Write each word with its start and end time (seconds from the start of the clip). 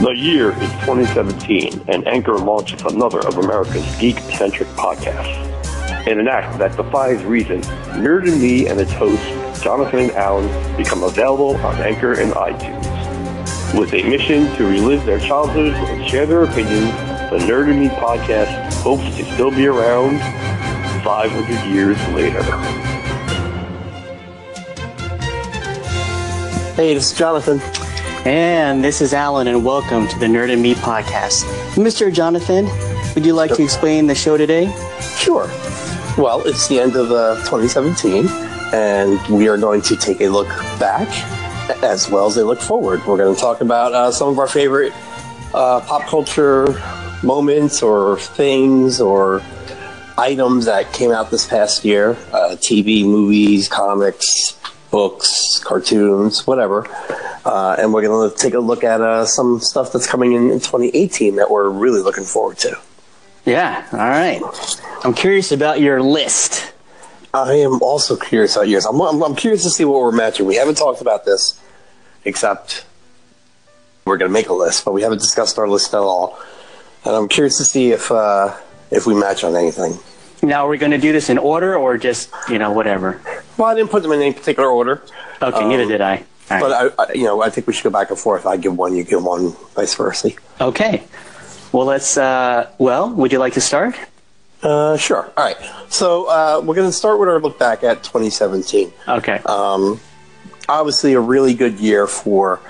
The 0.00 0.12
year 0.12 0.52
is 0.52 0.70
2017, 0.86 1.84
and 1.88 2.08
Anchor 2.08 2.38
launches 2.38 2.80
another 2.90 3.18
of 3.18 3.36
America's 3.36 3.84
geek-centric 3.96 4.66
podcasts. 4.70 6.06
In 6.06 6.18
an 6.18 6.26
act 6.26 6.58
that 6.58 6.74
defies 6.74 7.22
reason, 7.22 7.60
Nerd 8.00 8.26
and 8.26 8.40
Me 8.40 8.66
and 8.66 8.80
its 8.80 8.92
hosts, 8.92 9.62
Jonathan 9.62 9.98
and 9.98 10.12
Alan, 10.12 10.76
become 10.78 11.02
available 11.02 11.54
on 11.56 11.74
Anchor 11.82 12.14
and 12.14 12.32
iTunes. 12.32 13.78
With 13.78 13.92
a 13.92 14.02
mission 14.08 14.46
to 14.56 14.64
relive 14.64 15.04
their 15.04 15.20
childhoods 15.20 15.76
and 15.76 16.08
share 16.08 16.24
their 16.24 16.44
opinions, 16.44 16.90
the 17.28 17.36
Nerd 17.46 17.70
and 17.70 17.80
Me 17.80 17.88
podcast 17.88 18.72
hopes 18.80 19.04
to 19.18 19.24
still 19.34 19.50
be 19.50 19.66
around 19.66 20.18
500 21.04 21.74
years 21.74 21.98
later. 22.14 22.42
Hey, 26.72 26.94
this 26.94 27.12
is 27.12 27.18
Jonathan. 27.18 27.60
And 28.26 28.84
this 28.84 29.00
is 29.00 29.14
Alan, 29.14 29.48
and 29.48 29.64
welcome 29.64 30.06
to 30.06 30.18
the 30.18 30.26
Nerd 30.26 30.52
and 30.52 30.60
Me 30.60 30.74
podcast. 30.74 31.44
Mr. 31.72 32.12
Jonathan, 32.12 32.68
would 33.14 33.24
you 33.24 33.32
like 33.32 33.54
to 33.54 33.62
explain 33.62 34.06
the 34.06 34.14
show 34.14 34.36
today? 34.36 34.70
Sure. 35.16 35.46
Well, 36.18 36.42
it's 36.46 36.68
the 36.68 36.80
end 36.80 36.96
of 36.96 37.10
uh, 37.10 37.36
2017, 37.46 38.26
and 38.74 39.18
we 39.28 39.48
are 39.48 39.56
going 39.56 39.80
to 39.80 39.96
take 39.96 40.20
a 40.20 40.28
look 40.28 40.48
back 40.78 41.08
as 41.82 42.10
well 42.10 42.26
as 42.26 42.36
a 42.36 42.44
look 42.44 42.60
forward. 42.60 43.00
We're 43.06 43.16
going 43.16 43.34
to 43.34 43.40
talk 43.40 43.62
about 43.62 43.94
uh, 43.94 44.12
some 44.12 44.28
of 44.28 44.38
our 44.38 44.48
favorite 44.48 44.92
uh, 45.54 45.80
pop 45.80 46.02
culture 46.02 46.78
moments 47.22 47.82
or 47.82 48.18
things 48.18 49.00
or 49.00 49.42
items 50.18 50.66
that 50.66 50.92
came 50.92 51.10
out 51.10 51.30
this 51.30 51.46
past 51.46 51.86
year 51.86 52.10
uh, 52.34 52.54
TV, 52.56 53.02
movies, 53.02 53.66
comics, 53.66 54.58
books, 54.90 55.60
cartoons, 55.64 56.46
whatever. 56.46 56.86
Uh, 57.44 57.76
and 57.78 57.92
we're 57.92 58.02
going 58.02 58.30
to 58.30 58.36
take 58.36 58.54
a 58.54 58.60
look 58.60 58.84
at 58.84 59.00
uh, 59.00 59.24
some 59.24 59.60
stuff 59.60 59.92
that's 59.92 60.06
coming 60.06 60.32
in, 60.32 60.50
in 60.50 60.60
2018 60.60 61.36
that 61.36 61.50
we're 61.50 61.68
really 61.68 62.02
looking 62.02 62.24
forward 62.24 62.58
to. 62.58 62.76
Yeah, 63.46 63.86
all 63.92 63.98
right. 63.98 64.40
I'm 65.04 65.14
curious 65.14 65.50
about 65.50 65.80
your 65.80 66.02
list. 66.02 66.72
I 67.32 67.54
am 67.54 67.80
also 67.80 68.16
curious 68.16 68.56
about 68.56 68.68
yours. 68.68 68.84
I'm, 68.84 69.00
I'm, 69.00 69.22
I'm 69.22 69.36
curious 69.36 69.62
to 69.62 69.70
see 69.70 69.84
what 69.84 70.00
we're 70.00 70.12
matching. 70.12 70.46
We 70.46 70.56
haven't 70.56 70.74
talked 70.76 71.00
about 71.00 71.24
this, 71.24 71.58
except 72.24 72.84
we're 74.04 74.18
going 74.18 74.28
to 74.28 74.32
make 74.32 74.48
a 74.48 74.54
list, 74.54 74.84
but 74.84 74.92
we 74.92 75.02
haven't 75.02 75.18
discussed 75.18 75.58
our 75.58 75.68
list 75.68 75.94
at 75.94 76.00
all. 76.00 76.38
And 77.04 77.14
I'm 77.14 77.28
curious 77.28 77.56
to 77.58 77.64
see 77.64 77.92
if 77.92 78.10
uh, 78.10 78.54
if 78.90 79.06
we 79.06 79.14
match 79.14 79.44
on 79.44 79.56
anything. 79.56 79.98
Now, 80.42 80.66
are 80.66 80.68
we 80.70 80.78
going 80.78 80.92
to 80.92 80.98
do 80.98 81.12
this 81.12 81.28
in 81.28 81.38
order 81.38 81.76
or 81.76 81.98
just, 81.98 82.30
you 82.48 82.58
know, 82.58 82.72
whatever? 82.72 83.20
Well, 83.56 83.68
I 83.68 83.74
didn't 83.74 83.90
put 83.90 84.02
them 84.02 84.12
in 84.12 84.22
any 84.22 84.32
particular 84.32 84.68
order. 84.68 85.02
Okay, 85.42 85.68
neither 85.68 85.86
did 85.86 86.00
I. 86.00 86.24
Right. 86.50 86.60
But 86.60 86.72
I, 86.98 87.02
I, 87.02 87.12
you 87.12 87.24
know, 87.24 87.42
I 87.42 87.50
think 87.50 87.66
we 87.66 87.72
should 87.72 87.84
go 87.84 87.90
back 87.90 88.10
and 88.10 88.18
forth. 88.18 88.46
I 88.46 88.56
give 88.56 88.76
one, 88.76 88.96
you 88.96 89.04
give 89.04 89.22
one, 89.22 89.52
vice 89.74 89.94
versa. 89.94 90.30
Okay. 90.60 91.04
Well, 91.72 91.86
let's, 91.86 92.16
uh, 92.16 92.70
well, 92.78 93.10
would 93.10 93.32
you 93.32 93.38
like 93.38 93.52
to 93.52 93.60
start? 93.60 93.94
Uh, 94.62 94.96
sure. 94.96 95.32
All 95.36 95.44
right. 95.44 95.56
So 95.88 96.24
uh, 96.28 96.60
we're 96.64 96.74
going 96.74 96.88
to 96.88 96.96
start 96.96 97.20
with 97.20 97.28
our 97.28 97.40
look 97.40 97.58
back 97.58 97.84
at 97.84 98.02
2017. 98.02 98.92
Okay. 99.08 99.40
Um, 99.46 100.00
obviously, 100.68 101.12
a 101.12 101.20
really 101.20 101.54
good 101.54 101.78
year 101.78 102.06
for, 102.06 102.60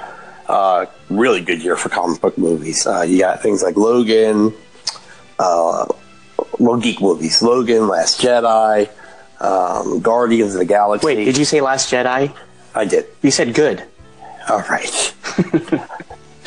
uh, 0.48 0.86
really 1.08 1.40
good 1.40 1.62
year 1.62 1.76
for 1.76 1.88
comic 1.88 2.20
book 2.20 2.36
movies. 2.36 2.86
Uh, 2.86 3.02
you 3.02 3.18
got 3.18 3.42
things 3.42 3.62
like 3.62 3.76
Logan, 3.76 4.52
uh, 5.38 5.86
well, 6.58 6.76
geek 6.78 7.00
movies. 7.00 7.42
Logan, 7.42 7.88
Last 7.88 8.20
Jedi, 8.20 8.88
um, 9.40 10.00
Guardians 10.00 10.54
of 10.54 10.60
the 10.60 10.64
Galaxy. 10.64 11.06
Wait, 11.06 11.24
did 11.24 11.36
you 11.38 11.44
say 11.44 11.60
Last 11.60 11.90
Jedi? 11.92 12.34
I 12.74 12.84
did. 12.84 13.06
You 13.22 13.30
said 13.30 13.54
good. 13.54 13.82
All 14.48 14.60
right. 14.62 15.14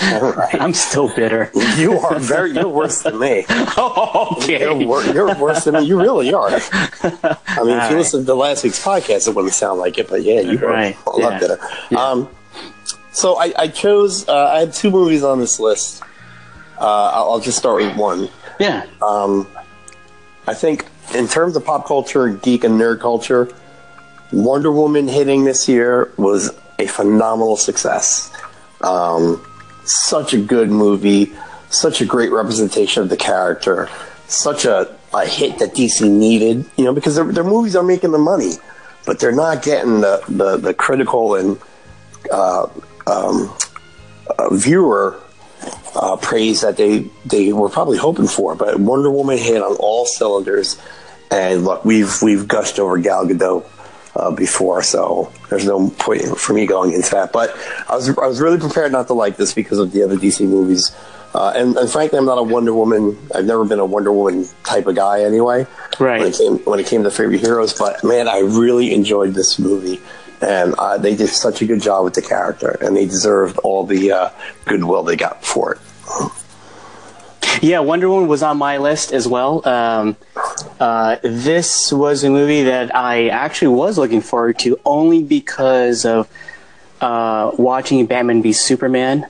All 0.02 0.32
right. 0.34 0.60
I'm 0.62 0.74
still 0.74 1.14
bitter. 1.16 1.50
You 1.78 1.98
are 2.00 2.20
very. 2.20 2.52
You're 2.52 2.68
worse 2.68 3.04
than 3.04 3.20
me. 3.20 3.46
Oh, 3.76 4.36
okay. 4.38 4.60
You're, 4.60 4.76
wor- 4.88 5.04
you're 5.04 5.36
worse 5.36 5.64
than 5.64 5.76
me. 5.76 5.84
You 5.84 6.00
really 6.00 6.34
are. 6.34 6.50
I 6.50 6.52
mean, 6.52 6.62
if 6.62 7.40
you 7.56 7.64
right. 7.74 7.92
listen 7.96 8.26
to 8.26 8.34
last 8.36 8.64
week's 8.64 8.84
podcast, 8.84 9.28
it 9.28 9.36
wouldn't 9.36 9.54
sound 9.54 9.80
like 9.80 9.98
it, 9.98 10.10
but 10.10 10.22
yeah, 10.24 10.42
you 10.42 10.58
are 10.60 10.70
Right, 10.70 10.98
a 11.08 11.10
lot 11.10 11.34
yeah. 11.34 11.40
better. 11.40 11.60
Yeah. 11.90 11.98
Um, 12.04 12.30
so 13.12 13.38
I, 13.38 13.54
I 13.58 13.68
chose. 13.68 14.28
Uh, 14.28 14.48
I 14.54 14.60
had 14.60 14.74
two 14.74 14.92
movies 14.92 15.24
on 15.24 15.40
this 15.40 15.60
list. 15.60 16.04
Uh, 16.80 17.12
I'll, 17.14 17.32
I'll 17.34 17.40
just 17.40 17.58
start 17.58 17.82
with 17.82 17.96
one. 17.96 18.30
Yeah. 18.60 18.86
Um, 19.02 19.48
I 20.48 20.54
think 20.54 20.86
in 21.14 21.28
terms 21.28 21.56
of 21.56 21.66
pop 21.66 21.88
culture, 21.88 22.30
geek 22.30 22.64
and 22.64 22.80
nerd 22.80 23.00
culture, 23.00 23.50
Wonder 24.32 24.72
Woman 24.72 25.08
hitting 25.08 25.44
this 25.44 25.68
year 25.68 26.12
was 26.18 26.52
a 26.80 26.88
phenomenal 26.88 27.56
success. 27.56 28.32
Um, 28.82 29.46
such 29.86 30.34
a 30.34 30.40
good 30.40 30.70
movie, 30.70 31.32
such 31.70 32.02
a 32.02 32.06
great 32.06 32.32
representation 32.32 33.04
of 33.04 33.10
the 33.10 33.18
character, 33.18 33.90
such 34.28 34.66
a, 34.66 34.94
a 35.14 35.26
hit 35.26 35.60
that 35.60 35.74
DC 35.76 36.10
needed, 36.10 36.66
you 36.78 36.84
know, 36.84 36.94
because 36.94 37.16
their, 37.16 37.44
movies 37.44 37.76
are 37.76 37.84
making 37.84 38.12
the 38.12 38.18
money, 38.18 38.54
but 39.06 39.20
they're 39.20 39.32
not 39.32 39.64
getting 39.64 40.02
the, 40.02 40.24
the, 40.28 40.58
the 40.58 40.74
critical 40.74 41.36
and 41.36 41.60
uh, 42.32 42.68
um, 43.08 43.54
uh, 44.40 44.54
viewer 44.54 45.22
uh, 45.96 46.18
praise 46.18 46.62
that 46.62 46.78
they 46.78 47.10
they 47.26 47.54
were 47.54 47.70
probably 47.70 47.98
hoping 47.98 48.28
for. 48.28 48.56
But 48.56 48.80
Wonder 48.80 49.12
Woman 49.12 49.38
hit 49.38 49.62
on 49.62 49.76
all 49.78 50.06
cylinders, 50.06 50.80
and 51.32 51.64
look, 51.64 51.86
we've 51.86 52.22
we've 52.22 52.48
gushed 52.48 52.80
over 52.80 52.98
Gal 52.98 53.26
Gadot 53.26 53.66
uh, 54.16 54.32
before, 54.32 54.84
so 54.84 55.32
there's 55.50 55.66
no 55.66 55.90
point 55.90 56.24
for 56.38 56.54
me 56.54 56.66
going 56.66 56.94
into 56.94 57.12
that. 57.12 57.32
But 57.32 57.56
I 57.90 57.96
was 57.96 58.10
I 58.10 58.28
was 58.28 58.42
really 58.42 58.60
prepared 58.60 58.92
not 58.92 59.08
to 59.08 59.14
like 59.14 59.38
this 59.38 59.54
because 59.54 59.80
of 59.80 59.92
the 59.92 60.04
other 60.04 60.16
DC 60.16 60.48
movies. 60.48 60.96
Uh, 61.36 61.52
and, 61.56 61.76
and 61.78 61.90
frankly, 61.90 62.20
I'm 62.20 62.26
not 62.26 62.38
a 62.38 62.44
Wonder 62.44 62.74
Woman. 62.76 63.18
I've 63.34 63.46
never 63.46 63.66
been 63.66 63.80
a 63.80 63.86
Wonder 63.86 64.12
Woman 64.12 64.48
type 64.64 64.86
of 64.86 64.96
guy, 64.96 65.24
anyway. 65.24 65.66
Right. 66.00 66.20
When 66.20 66.28
it 66.28 66.38
came 66.38 66.58
when 66.60 66.80
it 66.80 66.86
came 66.86 67.04
to 67.04 67.12
favorite 67.12 67.40
heroes, 67.40 67.78
but 67.78 68.04
man, 68.04 68.28
I 68.28 68.40
really 68.40 68.94
enjoyed 68.94 69.34
this 69.34 69.58
movie, 69.58 70.00
and 70.44 70.76
uh, 70.76 70.98
they 70.98 71.16
did 71.16 71.30
such 71.30 71.62
a 71.62 71.66
good 71.66 71.82
job 71.82 72.04
with 72.04 72.14
the 72.14 72.22
character, 72.22 72.78
and 72.82 72.96
they 72.96 73.06
deserved 73.06 73.58
all 73.60 73.86
the 73.86 74.12
uh, 74.12 74.30
goodwill 74.66 75.04
they 75.04 75.16
got 75.16 75.44
for 75.44 75.74
it. 75.74 75.80
Yeah, 77.62 77.80
Wonder 77.80 78.10
Woman 78.10 78.28
was 78.28 78.44
on 78.44 78.58
my 78.58 78.78
list 78.78 79.14
as 79.14 79.28
well. 79.28 79.66
Um, 79.68 80.18
uh, 80.80 81.18
this 81.24 81.94
was 81.94 82.24
a 82.24 82.30
movie 82.30 82.64
that 82.64 82.94
I 82.96 83.30
actually 83.30 83.70
was 83.70 83.98
looking 83.98 84.22
forward 84.22 84.60
to 84.60 84.80
only 84.86 85.24
because 85.24 86.04
of 86.04 86.28
uh, 87.00 87.52
watching 87.58 88.06
Batman 88.06 88.42
v 88.42 88.54
Superman. 88.54 89.28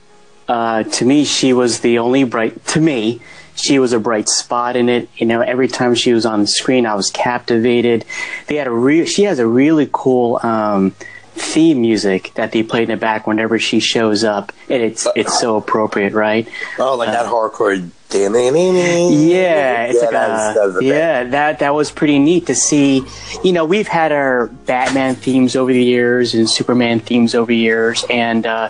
Uh, 0.47 0.83
to 0.83 1.05
me, 1.05 1.25
she 1.25 1.53
was 1.53 1.81
the 1.81 1.99
only 1.99 2.23
bright. 2.23 2.65
To 2.67 2.81
me, 2.81 3.21
she 3.55 3.79
was 3.79 3.93
a 3.93 3.99
bright 3.99 4.29
spot 4.29 4.75
in 4.75 4.89
it. 4.89 5.09
You 5.17 5.25
know, 5.25 5.41
every 5.41 5.67
time 5.67 5.95
she 5.95 6.13
was 6.13 6.25
on 6.25 6.41
the 6.41 6.47
screen, 6.47 6.85
I 6.85 6.95
was 6.95 7.11
captivated. 7.11 8.05
They 8.47 8.55
had 8.55 8.67
a 8.67 8.71
real. 8.71 9.05
She 9.05 9.23
has 9.23 9.39
a 9.39 9.47
really 9.47 9.89
cool. 9.91 10.39
Um, 10.43 10.95
theme 11.35 11.81
music 11.81 12.31
that 12.35 12.51
they 12.51 12.61
play 12.61 12.83
in 12.83 12.89
the 12.89 12.95
back 12.95 13.25
whenever 13.25 13.57
she 13.57 13.79
shows 13.79 14.23
up 14.23 14.51
and 14.69 14.83
it's 14.83 15.07
it's 15.15 15.39
so 15.39 15.57
appropriate 15.57 16.13
right 16.13 16.47
Oh, 16.77 16.95
like 16.95 17.09
that 17.09 17.25
hardcore. 17.25 17.89
Yeah, 18.11 18.29
yeah, 19.09 19.83
it's 19.85 19.99
like 19.99 20.09
a, 20.09 20.13
that's 20.13 20.73
the 20.75 20.79
yeah, 20.83 21.23
that 21.23 21.57
that 21.57 21.73
was 21.73 21.89
pretty 21.89 22.19
neat 22.19 22.45
to 22.45 22.53
see. 22.53 23.03
You 23.43 23.51
know, 23.51 23.65
we've 23.65 23.87
had 23.87 24.11
our 24.11 24.45
Batman 24.45 25.15
themes 25.15 25.55
over 25.55 25.73
the 25.73 25.83
years 25.83 26.35
and 26.35 26.47
Superman 26.47 26.99
themes 26.99 27.33
over 27.33 27.47
the 27.49 27.57
years, 27.57 28.05
and 28.11 28.45
uh, 28.45 28.69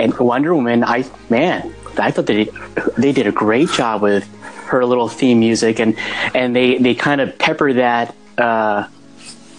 and 0.00 0.18
Wonder 0.18 0.52
Woman. 0.52 0.82
I 0.82 1.04
man, 1.28 1.72
I 1.98 2.10
thought 2.10 2.26
they 2.26 2.44
did, 2.44 2.54
they 2.96 3.12
did 3.12 3.26
a 3.26 3.32
great 3.32 3.70
job 3.70 4.02
with 4.02 4.28
her 4.66 4.84
little 4.84 5.08
theme 5.08 5.40
music, 5.40 5.80
and 5.80 5.98
and 6.34 6.54
they 6.54 6.78
they 6.78 6.94
kind 6.94 7.20
of 7.20 7.38
pepper 7.38 7.72
that 7.74 8.14
uh, 8.38 8.88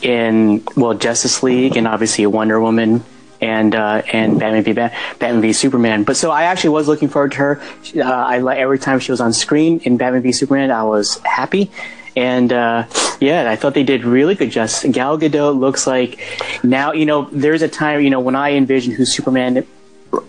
in 0.02 0.64
well 0.76 0.94
Justice 0.94 1.44
League 1.44 1.78
and 1.78 1.88
obviously 1.88 2.26
Wonder 2.26 2.60
Woman 2.60 3.04
and 3.42 3.76
uh, 3.76 4.04
and 4.14 4.40
Batman 4.40 4.64
v 4.64 4.74
Batman 4.74 5.42
v 5.42 5.54
Superman. 5.54 6.04
But 6.04 6.16
so 6.16 6.32
I 6.32 6.44
actually 6.44 6.72
was 6.72 6.88
looking 6.88 7.10
forward 7.10 7.32
to 7.34 7.38
her. 7.38 7.62
Uh, 7.96 8.02
I 8.04 8.58
every 8.58 8.80
time 8.80 9.00
she 9.00 9.12
was 9.12 9.20
on 9.20 9.34
screen 9.34 9.80
in 9.80 9.98
Batman 9.98 10.22
v 10.22 10.32
Superman, 10.32 10.72
I 10.72 10.84
was 10.84 11.20
happy. 11.20 11.72
And 12.16 12.52
uh, 12.52 12.88
yeah, 13.22 13.50
I 13.50 13.56
thought 13.56 13.74
they 13.74 13.84
did 13.84 14.04
really 14.04 14.36
good 14.36 14.52
justice. 14.52 14.92
Gal 14.92 15.18
Gadot 15.18 15.58
looks 15.58 15.88
like 15.88 16.20
now 16.64 16.92
you 16.92 17.06
know. 17.06 17.30
There's 17.32 17.62
a 17.62 17.70
time 17.70 18.02
you 18.02 18.10
know 18.10 18.20
when 18.20 18.36
I 18.36 18.52
envision 18.52 18.94
who 18.94 19.06
Superman 19.06 19.66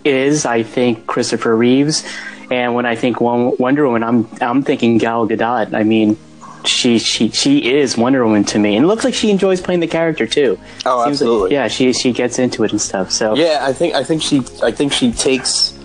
is, 0.03 0.45
I 0.45 0.63
think 0.63 1.07
Christopher 1.07 1.55
Reeves, 1.55 2.03
and 2.51 2.75
when 2.75 2.85
I 2.85 2.95
think 2.95 3.19
Wonder 3.21 3.85
Woman, 3.87 4.03
I'm 4.03 4.27
I'm 4.41 4.63
thinking 4.63 4.97
Gal 4.97 5.27
Gadot. 5.27 5.73
I 5.73 5.83
mean, 5.83 6.17
she 6.65 6.99
she 6.99 7.29
she 7.29 7.73
is 7.73 7.97
Wonder 7.97 8.23
Woman 8.25 8.43
to 8.45 8.59
me, 8.59 8.75
and 8.75 8.85
it 8.85 8.87
looks 8.87 9.03
like 9.03 9.13
she 9.13 9.29
enjoys 9.31 9.61
playing 9.61 9.79
the 9.79 9.87
character 9.87 10.27
too. 10.27 10.57
Oh, 10.85 11.03
Seems 11.05 11.21
like- 11.21 11.27
absolutely. 11.27 11.51
yeah, 11.53 11.67
she 11.67 11.93
she 11.93 12.11
gets 12.13 12.39
into 12.39 12.63
it 12.63 12.71
and 12.71 12.81
stuff. 12.81 13.11
So 13.11 13.35
Yeah, 13.35 13.59
I 13.61 13.73
think 13.73 13.95
I 13.95 14.03
think 14.03 14.21
she 14.21 14.41
I 14.61 14.71
think 14.71 14.93
she 14.93 15.11
takes 15.11 15.77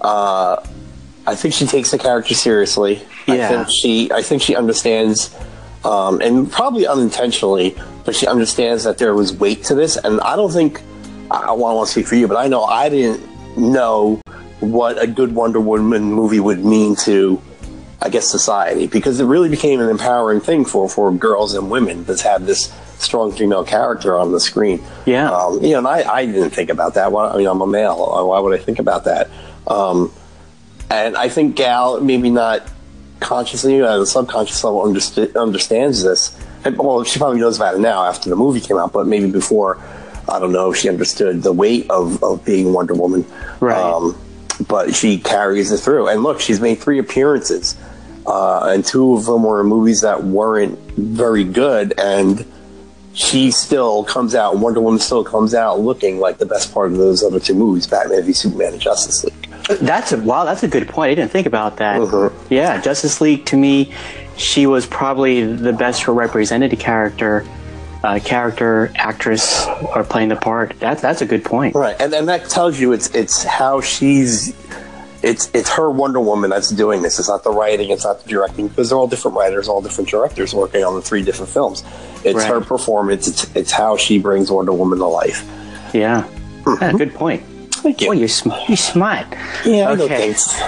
uh, 0.00 0.56
I 1.26 1.34
think 1.34 1.54
she 1.54 1.66
takes 1.66 1.90
the 1.90 1.98
character 1.98 2.34
seriously. 2.34 3.02
I 3.26 3.36
Yeah. 3.36 3.48
think 3.48 3.68
she 3.70 4.10
I 4.12 4.22
think 4.22 4.42
she 4.42 4.56
understands 4.56 5.34
um, 5.84 6.20
and 6.20 6.50
probably 6.50 6.86
unintentionally, 6.86 7.76
but 8.04 8.14
she 8.16 8.26
understands 8.26 8.84
that 8.84 8.98
there 8.98 9.14
was 9.14 9.32
weight 9.32 9.62
to 9.64 9.74
this 9.74 9.96
and 9.96 10.20
I 10.22 10.34
don't 10.36 10.52
think 10.52 10.80
I, 11.30 11.48
I 11.48 11.52
want 11.52 11.86
to 11.86 11.92
speak 11.92 12.06
for 12.06 12.16
you, 12.16 12.26
but 12.26 12.36
I 12.36 12.48
know 12.48 12.64
I 12.64 12.88
didn't 12.88 13.20
know 13.58 14.20
what 14.60 15.02
a 15.02 15.06
good 15.06 15.34
Wonder 15.34 15.60
Woman 15.60 16.12
movie 16.12 16.40
would 16.40 16.64
mean 16.64 16.96
to, 16.96 17.40
I 18.00 18.08
guess, 18.08 18.26
society 18.26 18.86
because 18.86 19.20
it 19.20 19.24
really 19.24 19.48
became 19.48 19.80
an 19.80 19.88
empowering 19.88 20.40
thing 20.40 20.64
for 20.64 20.88
for 20.88 21.12
girls 21.12 21.54
and 21.54 21.70
women 21.70 22.04
to 22.06 22.22
have 22.22 22.46
this 22.46 22.72
strong 22.98 23.30
female 23.30 23.64
character 23.64 24.18
on 24.18 24.32
the 24.32 24.40
screen. 24.40 24.82
Yeah. 25.06 25.30
Um, 25.30 25.62
you 25.62 25.70
know, 25.70 25.78
and 25.78 25.88
I, 25.88 26.12
I 26.12 26.26
didn't 26.26 26.50
think 26.50 26.70
about 26.70 26.94
that. 26.94 27.12
Why, 27.12 27.28
I 27.28 27.36
mean, 27.36 27.46
I'm 27.46 27.60
a 27.60 27.66
male. 27.66 27.96
Why 28.28 28.40
would 28.40 28.58
I 28.58 28.62
think 28.62 28.80
about 28.80 29.04
that? 29.04 29.30
Um, 29.66 30.12
and 30.90 31.16
I 31.16 31.28
think 31.28 31.54
Gal, 31.54 32.00
maybe 32.00 32.30
not 32.30 32.68
consciously, 33.20 33.80
at 33.80 33.98
a 33.98 34.06
subconscious 34.06 34.64
level, 34.64 34.82
underst- 34.82 35.36
understands 35.36 36.02
this. 36.02 36.36
And, 36.64 36.76
well, 36.76 37.04
she 37.04 37.18
probably 37.18 37.40
knows 37.40 37.56
about 37.56 37.76
it 37.76 37.80
now 37.80 38.04
after 38.04 38.28
the 38.28 38.36
movie 38.36 38.60
came 38.60 38.78
out, 38.78 38.92
but 38.92 39.06
maybe 39.06 39.30
before, 39.30 39.80
I 40.28 40.38
don't 40.38 40.52
know 40.52 40.70
if 40.72 40.76
she 40.76 40.88
understood 40.88 41.42
the 41.42 41.52
weight 41.52 41.90
of, 41.90 42.22
of 42.22 42.44
being 42.44 42.72
Wonder 42.72 42.94
Woman. 42.94 43.24
Right. 43.60 43.76
Um, 43.76 44.18
but 44.66 44.94
she 44.94 45.18
carries 45.18 45.70
it 45.70 45.78
through. 45.78 46.08
And 46.08 46.22
look, 46.22 46.40
she's 46.40 46.60
made 46.60 46.78
three 46.78 46.98
appearances, 46.98 47.76
uh, 48.26 48.70
and 48.72 48.84
two 48.84 49.14
of 49.14 49.24
them 49.24 49.44
were 49.44 49.62
movies 49.62 50.00
that 50.00 50.24
weren't 50.24 50.78
very 50.96 51.44
good. 51.44 51.94
And 51.98 52.44
she 53.14 53.50
still 53.50 54.04
comes 54.04 54.34
out, 54.34 54.58
Wonder 54.58 54.80
Woman 54.80 55.00
still 55.00 55.24
comes 55.24 55.54
out 55.54 55.80
looking 55.80 56.18
like 56.18 56.38
the 56.38 56.46
best 56.46 56.72
part 56.74 56.90
of 56.92 56.98
those 56.98 57.22
other 57.22 57.40
two 57.40 57.54
movies, 57.54 57.86
Batman 57.86 58.22
v 58.24 58.32
Superman 58.32 58.72
and 58.74 58.82
Justice 58.82 59.24
League. 59.24 59.48
That's 59.80 60.12
a 60.12 60.18
wow. 60.18 60.44
That's 60.44 60.62
a 60.62 60.68
good 60.68 60.88
point. 60.88 61.10
I 61.10 61.14
didn't 61.14 61.30
think 61.30 61.46
about 61.46 61.76
that. 61.76 62.00
Mhm. 62.00 62.32
Yeah, 62.48 62.80
Justice 62.80 63.20
League 63.20 63.44
to 63.46 63.56
me, 63.56 63.92
she 64.36 64.66
was 64.66 64.86
probably 64.86 65.44
the 65.44 65.72
best 65.72 66.08
represented 66.08 66.78
character, 66.78 67.44
uh, 68.04 68.18
character 68.24 68.90
actress, 68.94 69.66
are 69.66 70.04
playing 70.04 70.28
the 70.28 70.36
part. 70.36 70.74
That's 70.78 71.02
that's 71.02 71.20
a 71.22 71.26
good 71.26 71.44
point. 71.44 71.74
Right, 71.74 71.96
and 72.00 72.12
and 72.14 72.28
that 72.28 72.48
tells 72.48 72.78
you 72.78 72.92
it's 72.92 73.08
it's 73.14 73.42
how 73.42 73.80
she's 73.80 74.54
it's 75.22 75.50
it's 75.52 75.68
her 75.70 75.90
Wonder 75.90 76.20
Woman 76.20 76.50
that's 76.50 76.70
doing 76.70 77.02
this. 77.02 77.18
It's 77.18 77.28
not 77.28 77.42
the 77.42 77.50
writing, 77.50 77.90
it's 77.90 78.04
not 78.04 78.22
the 78.22 78.28
directing, 78.28 78.68
because 78.68 78.88
they're 78.90 78.98
all 78.98 79.08
different 79.08 79.36
writers, 79.36 79.66
all 79.68 79.82
different 79.82 80.08
directors 80.08 80.54
working 80.54 80.84
on 80.84 80.94
the 80.94 81.02
three 81.02 81.22
different 81.22 81.50
films. 81.50 81.82
It's 82.24 82.36
Right. 82.36 82.48
her 82.48 82.60
performance. 82.60 83.26
It's 83.26 83.56
it's 83.56 83.72
how 83.72 83.96
she 83.96 84.18
brings 84.18 84.50
Wonder 84.50 84.72
Woman 84.72 84.98
to 84.98 85.06
life. 85.06 85.44
Yeah, 85.92 86.24
Yeah, 86.80 86.92
good 86.92 87.14
point. 87.14 87.42
Thank 87.72 88.00
you. 88.00 88.08
Oh, 88.08 88.12
you're 88.12 88.28
sm- 88.28 88.50
you're 88.68 88.76
smart. 88.76 89.26
yeah, 89.64 89.88
I 89.90 89.94
know 89.94 90.04
okay. 90.04 90.32
things. 90.32 90.48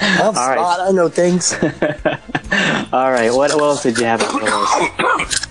I'm 0.00 0.36
All 0.36 0.48
right. 0.48 0.58
smart. 0.58 0.80
I 0.80 0.90
know 0.92 1.08
things. 1.08 1.52
All 2.92 3.10
right. 3.12 3.30
What, 3.32 3.52
what 3.54 3.62
else 3.62 3.82
did 3.82 3.98
you 3.98 4.04
have 4.06 4.22
on 4.22 4.42
your 4.42 5.18
list? 5.20 5.48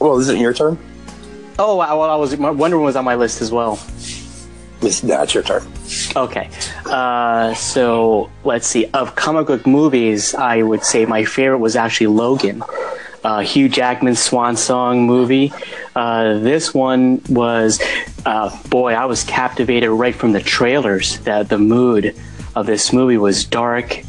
Well, 0.00 0.18
is 0.18 0.28
it 0.28 0.38
your 0.38 0.52
turn? 0.52 0.78
Oh, 1.58 1.76
well, 1.76 2.02
I 2.02 2.16
was 2.16 2.34
Wonder 2.36 2.56
Woman 2.56 2.80
was 2.82 2.96
on 2.96 3.04
my 3.04 3.14
list 3.14 3.42
as 3.42 3.52
well. 3.52 3.78
It's, 4.82 5.02
nah, 5.02 5.22
it's 5.22 5.34
your 5.34 5.42
turn. 5.42 5.62
Okay. 6.16 6.48
Uh, 6.86 7.52
so 7.54 8.30
let's 8.44 8.66
see. 8.66 8.86
Of 8.94 9.14
comic 9.14 9.46
book 9.46 9.66
movies, 9.66 10.34
I 10.34 10.62
would 10.62 10.82
say 10.82 11.04
my 11.04 11.24
favorite 11.24 11.58
was 11.58 11.76
actually 11.76 12.06
Logan. 12.06 12.62
Uh, 13.22 13.40
Hugh 13.40 13.68
Jackman's 13.68 14.20
swan 14.20 14.56
song 14.56 15.06
movie. 15.06 15.52
Uh, 15.94 16.38
this 16.38 16.72
one 16.72 17.20
was, 17.28 17.78
uh, 18.24 18.56
boy, 18.68 18.94
I 18.94 19.04
was 19.04 19.22
captivated 19.24 19.90
right 19.90 20.14
from 20.14 20.32
the 20.32 20.40
trailers. 20.40 21.18
That 21.20 21.50
the 21.50 21.58
mood 21.58 22.16
of 22.56 22.64
this 22.64 22.92
movie 22.94 23.18
was 23.18 23.44
dark. 23.44 24.02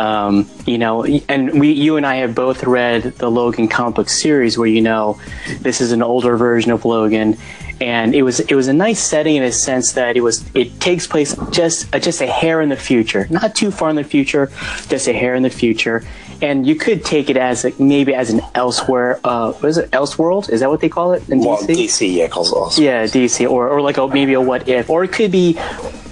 Um, 0.00 0.48
you 0.64 0.78
know, 0.78 1.04
and 1.04 1.60
we, 1.60 1.72
you 1.72 1.98
and 1.98 2.06
I 2.06 2.16
have 2.16 2.34
both 2.34 2.64
read 2.64 3.02
the 3.02 3.30
Logan 3.30 3.68
comic 3.68 3.96
book 3.96 4.08
series, 4.08 4.56
where 4.56 4.66
you 4.66 4.80
know 4.80 5.20
this 5.60 5.82
is 5.82 5.92
an 5.92 6.02
older 6.02 6.38
version 6.38 6.72
of 6.72 6.86
Logan, 6.86 7.36
and 7.82 8.14
it 8.14 8.22
was 8.22 8.40
it 8.40 8.54
was 8.54 8.66
a 8.68 8.72
nice 8.72 9.02
setting 9.02 9.36
in 9.36 9.42
a 9.42 9.52
sense 9.52 9.92
that 9.92 10.16
it 10.16 10.22
was 10.22 10.42
it 10.54 10.80
takes 10.80 11.06
place 11.06 11.36
just 11.50 11.94
uh, 11.94 11.98
just 11.98 12.22
a 12.22 12.26
hair 12.26 12.62
in 12.62 12.70
the 12.70 12.76
future, 12.76 13.26
not 13.28 13.54
too 13.54 13.70
far 13.70 13.90
in 13.90 13.96
the 13.96 14.04
future, 14.16 14.50
just 14.88 15.06
a 15.06 15.12
hair 15.12 15.34
in 15.34 15.42
the 15.42 15.50
future, 15.50 16.02
and 16.42 16.66
you 16.66 16.74
could 16.74 17.04
take 17.04 17.28
it 17.28 17.36
as 17.36 17.64
a, 17.64 17.72
maybe 17.78 18.14
as 18.14 18.30
an 18.30 18.40
elsewhere, 18.54 19.20
uh, 19.24 19.52
what 19.52 19.68
is 19.68 19.78
it, 19.78 19.90
Elseworld? 19.90 20.48
Is 20.48 20.60
that 20.60 20.70
what 20.70 20.80
they 20.80 20.88
call 20.88 21.12
it 21.12 21.28
in 21.28 21.40
Well, 21.40 21.58
DC? 21.58 21.84
DC, 21.84 22.14
yeah, 22.14 22.28
calls 22.28 22.78
it. 22.78 22.82
Yeah, 22.82 23.04
DC, 23.04 23.48
or, 23.50 23.68
or 23.68 23.80
like 23.82 23.98
a, 23.98 24.08
maybe 24.08 24.32
a 24.32 24.40
what 24.40 24.68
if, 24.68 24.88
or 24.88 25.04
it 25.04 25.12
could 25.12 25.30
be, 25.30 25.58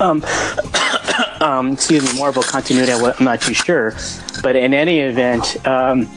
um, 0.01 0.21
um, 1.41 1.73
excuse 1.73 2.13
me, 2.13 2.19
Marvel 2.19 2.43
continuity. 2.43 2.93
I 2.93 3.01
wa- 3.01 3.15
I'm 3.19 3.25
not 3.25 3.41
too 3.41 3.55
sure, 3.55 3.95
but 4.43 4.57
in 4.57 4.75
any 4.75 5.01
event, 5.01 5.65
um, 5.67 6.09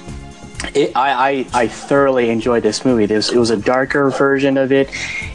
it, 0.76 0.96
I, 0.96 1.46
I 1.54 1.64
I 1.64 1.68
thoroughly 1.68 2.30
enjoyed 2.30 2.64
this 2.64 2.86
movie. 2.86 3.06
This 3.08 3.32
it 3.32 3.38
was 3.38 3.50
a 3.50 3.58
darker 3.58 4.10
version 4.12 4.58
of 4.58 4.72
it. 4.72 4.90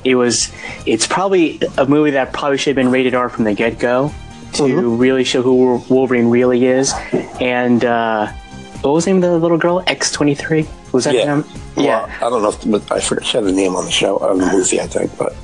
It 0.04 0.14
was 0.14 0.52
it's 0.86 1.06
probably 1.06 1.60
a 1.78 1.86
movie 1.86 2.12
that 2.12 2.32
probably 2.32 2.58
should 2.58 2.76
have 2.76 2.84
been 2.84 2.92
rated 2.92 3.14
R 3.14 3.28
from 3.28 3.44
the 3.44 3.52
get 3.54 3.78
go 3.78 4.12
to 4.54 4.96
really 4.96 5.24
show 5.24 5.42
who 5.42 5.82
Wolverine 5.90 6.28
really 6.28 6.64
is. 6.64 6.92
And 7.40 7.84
uh, 7.84 8.28
what 8.82 8.92
was 8.92 9.04
the 9.04 9.12
name 9.12 9.22
of 9.22 9.30
the 9.30 9.38
little 9.38 9.58
girl? 9.58 9.82
X 9.86 10.10
twenty 10.12 10.34
three. 10.34 10.66
Was 10.92 11.04
that 11.04 11.14
Yeah. 11.14 11.24
him? 11.26 11.44
Well, 11.76 11.84
Yeah. 11.84 12.16
I 12.18 12.30
don't 12.30 12.40
know 12.42 12.48
if 12.50 12.70
but 12.70 12.90
I 12.92 13.00
forget 13.00 13.26
she 13.26 13.36
had 13.36 13.44
a 13.44 13.52
name 13.52 13.74
on 13.74 13.84
the 13.84 13.90
show, 13.90 14.16
on 14.18 14.38
the 14.38 14.46
movie, 14.46 14.80
I 14.80 14.86
think, 14.86 15.10
but 15.18 15.34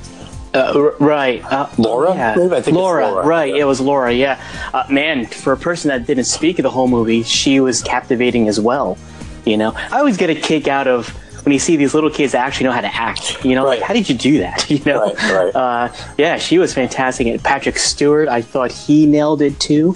Uh, 0.53 0.91
right. 0.99 1.43
Uh, 1.43 1.67
Laura? 1.77 2.13
Yeah. 2.13 2.35
I 2.51 2.61
think 2.61 2.77
Laura. 2.77 3.07
Laura. 3.09 3.25
Right. 3.25 3.55
Yeah. 3.55 3.61
It 3.61 3.65
was 3.65 3.81
Laura. 3.81 4.13
Yeah. 4.13 4.41
Uh, 4.73 4.85
man, 4.89 5.25
for 5.25 5.53
a 5.53 5.57
person 5.57 5.89
that 5.89 6.05
didn't 6.05 6.25
speak 6.25 6.57
the 6.57 6.69
whole 6.69 6.87
movie, 6.87 7.23
she 7.23 7.59
was 7.59 7.81
captivating 7.81 8.47
as 8.47 8.59
well. 8.59 8.97
You 9.45 9.57
know, 9.57 9.73
I 9.75 9.99
always 9.99 10.17
get 10.17 10.29
a 10.29 10.35
kick 10.35 10.67
out 10.67 10.87
of 10.87 11.09
when 11.43 11.51
you 11.51 11.59
see 11.59 11.75
these 11.75 11.93
little 11.93 12.09
kids 12.09 12.31
that 12.31 12.45
actually 12.45 12.65
know 12.65 12.71
how 12.71 12.81
to 12.81 12.95
act. 12.95 13.43
You 13.43 13.55
know, 13.55 13.65
like 13.65 13.81
how 13.81 13.93
did 13.93 14.07
you 14.07 14.15
do 14.15 14.39
that? 14.39 14.69
You 14.73 14.79
know. 14.85 15.01
Right, 15.01 15.31
right. 15.31 15.55
Uh, 15.55 15.93
yeah, 16.17 16.37
she 16.37 16.57
was 16.57 16.73
fantastic. 16.73 17.27
And 17.27 17.43
Patrick 17.43 17.77
Stewart, 17.77 18.27
I 18.29 18.41
thought 18.41 18.71
he 18.71 19.05
nailed 19.05 19.41
it 19.41 19.59
too. 19.59 19.95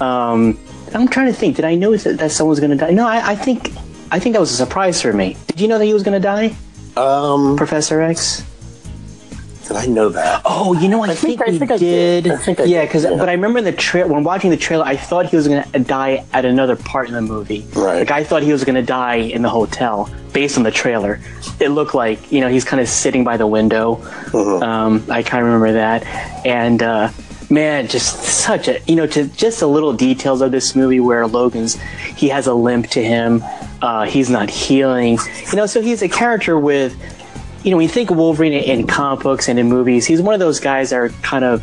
Um, 0.00 0.58
I'm 0.94 1.08
trying 1.08 1.26
to 1.26 1.32
think. 1.32 1.56
Did 1.56 1.64
I 1.64 1.74
know 1.74 1.96
that, 1.96 2.18
that 2.18 2.30
someone 2.30 2.50
was 2.50 2.60
going 2.60 2.70
to 2.70 2.76
die? 2.76 2.90
No, 2.90 3.06
I, 3.06 3.30
I 3.32 3.34
think. 3.36 3.72
I 4.10 4.18
think 4.18 4.32
that 4.32 4.40
was 4.40 4.50
a 4.50 4.56
surprise 4.56 5.02
for 5.02 5.12
me. 5.12 5.36
Did 5.48 5.60
you 5.60 5.68
know 5.68 5.78
that 5.78 5.84
he 5.84 5.92
was 5.92 6.02
going 6.02 6.20
to 6.20 6.26
die, 6.26 6.56
um, 6.96 7.58
Professor 7.58 8.00
X? 8.00 8.42
Did 9.68 9.76
I 9.76 9.86
know 9.86 10.08
that? 10.08 10.42
Oh, 10.44 10.72
you 10.80 10.88
know, 10.88 10.98
what? 10.98 11.10
I, 11.10 11.14
think, 11.14 11.38
think- 11.38 11.48
I 11.48 11.52
he 11.52 11.58
think 11.58 11.70
I 11.70 11.76
did. 11.76 12.24
did. 12.24 12.32
I 12.32 12.36
think 12.38 12.60
I 12.60 12.64
yeah, 12.64 12.84
because 12.84 13.04
yeah. 13.04 13.16
but 13.16 13.28
I 13.28 13.32
remember 13.32 13.58
in 13.58 13.64
the 13.66 13.72
trailer 13.72 14.12
when 14.12 14.24
watching 14.24 14.50
the 14.50 14.56
trailer, 14.56 14.84
I 14.84 14.96
thought 14.96 15.26
he 15.26 15.36
was 15.36 15.46
going 15.46 15.62
to 15.62 15.78
die 15.78 16.24
at 16.32 16.44
another 16.44 16.74
part 16.74 17.08
in 17.08 17.14
the 17.14 17.20
movie. 17.20 17.66
Right. 17.74 17.98
Like 18.00 18.10
I 18.10 18.24
thought 18.24 18.42
he 18.42 18.50
was 18.50 18.64
going 18.64 18.76
to 18.76 18.82
die 18.82 19.16
in 19.16 19.42
the 19.42 19.50
hotel 19.50 20.10
based 20.32 20.56
on 20.56 20.64
the 20.64 20.70
trailer. 20.70 21.20
It 21.60 21.68
looked 21.68 21.94
like 21.94 22.32
you 22.32 22.40
know 22.40 22.48
he's 22.48 22.64
kind 22.64 22.80
of 22.80 22.88
sitting 22.88 23.24
by 23.24 23.36
the 23.36 23.46
window. 23.46 23.96
Mm-hmm. 23.96 24.62
Um, 24.62 25.04
I 25.10 25.22
kind 25.22 25.42
of 25.42 25.52
remember 25.52 25.72
that, 25.74 26.06
and 26.46 26.82
uh, 26.82 27.10
man, 27.50 27.88
just 27.88 28.22
such 28.22 28.68
a 28.68 28.80
you 28.86 28.96
know 28.96 29.06
to 29.06 29.26
just 29.28 29.60
the 29.60 29.68
little 29.68 29.92
details 29.92 30.40
of 30.40 30.50
this 30.50 30.74
movie 30.74 31.00
where 31.00 31.26
Logan's 31.26 31.74
he 32.16 32.28
has 32.28 32.46
a 32.46 32.54
limp 32.54 32.88
to 32.90 33.04
him. 33.04 33.42
Uh, 33.80 34.06
he's 34.06 34.28
not 34.28 34.50
healing. 34.50 35.18
You 35.52 35.56
know, 35.56 35.66
so 35.66 35.80
he's 35.80 36.02
a 36.02 36.08
character 36.08 36.58
with 36.58 36.96
you 37.68 37.72
know, 37.72 37.76
when 37.76 37.84
you 37.84 37.90
think 37.90 38.10
of 38.10 38.16
Wolverine 38.16 38.54
in 38.54 38.86
comic 38.86 39.22
books 39.22 39.46
and 39.46 39.58
in 39.58 39.68
movies, 39.68 40.06
he's 40.06 40.22
one 40.22 40.32
of 40.32 40.40
those 40.40 40.58
guys 40.58 40.88
that 40.88 40.96
are 40.96 41.10
kind 41.20 41.44
of, 41.44 41.62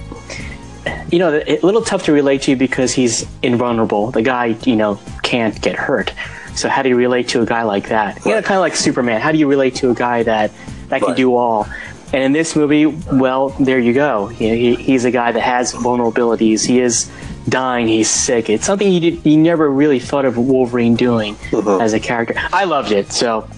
you 1.12 1.18
know, 1.18 1.42
a 1.48 1.58
little 1.62 1.82
tough 1.82 2.04
to 2.04 2.12
relate 2.12 2.44
to 2.44 2.56
because 2.56 2.94
he's 2.94 3.26
invulnerable. 3.42 4.12
The 4.12 4.22
guy, 4.22 4.56
you 4.66 4.76
know, 4.76 5.00
can't 5.24 5.60
get 5.64 5.76
hurt. 5.76 6.14
So 6.56 6.70
how 6.70 6.84
do 6.84 6.90
you 6.90 6.96
relate 6.96 7.28
to 7.30 7.42
a 7.42 7.46
guy 7.48 7.64
like 7.64 7.90
that? 7.90 8.24
You 8.24 8.34
know, 8.34 8.42
kind 8.44 8.58
of 8.58 8.62
like 8.62 8.76
Superman. 8.76 9.20
How 9.20 9.32
do 9.32 9.40
you 9.40 9.48
relate 9.48 9.74
to 9.78 9.90
a 9.90 9.96
guy 9.96 10.22
that 10.22 10.52
that 10.90 11.00
can 11.00 11.08
Right. 11.08 11.18
do 11.18 11.36
all? 11.36 11.68
And 12.14 12.24
in 12.24 12.32
this 12.34 12.56
movie, 12.56 12.86
well, 12.86 13.50
there 13.60 13.80
you 13.80 13.92
go. 13.92 14.30
You 14.30 14.50
know, 14.50 14.56
he, 14.56 14.76
he's 14.76 15.06
a 15.06 15.12
guy 15.12 15.32
that 15.32 15.42
has 15.42 15.74
vulnerabilities. 15.74 16.64
He 16.64 16.82
is 16.82 17.10
dying. 17.50 17.88
He's 17.88 18.12
sick. 18.12 18.48
It's 18.48 18.64
something 18.64 18.92
you 18.92 19.00
did, 19.00 19.26
you 19.26 19.38
never 19.38 19.72
really 19.72 20.00
thought 20.00 20.26
of 20.26 20.38
Wolverine 20.38 20.96
doing 20.96 21.34
mm-hmm. 21.50 21.82
as 21.82 21.94
a 21.94 22.00
character. 22.00 22.36
I 22.54 22.66
loved 22.66 22.92
it. 22.92 23.12
So 23.12 23.50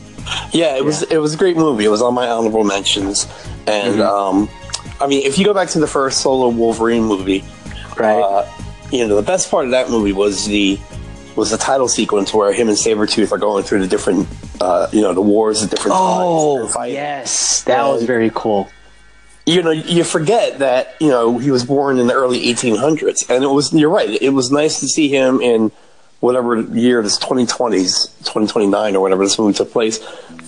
Yeah, 0.53 0.75
it 0.75 0.83
was 0.85 1.03
it 1.03 1.17
was 1.17 1.33
a 1.33 1.37
great 1.37 1.57
movie. 1.57 1.85
It 1.85 1.89
was 1.89 2.01
on 2.01 2.13
my 2.13 2.27
honorable 2.29 2.63
mentions, 2.63 3.25
and 3.67 3.95
Mm-hmm. 3.95 4.01
um, 4.01 4.49
I 4.99 5.07
mean, 5.07 5.25
if 5.25 5.37
you 5.37 5.45
go 5.45 5.53
back 5.53 5.69
to 5.69 5.79
the 5.79 5.87
first 5.87 6.21
solo 6.21 6.49
Wolverine 6.49 7.03
movie, 7.03 7.43
right. 7.97 8.19
uh, 8.19 8.47
you 8.91 9.07
know, 9.07 9.15
the 9.15 9.21
best 9.21 9.51
part 9.51 9.65
of 9.65 9.71
that 9.71 9.89
movie 9.89 10.13
was 10.13 10.45
the 10.47 10.79
was 11.35 11.51
the 11.51 11.57
title 11.57 11.87
sequence 11.87 12.33
where 12.33 12.51
him 12.51 12.67
and 12.67 12.75
Sabretooth 12.77 13.31
are 13.31 13.37
going 13.37 13.63
through 13.63 13.81
the 13.81 13.87
different, 13.87 14.27
uh, 14.59 14.87
you 14.91 15.01
know, 15.01 15.13
the 15.13 15.21
wars 15.21 15.61
at 15.61 15.69
different 15.69 15.93
times. 15.95 16.75
Oh, 16.75 16.83
yes, 16.83 17.61
that 17.63 17.83
was 17.83 18.03
very 18.03 18.31
cool. 18.33 18.69
you 19.45 19.61
know, 19.61 19.69
you 19.71 20.03
forget 20.03 20.57
that 20.59 20.95
you 20.99 21.09
know 21.09 21.37
he 21.37 21.51
was 21.51 21.63
born 21.63 21.99
in 21.99 22.07
the 22.07 22.13
early 22.13 22.39
1800s, 22.47 23.29
and 23.29 23.43
it 23.43 23.47
was. 23.47 23.71
You're 23.71 23.91
right. 23.91 24.09
It 24.21 24.31
was 24.33 24.51
nice 24.51 24.79
to 24.79 24.87
see 24.87 25.09
him 25.09 25.39
in 25.41 25.71
whatever 26.19 26.59
year 26.61 27.01
this 27.01 27.19
2020s, 27.19 28.07
2029 28.19 28.95
or 28.95 29.01
whatever 29.01 29.23
this 29.23 29.37
movie 29.37 29.53
took 29.53 29.71
place, 29.71 29.99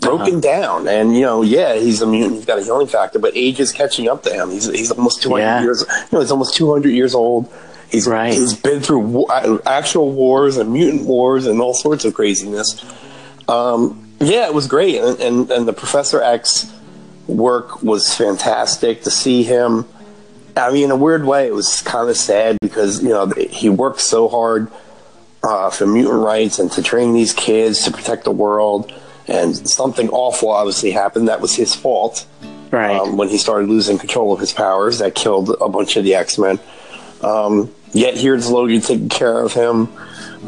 broken 0.02 0.40
down. 0.40 0.88
And 0.88 1.16
you 1.16 1.22
know, 1.22 1.42
yeah, 1.42 1.76
he's 1.76 2.02
a 2.02 2.08
mutant. 2.08 2.36
He's 2.38 2.46
got 2.46 2.60
a 2.60 2.64
healing 2.64 2.88
factor, 2.88 3.20
but 3.20 3.36
age 3.36 3.60
is 3.60 3.72
catching 3.72 4.08
up 4.10 4.24
to 4.24 4.34
him. 4.34 4.50
He's 4.52 4.66
he's 4.68 4.92
almost 4.92 5.22
200 5.22 5.42
Yeah. 5.44 5.62
years. 5.62 5.86
You 5.90 6.08
know, 6.14 6.20
he's 6.22 6.32
almost 6.32 6.56
200 6.56 6.90
years 6.90 7.14
old. 7.16 7.52
He's 7.90 8.08
Right. 8.08 8.34
he's 8.34 8.54
been 8.54 8.82
through 8.82 9.26
actual 9.66 10.12
wars 10.12 10.58
and 10.58 10.72
mutant 10.72 11.06
wars 11.06 11.46
and 11.48 11.60
all 11.62 11.74
sorts 11.74 12.06
of 12.06 12.14
craziness. 12.14 12.84
Um, 13.48 14.06
yeah, 14.20 14.46
it 14.48 14.54
was 14.54 14.68
great, 14.68 14.98
and, 15.02 15.20
and 15.20 15.52
and 15.52 15.68
the 15.68 15.74
Professor 15.74 16.22
X 16.22 16.72
work 17.28 17.82
was 17.84 18.14
fantastic 18.14 19.04
to 19.04 19.12
see 19.12 19.44
him 19.44 19.86
I 20.58 20.72
mean, 20.74 20.86
in 20.86 20.92
a 20.92 20.96
weird 20.98 21.26
way, 21.26 21.48
it 21.48 21.54
was 21.54 21.82
kind 21.84 22.10
of 22.10 22.18
sad 22.18 22.58
because 22.62 23.02
you 23.02 23.10
know 23.10 23.28
he 23.50 23.70
worked 23.70 24.02
so 24.02 24.28
hard 24.28 24.70
uh, 25.43 25.69
for 25.69 25.86
mutant 25.88 26.24
rights 26.24 26.60
and 26.60 26.72
to 26.74 26.84
train 26.84 27.13
these 27.13 27.34
kids 27.34 27.84
to 27.84 27.91
protect 27.91 28.24
the 28.24 28.31
world, 28.31 28.91
and 29.27 29.55
something 29.67 30.10
awful 30.10 30.50
obviously 30.50 30.91
happened. 30.91 31.27
That 31.27 31.41
was 31.41 31.55
his 31.55 31.75
fault. 31.75 32.25
Right. 32.72 33.00
Um, 33.00 33.17
when 33.17 33.29
he 33.29 33.38
started 33.38 33.67
losing 33.67 33.98
control 33.98 34.31
of 34.31 34.39
his 34.39 34.53
powers, 34.53 35.00
that 35.00 35.15
killed 35.15 35.55
a 35.60 35.69
bunch 35.69 35.98
of 35.98 36.03
the 36.03 36.15
X 36.15 36.38
Men. 36.38 36.60
Um, 37.22 37.74
yet 37.93 38.15
here's 38.15 38.50
Logan 38.50 38.81
taking 38.81 39.10
care 39.10 39.41
of 39.41 39.53
him 39.53 39.89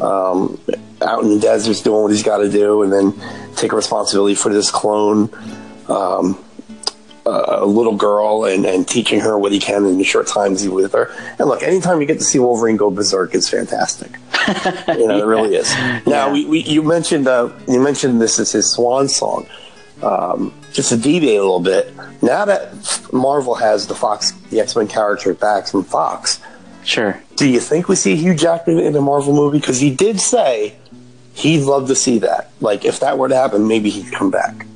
um, 0.00 0.60
out 1.00 1.22
in 1.24 1.30
the 1.30 1.40
deserts, 1.40 1.80
doing 1.80 2.02
what 2.02 2.12
he's 2.12 2.22
got 2.22 2.38
to 2.38 2.50
do, 2.50 2.82
and 2.82 2.92
then 2.92 3.14
take 3.56 3.72
responsibility 3.72 4.34
for 4.34 4.52
this 4.52 4.70
clone. 4.70 5.30
Um, 5.88 6.42
a 7.24 7.64
little 7.64 7.94
girl 7.96 8.44
and, 8.44 8.64
and 8.66 8.86
teaching 8.88 9.20
her 9.20 9.38
what 9.38 9.52
he 9.52 9.60
can 9.60 9.84
in 9.86 9.96
the 9.98 10.04
short 10.04 10.26
times 10.26 10.60
he's 10.62 10.70
with 10.70 10.92
her. 10.92 11.10
And 11.38 11.48
look, 11.48 11.62
anytime 11.62 12.00
you 12.00 12.06
get 12.06 12.18
to 12.18 12.24
see 12.24 12.38
Wolverine 12.40 12.76
go 12.76 12.90
berserk, 12.90 13.34
it's 13.34 13.48
fantastic. 13.48 14.10
you 14.88 15.06
know, 15.06 15.18
it 15.18 15.24
really 15.26 15.54
is. 15.54 15.72
Now, 16.06 16.26
Yeah. 16.26 16.32
we, 16.32 16.44
we, 16.46 16.58
you 16.64 16.82
mentioned 16.82 17.28
uh, 17.28 17.50
you 17.68 17.80
mentioned 17.80 18.20
this 18.20 18.38
is 18.40 18.50
his 18.52 18.68
swan 18.68 19.08
song. 19.08 19.46
Um, 20.02 20.52
just 20.72 20.88
to 20.88 20.96
deviate 20.96 21.36
a 21.38 21.42
little 21.42 21.60
bit, 21.60 21.94
now 22.22 22.44
that 22.44 22.72
Marvel 23.12 23.54
has 23.54 23.86
the 23.86 23.94
Fox, 23.94 24.32
the 24.50 24.58
X 24.58 24.74
Men 24.74 24.88
character 24.88 25.32
back 25.32 25.68
from 25.68 25.84
Fox, 25.84 26.40
Sure. 26.82 27.22
do 27.36 27.48
you 27.48 27.60
think 27.60 27.86
we 27.86 27.94
see 27.94 28.16
Hugh 28.16 28.34
Jackman 28.34 28.80
in 28.80 28.96
a 28.96 29.00
Marvel 29.00 29.32
movie? 29.32 29.60
Because 29.60 29.78
he 29.78 29.94
did 29.94 30.20
say 30.20 30.74
he'd 31.34 31.62
love 31.62 31.86
to 31.86 31.94
see 31.94 32.18
that. 32.18 32.50
Like, 32.60 32.84
if 32.84 32.98
that 32.98 33.16
were 33.16 33.28
to 33.28 33.36
happen, 33.36 33.68
maybe 33.68 33.90
he'd 33.90 34.10
come 34.12 34.32
back. 34.32 34.66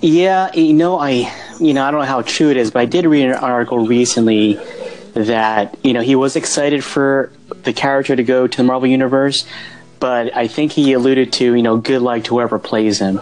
Yeah, 0.00 0.52
you 0.54 0.72
know, 0.72 0.98
I, 0.98 1.32
you 1.60 1.74
know, 1.74 1.84
I 1.84 1.90
don't 1.90 2.00
know 2.00 2.06
how 2.06 2.22
true 2.22 2.50
it 2.50 2.56
is, 2.56 2.70
but 2.70 2.80
I 2.80 2.84
did 2.86 3.04
read 3.06 3.26
an 3.26 3.34
article 3.34 3.86
recently 3.86 4.58
that 5.14 5.76
you 5.84 5.92
know 5.92 6.00
he 6.00 6.16
was 6.16 6.36
excited 6.36 6.82
for 6.82 7.30
the 7.64 7.72
character 7.72 8.16
to 8.16 8.22
go 8.22 8.46
to 8.46 8.56
the 8.56 8.64
Marvel 8.64 8.88
universe, 8.88 9.46
but 10.00 10.34
I 10.36 10.48
think 10.48 10.72
he 10.72 10.92
alluded 10.94 11.32
to 11.34 11.54
you 11.54 11.62
know 11.62 11.76
good 11.76 12.02
luck 12.02 12.24
to 12.24 12.30
whoever 12.30 12.58
plays 12.58 12.98
him. 12.98 13.20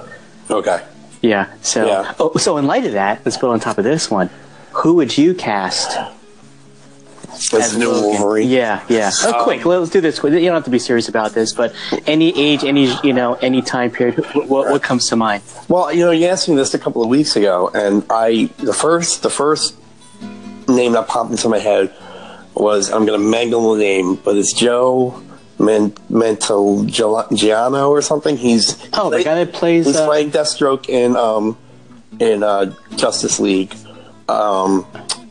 Okay. 0.48 0.82
Yeah. 1.22 1.52
So, 1.62 1.86
Yeah. 1.86 2.14
Oh, 2.18 2.36
so 2.38 2.56
in 2.56 2.66
light 2.66 2.86
of 2.86 2.92
that, 2.92 3.20
let's 3.24 3.36
build 3.36 3.52
on 3.52 3.60
top 3.60 3.76
of 3.78 3.84
this 3.84 4.10
one. 4.10 4.30
Who 4.72 4.94
would 4.94 5.18
you 5.18 5.34
cast 5.34 5.98
As 7.40 7.54
as 7.54 7.76
new 7.76 7.90
Logan? 7.90 8.02
Wolverine. 8.20 8.48
Yeah, 8.50 8.84
yeah. 8.88 9.10
Oh, 9.24 9.40
quick, 9.44 9.64
let's 9.64 9.90
do 9.90 10.00
this. 10.00 10.18
quick. 10.18 10.34
You 10.34 10.40
don't 10.40 10.54
have 10.54 10.64
to 10.64 10.70
be 10.70 10.78
serious 10.78 11.08
about 11.08 11.32
this, 11.32 11.52
but 11.52 11.74
any 12.06 12.36
age, 12.38 12.64
any 12.64 12.92
you 13.02 13.12
know, 13.12 13.34
any 13.34 13.62
time 13.62 13.90
period, 13.90 14.24
what, 14.34 14.70
what 14.70 14.82
comes 14.82 15.08
to 15.08 15.16
mind? 15.16 15.42
Well, 15.68 15.92
you 15.92 16.04
know, 16.04 16.10
you 16.10 16.26
asked 16.26 16.48
me 16.48 16.56
this 16.56 16.74
a 16.74 16.78
couple 16.78 17.02
of 17.02 17.08
weeks 17.08 17.36
ago, 17.36 17.70
and 17.74 18.04
I 18.10 18.50
the 18.58 18.74
first 18.74 19.22
the 19.22 19.30
first 19.30 19.74
name 20.68 20.92
that 20.92 21.08
popped 21.08 21.30
into 21.30 21.48
my 21.48 21.58
head 21.58 21.92
was 22.54 22.90
I'm 22.90 23.06
going 23.06 23.18
to 23.20 23.26
mangle 23.26 23.72
the 23.74 23.80
name, 23.80 24.16
but 24.16 24.36
it's 24.36 24.52
Joe 24.52 25.20
Men- 25.58 25.92
Mentalgiano 26.10 27.88
or 27.88 28.02
something. 28.02 28.36
He's 28.36 28.76
Oh, 28.92 29.10
the 29.10 29.22
guy 29.24 29.44
that 29.44 29.52
plays. 29.52 29.86
he's 29.86 29.96
Uh, 29.96 30.06
playing 30.06 30.30
Deathstroke 30.30 30.88
in 30.88 31.16
um 31.16 31.56
in 32.18 32.42
uh, 32.42 32.74
Justice 32.96 33.40
League. 33.40 33.74
Um, 34.28 34.84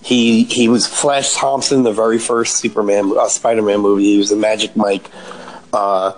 he 0.10 0.44
he 0.46 0.68
was 0.68 0.88
Flash 0.88 1.36
Thompson, 1.36 1.84
the 1.84 1.94
very 1.94 2.18
first 2.18 2.56
Superman 2.56 3.14
uh, 3.16 3.28
Spider-Man 3.28 3.80
movie. 3.80 4.06
He 4.06 4.18
was 4.18 4.32
a 4.32 4.36
Magic 4.36 4.76
Mike. 4.76 5.08
Uh, 5.72 6.14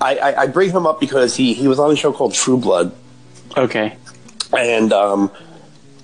I, 0.00 0.16
I, 0.16 0.40
I 0.42 0.46
bring 0.46 0.70
him 0.70 0.86
up 0.86 1.00
because 1.00 1.34
he, 1.34 1.52
he 1.52 1.66
was 1.66 1.80
on 1.80 1.90
a 1.90 1.96
show 1.96 2.12
called 2.12 2.34
True 2.34 2.56
Blood, 2.56 2.94
okay. 3.56 3.96
and 4.56 4.92
um, 4.92 5.32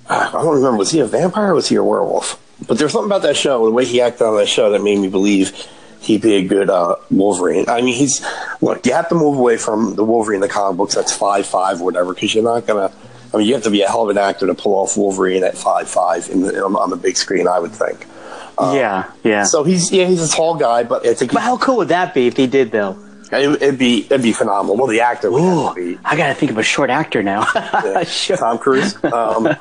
I 0.09 0.29
don't 0.33 0.55
remember 0.55 0.77
was 0.77 0.91
he 0.91 0.99
a 0.99 1.05
vampire 1.05 1.51
or 1.51 1.55
was 1.55 1.69
he 1.69 1.75
a 1.75 1.83
werewolf? 1.83 2.37
But 2.67 2.77
there's 2.77 2.91
something 2.91 3.09
about 3.09 3.21
that 3.21 3.37
show, 3.37 3.63
the 3.63 3.71
way 3.71 3.85
he 3.85 4.01
acted 4.01 4.23
on 4.23 4.35
that 4.35 4.49
show, 4.49 4.71
that 4.71 4.81
made 4.81 4.99
me 4.99 5.07
believe 5.07 5.65
he'd 6.01 6.21
be 6.21 6.35
a 6.35 6.43
good 6.45 6.69
uh, 6.69 6.95
Wolverine. 7.09 7.69
I 7.69 7.81
mean, 7.81 7.95
he's 7.95 8.21
look. 8.59 8.85
You 8.85 8.93
have 8.93 9.07
to 9.09 9.15
move 9.15 9.37
away 9.37 9.55
from 9.55 9.95
the 9.95 10.03
Wolverine 10.03 10.37
in 10.37 10.41
the 10.41 10.49
comic 10.49 10.77
books. 10.77 10.95
That's 10.95 11.15
five 11.15 11.45
five, 11.45 11.79
whatever, 11.79 12.13
because 12.13 12.35
you're 12.35 12.43
not 12.43 12.67
gonna. 12.67 12.91
I 13.33 13.37
mean, 13.37 13.47
you 13.47 13.53
have 13.53 13.63
to 13.63 13.69
be 13.69 13.81
a 13.81 13.87
hell 13.87 14.03
of 14.03 14.09
an 14.09 14.17
actor 14.17 14.47
to 14.47 14.55
pull 14.55 14.73
off 14.73 14.97
Wolverine 14.97 15.43
at 15.43 15.57
five 15.57 15.89
five 15.89 16.29
in 16.29 16.41
the, 16.41 16.63
on 16.63 16.75
on 16.75 16.89
the 16.89 16.97
big 16.97 17.17
screen. 17.17 17.47
I 17.47 17.59
would 17.59 17.71
think. 17.71 18.07
Uh, 18.57 18.73
yeah, 18.75 19.11
yeah. 19.23 19.43
So 19.43 19.63
he's 19.63 19.91
yeah, 19.91 20.05
he's 20.05 20.21
a 20.21 20.35
tall 20.35 20.55
guy, 20.55 20.83
but 20.83 21.05
I 21.05 21.13
think 21.13 21.31
But 21.31 21.41
how 21.43 21.57
cool 21.57 21.77
would 21.77 21.89
that 21.89 22.13
be 22.13 22.27
if 22.27 22.35
he 22.35 22.47
did, 22.47 22.71
though? 22.71 22.97
It, 23.31 23.61
it'd 23.61 23.77
be 23.77 24.05
it'd 24.05 24.21
be 24.21 24.33
phenomenal. 24.33 24.77
Well, 24.77 24.87
the 24.87 25.01
actor 25.01 25.31
would 25.31 25.39
to 25.39 25.73
be 25.75 25.99
I 26.03 26.15
gotta 26.15 26.33
think 26.33 26.51
of 26.51 26.57
a 26.57 26.63
short 26.63 26.89
actor 26.89 27.21
now. 27.21 27.43
sure. 28.03 28.37
Tom 28.37 28.57
Cruise. 28.57 28.95
Um, 29.03 29.43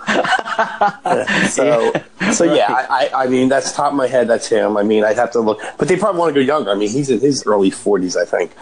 so, 1.49 1.93
so 2.33 2.45
yeah, 2.45 2.87
I, 2.91 3.11
I, 3.15 3.27
mean, 3.27 3.49
that's 3.49 3.73
top 3.73 3.93
of 3.93 3.97
my 3.97 4.07
head. 4.07 4.29
That's 4.29 4.49
him. 4.49 4.77
I 4.77 4.83
mean, 4.83 5.05
I'd 5.05 5.17
have 5.17 5.31
to 5.33 5.41
look, 5.41 5.61
but 5.79 5.89
they 5.89 5.97
probably 5.97 6.19
want 6.19 6.35
to 6.35 6.41
go 6.41 6.45
younger. 6.45 6.71
I 6.71 6.75
mean, 6.75 6.91
he's 6.91 7.11
in 7.11 7.21
his 7.21 7.47
early 7.47 7.71
forties, 7.71 8.17
I 8.17 8.25
think. 8.25 8.53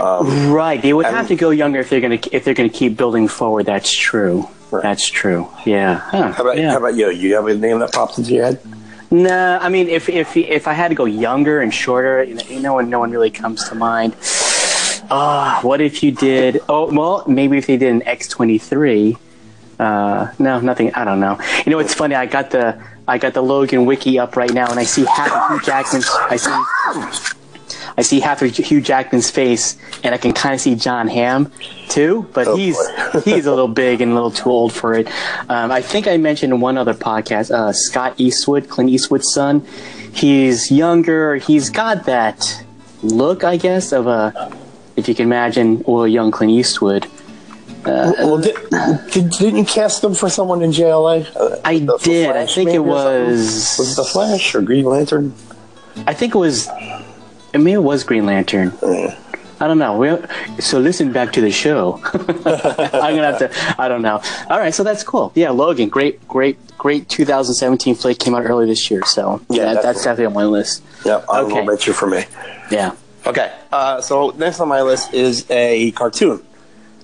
Um, 0.00 0.50
Right, 0.50 0.80
they 0.80 0.92
would 0.92 1.06
have 1.06 1.28
to 1.28 1.36
go 1.36 1.50
younger 1.50 1.80
if 1.80 1.90
they're 1.90 2.00
gonna 2.00 2.20
if 2.32 2.44
they're 2.44 2.54
gonna 2.54 2.68
keep 2.68 2.96
building 2.96 3.28
forward. 3.28 3.66
That's 3.66 3.92
true. 3.92 4.48
Right. 4.70 4.82
That's 4.82 5.08
true. 5.08 5.48
Yeah. 5.66 5.98
Huh, 5.98 6.32
how 6.32 6.42
about 6.42 6.58
yeah. 6.58 6.70
how 6.70 6.78
about 6.78 6.94
you? 6.94 7.10
You 7.10 7.34
have 7.34 7.46
a 7.46 7.54
name 7.54 7.80
that 7.80 7.92
pops 7.92 8.18
into 8.18 8.34
your 8.34 8.44
head? 8.44 8.60
Nah, 9.10 9.58
I 9.60 9.68
mean, 9.68 9.88
if 9.88 10.08
if 10.08 10.36
if 10.36 10.68
I 10.68 10.72
had 10.72 10.88
to 10.88 10.94
go 10.94 11.04
younger 11.04 11.60
and 11.60 11.74
shorter, 11.74 12.22
you 12.22 12.34
know, 12.34 12.42
you 12.48 12.60
know, 12.60 12.80
no 12.80 13.00
one 13.00 13.10
really 13.10 13.30
comes 13.30 13.68
to 13.68 13.74
mind. 13.74 14.14
Ah, 15.10 15.58
what 15.62 15.80
if 15.80 16.02
you 16.02 16.12
did? 16.12 16.60
Oh, 16.68 16.92
well, 16.92 17.24
maybe 17.26 17.58
if 17.58 17.66
they 17.66 17.76
did 17.76 17.90
an 17.90 18.02
X 18.04 18.28
twenty 18.28 18.58
three. 18.58 19.16
Uh, 19.78 20.30
no, 20.38 20.60
nothing. 20.60 20.92
I 20.94 21.04
don't 21.04 21.20
know. 21.20 21.38
You 21.64 21.72
know, 21.72 21.78
it's 21.78 21.94
funny. 21.94 22.14
I 22.14 22.26
got 22.26 22.50
the 22.50 22.80
I 23.08 23.18
got 23.18 23.34
the 23.34 23.42
Logan 23.42 23.86
wiki 23.86 24.18
up 24.18 24.36
right 24.36 24.52
now, 24.52 24.70
and 24.70 24.78
I 24.78 24.84
see 24.84 25.04
half 25.04 25.32
of 25.32 25.50
Hugh 25.50 25.66
Jackman's. 25.66 26.08
I 26.10 26.36
see. 26.36 26.50
I 27.96 28.02
see 28.02 28.20
half 28.20 28.40
of 28.40 28.54
Hugh 28.56 28.80
Jackman's 28.80 29.30
face, 29.30 29.76
and 30.04 30.14
I 30.14 30.18
can 30.18 30.32
kind 30.32 30.54
of 30.54 30.60
see 30.60 30.74
John 30.74 31.08
Hamm 31.08 31.50
too. 31.88 32.28
But 32.32 32.46
Oh, 32.48 32.56
he's 32.56 32.78
he's 33.24 33.46
a 33.46 33.50
little 33.50 33.68
big 33.68 34.00
and 34.00 34.12
a 34.12 34.14
little 34.14 34.30
too 34.30 34.48
old 34.50 34.72
for 34.72 34.94
it. 34.94 35.08
Um, 35.48 35.70
I 35.72 35.80
think 35.82 36.06
I 36.06 36.16
mentioned 36.18 36.52
in 36.52 36.60
one 36.60 36.78
other 36.78 36.94
podcast, 36.94 37.50
uh, 37.50 37.72
Scott 37.72 38.14
Eastwood, 38.16 38.68
Clint 38.68 38.90
Eastwood's 38.90 39.32
son. 39.32 39.66
He's 40.12 40.70
younger. 40.70 41.36
He's 41.36 41.68
got 41.70 42.04
that 42.04 42.64
look, 43.02 43.44
I 43.44 43.56
guess, 43.56 43.92
of 43.92 44.06
a 44.06 44.56
if 45.00 45.08
you 45.08 45.14
can 45.14 45.24
imagine, 45.26 45.82
well, 45.86 46.06
young 46.06 46.30
Clint 46.30 46.52
Eastwood. 46.52 47.06
well, 47.84 48.38
did, 48.38 48.54
did, 49.10 49.30
didn't 49.30 49.56
you 49.56 49.64
cast 49.64 50.02
them 50.02 50.14
for 50.14 50.28
someone 50.28 50.62
in 50.62 50.70
JLA? 50.70 51.34
Uh, 51.34 51.60
I 51.64 51.78
the- 51.78 51.96
did. 51.98 52.36
I 52.36 52.46
think 52.46 52.70
it 52.70 52.78
was. 52.80 53.76
Was 53.78 53.92
it 53.92 53.96
the 53.96 54.04
Flash 54.04 54.54
or 54.54 54.60
Green 54.62 54.84
Lantern? 54.84 55.34
I 56.06 56.14
think 56.14 56.34
it 56.34 56.38
was. 56.38 56.68
I 56.68 57.58
mean, 57.58 57.74
it 57.74 57.82
was 57.82 58.04
Green 58.04 58.26
Lantern. 58.26 58.72
Yeah. 58.82 59.16
I 59.62 59.66
don't 59.66 59.78
know. 59.78 59.98
We, 59.98 60.60
so 60.62 60.78
listen 60.78 61.12
back 61.12 61.32
to 61.34 61.40
the 61.42 61.50
show. 61.50 62.00
I'm 62.14 63.14
gonna 63.14 63.24
have 63.32 63.38
to. 63.40 63.50
I 63.78 63.88
don't 63.88 64.00
know. 64.00 64.22
All 64.48 64.58
right, 64.58 64.72
so 64.74 64.82
that's 64.82 65.02
cool. 65.02 65.32
Yeah, 65.34 65.50
Logan, 65.50 65.90
great, 65.90 66.26
great, 66.28 66.56
great. 66.78 67.08
2017 67.10 67.94
flick 67.94 68.18
came 68.18 68.34
out 68.34 68.44
early 68.46 68.64
this 68.66 68.90
year, 68.90 69.04
so 69.04 69.40
Yeah, 69.50 69.56
yeah, 69.64 69.74
that, 69.74 69.82
that's 69.82 70.02
definitely. 70.02 70.24
definitely 70.24 70.26
on 70.26 70.32
my 70.32 70.44
list. 70.44 70.82
Yeah, 71.04 71.24
I 71.30 71.40
Okay. 71.40 71.60
will 71.60 71.66
bet 71.66 71.86
you 71.86 71.92
for 71.92 72.06
me. 72.06 72.24
Yeah. 72.70 72.92
Okay, 73.26 73.52
uh, 73.72 74.00
so 74.00 74.30
next 74.38 74.60
on 74.60 74.68
my 74.68 74.82
list 74.82 75.12
is 75.12 75.44
a 75.50 75.90
cartoon. 75.92 76.42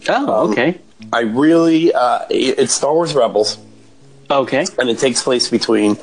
Oh, 0.09 0.51
okay, 0.51 0.81
I 1.13 1.21
really, 1.21 1.93
uh, 1.93 2.21
it- 2.31 2.59
it's 2.59 2.73
Star 2.75 2.95
Wars 2.95 3.15
Rebels. 3.15 3.59
okay. 4.31 4.65
and 4.79 4.89
it 4.89 4.99
takes 4.99 5.23
place 5.23 5.49
between 5.51 5.97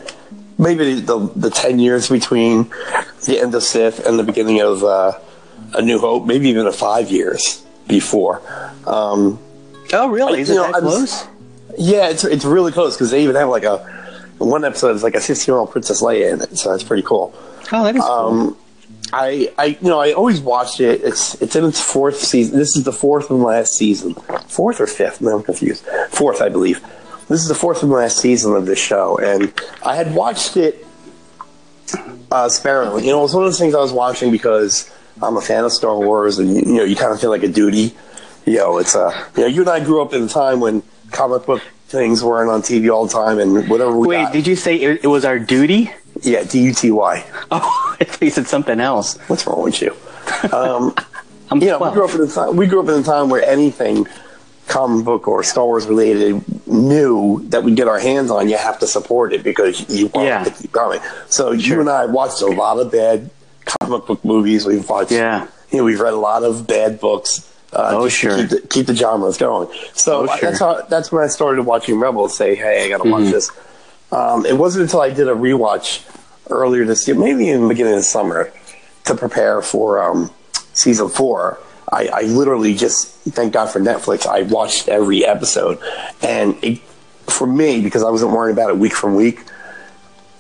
maybe 0.58 1.00
the 1.02 1.18
the 1.36 1.50
ten 1.50 1.80
years 1.80 2.10
between 2.10 2.70
the 3.26 3.40
end 3.42 3.56
of 3.56 3.64
Sith 3.64 4.06
and 4.06 4.18
the 4.20 4.24
beginning 4.24 4.62
of 4.62 4.84
uh, 4.84 5.14
A 5.74 5.82
New 5.82 5.98
Hope, 6.00 6.26
maybe 6.26 6.50
even 6.50 6.68
a 6.68 6.72
five 6.72 7.10
years 7.12 7.64
before. 7.88 8.42
Um, 8.86 9.40
Oh, 9.92 10.08
really? 10.10 10.42
Is 10.42 10.50
it 10.50 10.54
You 10.54 10.60
know, 10.60 10.68
that 10.72 10.76
I 10.76 10.80
was- 10.80 10.96
close? 10.96 11.28
yeah, 11.78 12.10
it's 12.10 12.24
it's 12.24 12.46
really 12.46 12.72
close 12.72 12.96
because 12.96 13.12
they 13.12 13.24
even 13.24 13.36
have 13.36 13.50
like 13.50 13.64
a 13.66 13.78
one 14.38 14.64
episode 14.66 14.96
is 14.96 15.04
like 15.04 15.16
a 15.16 15.20
fifteen 15.20 15.54
year 15.54 15.60
old 15.60 15.72
Princess 15.72 16.02
Leia 16.02 16.34
in 16.34 16.42
it, 16.42 16.58
so 16.58 16.72
that's 16.72 16.84
pretty 16.84 17.04
cool. 17.04 17.34
Oh, 17.72 17.84
that 17.84 17.96
is 17.96 18.02
cool. 18.02 18.12
Um, 18.12 18.58
I, 19.12 19.52
I, 19.58 19.66
you 19.66 19.90
know, 19.90 20.00
I 20.00 20.14
always 20.14 20.40
watched 20.40 20.80
it. 20.80 21.02
It's 21.04 21.40
it's 21.42 21.56
in 21.56 21.66
its 21.66 21.82
fourth 21.82 22.18
season. 22.18 22.58
This 22.58 22.76
is 22.76 22.84
the 22.84 22.94
fourth 22.94 23.30
and 23.30 23.44
last 23.44 23.74
season. 23.74 24.16
Fourth 24.48 24.80
or 24.80 24.88
fifth? 24.88 25.22
No, 25.22 25.38
I'm 25.38 25.44
confused. 25.44 25.86
Fourth, 26.10 26.42
I 26.42 26.50
believe. 26.50 26.82
This 27.28 27.42
is 27.42 27.48
the 27.48 27.56
fourth 27.56 27.84
and 27.84 27.92
last 27.92 28.18
season 28.18 28.56
of 28.56 28.66
this 28.66 28.80
show, 28.80 29.18
and 29.18 29.54
I 29.84 29.96
had 29.96 30.14
watched 30.14 30.58
it 30.58 30.86
uh, 32.32 32.50
sparingly. 32.50 33.06
You 33.06 33.12
know, 33.12 33.20
it 33.20 33.24
was 33.24 33.36
one 33.36 33.44
of 33.44 33.48
those 33.48 33.60
things 33.60 33.76
I 33.76 33.80
was 33.80 33.94
watching 33.94 34.32
because 34.32 34.92
I'm 35.22 35.38
a 35.38 35.42
fan 35.42 35.64
of 35.64 35.72
Star 35.72 35.98
Wars, 35.98 36.40
and 36.40 36.56
you 36.56 36.74
know, 36.78 36.84
you 36.84 36.96
kind 36.96 37.14
of 37.14 37.22
feel 37.22 37.30
like 37.30 37.44
a 37.44 37.48
duty. 37.48 37.96
You 38.46 38.58
know, 38.58 38.78
it's 38.78 38.96
a 38.96 39.12
you 39.38 39.44
know, 39.44 39.48
you 39.48 39.62
and 39.62 39.70
I 39.70 39.84
grew 39.84 40.02
up 40.02 40.14
in 40.14 40.24
a 40.24 40.28
time 40.28 40.60
when 40.60 40.84
comic 41.12 41.46
book 41.46 41.62
things 41.88 42.24
weren't 42.24 42.50
on 42.50 42.62
TV 42.62 42.92
all 42.92 43.06
the 43.06 43.14
time, 43.14 43.40
and 43.40 43.70
whatever 43.70 43.96
we 43.96 44.08
Wait, 44.08 44.24
got. 44.24 44.34
did 44.34 44.48
you 44.48 44.56
say 44.56 44.76
it, 44.76 45.04
it 45.04 45.08
was 45.08 45.24
our 45.24 45.40
duty? 45.40 45.92
Yeah, 46.22 46.44
D 46.44 46.60
U 46.64 46.74
T 46.74 46.92
Y. 46.92 47.26
Oh, 47.52 47.96
I 48.00 48.04
thought 48.06 48.22
you 48.22 48.30
said 48.30 48.48
something 48.48 48.80
else. 48.80 49.18
What's 49.28 49.46
wrong 49.46 49.64
with 49.64 49.82
you? 49.82 49.96
Um, 50.52 50.94
I'm 51.52 51.62
you 51.62 51.68
know, 51.68 51.80
we 51.80 51.92
grew 51.92 52.06
up 52.08 52.16
in 52.16 52.22
a 52.22 52.28
time. 52.28 52.56
We 52.56 52.66
grew 52.68 52.82
up 52.82 52.88
in 52.90 53.00
a 53.02 53.04
time 53.04 53.30
where 53.30 53.44
anything 53.44 54.08
comic 54.68 55.06
book 55.06 55.28
or 55.28 55.44
Star 55.44 55.66
Wars 55.66 55.86
related 55.86 56.42
new 56.68 57.44
that 57.50 57.64
we 57.64 57.76
get 57.76 57.88
our 57.88 58.00
hands 58.00 58.32
on, 58.32 58.48
you 58.50 58.58
have 58.58 58.80
to 58.80 58.88
support 58.88 59.34
it 59.34 59.44
because 59.44 59.88
you 59.90 60.08
want 60.08 60.28
Yeah. 60.28 60.42
it 60.42 60.46
to 60.46 60.62
keep 60.64 60.72
going. 60.72 61.00
So 61.28 61.52
you 61.52 61.80
and 61.82 61.90
I 61.90 62.06
watched 62.06 62.42
a 62.42 62.48
lot 62.48 62.80
of 62.80 62.92
bad 62.92 63.30
comic 63.66 64.06
book 64.08 64.24
movies. 64.26 64.66
We've 64.66 64.88
watched, 64.90 65.12
Yeah. 65.12 65.48
you 65.70 65.80
know, 65.80 65.84
we've 65.84 66.00
read 66.00 66.14
a 66.14 66.18
lot 66.18 66.44
of 66.44 66.66
bad 66.66 67.00
books. 67.00 67.48
Uh, 67.74 67.90
Oh, 67.94 68.08
sure. 68.08 68.38
Keep 68.38 68.50
the, 68.50 68.62
keep 68.70 68.86
the 68.88 68.96
genres 68.96 69.38
going. 69.38 69.68
So 69.94 70.22
Oh, 70.30 70.38
sure. 70.38 70.50
that's 70.50 70.60
how 70.60 70.82
that's 70.90 71.12
when 71.12 71.24
I 71.24 71.28
started 71.28 71.64
watching 71.64 72.00
Rebels. 72.00 72.36
Say, 72.36 72.56
hey, 72.56 72.86
I 72.86 72.90
got 72.90 72.98
to 73.00 73.04
Mm-hmm. 73.04 73.12
watch 73.12 73.32
this. 73.32 73.52
Um, 74.14 74.46
it 74.46 74.58
wasn't 74.58 74.84
until 74.84 75.02
I 75.02 75.10
did 75.10 75.28
a 75.28 75.34
rewatch 75.34 76.08
earlier 76.50 76.86
this 76.86 77.08
year, 77.08 77.18
maybe 77.18 77.50
in 77.50 77.64
the 77.64 77.68
beginning 77.68 77.94
of 77.94 78.00
the 78.00 78.04
summer, 78.04 78.52
to 79.06 79.16
prepare 79.16 79.62
for 79.62 80.02
um, 80.04 80.30
season 80.74 81.10
four. 81.10 81.58
I, 81.92 82.08
I 82.08 82.22
literally 82.24 82.76
just 82.76 83.08
thank 83.32 83.54
God 83.54 83.68
for 83.70 83.80
Netflix. 83.80 84.26
I 84.28 84.44
watched 84.44 84.88
every 84.88 85.26
episode, 85.26 85.80
and 86.22 86.58
it, 86.64 86.80
for 87.28 87.48
me, 87.48 87.82
because 87.82 88.04
I 88.04 88.10
wasn't 88.10 88.32
worrying 88.32 88.56
about 88.56 88.70
it 88.70 88.78
week 88.78 88.94
from 88.94 89.16
week, 89.16 89.40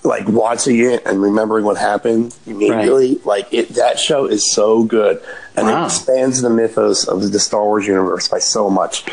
like 0.03 0.27
watching 0.27 0.79
it 0.79 1.03
and 1.05 1.21
remembering 1.21 1.63
what 1.65 1.77
happened 1.77 2.35
immediately, 2.45 3.19
like 3.25 3.51
it, 3.53 3.69
that 3.69 3.99
show 3.99 4.25
is 4.25 4.49
so 4.51 4.83
good, 4.83 5.21
and 5.55 5.67
Wow. 5.67 5.83
it 5.83 5.85
expands 5.85 6.41
the 6.41 6.49
mythos 6.49 7.07
of 7.07 7.31
the 7.31 7.39
Star 7.39 7.63
Wars 7.63 7.87
universe 7.87 8.27
by 8.27 8.39
so 8.39 8.69
much. 8.69 9.05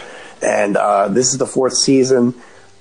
And 0.42 0.76
uh, 0.76 1.08
this 1.08 1.32
is 1.32 1.38
the 1.38 1.46
fourth 1.46 1.74
season. 1.74 2.34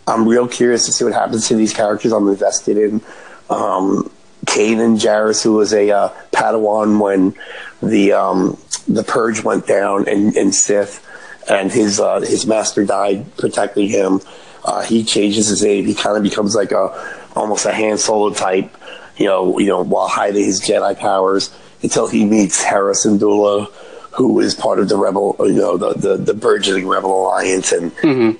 I'm 0.09 0.27
real 0.27 0.47
curious 0.47 0.85
to 0.87 0.91
see 0.91 1.03
what 1.03 1.13
happens 1.13 1.47
to 1.47 1.55
these 1.55 1.73
characters. 1.73 2.11
I'm 2.11 2.27
invested 2.27 2.77
in. 2.77 3.01
Um, 3.49 4.11
Kanan 4.45 4.99
Jarrus, 4.99 5.43
who 5.43 5.53
was 5.53 5.73
a 5.73 5.91
uh, 5.91 6.09
Padawan 6.31 6.99
when 6.99 7.35
the 7.81 8.13
um, 8.13 8.57
the 8.87 9.03
purge 9.03 9.43
went 9.43 9.67
down 9.67 10.07
in 10.07 10.51
Sith, 10.51 11.05
and 11.49 11.71
his 11.71 11.99
uh, 11.99 12.21
his 12.21 12.45
master 12.45 12.85
died 12.85 13.25
protecting 13.37 13.87
him. 13.89 14.21
Uh, 14.63 14.81
he 14.81 15.03
changes 15.03 15.47
his 15.47 15.63
name. 15.63 15.85
He 15.85 15.93
kind 15.93 16.17
of 16.17 16.23
becomes 16.23 16.55
like 16.55 16.71
a 16.71 16.87
almost 17.35 17.65
a 17.65 17.73
Han 17.73 17.97
Solo 17.97 18.33
type, 18.33 18.75
you 19.17 19.25
know, 19.25 19.59
you 19.59 19.67
know, 19.67 19.83
while 19.83 20.07
hiding 20.07 20.43
his 20.43 20.61
Jedi 20.61 20.97
powers 20.97 21.53
until 21.83 22.07
he 22.07 22.25
meets 22.25 22.61
Hera 22.61 22.93
Syndulla, 22.93 23.71
who 24.19 24.41
is 24.41 24.53
part 24.53 24.79
of 24.79 24.89
the 24.89 24.97
rebel, 24.97 25.33
you 25.39 25.53
know, 25.53 25.77
the 25.77 25.93
the, 25.93 26.17
the 26.17 26.33
burgeoning 26.33 26.85
rebel 26.85 27.23
alliance, 27.23 27.71
and 27.71 27.93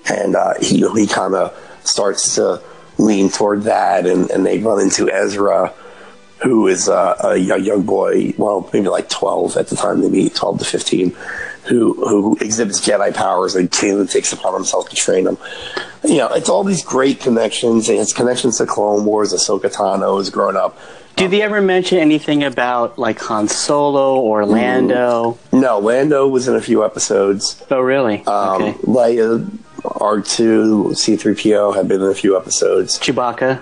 and 0.09 0.35
uh, 0.35 0.53
he 0.59 0.85
he 0.89 1.07
kind 1.07 1.33
of 1.33 1.57
starts 1.85 2.35
to 2.35 2.61
lean 2.97 3.29
toward 3.29 3.63
that, 3.63 4.05
and, 4.05 4.29
and 4.29 4.45
they 4.45 4.59
run 4.59 4.81
into 4.81 5.09
Ezra, 5.09 5.73
who 6.43 6.67
is 6.67 6.89
uh, 6.89 7.15
a, 7.23 7.29
a 7.29 7.57
young 7.57 7.83
boy, 7.83 8.33
well, 8.37 8.69
maybe 8.73 8.89
like 8.89 9.07
12 9.07 9.55
at 9.55 9.67
the 9.69 9.77
time 9.77 10.01
meet, 10.11 10.35
12 10.35 10.59
to 10.59 10.65
15, 10.65 11.15
who 11.69 11.93
who 11.93 12.37
exhibits 12.41 12.85
Jedi 12.85 13.15
powers, 13.15 13.55
and 13.55 13.71
Kanan 13.71 14.11
takes 14.11 14.33
upon 14.33 14.53
himself 14.53 14.89
to 14.89 14.97
train 14.97 15.27
him. 15.27 15.37
You 16.03 16.17
know, 16.17 16.27
it's 16.27 16.49
all 16.49 16.65
these 16.65 16.83
great 16.83 17.21
connections, 17.21 17.87
it's 17.87 18.11
connections 18.11 18.57
to 18.57 18.65
Clone 18.65 19.05
Wars, 19.05 19.33
Ahsoka 19.33 19.73
Tano 19.73 20.17
has 20.17 20.29
grown 20.29 20.57
up. 20.57 20.77
Did 21.19 21.31
they 21.31 21.41
ever 21.41 21.61
mention 21.61 21.97
anything 21.97 22.43
about 22.43 22.97
like 22.97 23.19
Han 23.19 23.47
Solo 23.49 24.17
or 24.19 24.45
Lando? 24.45 25.37
No, 25.51 25.77
Lando 25.79 26.27
was 26.27 26.47
in 26.47 26.55
a 26.55 26.61
few 26.61 26.83
episodes. 26.85 27.61
Oh, 27.69 27.81
really? 27.81 28.25
Um, 28.25 28.61
okay. 28.61 28.73
Leia, 28.83 29.45
R2, 29.83 30.91
C3PO 30.91 31.75
have 31.75 31.87
been 31.87 32.01
in 32.01 32.07
a 32.09 32.15
few 32.15 32.37
episodes. 32.37 32.97
Chewbacca. 32.99 33.61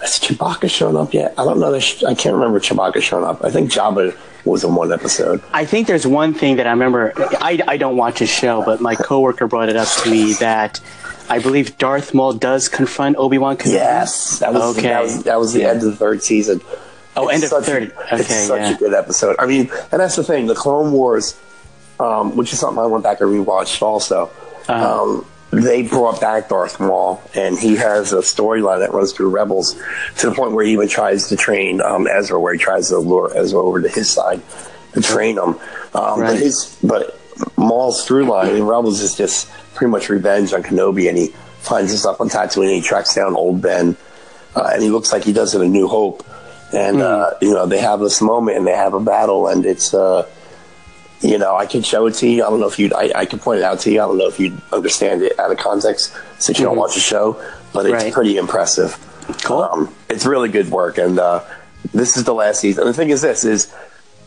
Has 0.00 0.18
Chewbacca 0.18 0.70
shown 0.70 0.96
up 0.96 1.12
yet? 1.14 1.34
I 1.38 1.44
don't 1.44 1.58
know. 1.58 1.72
That 1.72 1.80
sh- 1.80 2.04
I 2.04 2.14
can't 2.14 2.34
remember 2.34 2.60
Chewbacca 2.60 3.00
showing 3.02 3.24
up. 3.24 3.42
I 3.44 3.50
think 3.50 3.72
Jabba 3.72 4.14
was 4.44 4.62
in 4.62 4.74
one 4.74 4.92
episode. 4.92 5.42
I 5.52 5.64
think 5.64 5.86
there's 5.88 6.06
one 6.06 6.34
thing 6.34 6.56
that 6.56 6.66
I 6.66 6.70
remember. 6.70 7.12
I, 7.40 7.60
I 7.66 7.76
don't 7.78 7.96
watch 7.96 8.18
his 8.18 8.28
show, 8.28 8.62
but 8.64 8.80
my 8.80 8.94
coworker 8.94 9.46
brought 9.46 9.68
it 9.70 9.76
up 9.76 9.88
to 10.02 10.10
me 10.10 10.34
that 10.34 10.78
I 11.28 11.38
believe 11.40 11.76
Darth 11.78 12.14
Maul 12.14 12.34
does 12.34 12.68
confront 12.68 13.16
Obi 13.16 13.38
Wan 13.38 13.56
Kenobi. 13.56 13.72
Yes, 13.72 14.38
that 14.40 14.52
was 14.52 14.78
Okay. 14.78 14.88
that 14.88 15.02
was, 15.02 15.22
that 15.24 15.38
was 15.40 15.52
the 15.54 15.60
Yeah. 15.60 15.70
end 15.70 15.78
of 15.78 15.84
the 15.86 15.96
third 15.96 16.22
season. 16.22 16.60
Oh, 17.18 17.28
end 17.28 17.42
of 17.42 17.50
such 17.50 17.64
third. 17.64 17.82
A, 17.82 18.14
it's 18.14 18.30
Okay, 18.30 18.44
such 18.44 18.60
yeah. 18.60 18.74
a 18.74 18.78
good 18.78 18.94
episode. 18.94 19.36
I 19.38 19.46
mean, 19.46 19.70
and 19.92 20.00
that's 20.00 20.16
the 20.16 20.24
thing. 20.24 20.46
The 20.46 20.54
Clone 20.54 20.92
Wars, 20.92 21.38
um, 22.00 22.36
which 22.36 22.52
is 22.52 22.58
something 22.60 22.82
I 22.82 22.86
went 22.86 23.04
back 23.04 23.20
and 23.20 23.28
rewatched 23.30 23.82
also. 23.82 24.30
Uh-huh. 24.68 25.02
Um, 25.02 25.26
they 25.50 25.82
brought 25.82 26.20
back 26.20 26.50
Darth 26.50 26.78
Maul, 26.78 27.22
and 27.34 27.58
he 27.58 27.74
has 27.76 28.12
a 28.12 28.18
storyline 28.18 28.80
that 28.80 28.92
runs 28.92 29.12
through 29.12 29.30
Rebels 29.30 29.80
to 30.18 30.28
the 30.28 30.34
point 30.34 30.52
where 30.52 30.64
he 30.64 30.72
even 30.74 30.88
tries 30.88 31.28
to 31.28 31.36
train 31.36 31.80
um, 31.80 32.06
Ezra, 32.06 32.38
where 32.38 32.52
he 32.52 32.58
tries 32.58 32.88
to 32.90 32.98
lure 32.98 33.32
Ezra 33.34 33.58
over 33.58 33.80
to 33.80 33.88
his 33.88 34.10
side 34.10 34.42
to 34.92 35.00
train 35.00 35.38
him. 35.38 35.58
Um, 35.94 36.20
Right. 36.20 36.32
But 36.32 36.36
his, 36.38 36.78
but 36.84 37.18
Maul's 37.56 38.04
through 38.04 38.24
line 38.26 38.54
in 38.56 38.64
Rebels 38.66 39.00
is 39.00 39.16
just 39.16 39.48
pretty 39.74 39.90
much 39.90 40.10
revenge 40.10 40.52
on 40.52 40.62
Kenobi, 40.62 41.08
and 41.08 41.16
he 41.16 41.28
finds 41.60 41.92
himself 41.92 42.20
on 42.20 42.28
Tatooine. 42.28 42.64
and 42.66 42.74
He 42.74 42.82
tracks 42.82 43.14
down 43.14 43.34
Old 43.34 43.62
Ben, 43.62 43.96
uh, 44.54 44.68
and 44.74 44.82
he 44.82 44.90
looks 44.90 45.12
like 45.14 45.24
he 45.24 45.32
does 45.32 45.54
in 45.54 45.62
A 45.62 45.66
New 45.66 45.88
Hope. 45.88 46.22
And 46.72 47.00
uh, 47.00 47.30
you 47.40 47.52
know 47.54 47.66
they 47.66 47.78
have 47.80 48.00
this 48.00 48.20
moment, 48.20 48.58
and 48.58 48.66
they 48.66 48.72
have 48.76 48.94
a 48.94 49.00
battle, 49.00 49.48
and 49.48 49.64
it's. 49.64 49.94
Uh, 49.94 50.28
you 51.20 51.36
know, 51.36 51.56
I 51.56 51.66
can 51.66 51.82
show 51.82 52.06
it 52.06 52.12
to 52.14 52.28
you. 52.28 52.44
I 52.44 52.48
don't 52.48 52.60
know 52.60 52.68
if 52.68 52.78
you, 52.78 52.92
I, 52.94 53.10
I 53.12 53.26
can 53.26 53.40
point 53.40 53.58
it 53.58 53.64
out 53.64 53.80
to 53.80 53.90
you. 53.90 54.00
I 54.00 54.06
don't 54.06 54.18
know 54.18 54.28
if 54.28 54.38
you 54.38 54.56
understand 54.72 55.22
it 55.22 55.36
out 55.40 55.50
of 55.50 55.58
context 55.58 56.16
since 56.38 56.60
you 56.60 56.64
don't 56.64 56.76
watch 56.76 56.94
the 56.94 57.00
show, 57.00 57.42
but 57.72 57.86
it's 57.86 58.04
Right. 58.04 58.12
pretty 58.12 58.36
impressive. 58.36 58.96
Cool. 59.42 59.62
Um, 59.62 59.94
it's 60.08 60.24
really 60.24 60.48
good 60.48 60.70
work, 60.70 60.96
and 60.96 61.18
uh, 61.18 61.42
this 61.92 62.16
is 62.16 62.22
the 62.22 62.34
last 62.34 62.60
season. 62.60 62.82
And 62.84 62.90
the 62.90 62.96
thing 62.96 63.10
is, 63.10 63.20
this 63.22 63.44
is 63.44 63.74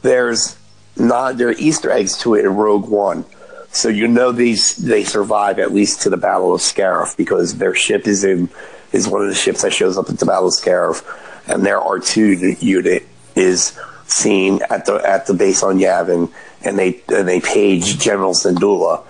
there's 0.02 0.58
not 0.98 1.38
there 1.38 1.48
are 1.48 1.54
Easter 1.58 1.90
eggs 1.90 2.18
to 2.24 2.36
it 2.36 2.44
in 2.44 2.54
Rogue 2.58 2.90
One, 2.90 3.24
so 3.72 3.88
you 3.88 4.10
know 4.10 4.34
these 4.34 4.76
they 4.76 5.06
survive 5.06 5.60
at 5.60 5.74
least 5.74 6.02
to 6.02 6.10
the 6.10 6.18
Battle 6.18 6.54
of 6.54 6.60
Scarif 6.60 7.16
because 7.16 7.58
their 7.58 7.74
ship 7.74 8.06
is 8.06 8.26
in 8.26 8.50
is 8.92 9.08
one 9.08 9.22
of 9.22 9.30
the 9.30 9.36
ships 9.36 9.62
that 9.62 9.72
shows 9.72 9.98
up 9.98 10.10
at 10.10 10.20
the 10.20 10.26
Battle 10.26 10.50
of 10.50 10.54
Scarif, 10.54 11.04
and 11.52 11.66
their 11.66 11.80
R 11.80 12.00
two 12.00 12.56
unit 12.60 13.08
is 13.36 13.78
seen 14.08 14.60
at 14.70 14.86
the 14.86 14.96
at 14.96 15.26
the 15.28 15.34
base 15.34 15.64
on 15.64 15.78
Yavin, 15.80 16.32
and 16.64 16.78
they 16.78 17.02
and 17.10 17.28
they 17.28 17.40
page 17.40 17.98
General 18.00 18.34
Syndulla 18.34 19.04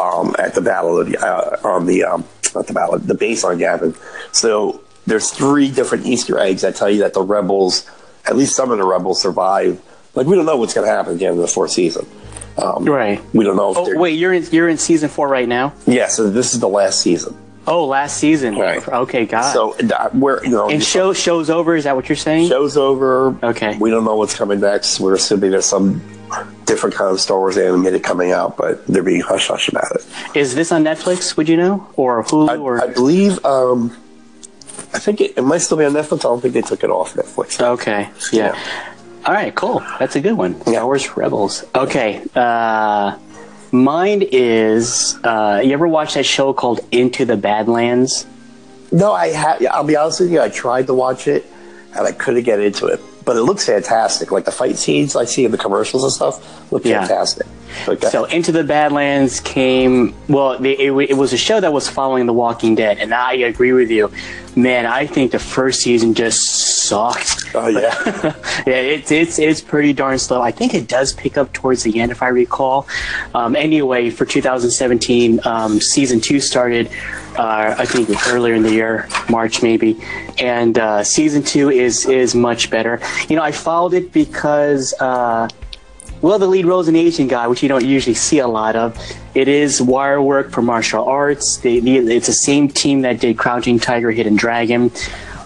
um, 0.00 0.34
at 0.38 0.54
the 0.54 0.60
battle 0.60 1.00
of 1.00 1.14
uh, 1.14 1.56
on 1.64 1.86
the 1.86 2.04
um, 2.04 2.24
not 2.54 2.66
the 2.66 2.72
battle 2.72 2.98
the 2.98 3.14
base 3.14 3.44
on 3.44 3.58
Yavin. 3.58 3.96
So 4.34 4.82
there's 5.06 5.30
three 5.30 5.70
different 5.70 6.06
Easter 6.06 6.38
eggs 6.38 6.62
that 6.62 6.76
tell 6.76 6.90
you 6.90 6.98
that 7.00 7.14
the 7.14 7.22
rebels, 7.22 7.88
at 8.26 8.36
least 8.36 8.54
some 8.56 8.70
of 8.70 8.78
the 8.78 8.84
rebels, 8.86 9.20
survive. 9.20 9.80
Like 10.14 10.26
we 10.26 10.36
don't 10.36 10.46
know 10.46 10.56
what's 10.56 10.74
going 10.74 10.86
to 10.86 10.92
happen 10.92 11.12
at 11.14 11.18
the 11.18 11.26
end 11.26 11.36
of 11.36 11.42
the 11.42 11.48
fourth 11.48 11.70
season. 11.70 12.06
Um, 12.56 12.84
Right. 12.84 13.22
We 13.32 13.44
don't 13.44 13.56
know 13.56 13.70
if 13.70 13.76
Oh, 13.78 13.96
wait, 13.98 14.18
you're 14.18 14.32
in 14.32 14.44
you're 14.50 14.68
in 14.68 14.78
season 14.78 15.08
four 15.08 15.28
right 15.28 15.48
now. 15.48 15.74
yeah. 15.86 16.08
So 16.08 16.28
this 16.28 16.54
is 16.54 16.60
the 16.60 16.68
last 16.68 17.00
season. 17.00 17.36
Oh, 17.68 17.86
last 17.86 18.16
season. 18.16 18.56
Right. 18.56 18.86
Okay, 18.88 19.26
got. 19.26 19.50
it. 19.50 19.52
So 19.52 19.76
uh, 19.94 20.08
we're 20.14 20.42
you 20.42 20.50
know 20.50 20.70
and 20.70 20.82
show 20.82 21.12
show's 21.12 21.50
over. 21.50 21.76
Is 21.76 21.84
that 21.84 21.94
what 21.94 22.08
you're 22.08 22.16
saying? 22.16 22.48
show's 22.48 22.76
over. 22.76 23.36
Okay. 23.42 23.76
We 23.78 23.90
don't 23.90 24.04
know 24.04 24.16
what's 24.16 24.34
coming 24.34 24.60
next. 24.60 24.98
We're 25.00 25.14
assuming 25.14 25.50
there's 25.50 25.66
some 25.66 26.00
different 26.64 26.96
kind 26.96 27.10
of 27.12 27.20
Star 27.20 27.38
Wars 27.38 27.56
animated 27.58 28.02
coming 28.02 28.32
out, 28.32 28.56
but 28.56 28.86
they're 28.86 29.02
being 29.02 29.20
hush 29.20 29.48
hush 29.48 29.68
about 29.68 29.90
it. 29.96 30.06
Is 30.34 30.54
this 30.54 30.72
on 30.72 30.82
Netflix? 30.82 31.36
Would 31.36 31.48
you 31.48 31.56
know, 31.58 31.86
or 31.96 32.24
Hulu, 32.24 32.48
I, 32.48 32.56
or 32.56 32.82
I 32.82 32.86
believe. 32.92 33.44
Um, 33.44 33.96
I 34.94 34.98
think 34.98 35.20
it, 35.20 35.36
it 35.36 35.42
might 35.42 35.58
still 35.58 35.76
be 35.76 35.84
on 35.84 35.92
Netflix. 35.92 36.20
I 36.20 36.22
don't 36.22 36.40
think 36.40 36.54
they 36.54 36.62
took 36.62 36.82
it 36.82 36.88
off 36.90 37.14
Netflix. 37.14 37.60
okay, 37.60 38.08
yeah. 38.32 38.58
All 39.26 39.34
right, 39.34 39.54
cool. 39.54 39.80
That's 39.98 40.16
a 40.16 40.20
good 40.22 40.32
one. 40.38 40.58
Star 40.62 40.72
Yeah. 40.72 40.84
Wars 40.84 41.14
Rebels. 41.16 41.64
Okay. 41.74 42.22
Uh, 42.34 43.18
mine 43.72 44.22
is. 44.30 45.18
Uh, 45.24 45.60
you 45.64 45.72
ever 45.72 45.86
watch 45.88 46.14
that 46.14 46.24
show 46.26 46.52
called 46.52 46.80
Into 46.92 47.24
the 47.24 47.36
Badlands? 47.36 48.26
No, 48.90 49.12
I 49.12 49.32
ha- 49.32 49.58
I'll 49.70 49.84
be 49.84 49.96
honest 49.96 50.20
with 50.20 50.30
you. 50.30 50.40
I 50.40 50.48
tried 50.48 50.86
to 50.86 50.94
watch 50.94 51.28
it, 51.28 51.44
and 51.94 52.06
I 52.06 52.12
couldn't 52.12 52.44
get 52.44 52.60
into 52.60 52.86
it. 52.86 53.00
But 53.24 53.36
it 53.36 53.42
looks 53.42 53.66
fantastic. 53.66 54.32
Like 54.32 54.44
the 54.46 54.52
fight 54.52 54.76
scenes 54.78 55.14
I 55.14 55.24
see 55.24 55.44
in 55.44 55.50
the 55.50 55.58
commercials 55.58 56.02
and 56.04 56.12
stuff 56.12 56.72
look 56.72 56.84
Yeah. 56.84 57.00
fantastic. 57.00 57.46
Okay. 57.86 58.08
So 58.08 58.24
Into 58.24 58.52
the 58.52 58.64
Badlands 58.64 59.40
came. 59.40 60.14
Well, 60.28 60.58
the, 60.58 60.72
it, 60.72 61.10
it 61.10 61.16
was 61.16 61.32
a 61.32 61.36
show 61.36 61.60
that 61.60 61.72
was 61.72 61.88
following 61.88 62.26
The 62.26 62.32
Walking 62.32 62.74
Dead, 62.74 62.98
and 62.98 63.14
I 63.14 63.34
agree 63.34 63.72
with 63.72 63.90
you, 63.90 64.10
man. 64.56 64.86
I 64.86 65.06
think 65.06 65.32
the 65.32 65.38
first 65.38 65.80
season 65.80 66.14
just 66.14 66.86
sucked. 66.88 67.44
oh 67.54 67.68
yeah. 67.68 67.92
yeah, 68.66 68.74
it's 68.74 69.10
it's 69.10 69.38
it's 69.38 69.60
pretty 69.60 69.92
darn 69.92 70.18
slow. 70.18 70.40
I 70.40 70.50
think 70.50 70.74
it 70.74 70.88
does 70.88 71.12
pick 71.12 71.36
up 71.36 71.52
towards 71.52 71.82
the 71.82 72.00
end, 72.00 72.12
if 72.12 72.22
I 72.22 72.28
recall. 72.28 72.86
Um, 73.34 73.56
anyway, 73.56 74.10
for 74.10 74.24
2017, 74.24 75.40
um, 75.44 75.80
season 75.80 76.20
two 76.20 76.40
started. 76.40 76.90
Uh, 77.36 77.76
I 77.78 77.84
think 77.84 78.08
earlier 78.28 78.54
in 78.54 78.64
the 78.64 78.72
year, 78.72 79.08
March 79.30 79.62
maybe, 79.62 79.96
and 80.38 80.76
uh, 80.78 81.04
season 81.04 81.42
two 81.42 81.70
is 81.70 82.06
is 82.06 82.34
much 82.34 82.70
better. 82.70 83.00
You 83.28 83.36
know, 83.36 83.42
I 83.42 83.52
followed 83.52 83.94
it 83.94 84.12
because. 84.12 84.94
Uh, 85.00 85.48
well, 86.20 86.38
the 86.38 86.46
lead 86.46 86.66
role 86.66 86.80
is 86.80 86.88
an 86.88 86.96
Asian 86.96 87.28
guy, 87.28 87.46
which 87.46 87.62
you 87.62 87.68
don't 87.68 87.84
usually 87.84 88.14
see 88.14 88.38
a 88.38 88.48
lot 88.48 88.76
of. 88.76 88.98
It 89.34 89.48
is 89.48 89.80
wire 89.80 90.20
work 90.20 90.50
for 90.50 90.62
martial 90.62 91.04
arts. 91.04 91.58
The, 91.58 91.80
the, 91.80 91.98
it's 91.98 92.26
the 92.26 92.32
same 92.32 92.68
team 92.68 93.02
that 93.02 93.20
did 93.20 93.38
Crouching 93.38 93.78
Tiger, 93.78 94.10
Hidden 94.10 94.36
Dragon. 94.36 94.90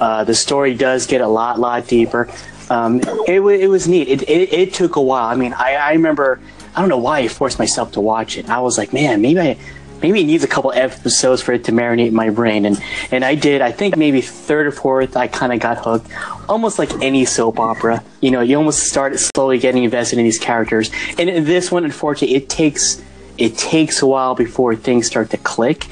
Uh, 0.00 0.24
the 0.24 0.34
story 0.34 0.74
does 0.74 1.06
get 1.06 1.20
a 1.20 1.28
lot, 1.28 1.60
lot 1.60 1.86
deeper. 1.86 2.28
Um, 2.70 3.00
it, 3.26 3.40
it 3.40 3.68
was 3.68 3.86
neat. 3.86 4.08
It, 4.08 4.22
it, 4.22 4.52
it 4.52 4.74
took 4.74 4.96
a 4.96 5.02
while. 5.02 5.26
I 5.26 5.36
mean, 5.36 5.52
I, 5.52 5.74
I 5.74 5.92
remember, 5.92 6.40
I 6.74 6.80
don't 6.80 6.88
know 6.88 6.98
why 6.98 7.18
I 7.18 7.28
forced 7.28 7.58
myself 7.58 7.92
to 7.92 8.00
watch 8.00 8.38
it. 8.38 8.48
I 8.48 8.60
was 8.60 8.78
like, 8.78 8.92
man, 8.92 9.20
maybe 9.20 9.40
I, 9.40 9.58
maybe 10.02 10.20
it 10.20 10.24
needs 10.24 10.44
a 10.44 10.48
couple 10.48 10.72
episodes 10.72 11.42
for 11.42 11.52
it 11.52 11.64
to 11.64 11.72
marinate 11.72 12.08
in 12.08 12.14
my 12.14 12.30
brain. 12.30 12.66
And 12.66 12.82
and 13.10 13.24
I 13.24 13.34
did. 13.34 13.62
I 13.62 13.72
think 13.72 13.96
maybe 13.96 14.20
third 14.20 14.66
or 14.66 14.72
fourth, 14.72 15.16
I 15.16 15.28
kind 15.28 15.52
of 15.52 15.60
got 15.60 15.78
hooked. 15.78 16.08
Almost 16.48 16.78
like 16.78 16.92
any 17.00 17.24
soap 17.24 17.58
opera, 17.58 18.02
you 18.20 18.30
know, 18.30 18.40
you 18.40 18.56
almost 18.56 18.84
start 18.84 19.18
slowly 19.18 19.58
getting 19.58 19.84
invested 19.84 20.18
in 20.18 20.24
these 20.24 20.38
characters. 20.38 20.90
And 21.18 21.46
this 21.46 21.70
one, 21.70 21.84
unfortunately, 21.84 22.36
it 22.36 22.48
takes 22.48 23.02
it 23.38 23.56
takes 23.56 24.02
a 24.02 24.06
while 24.06 24.34
before 24.34 24.76
things 24.76 25.06
start 25.06 25.30
to 25.30 25.38
click. 25.38 25.88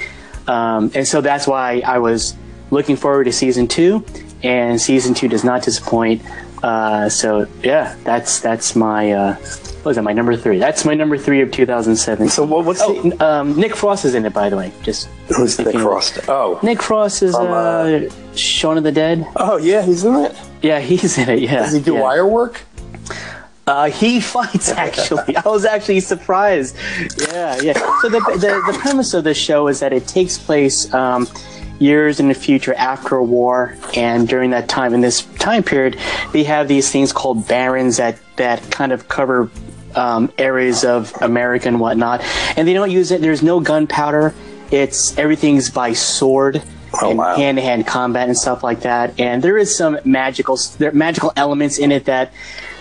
Um, 0.47 0.91
and 0.95 1.07
so 1.07 1.21
that's 1.21 1.47
why 1.47 1.81
I 1.87 1.99
was 1.99 2.35
looking 2.71 2.97
forward 2.97 3.25
to 3.25 3.33
season 3.33 3.69
two, 3.69 4.05
and 4.43 4.81
season 4.81 5.15
two 5.15 5.29
does 5.29 5.45
not 5.45 5.63
disappoint. 5.63 6.23
Uh, 6.63 7.09
so 7.09 7.47
yeah, 7.63 7.97
that's 8.05 8.41
that's 8.41 8.77
my 8.77 9.13
uh, 9.13 9.37
what 9.83 9.91
was 9.91 9.97
that? 9.97 10.03
My 10.03 10.13
number 10.13 10.37
three. 10.37 10.59
That's 10.59 10.85
my 10.85 10.95
number 10.95 11.17
three 11.17 11.41
of 11.41 11.51
2007. 11.51 12.29
So 12.29 12.45
what, 12.45 12.65
what's 12.67 12.81
Oh, 12.83 13.01
the, 13.01 13.25
um, 13.25 13.57
Nick 13.57 13.75
Frost 13.75 14.05
is 14.05 14.15
in 14.15 14.27
it, 14.27 14.33
by 14.35 14.49
the 14.51 14.57
way. 14.57 14.73
Just 14.83 15.09
who's 15.35 15.59
Nick 15.59 15.75
Frost? 15.75 16.19
Oh, 16.29 16.61
Nick 16.63 16.83
Frost 16.83 17.23
is 17.23 17.35
From, 17.35 17.47
uh, 17.47 17.51
uh, 17.51 18.11
Shaun 18.35 18.77
of 18.77 18.85
the 18.85 18.93
Dead. 18.93 19.27
oh 19.37 19.57
yeah, 19.57 19.83
he's 19.83 20.05
in 20.05 20.15
it. 20.17 20.37
Yeah, 20.63 20.81
he's 20.81 21.17
in 21.17 21.29
it. 21.31 21.41
Yeah. 21.41 21.61
Does 21.61 21.73
he 21.73 21.81
do 21.81 21.95
yeah. 21.95 22.03
wire 22.03 22.27
work? 22.27 22.61
Uh, 23.67 23.89
he 23.91 24.21
fights 24.35 24.69
actually. 24.71 25.37
I 25.37 25.49
was 25.49 25.65
actually 25.65 26.01
surprised. 26.01 26.77
Yeah, 27.19 27.59
yeah. 27.63 28.01
So 28.03 28.09
the, 28.09 28.21
the 28.21 28.73
the 28.73 28.79
premise 28.81 29.15
of 29.15 29.25
the 29.25 29.35
show 29.35 29.69
is 29.69 29.81
that 29.81 29.93
it 29.93 30.07
takes 30.07 30.37
place 30.39 30.93
um, 30.93 31.27
years 31.79 32.21
in 32.21 32.29
the 32.29 32.35
future 32.35 32.75
after 32.75 33.17
a 33.17 33.25
war, 33.25 33.77
and 33.97 34.29
during 34.29 34.51
that 34.51 34.69
time, 34.69 34.93
in 34.93 35.01
this 35.01 35.23
time 35.39 35.63
period, 35.63 35.99
they 36.33 36.43
have 36.45 36.69
these 36.69 36.91
things 36.91 37.13
called 37.13 37.47
barons 37.49 37.97
that 37.97 38.19
that 38.37 38.71
kind 38.71 38.93
of 38.93 39.09
cover 39.09 39.51
um, 39.95 40.33
areas 40.39 40.85
of 40.85 41.13
America 41.21 41.69
and 41.69 41.81
whatnot, 41.81 42.23
and 42.57 42.67
they 42.67 42.75
don't 42.75 42.91
use 42.91 43.11
it. 43.11 43.21
There's 43.21 43.43
no 43.43 43.61
gunpowder. 43.61 44.35
It's 44.71 45.17
everything's 45.19 45.71
by 45.71 45.93
sword. 45.93 46.63
Oh, 46.93 47.11
and 47.11 47.19
wow. 47.19 47.37
hand-to-hand 47.37 47.87
combat 47.87 48.27
and 48.27 48.37
stuff 48.37 48.65
like 48.65 48.81
that. 48.81 49.21
And 49.21 49.45
there 49.45 49.57
is 49.57 49.77
some 49.77 50.01
magical, 50.05 50.59
there 50.79 50.91
magical 50.91 51.33
elements 51.37 51.79
in 51.79 51.93
it 51.93 52.07
that 52.07 52.33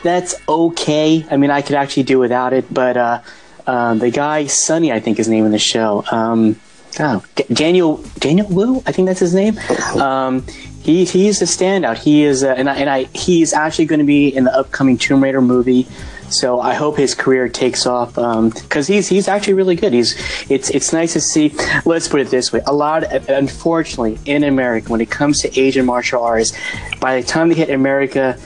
that's 0.01 0.33
okay. 0.49 1.23
I 1.29 1.37
mean, 1.37 1.51
I 1.51 1.61
could 1.61 1.75
actually 1.75 2.03
do 2.03 2.17
without 2.17 2.51
it. 2.51 2.73
But 2.73 2.97
uh, 2.97 3.21
um, 3.67 3.99
the 3.99 4.09
guy 4.09 4.47
Sonny, 4.47 4.91
I 4.91 4.99
think 4.99 5.17
his 5.17 5.27
name 5.27 5.45
in 5.45 5.51
the 5.51 5.59
show. 5.59 6.03
Um, 6.11 6.59
oh, 6.99 7.23
D- 7.35 7.43
Daniel 7.53 7.97
Daniel 8.17 8.47
Wu, 8.47 8.81
I 8.87 8.91
think 8.91 9.05
that's 9.05 9.19
his 9.19 9.35
name. 9.35 9.59
Um, 9.95 10.43
he 10.81 11.05
he's 11.05 11.39
a 11.43 11.45
standout. 11.45 11.99
He 11.99 12.23
is, 12.23 12.43
uh, 12.43 12.55
and 12.57 12.67
I, 12.67 12.77
and 12.77 12.89
I 12.89 13.03
he's 13.13 13.53
actually 13.53 13.85
going 13.85 13.99
to 13.99 14.05
be 14.07 14.29
in 14.29 14.43
the 14.43 14.57
upcoming 14.57 14.97
Tomb 14.97 15.23
Raider 15.23 15.39
movie. 15.39 15.85
So 16.31 16.59
I 16.59 16.73
hope 16.73 16.97
his 16.97 17.15
career 17.15 17.49
takes 17.49 17.85
off 17.85 18.17
um, 18.17 18.49
because 18.49 18.87
he's 18.87 19.07
he's 19.07 19.27
actually 19.27 19.53
really 19.53 19.75
good. 19.75 19.93
He's 19.93 20.15
it's 20.49 20.69
it's 20.69 20.93
nice 20.93 21.13
to 21.13 21.21
see. 21.21 21.53
Let's 21.85 22.07
put 22.07 22.21
it 22.21 22.29
this 22.29 22.51
way: 22.51 22.61
a 22.67 22.73
lot, 22.73 23.03
unfortunately, 23.29 24.19
in 24.25 24.43
America, 24.43 24.91
when 24.91 25.01
it 25.01 25.09
comes 25.09 25.41
to 25.41 25.59
Asian 25.59 25.85
martial 25.85 26.23
arts, 26.23 26.53
by 26.99 27.19
the 27.19 27.25
time 27.25 27.49
they 27.49 27.55
hit 27.55 27.69
America 27.69 28.39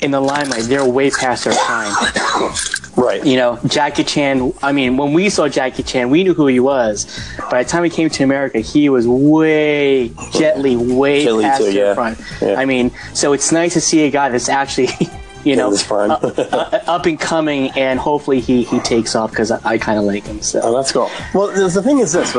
in 0.00 0.10
the 0.10 0.20
limelight, 0.20 0.64
they're 0.64 0.84
way 0.84 1.10
past 1.10 1.44
their 1.44 1.54
prime. 1.54 1.94
Right. 2.98 3.24
You 3.24 3.36
know, 3.36 3.60
Jackie 3.66 4.02
Chan. 4.02 4.52
I 4.60 4.72
mean, 4.72 4.96
when 4.96 5.12
we 5.12 5.28
saw 5.28 5.48
Jackie 5.48 5.84
Chan, 5.84 6.10
we 6.10 6.24
knew 6.24 6.34
who 6.34 6.48
he 6.48 6.58
was. 6.58 7.06
By 7.48 7.62
the 7.62 7.68
time 7.68 7.84
he 7.84 7.90
came 7.90 8.10
to 8.10 8.24
America, 8.24 8.58
he 8.58 8.88
was 8.88 9.06
way 9.06 10.08
gently, 10.32 10.76
way 10.76 11.30
Li 11.30 11.44
past 11.44 11.62
too, 11.62 11.72
yeah. 11.72 11.94
prime. 11.94 12.16
Yeah. 12.42 12.56
I 12.58 12.64
mean, 12.64 12.90
so 13.14 13.32
it's 13.34 13.52
nice 13.52 13.74
to 13.74 13.80
see 13.80 14.04
a 14.04 14.10
guy 14.10 14.30
that's 14.30 14.48
actually, 14.48 14.88
you 15.44 15.56
know, 15.56 15.72
uh, 15.72 15.94
uh, 15.94 16.80
up 16.86 17.06
and 17.06 17.18
coming, 17.18 17.70
and 17.76 17.98
hopefully 17.98 18.40
he 18.40 18.64
he 18.64 18.80
takes 18.80 19.14
off 19.14 19.30
because 19.30 19.50
I, 19.50 19.60
I 19.64 19.78
kind 19.78 19.98
of 19.98 20.04
like 20.04 20.24
him. 20.24 20.42
So 20.42 20.60
Oh, 20.62 20.76
that's 20.76 20.92
cool. 20.92 21.10
Well, 21.34 21.48
the 21.48 21.68
the 21.68 21.82
thing 21.82 21.98
is 21.98 22.12
this, 22.12 22.34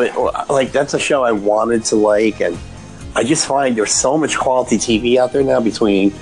like 0.49 0.71
that's 0.71 0.93
a 0.93 0.99
show 0.99 1.23
I 1.23 1.31
wanted 1.31 1.85
to 1.85 1.95
like, 1.95 2.41
and 2.41 2.57
I 3.15 3.23
just 3.23 3.47
find 3.47 3.75
there's 3.75 3.91
so 3.93 4.17
much 4.17 4.37
quality 4.37 4.77
TV 4.77 5.17
out 5.17 5.33
there 5.33 5.43
now 5.43 5.59
between, 5.59 6.13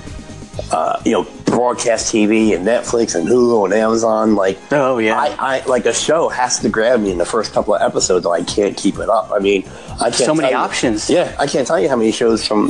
uh, 0.72 1.00
you 1.04 1.12
know, 1.12 1.24
broadcast 1.58 2.12
TV 2.14 2.54
and 2.54 2.64
Netflix 2.64 3.16
and 3.16 3.26
Hulu 3.26 3.64
and 3.64 3.74
Amazon. 3.74 4.36
Like, 4.36 4.56
Oh, 4.70 4.98
yeah. 4.98 5.18
I, 5.18 5.56
I 5.56 5.64
like 5.66 5.86
a 5.86 5.92
show 5.92 6.28
has 6.28 6.60
to 6.60 6.68
grab 6.68 7.00
me 7.00 7.10
in 7.10 7.18
the 7.18 7.24
first 7.26 7.52
couple 7.52 7.74
of 7.74 7.82
episodes, 7.82 8.24
or 8.24 8.32
I 8.34 8.44
can't 8.44 8.76
keep 8.76 8.98
it 9.00 9.08
up. 9.08 9.32
I 9.32 9.40
mean, 9.40 9.64
I 10.00 10.04
can't. 10.10 10.14
So 10.14 10.34
many 10.36 10.50
you- 10.50 10.56
options. 10.56 11.10
Yeah, 11.10 11.34
I 11.40 11.48
can't 11.48 11.66
tell 11.66 11.80
you 11.80 11.88
how 11.88 11.96
many 11.96 12.12
shows 12.12 12.46
from 12.46 12.68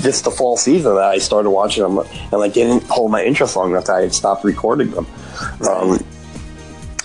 this 0.00 0.22
the 0.22 0.30
fall 0.30 0.56
season 0.56 0.94
that 0.94 1.04
I 1.04 1.18
started 1.18 1.50
watching 1.50 1.82
them 1.82 1.98
and 1.98 2.32
like 2.32 2.54
didn't 2.54 2.84
hold 2.84 3.10
my 3.10 3.22
interest 3.22 3.56
long 3.56 3.72
enough 3.72 3.84
that 3.86 3.96
I 3.96 4.00
had 4.02 4.14
stopped 4.14 4.42
recording 4.42 4.90
them. 4.92 5.06
Um, 5.68 5.98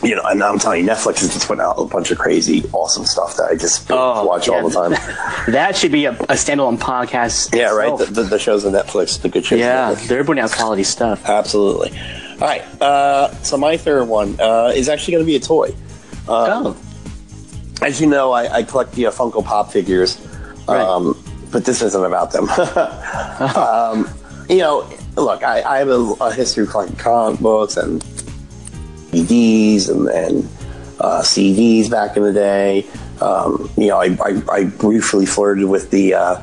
you 0.04 0.16
know, 0.16 0.22
and 0.24 0.42
I'm 0.44 0.58
telling 0.60 0.84
you, 0.86 0.90
Netflix 0.90 1.20
has 1.20 1.34
just 1.34 1.48
put 1.48 1.60
out 1.60 1.76
a 1.78 1.86
bunch 1.86 2.10
of 2.12 2.18
crazy, 2.18 2.64
awesome 2.72 3.06
stuff 3.06 3.36
that 3.38 3.50
I 3.52 3.56
just 3.56 3.90
Oh, 3.92 4.26
watch 4.26 4.48
all 4.48 4.68
the 4.70 4.74
time. 4.74 4.92
that 5.52 5.76
should 5.76 5.92
be 5.92 6.06
a, 6.06 6.12
a 6.12 6.36
standalone 6.36 6.78
podcast. 6.78 7.56
yeah, 7.56 7.72
right. 7.72 7.98
The, 7.98 8.06
the, 8.06 8.24
the 8.24 8.40
shows 8.40 8.66
on 8.66 8.72
Netflix, 8.74 9.22
the 9.22 9.30
good 9.30 9.46
shows. 9.46 9.60
yeah, 9.60 9.94
they're 10.08 10.24
putting 10.24 10.42
out 10.44 10.52
quality 10.52 10.84
stuff. 10.84 11.28
absolutely. 11.28 11.92
All 12.34 12.48
right, 12.48 12.62
uh, 12.82 13.34
so 13.44 13.58
my 13.58 13.76
third 13.76 14.06
one 14.08 14.40
uh, 14.40 14.72
is 14.74 14.88
actually 14.88 15.14
going 15.14 15.24
to 15.24 15.28
be 15.28 15.36
a 15.36 15.40
toy. 15.42 15.76
oh, 16.30 16.78
As 17.82 18.00
you 18.00 18.08
know, 18.08 18.32
I, 18.32 18.54
I 18.58 18.64
collect 18.64 18.94
the 18.94 19.08
uh, 19.08 19.12
Funko 19.12 19.44
Pop 19.44 19.72
figures, 19.72 20.18
Right. 20.68 20.80
um, 20.80 21.22
but 21.52 21.66
this 21.66 21.82
isn't 21.82 22.06
about 22.06 22.32
them. 22.32 22.48
um, 23.58 24.08
you 24.50 24.58
know, 24.60 24.90
look, 25.18 25.44
I, 25.44 25.62
I 25.64 25.78
have 25.80 25.90
a, 25.90 26.14
a 26.22 26.34
history 26.34 26.64
of 26.64 26.70
collecting 26.70 26.96
comic 26.98 27.40
books 27.42 27.76
and 27.78 28.02
DVDs 29.12 29.90
and, 29.90 30.08
and 30.10 30.50
uh, 31.00 31.22
CDs 31.22 31.90
back 31.90 32.18
in 32.18 32.24
the 32.24 32.34
day. 32.34 32.86
Um, 33.22 33.70
you 33.78 33.88
know, 33.88 34.00
I, 34.00 34.18
I, 34.24 34.42
I 34.52 34.64
briefly 34.66 35.26
flirted 35.26 35.66
with 35.66 35.92
the 35.92 36.14
uh, 36.14 36.42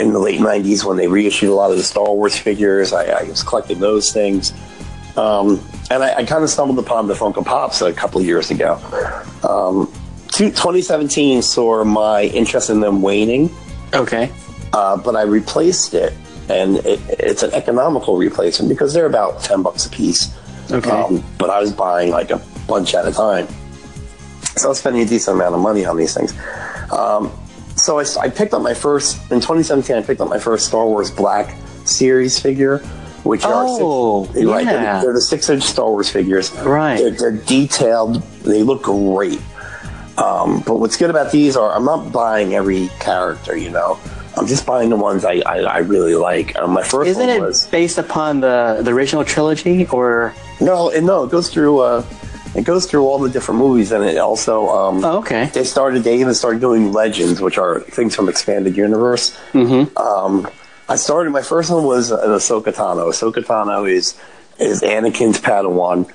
in 0.00 0.12
the 0.12 0.18
late 0.18 0.40
'90s 0.40 0.84
when 0.84 0.96
they 0.96 1.06
reissued 1.06 1.50
a 1.50 1.54
lot 1.54 1.70
of 1.70 1.76
the 1.76 1.82
Star 1.82 2.12
Wars 2.12 2.36
figures. 2.36 2.92
I, 2.92 3.04
I 3.06 3.22
was 3.24 3.42
collecting 3.42 3.80
those 3.80 4.12
things. 4.12 4.52
Um, 5.16 5.60
and 5.90 6.04
I, 6.04 6.14
I 6.14 6.24
kind 6.24 6.44
of 6.44 6.50
stumbled 6.50 6.78
upon 6.78 7.08
the 7.08 7.14
Funko 7.14 7.44
Pops 7.44 7.82
a 7.82 7.92
couple 7.92 8.20
of 8.20 8.26
years 8.26 8.50
ago. 8.50 8.74
Um, 9.48 9.92
2017 10.30 11.42
saw 11.42 11.84
my 11.84 12.22
interest 12.22 12.70
in 12.70 12.80
them 12.80 13.02
waning, 13.02 13.50
okay. 13.92 14.30
uh, 14.72 14.96
but 14.96 15.16
I 15.16 15.22
replaced 15.22 15.94
it, 15.94 16.14
and 16.48 16.76
it, 16.78 17.00
it's 17.08 17.42
an 17.42 17.52
economical 17.52 18.16
replacement 18.16 18.68
because 18.68 18.94
they're 18.94 19.06
about 19.06 19.42
10 19.42 19.62
bucks 19.62 19.86
a 19.86 19.90
piece. 19.90 20.32
Okay. 20.72 20.90
Um, 20.90 21.24
but 21.38 21.50
I 21.50 21.60
was 21.60 21.72
buying 21.72 22.10
like 22.10 22.30
a 22.30 22.40
bunch 22.66 22.94
at 22.94 23.06
a 23.06 23.12
time. 23.12 23.46
So 24.56 24.66
I 24.66 24.68
was 24.70 24.78
spending 24.78 25.02
a 25.02 25.06
decent 25.06 25.36
amount 25.36 25.54
of 25.54 25.60
money 25.60 25.84
on 25.84 25.96
these 25.96 26.14
things. 26.14 26.34
Um, 26.92 27.32
so 27.76 27.98
I, 27.98 28.04
I 28.20 28.28
picked 28.28 28.52
up 28.52 28.62
my 28.62 28.74
first, 28.74 29.16
in 29.30 29.40
2017, 29.40 29.96
I 29.96 30.02
picked 30.02 30.20
up 30.20 30.28
my 30.28 30.38
first 30.38 30.66
Star 30.66 30.86
Wars 30.86 31.10
Black 31.10 31.56
Series 31.84 32.38
figure, 32.38 32.78
which 33.24 33.42
Oh, 33.44 34.24
are 34.28 34.34
six, 34.34 34.46
right, 34.46 34.64
yeah. 34.66 34.72
they're, 34.72 35.02
they're 35.04 35.12
the 35.14 35.20
six 35.20 35.48
inch 35.48 35.62
Star 35.62 35.88
Wars 35.90 36.10
figures. 36.10 36.52
Right. 36.58 36.98
They're, 36.98 37.10
they're 37.10 37.32
detailed, 37.44 38.22
they 38.42 38.62
look 38.62 38.82
great. 38.82 39.40
Um, 40.18 40.62
but 40.66 40.76
what's 40.76 40.96
good 40.98 41.08
about 41.10 41.32
these 41.32 41.56
are 41.56 41.72
I'm 41.72 41.84
not 41.84 42.12
buying 42.12 42.54
every 42.54 42.88
character, 43.00 43.56
you 43.56 43.70
know. 43.70 43.98
I'm 44.36 44.46
just 44.46 44.64
buying 44.64 44.90
the 44.90 44.96
ones 44.96 45.24
I, 45.24 45.42
I, 45.44 45.58
I 45.60 45.78
really 45.78 46.14
like. 46.14 46.56
Um, 46.56 46.70
my 46.72 46.82
1st 46.82 47.06
Isn't 47.06 47.28
it 47.28 47.40
was 47.40 47.66
based 47.66 47.98
upon 47.98 48.40
the 48.40 48.80
the 48.82 48.92
original 48.92 49.24
trilogy 49.24 49.86
or? 49.86 50.34
no, 50.60 50.88
it, 50.90 51.02
no. 51.02 51.24
It 51.24 51.30
goes 51.30 51.50
through 51.50 51.80
uh, 51.80 52.04
it 52.54 52.64
goes 52.64 52.86
through 52.86 53.06
all 53.06 53.18
the 53.18 53.28
different 53.28 53.58
movies, 53.60 53.92
and 53.92 54.04
it 54.04 54.18
also 54.18 54.68
um, 54.68 55.04
Oh, 55.04 55.18
okay. 55.18 55.46
they 55.52 55.64
started. 55.64 56.04
They 56.04 56.18
even 56.20 56.34
started 56.34 56.60
doing 56.60 56.92
legends, 56.92 57.40
which 57.40 57.58
are 57.58 57.80
things 57.80 58.14
from 58.16 58.28
expanded 58.28 58.76
universe. 58.76 59.36
Mm-hmm. 59.52 59.96
Um, 59.98 60.48
I 60.88 60.96
started. 60.96 61.30
My 61.30 61.42
first 61.42 61.70
one 61.70 61.84
was 61.84 62.10
an 62.10 62.18
Ahsoka 62.18 62.72
Tano. 62.74 63.08
Ahsoka 63.10 63.44
Tano 63.44 63.88
is 63.90 64.18
is 64.58 64.82
Anakin's 64.82 65.40
Padawan 65.40 66.10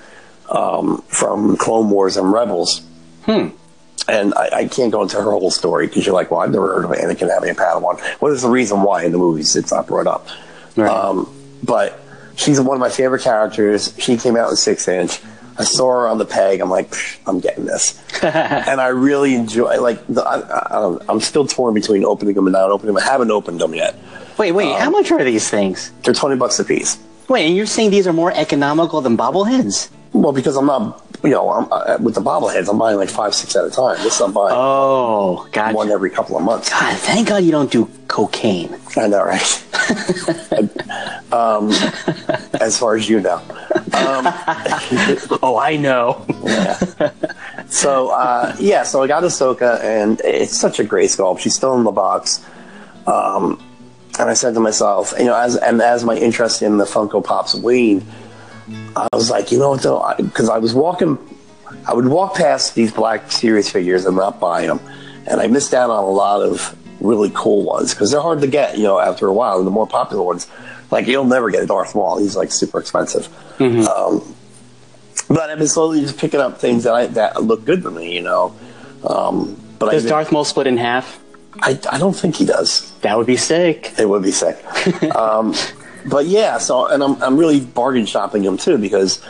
um, 0.50 1.02
from 1.08 1.58
Clone 1.58 1.90
Wars 1.90 2.18
and 2.18 2.32
Rebels. 2.32 2.82
Hmm. 3.26 3.48
And 4.08 4.34
I, 4.36 4.50
I 4.54 4.68
can't 4.68 4.92
go 4.92 5.02
into 5.02 5.18
her 5.18 5.32
whole 5.32 5.52
story 5.52 5.88
because 5.88 6.06
you're 6.06 6.14
like, 6.14 6.30
well, 6.30 6.42
I've 6.42 6.52
never 6.52 6.76
heard 6.76 6.86
of 6.86 6.92
Anakin 6.92 7.30
having 7.34 7.50
a 7.50 7.54
Padawan. 7.54 8.00
What 8.22 8.32
is 8.32 8.44
the 8.44 8.50
reason 8.50 8.82
why 8.84 9.04
in 9.04 9.12
the 9.12 9.18
movies 9.18 9.56
it's 9.56 9.72
not 9.72 9.88
brought 9.88 10.08
up? 10.08 10.28
Right. 10.76 10.90
Um, 10.90 11.34
but 11.64 12.00
she's 12.36 12.60
one 12.62 12.76
of 12.76 12.82
my 12.82 12.90
favorite 12.90 13.22
characters. 13.22 13.96
She 13.98 14.18
came 14.18 14.36
out 14.36 14.50
in 14.50 14.56
six 14.56 14.88
inch. 14.88 15.20
I 15.58 15.64
saw 15.64 15.90
her 15.90 16.08
on 16.08 16.18
the 16.18 16.26
peg. 16.26 16.60
I'm 16.60 16.70
like, 16.70 16.94
I'm 17.26 17.40
getting 17.40 17.66
this, 17.66 17.98
and 18.24 18.82
I 18.82 18.88
really 18.88 19.36
enjoy. 19.36 19.80
Like, 19.80 20.06
the, 20.08 20.22
I, 20.22 20.40
I, 20.42 20.68
I 20.70 20.82
don't, 20.82 21.02
I'm 21.08 21.22
still 21.22 21.48
torn 21.48 21.74
between 21.74 22.04
opening 22.04 22.36
them 22.36 22.46
and 22.46 22.52
not 22.52 22.72
opening 22.72 22.94
them. 22.94 23.02
I 23.02 23.10
haven't 23.10 23.32
opened 23.32 23.62
them 23.62 23.74
yet. 23.74 23.96
Wait, 24.38 24.52
wait. 24.52 24.74
Um, 24.74 24.82
how 24.82 24.90
much 24.90 25.12
are 25.12 25.24
these 25.24 25.50
things? 25.50 25.94
They're 26.04 26.14
twenty 26.14 26.36
bucks 26.36 26.60
a 26.60 26.66
piece. 26.66 26.98
Wait, 27.30 27.48
and 27.48 27.56
you're 27.56 27.66
saying 27.66 27.92
these 27.92 28.06
are 28.06 28.14
more 28.14 28.34
economical 28.34 29.02
than 29.02 29.18
bobbleheads? 29.18 29.90
Well, 30.14 30.32
because 30.32 30.56
I'm 30.58 30.66
not, 30.66 31.05
you 31.26 31.32
know, 31.32 31.50
I'm, 31.50 31.68
uh, 31.72 31.98
with 32.02 32.16
the 32.16 32.22
bobbleheads, 32.22 32.70
I'm 32.70 32.78
buying 32.78 32.98
like 32.98 33.10
five, 33.10 33.34
six 33.36 33.56
at 33.56 33.66
a 33.66 33.70
time. 33.72 33.98
This 34.04 34.20
I'm 34.22 34.32
buying 34.32 34.56
Oh, 34.58 35.48
gotcha. 35.52 35.76
one 35.76 35.90
every 35.92 36.10
couple 36.10 36.38
of 36.38 36.44
months. 36.44 36.70
God, 36.70 36.96
thank 36.98 37.28
God 37.28 37.44
you 37.44 37.52
don't 37.52 37.72
do 37.72 37.90
cocaine. 38.08 38.76
I 38.98 39.08
know, 39.08 39.24
right? 39.24 39.64
um, 41.34 41.72
as 42.62 42.78
far 42.78 42.96
as 42.96 43.10
you 43.10 43.20
know. 43.20 43.42
Um, 43.94 44.28
Oh, 45.44 45.58
I 45.60 45.76
know. 45.76 46.26
so 47.68 48.10
uh, 48.10 48.56
yeah, 48.60 48.84
so 48.84 49.04
I 49.04 49.08
got 49.08 49.24
Ahsoka, 49.24 49.80
and 49.84 50.20
it's 50.24 50.56
such 50.58 50.80
a 50.80 50.84
great 50.84 51.10
sculpt. 51.10 51.40
She's 51.40 51.56
still 51.56 51.76
in 51.78 51.84
the 51.84 51.92
box. 51.92 52.44
Um, 53.08 53.62
and 54.20 54.30
I 54.30 54.34
said 54.34 54.54
to 54.56 54.60
myself, 54.60 55.14
you 55.20 55.26
know, 55.26 55.36
as 55.36 55.56
and 55.58 55.82
as 55.82 56.04
my 56.04 56.16
interest 56.16 56.62
in 56.62 56.78
the 56.78 56.86
Funko 56.86 57.24
Pops 57.24 57.54
waned, 57.54 58.04
I 58.96 59.08
was 59.14 59.30
like, 59.30 59.52
you 59.52 59.60
know 59.60 59.72
what, 59.72 59.84
though, 59.84 60.14
because 60.18 60.50
I, 60.50 60.56
I 60.56 60.60
was 60.60 60.74
walking, 60.74 61.18
I 61.88 61.94
would 61.94 62.08
walk 62.08 62.36
past 62.36 62.76
these 62.76 62.92
Black 62.92 63.32
Series 63.32 63.70
figures 63.70 64.06
and 64.06 64.16
not 64.16 64.40
buy 64.40 64.66
them, 64.66 64.80
and 65.28 65.40
I 65.40 65.48
missed 65.48 65.74
out 65.74 65.90
on 65.90 66.04
a 66.04 66.10
lot 66.10 66.42
of 66.42 66.76
really 67.00 67.32
cool 67.34 67.64
ones 67.64 67.94
because 67.94 68.12
they're 68.12 68.22
hard 68.22 68.42
to 68.42 68.48
get, 68.48 68.78
you 68.78 68.84
know, 68.84 69.00
after 69.00 69.28
a 69.28 69.34
while. 69.34 69.58
And 69.58 69.68
the 69.68 69.72
more 69.72 69.88
popular 69.88 70.24
ones, 70.24 70.48
like 70.92 71.08
you'll 71.08 71.26
never 71.26 71.52
get 71.52 71.64
a 71.64 71.68
Darth 71.68 71.96
Maul; 71.96 72.20
he's 72.20 72.36
like 72.36 72.52
super 72.52 72.80
expensive. 72.80 73.28
Um, 73.88 74.36
but 75.28 75.50
I've 75.50 75.58
been 75.58 75.68
slowly 75.68 76.02
just 76.02 76.18
picking 76.18 76.40
up 76.40 76.60
things 76.60 76.84
that 76.84 76.94
I, 76.94 77.08
that 77.08 77.44
look 77.44 77.66
good 77.66 77.84
to 77.84 77.92
me, 77.92 78.14
you 78.14 78.22
know. 78.22 78.56
Um, 79.08 79.60
but 79.80 79.92
Does 79.92 80.06
Darth 80.06 80.32
Maul 80.32 80.46
split 80.46 80.68
in 80.68 80.78
half? 80.78 81.22
I, 81.62 81.80
I 81.92 81.98
don't 81.98 82.14
think 82.14 82.36
he 82.36 82.46
does. 82.46 82.92
That 83.00 83.18
would 83.18 83.28
be 83.28 83.38
sick. 83.38 83.94
It 83.98 84.08
would 84.10 84.24
be 84.24 84.32
sick. 84.32 84.58
um, 85.16 85.54
but 86.10 86.26
yeah, 86.26 86.58
so 86.58 86.88
and 86.88 87.04
I'm 87.04 87.22
I'm 87.24 87.38
really 87.38 87.60
bargain 87.60 88.06
shopping 88.06 88.44
them 88.44 88.58
too 88.58 88.78
because 88.78 89.22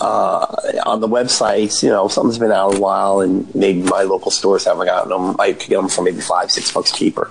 uh, 0.00 0.46
on 0.86 1.00
the 1.00 1.08
websites, 1.08 1.82
you 1.82 1.90
know, 1.90 2.08
something's 2.08 2.38
been 2.38 2.52
out 2.52 2.76
a 2.76 2.80
while, 2.80 3.20
and 3.20 3.52
maybe 3.54 3.82
my 3.82 4.02
local 4.02 4.30
stores 4.30 4.64
haven't 4.64 4.86
gotten 4.86 5.10
them. 5.10 5.36
I 5.38 5.52
could 5.52 5.68
get 5.68 5.76
them 5.76 5.88
for 5.88 6.02
maybe 6.02 6.20
five, 6.20 6.50
six 6.50 6.72
bucks 6.72 6.92
cheaper, 6.92 7.30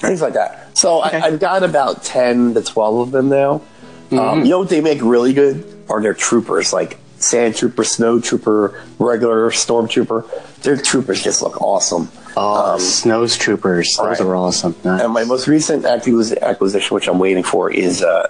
things 0.00 0.20
like 0.20 0.34
that. 0.34 0.76
So 0.76 1.04
Okay. 1.04 1.18
I, 1.18 1.26
I've 1.26 1.40
got 1.40 1.62
about 1.62 2.02
ten 2.04 2.54
to 2.54 2.62
twelve 2.62 3.08
of 3.08 3.10
them 3.12 3.28
now. 3.28 3.62
Um, 4.10 4.42
you 4.44 4.50
know 4.50 4.60
what 4.60 4.70
they 4.70 4.80
make 4.80 5.00
really 5.02 5.32
good 5.34 5.84
are 5.90 6.00
their 6.00 6.14
troopers, 6.14 6.72
like 6.72 6.96
sand 7.18 7.56
trooper, 7.56 7.84
snow 7.84 8.20
trooper, 8.20 8.82
regular 8.98 9.50
storm 9.50 9.86
trooper. 9.86 10.24
Their 10.62 10.76
troopers 10.76 11.22
just 11.22 11.40
look 11.42 11.60
awesome. 11.62 12.08
Oh, 12.36 12.78
Snows 12.78 13.36
Troopers. 13.36 13.96
Those 13.96 13.98
Um, 13.98 14.06
right. 14.08 14.20
are 14.20 14.36
awesome. 14.36 14.74
Nice. 14.84 15.02
And 15.02 15.12
my 15.12 15.24
most 15.24 15.46
recent 15.48 15.84
acquisition, 15.84 16.94
which 16.94 17.08
I'm 17.08 17.18
waiting 17.18 17.42
for, 17.42 17.70
is 17.70 18.02
uh, 18.02 18.28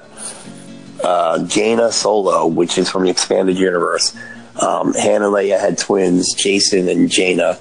uh, 1.03 1.45
Jaina 1.45 1.91
Solo, 1.93 2.47
which 2.47 2.79
is 2.79 2.89
from 2.91 3.05
the 3.05 3.11
expanded 3.11 3.59
universe. 3.59 4.15
Um, 4.61 4.93
Han 4.95 5.23
and 5.23 5.33
Leia 5.33 5.59
had 5.61 5.79
twins, 5.79 6.35
Jacen 6.35 6.91
and 6.91 7.11
Jaina 7.11 7.59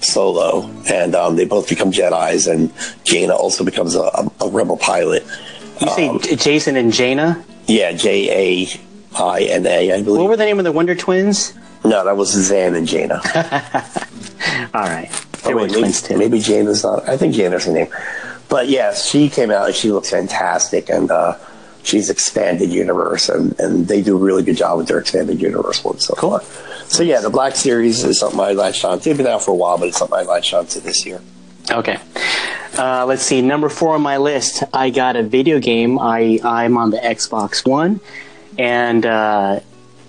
Solo, 0.00 0.68
and 0.90 1.14
um, 1.14 1.36
they 1.36 1.44
both 1.44 1.68
become 1.68 1.92
Jedi's. 1.92 2.46
And 2.46 2.72
Jaina 3.04 3.34
also 3.34 3.64
becomes 3.64 3.94
a, 3.94 4.00
a, 4.02 4.30
a 4.42 4.48
rebel 4.48 4.76
pilot. 4.76 5.24
you 5.80 5.88
say 5.90 6.08
um, 6.08 6.18
J- 6.20 6.36
Jacen 6.36 6.76
and 6.76 6.92
Jaina? 6.92 7.42
Yeah, 7.66 7.92
J 7.92 8.64
A 8.66 8.80
I 9.16 9.42
N 9.42 9.66
A, 9.66 9.92
I 9.92 10.02
believe. 10.02 10.20
What 10.20 10.28
were 10.30 10.36
the 10.36 10.44
name 10.44 10.58
of 10.58 10.64
the 10.64 10.72
Wonder 10.72 10.94
Twins? 10.94 11.52
No, 11.84 12.04
that 12.04 12.16
was 12.16 12.30
Zan 12.30 12.74
and 12.74 12.86
Jaina. 12.86 13.14
All 14.74 14.84
right. 14.84 15.10
Oh, 15.44 15.56
wait, 15.56 15.70
maybe, 15.72 16.18
maybe 16.18 16.38
Jaina's 16.38 16.84
not. 16.84 17.08
I 17.08 17.16
think 17.16 17.34
Jaina's 17.34 17.64
her 17.64 17.72
name. 17.72 17.88
But 18.48 18.68
yes, 18.68 19.08
she 19.08 19.28
came 19.28 19.50
out 19.50 19.66
and 19.66 19.74
she 19.74 19.90
looks 19.90 20.10
fantastic, 20.10 20.90
and 20.90 21.10
uh, 21.10 21.36
she's 21.82 22.10
expanded 22.10 22.70
universe, 22.70 23.28
and, 23.28 23.58
and 23.58 23.88
they 23.88 24.02
do 24.02 24.16
a 24.16 24.20
really 24.20 24.42
good 24.42 24.56
job 24.56 24.78
with 24.78 24.88
their 24.88 24.98
expanded 24.98 25.40
universe 25.40 25.82
ones 25.82 26.04
so 26.04 26.14
far. 26.14 26.42
So 26.88 27.02
yeah, 27.02 27.20
the 27.20 27.30
Black 27.30 27.56
Series 27.56 28.04
is 28.04 28.18
something 28.18 28.40
I 28.40 28.52
latched 28.52 28.84
on. 28.84 28.98
It's 28.98 29.06
been 29.06 29.26
out 29.26 29.42
for 29.42 29.52
a 29.52 29.54
while, 29.54 29.78
but 29.78 29.88
it's 29.88 29.98
something 29.98 30.18
I 30.18 30.22
latched 30.22 30.52
on 30.52 30.66
to 30.66 30.80
this 30.80 31.06
year. 31.06 31.20
Okay. 31.70 31.98
Uh, 32.76 33.04
let's 33.06 33.22
see. 33.22 33.40
Number 33.42 33.68
four 33.68 33.94
on 33.94 34.02
my 34.02 34.16
list. 34.16 34.64
I 34.72 34.90
got 34.90 35.16
a 35.16 35.22
video 35.22 35.60
game. 35.60 35.98
I 35.98 36.40
I'm 36.42 36.76
on 36.76 36.90
the 36.90 36.98
Xbox 36.98 37.66
One, 37.66 38.00
and 38.58 39.06
uh, 39.06 39.60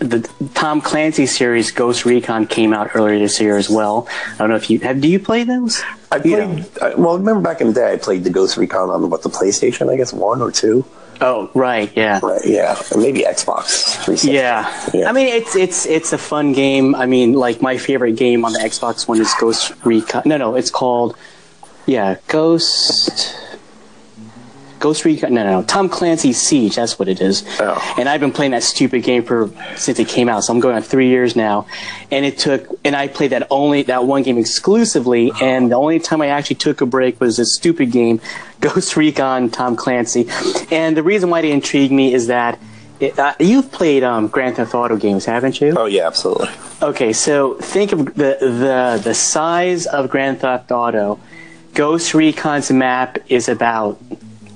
the 0.01 0.27
Tom 0.55 0.81
Clancy 0.81 1.25
series 1.25 1.71
Ghost 1.71 2.05
Recon 2.05 2.47
came 2.47 2.73
out 2.73 2.95
earlier 2.95 3.19
this 3.19 3.39
year 3.39 3.57
as 3.57 3.69
well. 3.69 4.07
I 4.33 4.37
don't 4.39 4.49
know 4.49 4.55
if 4.55 4.69
you 4.69 4.79
have. 4.79 4.99
Do 4.99 5.07
you 5.07 5.19
play 5.19 5.43
those? 5.43 5.81
I 6.11 6.19
played. 6.19 6.65
I, 6.81 6.95
well, 6.95 7.17
remember 7.17 7.41
back 7.41 7.61
in 7.61 7.67
the 7.67 7.73
day, 7.73 7.93
I 7.93 7.97
played 7.97 8.23
the 8.23 8.29
Ghost 8.29 8.57
Recon 8.57 8.89
on 8.89 9.09
what 9.09 9.21
the 9.21 9.29
PlayStation, 9.29 9.91
I 9.91 9.97
guess 9.97 10.11
one 10.11 10.41
or 10.41 10.51
two. 10.51 10.83
Oh, 11.21 11.51
right. 11.53 11.95
Yeah. 11.95 12.19
Right? 12.23 12.41
Yeah, 12.43 12.81
maybe 12.97 13.21
Xbox 13.21 14.23
Yeah. 14.23 14.89
Yeah. 14.91 15.07
I 15.07 15.11
mean 15.11 15.27
it's 15.27 15.55
it's 15.55 15.85
it's 15.85 16.13
a 16.13 16.17
fun 16.17 16.51
game. 16.51 16.95
I 16.95 17.05
mean, 17.05 17.33
like 17.33 17.61
my 17.61 17.77
favorite 17.77 18.15
game 18.15 18.43
on 18.43 18.53
the 18.53 18.59
Xbox 18.59 19.07
One 19.07 19.21
is 19.21 19.31
Ghost 19.39 19.71
Recon. 19.85 20.23
No, 20.25 20.37
no, 20.37 20.55
it's 20.55 20.71
called 20.71 21.15
yeah, 21.85 22.15
Ghost 22.27 23.35
Ghost 24.81 25.05
Recon. 25.05 25.33
No, 25.33 25.43
no, 25.43 25.61
no, 25.61 25.63
Tom 25.65 25.87
Clancy's 25.87 26.41
Siege. 26.41 26.75
That's 26.75 26.99
what 26.99 27.07
it 27.07 27.21
is. 27.21 27.45
Oh. 27.59 27.95
And 27.97 28.09
I've 28.09 28.19
been 28.19 28.31
playing 28.31 28.51
that 28.51 28.63
stupid 28.63 29.03
game 29.03 29.23
for 29.23 29.49
since 29.77 29.99
it 29.99 30.07
came 30.07 30.27
out. 30.27 30.43
So 30.43 30.53
I'm 30.53 30.59
going 30.59 30.75
on 30.75 30.81
three 30.81 31.07
years 31.07 31.35
now. 31.35 31.67
And 32.09 32.25
it 32.25 32.37
took 32.37 32.67
and 32.83 32.95
I 32.95 33.07
played 33.07 33.31
that 33.31 33.47
only 33.49 33.83
that 33.83 34.03
one 34.05 34.23
game 34.23 34.37
exclusively. 34.37 35.31
And 35.41 35.71
the 35.71 35.75
only 35.75 35.99
time 35.99 36.21
I 36.21 36.27
actually 36.27 36.57
took 36.57 36.81
a 36.81 36.85
break 36.85 37.21
was 37.21 37.37
this 37.37 37.55
stupid 37.55 37.91
game, 37.91 38.19
Ghost 38.59 38.97
Recon 38.97 39.49
Tom 39.49 39.75
Clancy. 39.75 40.27
And 40.71 40.97
the 40.97 41.03
reason 41.03 41.29
why 41.29 41.41
they 41.41 41.51
intrigue 41.51 41.91
me 41.91 42.13
is 42.13 42.27
that. 42.27 42.59
It, 42.99 43.17
uh, 43.17 43.33
you've 43.39 43.71
played 43.71 44.03
um, 44.03 44.27
Grand 44.27 44.57
Theft 44.57 44.75
Auto 44.75 44.95
games, 44.95 45.25
haven't 45.25 45.59
you? 45.59 45.73
Oh 45.75 45.85
yeah, 45.85 46.05
absolutely. 46.05 46.49
Okay, 46.83 47.13
so 47.13 47.55
think 47.55 47.93
of 47.93 48.05
the 48.13 48.37
the 48.39 49.01
the 49.03 49.13
size 49.15 49.87
of 49.87 50.09
Grand 50.11 50.41
Theft 50.41 50.71
Auto. 50.71 51.19
Ghost 51.73 52.13
Recon's 52.13 52.69
map 52.69 53.17
is 53.27 53.49
about 53.49 53.99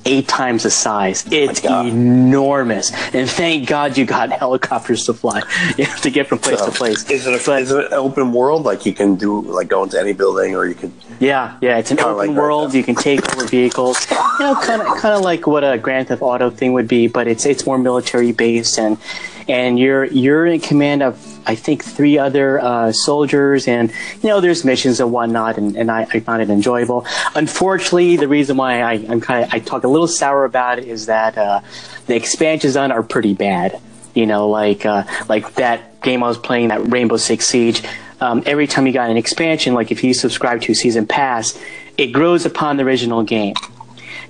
eight 0.06 0.28
times 0.28 0.64
the 0.64 0.70
size. 0.72 1.26
It's 1.32 1.62
God. 1.62 1.88
enormous, 1.88 2.92
and 3.14 3.30
thank 3.30 3.68
God 3.68 3.98
you 3.98 4.06
got 4.06 4.32
helicopters 4.32 5.06
to 5.06 5.14
fly 5.14 5.42
you 5.78 5.86
know, 5.86 5.96
to 5.98 6.10
get 6.10 6.28
from 6.28 6.40
place 6.40 6.62
to 6.62 6.72
place. 6.72 7.10
Is 7.10 7.28
it, 7.28 7.34
a, 7.34 7.46
But- 7.46 7.62
is 7.64 7.72
it 7.72 7.86
an 7.86 7.94
open 7.94 8.32
world? 8.32 8.64
Like 8.64 8.86
you 8.86 8.94
can 8.94 9.16
do 9.16 9.42
like 9.42 9.68
go 9.68 9.84
into 9.84 10.00
any 10.00 10.14
building, 10.14 10.56
or 10.56 10.66
you 10.66 10.76
can. 10.76 10.94
Yeah, 11.20 11.58
yeah, 11.62 11.78
it's 11.78 11.92
an 11.92 12.00
open 12.00 12.16
like 12.16 12.30
world. 12.38 12.74
You 12.74 12.84
can 12.84 12.96
take 12.96 13.36
over 13.36 13.46
vehicles. 13.48 14.10
You 14.12 14.18
know, 14.40 14.56
kind 14.56 14.82
of 14.82 14.88
kind 14.98 15.14
of 15.16 15.22
like 15.22 15.48
what 15.48 15.64
a 15.64 15.78
Grand 15.78 16.08
Theft 16.10 16.22
Auto 16.22 16.50
thing 16.50 16.74
would 16.74 16.88
be, 16.88 17.08
but 17.08 17.28
it's 17.28 17.46
it's 17.46 17.66
more 17.66 17.78
military 17.78 18.32
based, 18.32 18.78
and 18.78 18.98
and 19.48 19.80
you're 19.80 20.06
you're 20.06 20.46
in 20.46 20.60
command 20.60 21.04
of 21.04 21.35
I 21.46 21.56
think 21.56 21.84
three 21.84 22.18
other 22.18 22.60
uh, 22.60 22.92
soldiers, 22.92 23.68
and 23.68 23.92
you 24.22 24.30
know 24.30 24.42
there's 24.42 24.66
missions 24.66 25.00
and 25.00 25.12
whatnot, 25.12 25.58
and, 25.58 25.76
and 25.76 25.92
I, 25.92 26.08
I 26.12 26.20
found 26.20 26.42
it 26.42 26.50
enjoyable. 26.50 27.06
Unfortunately, 27.36 28.18
the 28.18 28.28
reason 28.28 28.58
why 28.58 28.82
I, 28.82 28.94
I'm 28.94 29.22
kind 29.22 29.46
of 29.46 29.54
I 29.54 29.60
talk 29.60 29.84
a 29.84 29.88
little 29.88 30.08
sour 30.08 30.46
about 30.46 30.80
it 30.80 30.86
is 30.86 31.06
that 31.08 31.38
uh, 31.38 31.62
the 32.08 32.16
expansions 32.16 32.76
on 32.76 32.92
are 32.92 33.04
pretty 33.04 33.34
bad. 33.34 33.80
You 34.14 34.26
know, 34.26 34.50
like 34.50 34.86
uh, 34.86 35.04
like 35.28 35.56
that 35.56 36.02
game 36.02 36.24
I 36.24 36.28
was 36.28 36.38
playing, 36.38 36.70
that 36.70 36.88
Rainbow 36.88 37.18
Six 37.18 37.46
Siege. 37.46 37.84
Um, 38.22 38.44
every 38.46 38.66
time 38.66 38.88
you 38.88 38.94
got 38.94 39.10
an 39.10 39.18
expansion, 39.18 39.74
like 39.74 39.92
if 39.92 40.04
you 40.04 40.14
subscribe 40.14 40.62
to 40.62 40.74
Season 40.74 41.06
Pass, 41.06 41.60
it 41.98 42.08
grows 42.08 42.46
upon 42.46 42.78
the 42.78 42.84
original 42.84 43.24
game. 43.24 43.56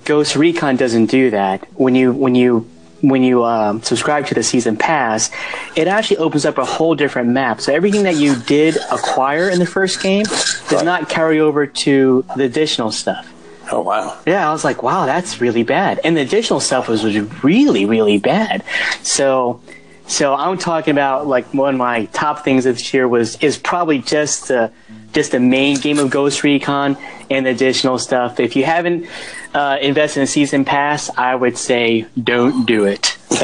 Ghost 0.06 0.36
Recon 0.36 0.76
doesn't 0.76 1.08
do 1.08 1.32
that. 1.32 1.68
When 1.74 1.96
you 1.96 2.12
when 2.12 2.36
you 2.36 2.70
when 3.10 3.24
you 3.24 3.44
um, 3.44 3.82
subscribe 3.82 4.26
to 4.28 4.34
the 4.34 4.44
season 4.44 4.78
pass, 4.78 5.30
it 5.76 5.88
actually 5.88 6.18
opens 6.18 6.46
up 6.46 6.58
a 6.58 6.66
whole 6.66 6.96
different 6.96 7.30
map. 7.30 7.62
So 7.62 7.74
everything 7.74 8.04
that 8.04 8.16
you 8.16 8.36
did 8.36 8.78
acquire 8.92 9.50
in 9.50 9.60
the 9.60 9.66
first 9.66 10.02
game 10.02 10.24
does 10.26 10.74
Right. 10.74 10.86
not 10.86 11.10
carry 11.10 11.40
over 11.40 11.66
to 11.68 12.26
the 12.36 12.44
additional 12.44 12.92
stuff. 12.92 13.32
Oh 13.72 13.82
wow. 13.82 14.18
Yeah, 14.28 14.48
I 14.48 14.52
was 14.52 14.64
like, 14.64 14.84
wow, 14.84 15.06
that's 15.06 15.42
really 15.42 15.64
bad. 15.64 16.00
And 16.04 16.16
the 16.16 16.22
additional 16.22 16.60
stuff 16.60 16.88
was, 16.88 17.04
was 17.04 17.18
really, 17.44 17.86
really 17.86 18.20
bad. 18.20 18.64
So, 19.02 19.60
so 20.08 20.36
I'm 20.36 20.58
talking 20.60 20.92
about 20.92 21.26
like 21.26 21.46
one 21.54 21.74
of 21.74 21.80
my 21.80 22.06
top 22.06 22.44
things 22.44 22.66
this 22.66 22.94
year 22.94 23.08
was 23.08 23.38
is 23.42 23.58
probably 23.58 24.00
just 24.00 24.50
the 24.50 24.72
just 25.14 25.32
the 25.32 25.40
main 25.40 25.78
game 25.78 25.98
of 25.98 26.10
Ghost 26.12 26.44
Recon 26.44 26.96
and 27.32 27.46
the 27.46 27.50
additional 27.52 27.98
stuff. 27.98 28.40
If 28.40 28.56
you 28.56 28.66
haven't 28.66 29.08
uh, 29.56 29.78
invested 29.82 30.20
in 30.20 30.24
a 30.26 30.28
season 30.28 30.66
pass, 30.66 31.10
I 31.18 31.34
would 31.34 31.58
say 31.58 32.06
don't 32.22 32.66
do 32.66 32.86
it. 32.86 33.18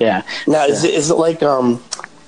Yeah. 0.00 0.22
Now, 0.46 0.64
is 0.66 0.82
it, 0.84 0.94
is 0.94 1.10
it 1.10 1.14
like 1.14 1.42
um, 1.42 1.82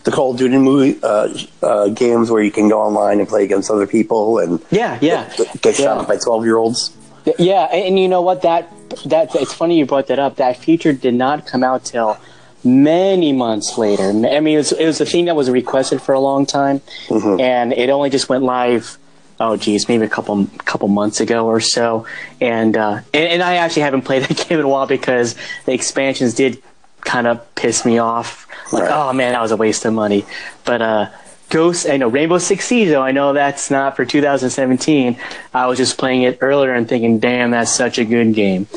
the 0.05 0.11
Call 0.11 0.33
of 0.33 0.39
Duty 0.39 0.59
movie 0.59 0.99
uh, 1.03 1.29
uh, 1.63 1.89
games 1.89 2.31
where 2.31 2.43
you 2.43 2.51
can 2.53 2.69
go 2.69 2.81
online 2.81 3.19
and 3.19 3.29
play 3.29 3.45
against 3.45 3.71
other 3.71 3.87
people 3.87 4.39
and 4.39 4.61
Yeah, 4.71 4.99
yeah. 5.01 5.33
get, 5.37 5.63
get 5.63 5.75
shot 5.77 5.83
Yeah. 5.97 6.03
up 6.03 6.09
by 6.09 6.17
twelve 6.19 6.45
year 6.45 6.57
olds? 6.59 6.93
Yeah, 7.39 7.65
and 7.73 7.87
and 7.87 7.99
you 7.99 8.09
know 8.09 8.23
what? 8.23 8.43
That 8.43 8.71
that 9.07 9.35
it's 9.35 9.53
funny 9.55 9.79
you 9.79 9.87
brought 9.87 10.07
that 10.09 10.19
up. 10.19 10.37
That 10.37 10.57
feature 10.59 10.93
did 10.93 11.15
not 11.15 11.47
come 11.47 11.65
out 11.65 11.85
till 11.85 12.19
many 12.65 13.33
months 13.33 13.77
later. 13.79 14.11
I 14.11 14.39
mean, 14.41 14.55
it 14.55 14.57
was, 14.59 14.73
it 14.73 14.87
was 14.87 15.01
a 15.01 15.07
thing 15.07 15.25
that 15.27 15.35
was 15.37 15.51
requested 15.51 16.01
for 16.01 16.13
a 16.15 16.21
long 16.21 16.47
time, 16.47 16.81
and 17.11 17.73
it 17.73 17.91
only 17.91 18.11
just 18.11 18.29
went 18.29 18.45
live. 18.45 18.99
Oh, 19.45 19.57
geez, 19.57 19.89
maybe 19.89 20.05
a 20.05 20.09
couple 20.09 20.47
couple 20.65 20.87
months 20.89 21.21
ago 21.21 21.47
or 21.47 21.59
so. 21.61 22.07
And 22.41 22.77
uh, 22.77 23.01
and, 23.13 23.29
and 23.29 23.43
I 23.43 23.57
actually 23.57 23.83
haven't 23.83 24.03
played 24.09 24.23
that 24.23 24.37
game 24.49 24.59
in 24.61 24.65
a 24.65 24.69
while 24.69 24.87
because 24.87 25.35
the 25.67 25.73
expansions 25.73 26.35
did 26.35 26.63
kind 27.01 27.27
of 27.27 27.55
piss 27.57 27.85
me 27.85 27.99
off. 27.99 28.47
Like, 28.73 28.85
Right. 28.85 28.93
oh 28.93 29.13
man, 29.13 29.33
that 29.33 29.43
was 29.43 29.51
a 29.51 29.57
waste 29.57 29.85
of 29.85 29.93
money. 29.95 30.25
But 30.65 30.81
uh, 30.81 31.11
Ghost, 31.51 31.89
I 31.89 31.97
know 31.97 32.09
Rainbow 32.09 32.39
Six 32.39 32.65
Siege. 32.67 32.89
Though 32.91 33.03
I 33.03 33.11
know 33.11 33.33
that's 33.33 33.71
not 33.71 33.97
for 33.97 34.05
2017. 34.05 35.19
I 35.53 35.67
was 35.67 35.77
just 35.77 35.99
playing 35.99 36.23
it 36.23 36.39
earlier 36.41 36.73
and 36.73 36.89
thinking, 36.89 37.19
damn, 37.19 37.51
that's 37.51 37.71
such 37.73 37.99
a 37.99 38.05
good 38.05 38.33
game. 38.35 38.69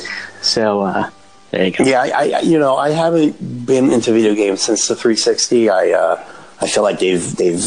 So 0.41 0.81
uh, 0.81 1.09
there 1.51 1.65
you 1.65 1.71
go. 1.71 1.83
Yeah, 1.83 2.01
I, 2.01 2.29
I 2.37 2.39
you 2.41 2.57
know 2.59 2.75
I 2.75 2.89
haven't 2.89 3.65
been 3.65 3.91
into 3.91 4.11
video 4.11 4.33
games 4.35 4.61
since 4.61 4.87
the 4.87 4.95
360. 4.95 5.69
I 5.69 5.91
uh, 5.91 6.25
I 6.59 6.67
feel 6.67 6.81
like 6.83 6.97
they've 6.99 7.35
they've 7.35 7.63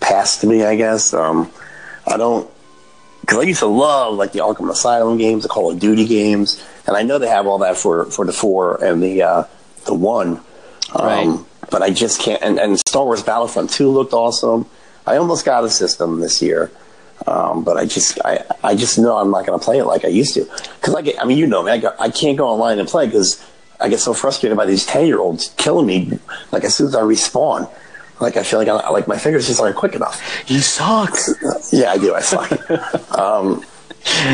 past 0.00 0.44
me, 0.44 0.62
I 0.64 0.76
guess. 0.76 1.14
Um, 1.14 1.50
I 2.06 2.16
don't 2.16 2.50
because 3.20 3.38
I 3.38 3.42
used 3.42 3.60
to 3.60 3.66
love 3.66 4.14
like 4.14 4.32
the 4.32 4.40
Arkham 4.40 4.70
Asylum 4.70 5.16
games, 5.16 5.42
the 5.42 5.48
Call 5.48 5.70
of 5.70 5.78
Duty 5.78 6.06
games, 6.06 6.62
and 6.86 6.96
I 6.96 7.02
know 7.02 7.18
they 7.18 7.28
have 7.28 7.46
all 7.46 7.58
that 7.58 7.76
for 7.76 8.04
for 8.06 8.24
the 8.26 8.32
four 8.32 8.82
and 8.84 9.02
the 9.02 9.22
uh, 9.22 9.44
the 9.86 9.94
one. 9.94 10.40
Um, 10.92 11.06
Right. 11.06 11.38
But 11.70 11.82
I 11.82 11.90
just 11.90 12.20
can't. 12.20 12.42
And, 12.42 12.58
and 12.58 12.78
Star 12.78 13.04
Wars 13.04 13.22
Battlefront 13.22 13.70
Two 13.70 13.88
looked 13.88 14.12
awesome. 14.12 14.66
I 15.06 15.16
almost 15.16 15.44
got 15.44 15.64
a 15.64 15.70
system 15.70 16.20
this 16.20 16.42
year. 16.42 16.70
Um, 17.26 17.64
but 17.64 17.76
I 17.76 17.86
just, 17.86 18.18
I, 18.24 18.44
I 18.62 18.74
just 18.74 18.98
know 18.98 19.16
I'm 19.16 19.30
not 19.30 19.46
going 19.46 19.58
to 19.58 19.64
play 19.64 19.78
it 19.78 19.84
like 19.84 20.04
I 20.04 20.08
used 20.08 20.34
to. 20.34 20.44
Because 20.44 20.94
I 20.94 21.02
get, 21.02 21.20
I 21.20 21.24
mean, 21.24 21.38
you 21.38 21.46
know 21.46 21.62
me, 21.62 21.72
I, 21.72 21.82
I 21.98 22.10
can't 22.10 22.36
go 22.36 22.48
online 22.48 22.78
and 22.78 22.88
play 22.88 23.06
because 23.06 23.42
I 23.80 23.88
get 23.88 24.00
so 24.00 24.12
frustrated 24.12 24.58
by 24.58 24.66
these 24.66 24.84
ten 24.84 25.06
year 25.06 25.20
olds 25.20 25.54
killing 25.56 25.86
me. 25.86 26.18
Like 26.52 26.64
as 26.64 26.74
soon 26.74 26.88
as 26.88 26.94
I 26.94 27.00
respawn, 27.00 27.70
like 28.24 28.36
I 28.36 28.42
feel 28.42 28.58
like 28.58 28.68
I, 28.68 28.88
like 28.90 29.06
my 29.06 29.18
fingers 29.18 29.46
just 29.46 29.60
aren't 29.60 29.76
quick 29.76 29.94
enough. 29.94 30.20
You 30.48 30.60
suck. 30.60 31.14
Yeah, 31.72 31.92
I 31.92 31.98
do. 31.98 32.14
I 32.14 32.20
suck. 32.20 32.50
um, 33.18 33.64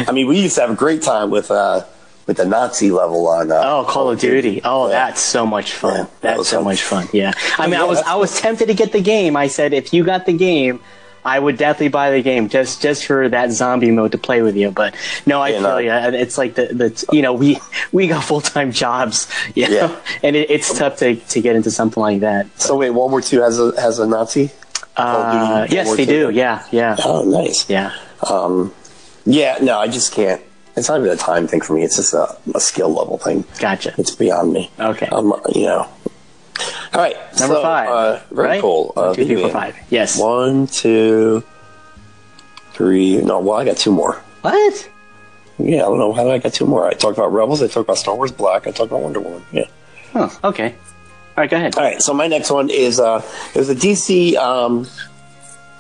I 0.08 0.12
mean, 0.12 0.26
we 0.26 0.40
used 0.40 0.54
to 0.56 0.62
have 0.62 0.70
a 0.70 0.74
great 0.74 1.02
time 1.02 1.30
with 1.30 1.50
uh, 1.50 1.84
with 2.26 2.36
the 2.38 2.44
Nazi 2.44 2.90
level 2.90 3.26
on. 3.28 3.50
Uh, 3.52 3.60
Oh, 3.64 3.84
Call 3.88 4.10
of 4.10 4.18
Duty. 4.20 4.60
Oh, 4.64 4.86
Yeah. 4.88 5.06
that's 5.06 5.20
so 5.20 5.44
much 5.46 5.72
fun. 5.72 5.94
Yeah, 5.96 6.02
that 6.04 6.20
that's 6.22 6.38
was 6.38 6.48
so 6.48 6.56
fun. 6.58 6.64
much 6.64 6.82
fun. 6.82 7.08
Yeah. 7.12 7.32
I 7.58 7.66
mean, 7.66 7.74
Yeah, 7.74 7.82
I 7.82 7.84
was 7.84 7.98
I 8.02 8.14
was 8.14 8.40
tempted 8.40 8.66
to 8.66 8.74
get 8.74 8.92
the 8.92 9.00
game. 9.02 9.36
I 9.36 9.48
said 9.48 9.72
if 9.72 9.92
you 9.92 10.04
got 10.04 10.26
the 10.26 10.32
game, 10.32 10.80
I 11.24 11.38
would 11.38 11.56
definitely 11.58 11.88
buy 11.88 12.10
the 12.10 12.22
game 12.22 12.48
just 12.48 12.80
just 12.82 13.04
for 13.06 13.28
that 13.28 13.50
zombie 13.50 13.90
mode 13.90 14.12
to 14.12 14.18
play 14.18 14.42
with 14.42 14.56
you. 14.56 14.70
But 14.70 14.94
no, 15.26 15.40
I 15.40 15.50
Yeah, 15.50 15.60
feel 15.60 15.80
you. 15.80 16.18
It's 16.18 16.38
like 16.38 16.54
the 16.54 16.66
the 16.66 17.06
you 17.12 17.22
know 17.22 17.32
we 17.34 17.58
we 17.92 18.06
got 18.08 18.24
full 18.24 18.40
time 18.40 18.72
jobs. 18.72 19.28
You 19.54 19.68
know? 19.68 19.74
Yeah. 19.74 20.00
and 20.22 20.36
it, 20.36 20.50
it's 20.50 20.76
tough 20.76 20.96
to 20.98 21.16
to 21.16 21.40
get 21.40 21.56
into 21.56 21.70
something 21.70 22.00
like 22.00 22.20
that. 22.20 22.46
So 22.60 22.76
wait, 22.76 22.90
World 22.90 23.10
War 23.10 23.20
II 23.20 23.40
has 23.40 23.58
a 23.60 23.78
has 23.80 23.98
a 23.98 24.06
Nazi. 24.06 24.50
Uh, 24.96 25.66
yes, 25.70 25.86
War 25.86 25.96
they 25.96 26.02
II? 26.02 26.08
do. 26.08 26.30
Yeah, 26.30 26.64
yeah, 26.72 26.96
Oh, 27.04 27.22
nice. 27.22 27.68
yeah. 27.70 27.92
Um, 28.28 28.74
Yeah, 29.24 29.56
no, 29.62 29.78
I 29.78 29.88
just 29.88 30.12
can't. 30.12 30.42
It's 30.76 30.88
not 30.88 30.98
even 31.00 31.10
a 31.12 31.16
time 31.16 31.46
thing 31.46 31.60
for 31.60 31.74
me. 31.74 31.82
It's 31.84 31.96
just 31.96 32.12
a, 32.14 32.36
a 32.54 32.60
skill 32.60 32.90
level 32.92 33.16
thing. 33.18 33.44
Gotcha. 33.58 33.94
It's 33.98 34.14
beyond 34.14 34.52
me. 34.52 34.70
Okay. 34.78 35.06
Um, 35.06 35.32
you 35.54 35.66
know. 35.66 35.86
All 36.92 37.00
right. 37.00 37.14
Number 37.38 37.54
so, 37.56 37.62
five. 37.62 37.88
Uh, 37.88 38.20
very 38.32 38.48
right? 38.48 38.60
cool. 38.60 38.92
Uh, 38.96 39.00
One, 39.00 39.14
two, 39.14 39.14
three, 39.14 39.24
video 39.24 39.38
four, 39.40 39.48
game. 39.48 39.52
five. 39.72 39.76
Yes. 39.90 40.18
One, 40.18 40.66
two, 40.66 41.44
three. 42.72 43.18
No, 43.18 43.38
well, 43.40 43.58
I 43.58 43.64
got 43.64 43.76
two 43.76 43.92
more. 43.92 44.14
What? 44.42 44.90
Yeah, 45.58 45.78
I 45.78 45.80
don't 45.82 45.98
know. 45.98 46.12
How 46.12 46.24
did 46.24 46.32
I 46.32 46.38
get 46.38 46.54
two 46.54 46.66
more? 46.66 46.86
I 46.88 46.94
talked 46.94 47.18
about 47.18 47.32
Rebels. 47.32 47.62
I 47.62 47.66
talked 47.66 47.86
about 47.86 47.98
Star 47.98 48.14
Wars 48.16 48.32
Black. 48.32 48.66
I 48.66 48.70
talked 48.70 48.90
about 48.90 49.02
Wonder 49.02 49.20
Woman. 49.20 49.42
Yeah. 49.52 49.64
Oh, 50.14 50.38
okay. 50.44 50.70
All 50.72 50.74
right, 51.36 51.50
go 51.50 51.56
ahead. 51.56 51.76
All 51.76 51.84
right, 51.84 52.00
so 52.02 52.12
my 52.14 52.26
next 52.26 52.50
one 52.50 52.70
is 52.70 52.98
uh, 52.98 53.22
it 53.54 53.58
was 53.58 53.68
a 53.68 53.74
DC. 53.74 54.36
Um, 54.36 54.86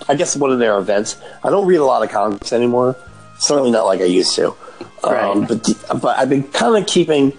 I 0.08 0.14
guess 0.14 0.36
one 0.36 0.50
of 0.52 0.58
their 0.58 0.78
events. 0.78 1.16
I 1.42 1.50
don't 1.50 1.66
read 1.66 1.76
a 1.78 1.84
lot 1.84 2.02
of 2.02 2.10
comics 2.10 2.52
anymore. 2.52 2.96
Certainly 3.38 3.70
not 3.70 3.86
like 3.86 4.00
I 4.00 4.04
used 4.04 4.34
to. 4.36 4.48
Um, 5.02 5.40
Right. 5.40 5.48
but 5.48 6.00
but 6.02 6.18
I've 6.18 6.28
been 6.28 6.44
kind 6.44 6.76
of 6.82 6.86
keeping. 6.88 7.32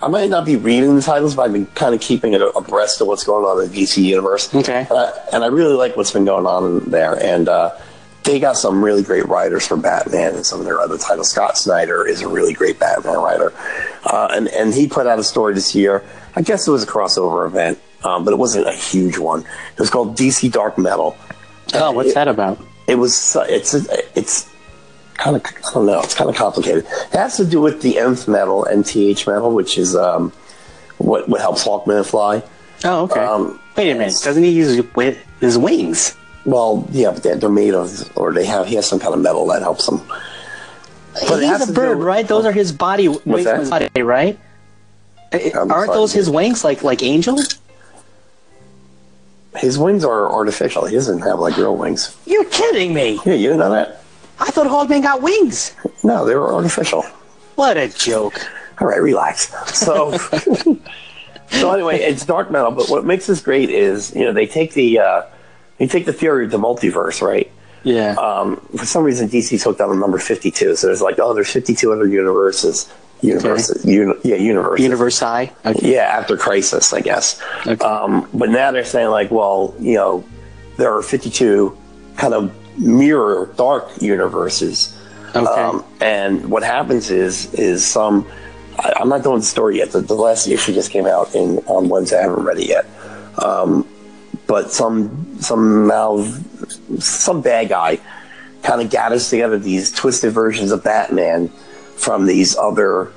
I 0.00 0.08
might 0.08 0.30
not 0.30 0.44
be 0.44 0.56
reading 0.56 0.94
the 0.96 1.02
titles, 1.02 1.34
but 1.34 1.42
I've 1.42 1.52
been 1.52 1.66
kind 1.66 1.94
of 1.94 2.00
keeping 2.00 2.34
it 2.34 2.42
abreast 2.54 3.00
of 3.00 3.06
what's 3.06 3.24
going 3.24 3.44
on 3.44 3.62
in 3.62 3.70
the 3.70 3.82
DC 3.82 4.02
universe. 4.02 4.54
Okay. 4.54 4.86
Uh, 4.90 5.10
and 5.32 5.42
I 5.42 5.48
really 5.48 5.74
like 5.74 5.96
what's 5.96 6.12
been 6.12 6.24
going 6.24 6.46
on 6.46 6.90
there. 6.90 7.14
And 7.22 7.48
uh, 7.48 7.76
they 8.24 8.38
got 8.38 8.56
some 8.56 8.84
really 8.84 9.02
great 9.02 9.26
writers 9.26 9.66
for 9.66 9.76
Batman 9.76 10.34
and 10.34 10.46
some 10.46 10.60
of 10.60 10.66
their 10.66 10.80
other 10.80 10.98
titles. 10.98 11.30
Scott 11.30 11.56
Snyder 11.56 12.06
is 12.06 12.20
a 12.20 12.28
really 12.28 12.52
great 12.52 12.78
Batman 12.78 13.16
writer. 13.16 13.52
Uh, 14.04 14.28
and, 14.32 14.48
and 14.48 14.74
he 14.74 14.86
put 14.86 15.06
out 15.06 15.18
a 15.18 15.24
story 15.24 15.54
this 15.54 15.74
year. 15.74 16.04
I 16.36 16.42
guess 16.42 16.68
it 16.68 16.70
was 16.70 16.84
a 16.84 16.86
crossover 16.86 17.46
event, 17.46 17.78
um, 18.04 18.24
but 18.24 18.32
it 18.32 18.36
wasn't 18.36 18.68
a 18.68 18.72
huge 18.72 19.18
one. 19.18 19.40
It 19.40 19.80
was 19.80 19.90
called 19.90 20.16
DC 20.16 20.52
Dark 20.52 20.78
Metal. 20.78 21.16
Oh, 21.74 21.92
what's 21.92 22.14
that 22.14 22.28
about? 22.28 22.60
It 22.86 22.96
was, 22.96 23.36
it's, 23.48 23.74
it's 24.14 24.48
kind 25.18 25.36
of, 25.36 25.44
I 25.44 25.70
don't 25.74 25.86
know, 25.86 26.00
it's 26.00 26.14
kind 26.14 26.30
of 26.30 26.36
complicated. 26.36 26.86
It 26.86 27.16
has 27.16 27.36
to 27.36 27.44
do 27.44 27.60
with 27.60 27.82
the 27.82 27.98
nth 27.98 28.26
metal, 28.28 28.66
NTH 28.70 29.26
metal, 29.26 29.52
which 29.52 29.76
is 29.76 29.94
um, 29.94 30.32
what, 30.96 31.28
what 31.28 31.40
helps 31.40 31.64
Hawkman 31.64 32.06
fly. 32.06 32.42
Oh, 32.84 33.04
okay. 33.04 33.20
Um, 33.20 33.60
Wait 33.76 33.90
a 33.90 33.94
minute. 33.94 34.14
Doesn't 34.22 34.42
he 34.42 34.50
use 34.50 34.82
his 35.40 35.58
wings? 35.58 36.16
Well, 36.44 36.88
yeah, 36.90 37.10
but 37.10 37.22
they're, 37.22 37.36
they're 37.36 37.50
made 37.50 37.74
of, 37.74 38.16
or 38.16 38.32
they 38.32 38.46
have, 38.46 38.66
he 38.66 38.76
has 38.76 38.86
some 38.86 38.98
kind 38.98 39.12
of 39.12 39.20
metal 39.20 39.46
that 39.48 39.60
helps 39.60 39.86
them. 39.86 40.00
But 41.28 41.42
He's 41.42 41.68
a 41.68 41.72
bird, 41.72 41.98
right? 41.98 42.26
Those 42.26 42.44
are 42.44 42.52
his 42.52 42.72
body 42.72 43.08
wings 43.08 43.48
his 43.48 43.70
body, 43.70 44.02
right? 44.02 44.38
I'm 45.32 45.70
Aren't 45.70 45.70
sorry. 45.70 45.86
those 45.88 46.12
his 46.12 46.30
wings, 46.30 46.62
like 46.64 46.82
like 46.84 47.02
Angel? 47.02 47.38
His 49.56 49.78
wings 49.78 50.04
are 50.04 50.30
artificial. 50.30 50.86
He 50.86 50.94
doesn't 50.94 51.20
have 51.22 51.40
like 51.40 51.56
real 51.56 51.76
wings. 51.76 52.16
You're 52.24 52.44
kidding 52.44 52.94
me! 52.94 53.18
Yeah, 53.26 53.34
you 53.34 53.56
know 53.56 53.70
that? 53.70 53.97
I 54.40 54.50
thought 54.50 54.66
Hawkman 54.66 55.02
got 55.02 55.22
wings. 55.22 55.74
No, 56.04 56.24
they 56.24 56.34
were 56.34 56.52
artificial. 56.52 57.02
What 57.56 57.76
a 57.76 57.88
joke! 57.88 58.40
All 58.80 58.86
right, 58.86 59.00
relax. 59.02 59.52
So, 59.76 60.16
so 61.48 61.72
anyway, 61.72 61.98
it's 62.00 62.24
dark 62.24 62.50
metal. 62.50 62.70
But 62.70 62.88
what 62.88 63.04
makes 63.04 63.26
this 63.26 63.40
great 63.40 63.70
is 63.70 64.14
you 64.14 64.24
know 64.24 64.32
they 64.32 64.46
take 64.46 64.74
the 64.74 65.00
uh, 65.00 65.22
they 65.78 65.86
take 65.86 66.06
the 66.06 66.12
theory 66.12 66.44
of 66.44 66.50
the 66.50 66.58
multiverse, 66.58 67.20
right? 67.20 67.50
Yeah. 67.82 68.14
Um, 68.14 68.56
for 68.76 68.86
some 68.86 69.04
reason, 69.04 69.28
DC's 69.28 69.64
hooked 69.64 69.80
on 69.80 69.90
the 69.90 69.96
number 69.96 70.18
fifty-two. 70.18 70.76
So 70.76 70.86
there's 70.86 71.02
like, 71.02 71.18
oh, 71.18 71.34
there's 71.34 71.50
fifty-two 71.52 71.92
other 71.92 72.06
universes. 72.06 72.92
Universes, 73.20 73.84
uni- 73.84 74.14
yeah, 74.22 74.36
universes. 74.36 74.86
Universi. 74.86 75.50
Okay. 75.66 75.94
Yeah, 75.94 76.02
after 76.02 76.36
Crisis, 76.36 76.92
I 76.92 77.00
guess. 77.00 77.42
Okay. 77.66 77.84
Um, 77.84 78.28
but 78.32 78.48
now 78.48 78.70
they're 78.70 78.84
saying 78.84 79.08
like, 79.08 79.32
well, 79.32 79.74
you 79.80 79.94
know, 79.94 80.24
there 80.76 80.96
are 80.96 81.02
52 81.02 81.76
kind 82.16 82.32
of 82.32 82.54
mirror 82.78 83.52
dark 83.56 83.90
universes. 84.00 84.96
Okay. 85.34 85.46
Um, 85.46 85.84
and 86.00 86.50
what 86.50 86.62
happens 86.62 87.10
is, 87.10 87.52
is 87.54 87.84
some. 87.84 88.26
I, 88.78 88.92
I'm 89.00 89.08
not 89.08 89.22
doing 89.22 89.40
the 89.40 89.44
story 89.44 89.78
yet. 89.78 89.90
The, 89.90 90.00
the 90.00 90.14
last 90.14 90.46
issue 90.46 90.72
just 90.72 90.90
came 90.90 91.06
out 91.06 91.34
in 91.34 91.58
on 91.66 91.88
Wednesday. 91.88 92.18
I 92.18 92.22
haven't 92.22 92.44
read 92.44 92.58
it 92.58 92.68
yet. 92.68 92.86
Um, 93.44 93.86
but 94.46 94.70
some 94.70 95.36
some 95.40 95.86
mal, 95.86 96.24
some 96.98 97.42
bad 97.42 97.68
guy 97.68 97.98
kind 98.62 98.80
of 98.80 98.90
gathers 98.90 99.30
together 99.30 99.58
these 99.58 99.92
twisted 99.92 100.32
versions 100.32 100.72
of 100.72 100.82
Batman 100.82 101.48
from 101.96 102.26
these 102.26 102.56
other 102.56 103.12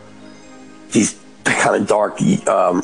these 0.92 1.20
kind 1.46 1.82
of 1.82 1.88
dark 1.88 2.22
um, 2.48 2.82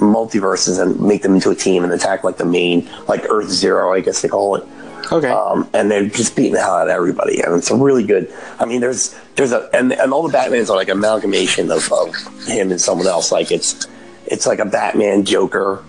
multiverses 0.00 0.80
and 0.80 1.00
make 1.00 1.22
them 1.22 1.34
into 1.34 1.50
a 1.50 1.54
team 1.54 1.84
and 1.84 1.92
attack 1.92 2.22
like 2.22 2.36
the 2.36 2.44
main 2.44 2.88
like 3.08 3.24
Earth 3.28 3.48
Zero, 3.48 3.92
I 3.92 4.00
guess 4.00 4.22
they 4.22 4.28
call 4.28 4.56
it. 4.56 4.64
Okay. 5.12 5.28
Um, 5.28 5.68
and 5.72 5.90
they're 5.90 6.06
just 6.08 6.36
beating 6.36 6.52
the 6.52 6.60
hell 6.60 6.74
out 6.74 6.88
of 6.88 6.94
everybody, 6.94 7.40
and 7.40 7.54
it's 7.54 7.70
a 7.70 7.76
really 7.76 8.04
good. 8.04 8.32
I 8.58 8.64
mean, 8.64 8.80
there's 8.80 9.18
there's 9.36 9.52
a 9.52 9.68
and, 9.72 9.92
and 9.92 10.12
all 10.12 10.26
the 10.26 10.36
Batmans 10.36 10.70
are 10.70 10.76
like 10.76 10.88
amalgamation 10.88 11.70
of, 11.70 11.90
of 11.92 12.14
him 12.46 12.70
and 12.70 12.80
someone 12.80 13.06
else. 13.06 13.32
Like 13.32 13.50
it's 13.50 13.86
it's 14.26 14.46
like 14.46 14.58
a 14.58 14.64
Batman 14.64 15.24
Joker 15.24 15.84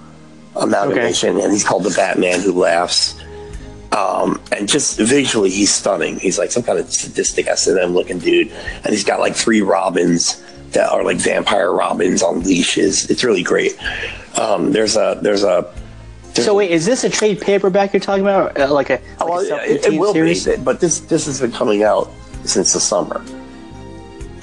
amalgamation, 0.55 1.39
and 1.39 1.51
he's 1.51 1.63
called 1.63 1.83
the 1.83 1.93
Batman 1.95 2.41
who 2.41 2.53
laughs. 2.53 3.15
Um, 3.91 4.41
and 4.51 4.67
just 4.67 4.99
visually, 4.99 5.49
he's 5.49 5.73
stunning. 5.73 6.19
He's 6.19 6.37
like 6.37 6.51
some 6.51 6.63
kind 6.63 6.77
of 6.77 6.91
sadistic 6.91 7.47
S 7.47 7.67
and 7.67 7.79
M 7.79 7.93
looking 7.93 8.19
dude, 8.19 8.51
and 8.51 8.87
he's 8.87 9.03
got 9.03 9.19
like 9.19 9.35
three 9.35 9.61
Robins 9.61 10.43
that 10.71 10.89
are 10.91 11.03
like 11.03 11.17
vampire 11.17 11.71
Robins 11.71 12.21
on 12.21 12.41
leashes. 12.41 13.09
It's 13.09 13.23
really 13.23 13.43
great. 13.43 13.77
Um, 14.37 14.71
there's 14.71 14.95
a 14.95 15.19
there's 15.21 15.43
a 15.43 15.73
so 16.43 16.55
wait, 16.55 16.71
is 16.71 16.85
this 16.85 17.03
a 17.03 17.09
trade 17.09 17.41
paperback 17.41 17.93
you're 17.93 17.99
talking 17.99 18.23
about? 18.23 18.59
Uh, 18.59 18.71
like 18.73 18.89
a, 18.89 19.01
like 19.19 19.29
well, 19.29 19.39
a 19.39 19.65
it, 19.65 19.85
it 19.85 19.99
will 19.99 20.13
series? 20.13 20.45
be, 20.45 20.55
but 20.57 20.79
this 20.79 21.01
this 21.01 21.25
has 21.25 21.41
been 21.41 21.51
coming 21.51 21.83
out 21.83 22.11
since 22.43 22.73
the 22.73 22.79
summer. 22.79 23.23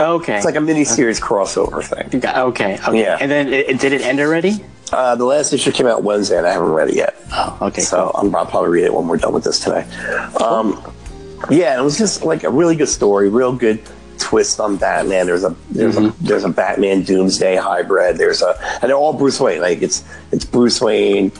Okay. 0.01 0.37
It's 0.37 0.45
like 0.45 0.57
a 0.57 0.61
mini 0.61 0.85
series 0.85 1.21
crossover 1.21 1.83
thing. 1.83 2.21
Got- 2.21 2.37
okay. 2.49 2.79
Okay. 2.87 3.01
Yeah. 3.01 3.19
And 3.21 3.31
then 3.31 3.53
it, 3.53 3.79
did 3.81 3.93
it 3.93 4.03
end 4.03 4.21
already? 4.21 4.65
Uh, 4.93 5.15
the 5.17 5.25
last 5.25 5.53
issue 5.53 5.73
came 5.73 5.87
out 5.87 6.03
Wednesday, 6.03 6.37
and 6.37 6.47
I 6.47 6.53
haven't 6.53 6.71
read 6.71 6.89
it 6.89 6.95
yet. 6.95 7.17
Oh, 7.33 7.59
okay. 7.63 7.81
So 7.81 8.11
I'm, 8.15 8.35
I'll 8.35 8.47
probably 8.47 8.71
read 8.71 8.85
it 8.85 8.95
when 8.95 9.09
we're 9.09 9.17
done 9.17 9.33
with 9.33 9.45
this 9.45 9.61
today. 9.61 9.83
Um, 10.43 10.81
yeah, 11.51 11.79
it 11.79 11.83
was 11.83 11.99
just 11.99 12.25
like 12.25 12.45
a 12.45 12.51
really 12.51 12.77
good 12.77 12.89
story, 12.89 13.29
real 13.29 13.53
good 13.53 13.83
twist 14.19 14.61
on 14.61 14.77
Batman. 14.77 15.27
There's 15.27 15.45
a 15.45 15.55
there's 15.71 15.97
a 15.97 16.15
there's 16.21 16.45
a 16.45 16.49
Batman 16.49 17.03
Doomsday 17.03 17.57
hybrid. 17.57 18.19
There's 18.19 18.43
a 18.43 18.59
and 18.81 18.83
they're 18.83 18.97
all 18.97 19.13
Bruce 19.13 19.41
Wayne. 19.41 19.61
Like 19.61 19.83
it's 19.83 20.05
it's 20.33 20.45
Bruce 20.45 20.81
Wayne 20.81 21.33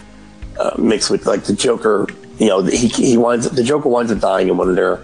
uh, 0.59 0.75
mixed 0.79 1.11
with 1.11 1.27
like 1.27 1.45
the 1.45 1.55
Joker. 1.55 2.07
You 2.39 2.49
know, 2.49 2.63
he 2.63 2.89
he 2.89 3.17
winds 3.17 3.49
the 3.51 3.65
Joker 3.65 3.89
winds 3.89 4.11
up 4.11 4.21
dying 4.21 4.49
in 4.49 4.57
one 4.57 4.69
of 4.69 4.77
their 4.77 5.01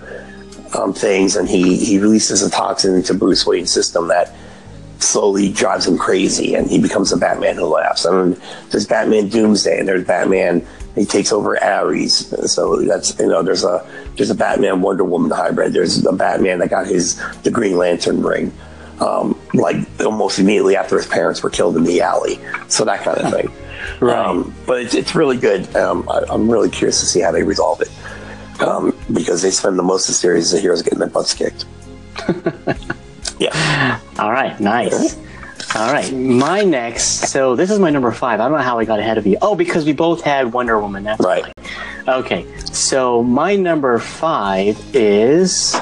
um, 0.76 0.92
things, 0.92 1.36
and 1.36 1.48
he 1.48 1.76
he 1.76 1.98
releases 1.98 2.42
a 2.42 2.50
toxin 2.50 2.94
into 2.94 3.14
Bruce 3.14 3.46
Wayne's 3.46 3.72
system 3.72 4.08
that 4.08 4.34
slowly 4.98 5.50
drives 5.52 5.86
him 5.86 5.98
crazy, 5.98 6.54
and 6.54 6.68
he 6.68 6.78
becomes 6.78 7.12
a 7.12 7.16
Batman 7.16 7.56
who 7.56 7.66
laughs. 7.66 8.04
And 8.04 8.40
there's 8.70 8.86
Batman 8.86 9.28
Doomsday, 9.28 9.78
and 9.78 9.88
there's 9.88 10.06
Batman. 10.06 10.66
He 10.94 11.04
takes 11.04 11.32
over 11.32 11.62
Ares. 11.62 12.26
So 12.52 12.80
that's 12.82 13.18
you 13.18 13.28
know 13.28 13.42
there's 13.42 13.64
a 13.64 13.86
there's 14.16 14.30
a 14.30 14.34
Batman 14.34 14.82
Wonder 14.82 15.04
Woman 15.04 15.30
hybrid. 15.30 15.72
There's 15.72 16.04
a 16.04 16.12
Batman 16.12 16.58
that 16.58 16.70
got 16.70 16.86
his 16.86 17.20
the 17.42 17.50
Green 17.50 17.76
Lantern 17.76 18.22
ring, 18.22 18.52
um, 19.00 19.38
like 19.54 19.76
almost 20.00 20.38
immediately 20.38 20.76
after 20.76 20.96
his 20.96 21.06
parents 21.06 21.42
were 21.42 21.50
killed 21.50 21.76
in 21.76 21.84
the 21.84 22.00
alley. 22.00 22.38
So 22.68 22.84
that 22.84 23.02
kind 23.02 23.18
of 23.18 23.32
thing. 23.32 23.50
Right. 24.00 24.16
Um, 24.16 24.54
but 24.66 24.80
it's, 24.82 24.94
it's 24.94 25.14
really 25.14 25.36
good. 25.36 25.74
Um, 25.76 26.08
I, 26.08 26.22
I'm 26.28 26.50
really 26.50 26.70
curious 26.70 27.00
to 27.00 27.06
see 27.06 27.20
how 27.20 27.32
they 27.32 27.42
resolve 27.42 27.80
it. 27.80 27.90
um, 28.62 28.94
because 29.12 29.40
they 29.42 29.50
spend 29.50 29.78
the 29.78 29.82
most 29.82 30.02
of 30.08 30.08
the 30.08 30.18
series 30.18 30.50
the 30.50 30.60
heroes 30.60 30.82
getting 30.82 30.98
their 30.98 31.08
butts 31.08 31.32
kicked. 31.34 31.64
yeah. 33.38 33.98
All 34.18 34.30
right, 34.30 34.58
nice. 34.60 35.16
All 35.76 35.92
right, 35.92 36.12
my 36.12 36.62
next. 36.62 37.28
So 37.30 37.54
this 37.56 37.70
is 37.70 37.78
my 37.78 37.90
number 37.90 38.10
five. 38.12 38.40
I 38.40 38.44
don't 38.48 38.58
know 38.58 38.64
how 38.64 38.78
I 38.78 38.84
got 38.84 38.98
ahead 38.98 39.18
of 39.18 39.26
you. 39.26 39.38
Oh, 39.40 39.54
because 39.54 39.84
we 39.84 39.92
both 39.92 40.20
had 40.22 40.52
Wonder 40.52 40.78
Woman. 40.80 41.04
That's 41.04 41.24
Right. 41.24 41.44
why. 41.44 42.12
Okay, 42.14 42.46
so 42.72 43.22
my 43.22 43.54
number 43.56 43.98
five 43.98 44.76
is 44.94 45.76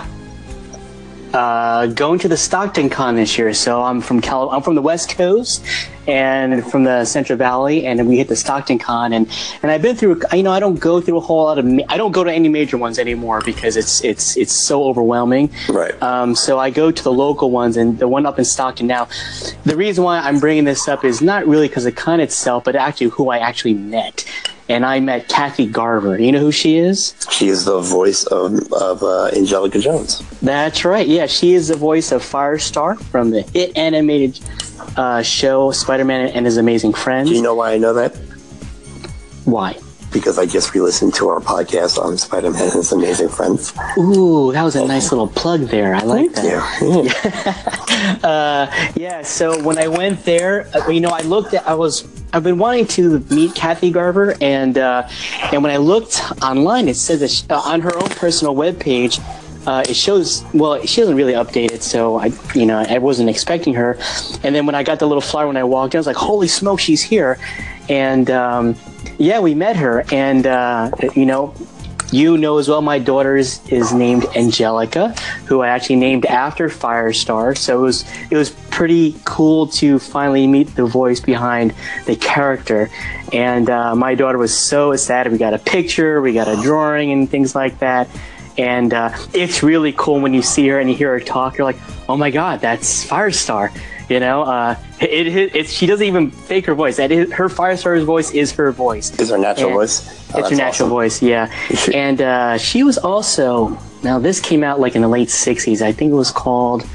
uh, 1.39 1.86
going 1.86 2.18
to 2.18 2.26
the 2.26 2.36
Stockton 2.36 2.91
Con 2.91 3.14
this 3.14 3.39
year. 3.39 3.55
So 3.55 3.80
I'm 3.80 4.01
from 4.01 4.20
Cal- 4.20 4.51
I'm 4.51 4.61
from 4.61 4.74
the 4.74 4.82
West 4.82 5.11
Coast 5.11 5.64
and 6.09 6.68
from 6.68 6.82
the 6.82 7.05
Central 7.05 7.39
Valley, 7.39 7.86
and 7.86 8.09
we 8.09 8.16
hit 8.16 8.26
the 8.26 8.34
Stockton 8.34 8.80
Con, 8.80 9.12
and 9.12 9.30
and 9.62 9.70
I've 9.70 9.80
been 9.80 9.95
through. 9.95 10.20
You 10.32 10.43
know, 10.43 10.51
I 10.51 10.59
don't 10.59 10.80
go 10.80 11.01
through 11.01 11.18
a 11.18 11.20
whole 11.20 11.45
lot 11.45 11.59
of. 11.59 11.64
ma- 11.64 11.84
I 11.89 11.97
don't 11.97 12.11
go 12.11 12.24
to 12.24 12.32
any 12.32 12.49
major 12.49 12.76
ones 12.76 12.99
anymore 12.99 13.41
because 13.45 13.76
it's 13.76 14.03
it's 14.03 14.36
it's 14.36 14.53
so 14.53 14.82
overwhelming. 14.82 15.51
Right. 15.68 15.95
Um, 16.03 16.34
so 16.34 16.59
I 16.59 16.70
go 16.70 16.91
to 16.91 17.05
the 17.05 17.12
local 17.12 17.53
ones, 17.53 17.76
and 17.76 17.97
the 18.01 18.09
one 18.09 18.26
up 18.26 18.41
in 18.41 18.45
Stockton 18.45 18.89
now. 18.89 19.07
The 19.64 19.76
reason 19.76 20.03
why 20.03 20.18
I'm 20.18 20.41
bringing 20.41 20.64
this 20.64 20.89
up 20.89 21.05
is 21.05 21.22
not 21.22 21.47
really 21.47 21.68
because 21.68 21.86
of 21.86 21.95
the 21.95 22.01
con 22.01 22.18
itself, 22.18 22.64
but 22.64 22.74
actually 22.74 23.11
who 23.11 23.30
I 23.30 23.39
actually 23.39 23.74
met. 23.74 24.24
And 24.69 24.85
I 24.85 25.01
met 25.01 25.29
Kathy 25.29 25.66
Garver. 25.66 26.21
You 26.21 26.33
know 26.33 26.41
who 26.41 26.53
she 26.53 26.77
is? 26.77 27.14
She 27.31 27.49
is 27.49 27.64
the 27.64 27.81
voice 27.81 28.25
of, 28.27 28.71
of 28.73 29.03
uh, 29.03 29.31
Angelica 29.35 29.79
Jones. 29.79 30.23
That's 30.43 30.85
right. 30.85 31.07
Yeah, 31.07 31.27
she 31.27 31.55
is 31.55 31.69
the 31.69 31.77
voice 31.77 32.12
of 32.12 32.23
Firestar 32.23 33.01
from 33.05 33.31
the 33.31 33.43
hit 33.43 33.77
animated 33.77 34.39
uh, 34.97 35.23
show 35.23 35.71
Spider-Man 35.71 36.29
and 36.29 36.45
His 36.45 36.59
Amazing 36.59 36.93
Friends. 36.95 37.31
Do 37.31 37.35
you 37.35 37.43
know 37.43 37.55
why 37.55 37.73
I 37.73 37.79
know 37.79 37.95
that? 37.95 38.14
why? 39.49 39.79
Because 40.12 40.38
I 40.38 40.46
just 40.46 40.72
re-listened 40.74 41.14
to 41.14 41.28
our 41.28 41.40
podcast 41.40 42.02
on 42.02 42.16
Spider-Man 42.16 42.62
and 42.62 42.72
His 42.72 42.92
Amazing 42.92 43.28
Friends. 43.28 43.74
Ooh, 43.98 44.52
that 44.52 44.62
was 44.62 44.74
a 44.74 44.86
nice 44.86 45.12
little 45.12 45.28
plug 45.28 45.62
there. 45.68 45.94
I 45.94 46.00
like 46.00 46.32
that. 46.32 46.44
Yeah. 46.44 47.44
yeah. 48.24 48.92
Yeah, 48.96 49.22
so 49.22 49.62
when 49.62 49.78
I 49.78 49.88
went 49.88 50.24
there, 50.24 50.68
uh, 50.74 50.88
you 50.88 51.00
know, 51.00 51.11
I 51.11 51.20
looked 51.20 51.54
at, 51.54 51.66
I 51.66 51.74
was, 51.74 52.06
I've 52.32 52.42
been 52.42 52.59
wanting 52.59 52.86
to 52.88 53.20
meet 53.30 53.54
Kathy 53.54 53.90
Garver, 53.90 54.34
and 54.40 54.76
uh, 54.78 55.09
and 55.52 55.62
when 55.62 55.72
I 55.72 55.76
looked 55.76 56.20
online, 56.42 56.88
it 56.88 56.94
says 56.96 57.20
that 57.20 57.30
she, 57.30 57.44
uh, 57.50 57.59
on 57.61 57.80
her 57.80 57.94
own 57.96 58.09
personal 58.11 58.54
webpage, 58.54 59.20
uh, 59.66 59.84
it 59.88 59.94
shows, 59.94 60.44
well, 60.54 60.84
she 60.86 61.00
doesn't 61.00 61.16
really 61.16 61.34
update 61.34 61.72
it, 61.72 61.82
so 61.82 62.16
I, 62.16 62.30
you 62.54 62.64
know, 62.66 62.78
I 62.88 62.98
wasn't 62.98 63.28
expecting 63.28 63.74
her. 63.74 63.98
And 64.42 64.54
then 64.54 64.64
when 64.66 64.74
I 64.74 64.82
got 64.82 64.98
the 64.98 65.06
little 65.06 65.20
flyer 65.20 65.46
when 65.46 65.56
I 65.56 65.64
walked 65.64 65.94
in, 65.94 65.98
I 65.98 66.00
was 66.00 66.06
like, 66.06 66.16
holy 66.16 66.48
smoke, 66.48 66.80
she's 66.80 67.02
here. 67.02 67.38
And 67.88 68.30
um, 68.30 68.76
yeah, 69.19 69.41
we 69.41 69.55
met 69.55 69.77
her, 69.77 70.05
and 70.12 70.47
uh, 70.47 70.91
you 71.14 71.27
know, 71.27 71.55
you 72.11 72.39
know 72.39 72.59
as 72.59 72.69
well, 72.69 72.81
my 72.81 72.99
daughter 72.99 73.37
is, 73.37 73.61
is 73.69 73.93
named 73.93 74.25
Angelica, 74.35 75.11
who 75.47 75.61
I 75.61 75.69
actually 75.69 75.97
named 75.97 76.25
after 76.25 76.69
Firestar. 76.69 77.57
So 77.57 77.79
it 77.79 77.83
was 77.83 78.05
it 78.31 78.37
was 78.37 78.51
pretty 78.71 79.16
cool 79.25 79.66
to 79.66 79.99
finally 79.99 80.47
meet 80.47 80.75
the 80.77 80.87
voice 80.87 81.21
behind 81.21 81.75
the 82.07 82.16
character. 82.16 82.89
And 83.33 83.69
uh, 83.69 83.95
my 83.95 84.14
daughter 84.14 84.39
was 84.39 84.57
so 84.57 84.93
excited. 84.93 85.33
We 85.33 85.39
got 85.39 85.53
a 85.53 85.59
picture, 85.59 86.23
we 86.23 86.33
got 86.33 86.49
a 86.49 86.57
drawing, 86.62 87.12
and 87.12 87.29
things 87.29 87.55
like 87.55 87.81
that. 87.81 88.09
And 88.57 88.95
uh, 88.95 89.16
it's 89.35 89.62
really 89.62 89.93
cool 89.93 90.21
when 90.21 90.33
you 90.33 90.43
see 90.43 90.66
her 90.69 90.81
and 90.81 90.89
you 90.91 90.97
hear 90.97 91.12
her 91.12 91.21
talk. 91.21 91.59
You're 91.59 91.64
like, 91.64 91.79
oh 92.09 92.16
my 92.16 92.31
god, 92.31 92.61
that's 92.61 93.05
Firestar. 93.07 93.71
You 94.09 94.20
know, 94.20 94.42
uh, 94.42 94.74
it, 95.00 95.26
it, 95.26 95.54
it, 95.56 95.66
she 95.68 95.86
doesn't 95.86 96.06
even 96.06 96.30
fake 96.30 96.64
her 96.66 96.74
voice. 96.74 96.96
That 96.96 97.12
is, 97.12 97.30
her 97.32 97.48
Firestar's 97.48 98.04
voice 98.04 98.30
is 98.30 98.52
her 98.52 98.72
voice. 98.72 99.14
Is 99.20 99.28
her 99.28 99.36
natural 99.38 99.68
And- 99.68 99.76
voice? 99.76 100.09
Oh, 100.34 100.38
it's 100.38 100.50
her 100.50 100.56
natural 100.56 100.86
awesome. 100.86 100.88
voice, 100.88 101.22
yeah. 101.22 101.52
And 101.94 102.20
uh, 102.22 102.56
she 102.59 102.82
was 102.84 102.96
also 102.98 103.78
now 104.02 104.18
this 104.18 104.40
came 104.40 104.62
out 104.64 104.78
like 104.80 104.94
in 104.96 105.02
the 105.02 105.09
late 105.09 105.28
'60s. 105.28 105.82
I 105.82 105.92
think 105.92 106.11
it 106.12 106.14
was 106.14 106.30
called. 106.30 106.86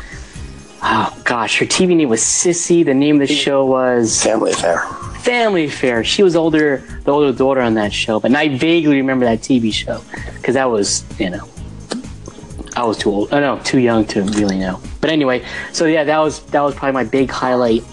Oh 0.85 1.17
gosh, 1.23 1.59
her 1.59 1.65
TV 1.65 1.95
name 1.95 2.09
was 2.09 2.21
Sissy. 2.21 2.83
The 2.83 2.93
name 2.93 3.21
of 3.21 3.27
the 3.27 3.33
show 3.33 3.65
was 3.65 4.21
Family 4.23 4.51
affair. 4.51 4.81
Family 5.23 5.65
Affair. 5.65 6.03
She 6.03 6.21
was 6.21 6.35
older, 6.35 6.83
the 7.05 7.11
older 7.13 7.31
daughter 7.31 7.61
on 7.61 7.75
that 7.75 7.93
show, 7.93 8.19
but 8.19 8.35
I 8.35 8.49
vaguely 8.49 8.97
remember 8.97 9.23
that 9.23 9.39
TV 9.39 9.71
show 9.71 10.01
because 10.35 10.55
that 10.55 10.69
was, 10.69 11.05
you 11.17 11.29
know, 11.29 11.47
I 12.75 12.83
was 12.83 12.97
too 12.97 13.09
old. 13.09 13.29
Oh 13.31 13.39
no, 13.39 13.59
too 13.63 13.79
young 13.79 14.03
to 14.07 14.23
really 14.23 14.59
know. 14.59 14.81
But 15.03 15.09
anyway, 15.11 15.43
so 15.73 15.83
yeah, 15.85 16.05
that 16.05 16.19
was 16.19 16.39
that 16.53 16.61
was 16.61 16.73
probably 16.75 16.93
my 16.93 17.03
big 17.03 17.29
highlight 17.29 17.83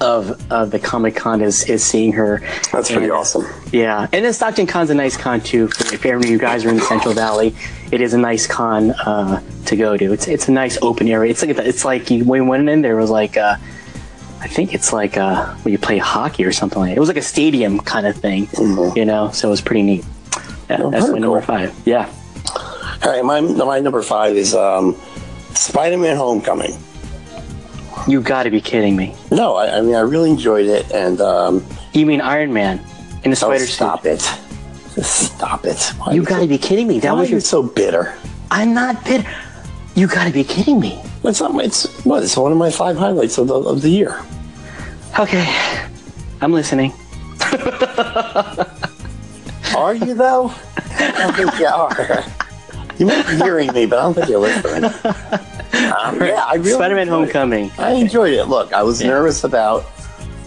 of 0.00 0.40
of 0.52 0.70
the 0.70 0.78
Comic 0.78 1.16
Con 1.16 1.40
is 1.42 1.64
is 1.68 1.82
seeing 1.82 2.12
her. 2.12 2.40
That's 2.70 2.88
pretty 2.90 3.06
And- 3.06 3.12
awesome. 3.12 3.44
yeah, 3.72 4.06
and 4.12 4.24
then 4.24 4.32
Stockton 4.32 4.66
Con's 4.68 4.90
a 4.90 4.94
nice 4.94 5.16
con 5.16 5.40
too. 5.40 5.64
If 5.92 6.06
ever 6.06 6.24
you 6.24 6.38
guys 6.38 6.64
are 6.64 6.68
in 6.68 6.76
the 6.76 6.82
Central 6.82 7.12
Valley, 7.12 7.56
it 7.90 8.00
is 8.00 8.14
a 8.14 8.18
nice 8.18 8.46
con 8.46 8.92
uh, 8.92 9.42
to 9.66 9.74
go 9.76 9.96
to. 9.96 10.12
It's 10.12 10.28
it's 10.28 10.46
a 10.46 10.52
nice 10.52 10.78
open 10.80 11.08
area. 11.08 11.28
It's 11.32 11.42
like 11.42 11.58
it's 11.58 11.84
like 11.84 12.08
you 12.08 12.24
when 12.24 12.44
we 12.44 12.48
went 12.48 12.68
in 12.68 12.82
there 12.82 12.96
it 12.96 13.00
was 13.00 13.10
like 13.10 13.36
uh, 13.36 13.56
I 14.40 14.46
think 14.46 14.74
it's 14.74 14.92
like 14.92 15.16
uh, 15.16 15.46
when 15.64 15.72
you 15.72 15.78
play 15.78 15.98
hockey 15.98 16.44
or 16.44 16.52
something 16.52 16.78
like. 16.78 16.96
It 16.96 17.00
was 17.00 17.08
like 17.08 17.16
a 17.18 17.22
stadium 17.34 17.80
kind 17.80 18.06
of 18.06 18.14
thing, 18.14 18.46
Mhm. 18.48 18.94
you 18.96 19.04
know. 19.04 19.32
So 19.32 19.48
it 19.48 19.50
was 19.50 19.60
pretty 19.60 19.82
neat. 19.82 20.04
Yeah, 20.70 20.82
Oh, 20.82 20.90
that's 20.90 21.02
my 21.06 21.08
very 21.08 21.20
number 21.20 21.40
five. 21.42 21.74
Yeah, 21.84 22.08
All 23.02 23.10
right, 23.10 23.24
my, 23.24 23.40
my 23.40 23.80
number 23.80 24.02
five 24.02 24.36
is 24.36 24.54
um, 24.54 24.94
Spider-Man 25.58 26.16
Homecoming. 26.16 26.76
you 28.06 28.20
got 28.20 28.44
to 28.44 28.50
be 28.50 28.60
kidding 28.60 28.96
me. 28.96 29.14
No, 29.30 29.56
I, 29.56 29.78
I 29.78 29.80
mean, 29.80 29.94
I 29.94 30.00
really 30.00 30.30
enjoyed 30.30 30.66
it, 30.66 30.90
and 30.92 31.20
um, 31.20 31.64
You 31.92 32.06
mean 32.06 32.20
Iron 32.20 32.52
Man 32.52 32.78
in 33.24 33.30
the 33.32 33.36
oh, 33.36 33.48
spider 33.50 33.66
stop 33.66 34.02
suit? 34.04 34.12
it. 34.12 34.38
Just 34.94 35.34
stop 35.34 35.64
it. 35.64 35.78
Why 35.98 36.12
You 36.12 36.22
got 36.22 36.36
to 36.36 36.42
so- 36.42 36.48
be 36.48 36.58
kidding 36.58 36.86
me. 36.86 37.00
That 37.00 37.12
Why 37.12 37.20
was 37.20 37.30
your. 37.30 37.40
so 37.40 37.62
bitter? 37.62 38.14
I'm 38.50 38.72
not 38.72 39.04
bitter. 39.04 39.28
You 39.94 40.06
got 40.06 40.24
to 40.26 40.32
be 40.32 40.44
kidding 40.44 40.78
me. 40.80 41.02
It's 41.24 41.40
not. 41.40 41.52
It's 41.64 41.86
what? 42.04 42.22
It's 42.22 42.36
one 42.36 42.52
of 42.52 42.58
my 42.58 42.70
five 42.70 42.96
highlights 42.96 43.36
of 43.38 43.48
the, 43.48 43.54
of 43.54 43.82
the 43.82 43.90
year. 43.90 44.22
Okay, 45.18 45.44
I'm 46.40 46.52
listening. 46.52 46.92
Are 49.76 49.94
you 49.94 50.14
though? 50.14 50.52
I 50.76 51.12
don't 51.18 51.34
think 51.36 51.58
you 51.58 51.66
are. 51.66 52.24
You 52.98 53.06
might 53.06 53.26
be 53.28 53.36
hearing 53.36 53.72
me, 53.72 53.86
but 53.86 53.98
I 53.98 54.02
don't 54.02 54.14
think 54.14 54.28
you're 54.28 54.40
listening. 54.40 54.90
Um, 56.02 56.20
yeah, 56.20 56.44
I 56.46 56.54
really 56.54 56.70
Spider-Man: 56.72 57.08
enjoyed 57.08 57.28
it. 57.28 57.32
Homecoming. 57.32 57.70
I 57.78 57.92
enjoyed 57.92 58.32
it. 58.34 58.44
Look, 58.44 58.72
I 58.72 58.82
was 58.82 59.02
nervous 59.02 59.44
about. 59.44 59.84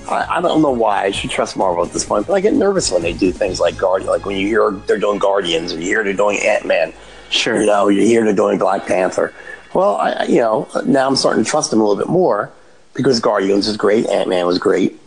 I, 0.10 0.38
I 0.38 0.42
don't 0.42 0.62
know 0.62 0.72
why 0.72 1.04
I 1.06 1.12
should 1.12 1.30
trust 1.30 1.56
Marvel 1.56 1.86
at 1.86 1.92
this 1.92 2.04
point, 2.04 2.28
but 2.28 2.34
I 2.34 2.40
get 2.42 2.54
nervous 2.54 2.92
when 2.92 3.02
they 3.02 3.14
do 3.14 3.32
things 3.32 3.60
like 3.60 3.78
Guardian. 3.78 4.10
Like 4.10 4.26
when 4.26 4.36
you 4.38 4.48
hear 4.48 4.72
they're 4.88 4.98
doing 4.98 5.20
Guardians, 5.20 5.74
or 5.74 5.78
you 5.78 5.84
hear 5.86 6.04
they're 6.04 6.14
doing 6.14 6.40
Ant 6.44 6.66
Man. 6.66 6.94
Sure. 7.30 7.60
You 7.60 7.66
know, 7.66 7.88
you 7.88 8.02
hear 8.02 8.24
they're 8.24 8.34
doing 8.34 8.58
Black 8.58 8.86
Panther. 8.86 9.34
Well, 9.74 9.96
I, 9.96 10.26
you 10.26 10.40
know, 10.42 10.68
now 10.86 11.08
I'm 11.08 11.16
starting 11.16 11.44
to 11.46 11.50
trust 11.50 11.72
them 11.72 11.80
a 11.80 11.84
little 11.88 12.02
bit 12.04 12.10
more 12.12 12.52
because 12.94 13.20
Guardians 13.22 13.68
is 13.68 13.78
great, 13.78 14.06
Ant 14.08 14.28
Man 14.28 14.46
was 14.46 14.58
great. 14.60 15.00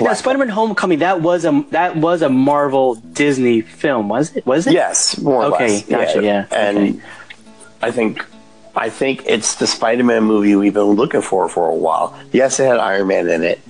Now, 0.00 0.12
Spider-Man: 0.12 0.48
Homecoming 0.50 0.98
that 1.00 1.20
was 1.22 1.44
a 1.44 1.64
that 1.70 1.96
was 1.96 2.22
a 2.22 2.28
Marvel 2.28 2.96
Disney 2.96 3.62
film, 3.62 4.08
was 4.08 4.34
it? 4.36 4.44
Was 4.46 4.66
it? 4.66 4.74
Yes, 4.74 5.18
more 5.18 5.44
or 5.44 5.54
Okay, 5.54 5.68
less. 5.68 5.86
gotcha, 5.86 6.22
yeah, 6.22 6.46
and 6.50 6.78
okay. 6.78 7.00
I 7.82 7.90
think 7.90 8.24
I 8.76 8.90
think 8.90 9.22
it's 9.26 9.54
the 9.56 9.66
Spider-Man 9.66 10.24
movie 10.24 10.56
we've 10.56 10.74
been 10.74 10.82
looking 10.84 11.22
for 11.22 11.48
for 11.48 11.68
a 11.68 11.74
while. 11.74 12.18
Yes, 12.32 12.58
it 12.58 12.66
had 12.66 12.78
Iron 12.78 13.06
Man 13.06 13.28
in 13.28 13.42
it. 13.42 13.60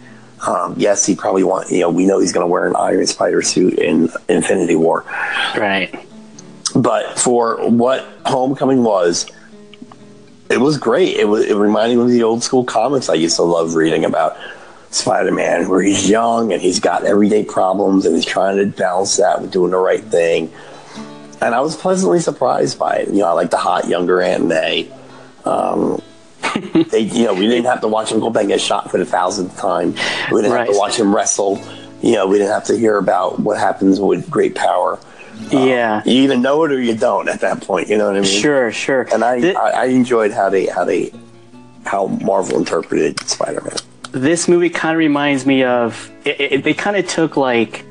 Um, 0.46 0.74
yes, 0.76 1.04
he 1.06 1.14
probably 1.14 1.42
want 1.44 1.70
you 1.70 1.80
know 1.80 1.90
we 1.90 2.06
know 2.06 2.18
he's 2.20 2.32
going 2.32 2.44
to 2.44 2.50
wear 2.50 2.66
an 2.66 2.76
Iron 2.76 3.06
Spider 3.06 3.42
suit 3.42 3.74
in 3.78 4.10
Infinity 4.28 4.76
War, 4.76 5.04
Right. 5.56 5.94
but 6.74 7.18
for 7.18 7.68
what 7.70 8.06
Homecoming 8.26 8.82
was, 8.84 9.26
it 10.50 10.58
was 10.60 10.76
great. 10.76 11.16
It 11.16 11.28
was 11.28 11.44
it 11.46 11.54
reminded 11.54 11.96
me 11.96 12.02
of 12.04 12.08
the 12.10 12.22
old 12.22 12.42
school 12.42 12.64
comics 12.64 13.08
I 13.08 13.14
used 13.14 13.36
to 13.36 13.42
love 13.42 13.74
reading 13.74 14.04
about. 14.04 14.36
Spider-Man, 14.90 15.68
where 15.68 15.82
he's 15.82 16.08
young 16.08 16.52
and 16.52 16.62
he's 16.62 16.78
got 16.78 17.02
everyday 17.04 17.44
problems 17.44 18.06
and 18.06 18.14
he's 18.14 18.24
trying 18.24 18.58
to 18.58 18.66
balance 18.66 19.16
that 19.16 19.42
with 19.42 19.50
doing 19.50 19.72
the 19.72 19.76
right 19.76 20.04
thing. 20.04 20.52
And 21.44 21.54
I 21.54 21.60
was 21.60 21.76
pleasantly 21.76 22.20
surprised 22.20 22.78
by 22.78 22.96
it. 22.96 23.08
You 23.08 23.18
know, 23.18 23.26
I 23.26 23.32
like 23.32 23.50
the 23.50 23.58
hot 23.58 23.86
younger 23.86 24.22
Aunt 24.22 24.46
May. 24.46 24.90
Um, 25.44 26.00
they, 26.90 27.00
you 27.00 27.24
know, 27.24 27.34
we 27.34 27.46
didn't 27.46 27.66
have 27.66 27.80
to 27.82 27.88
watch 27.88 28.10
him 28.10 28.20
go 28.20 28.30
back 28.30 28.42
and 28.42 28.48
get 28.48 28.60
shot 28.60 28.90
for 28.90 28.98
the 28.98 29.04
thousandth 29.04 29.56
time. 29.58 29.94
We 30.32 30.40
didn't 30.42 30.56
have 30.56 30.68
to 30.68 30.78
watch 30.78 30.98
him 30.98 31.14
wrestle. 31.14 31.62
You 32.02 32.12
know, 32.12 32.26
we 32.26 32.38
didn't 32.38 32.52
have 32.52 32.64
to 32.64 32.78
hear 32.78 32.96
about 32.98 33.40
what 33.40 33.58
happens 33.58 34.00
with 34.00 34.30
great 34.30 34.54
power. 34.54 34.98
yeah. 35.50 36.02
You 36.06 36.22
either 36.22 36.36
know 36.36 36.64
it 36.64 36.72
or 36.72 36.80
you 36.80 36.96
don't 36.96 37.28
at 37.28 37.40
that 37.40 37.60
point. 37.62 37.88
You 37.88 37.98
know 37.98 38.06
what 38.06 38.16
I 38.16 38.20
mean? 38.20 38.40
Sure. 38.40 38.72
Sure. 38.72 39.06
And 39.12 39.24
I, 39.24 39.52
I, 39.52 39.70
I 39.70 39.84
enjoyed 39.86 40.32
how 40.32 40.48
they, 40.48 40.66
how 40.66 40.84
they, 40.84 41.12
how 41.84 42.06
Marvel 42.06 42.58
interpreted 42.58 43.20
Spider-Man. 43.20 43.76
this 44.12 44.48
movie 44.48 44.70
kind 44.70 44.94
of 44.94 44.98
reminds 44.98 45.44
me 45.44 45.62
of 45.64 46.10
it, 46.24 46.40
it, 46.40 46.64
they 46.64 46.72
kind 46.72 46.96
of 46.96 47.06
took 47.06 47.36
like 47.36 47.84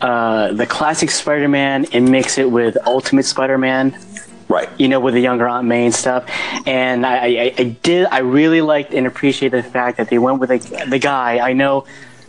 uh, 0.00 0.52
the 0.52 0.66
classic 0.66 1.10
Spider-Man 1.10 1.86
and 1.92 2.10
mix 2.10 2.38
it 2.38 2.50
with 2.50 2.76
Ultimate 2.86 3.24
Spider-Man. 3.24 3.98
Right. 4.48 4.68
you 4.78 4.86
know, 4.86 5.00
with 5.00 5.14
the 5.14 5.20
younger 5.20 5.48
Aunt 5.48 5.66
May 5.66 5.86
and 5.86 5.94
stuff. 5.94 6.30
And 6.68 7.04
I, 7.04 7.16
I, 7.16 7.54
I 7.58 7.62
did, 7.82 8.06
I 8.12 8.18
really 8.18 8.60
liked 8.60 8.94
and 8.94 9.04
appreciated 9.04 9.64
the 9.64 9.68
fact 9.68 9.96
that 9.98 10.08
they 10.08 10.18
went 10.18 10.38
with 10.38 10.50
the, 10.50 10.84
the 10.88 11.00
guy. 11.00 11.40
I 11.40 11.52
know 11.52 11.84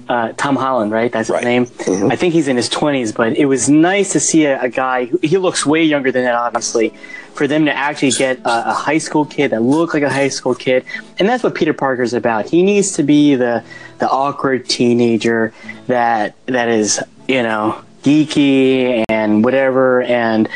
uh, 0.10 0.34
Tom 0.36 0.56
Holland, 0.56 0.92
right? 0.92 1.12
That's 1.12 1.30
Right. 1.30 1.44
his 1.44 1.46
name. 1.46 1.66
Mhm. 1.68 2.12
I 2.12 2.16
think 2.16 2.34
he's 2.34 2.48
in 2.48 2.56
his 2.56 2.70
twenties, 2.70 3.12
but 3.12 3.38
it 3.38 3.46
was 3.46 3.70
nice 3.70 4.14
to 4.14 4.20
see 4.20 4.46
a, 4.46 4.60
a 4.60 4.68
guy. 4.70 5.06
Who, 5.06 5.20
he 5.22 5.38
looks 5.38 5.64
way 5.64 5.84
younger 5.84 6.12
than 6.12 6.24
that, 6.24 6.34
obviously. 6.34 6.92
For 7.36 7.46
them 7.46 7.66
to 7.66 7.74
actually 7.74 8.12
get 8.12 8.40
a, 8.40 8.70
a 8.72 8.74
high 8.74 8.98
school 8.98 9.24
kid 9.26 9.52
that 9.52 9.62
looked 9.62 9.94
like 9.94 10.02
a 10.04 10.10
high 10.10 10.30
school 10.30 10.56
kid, 10.56 10.86
and 11.20 11.30
that's 11.30 11.44
what 11.44 11.54
Peter 11.54 11.74
Parker's 11.74 12.14
about. 12.16 12.50
He 12.50 12.64
needs 12.64 12.94
to 12.94 13.04
be 13.04 13.36
the 13.36 13.64
the 14.00 14.10
awkward 14.10 14.68
teenager 14.68 15.54
that 15.86 16.34
that 16.48 16.68
is, 16.70 17.00
you 17.28 17.44
know, 17.44 17.82
geeky 18.04 19.04
and 19.10 19.44
whatever, 19.44 20.02
and 20.04 20.50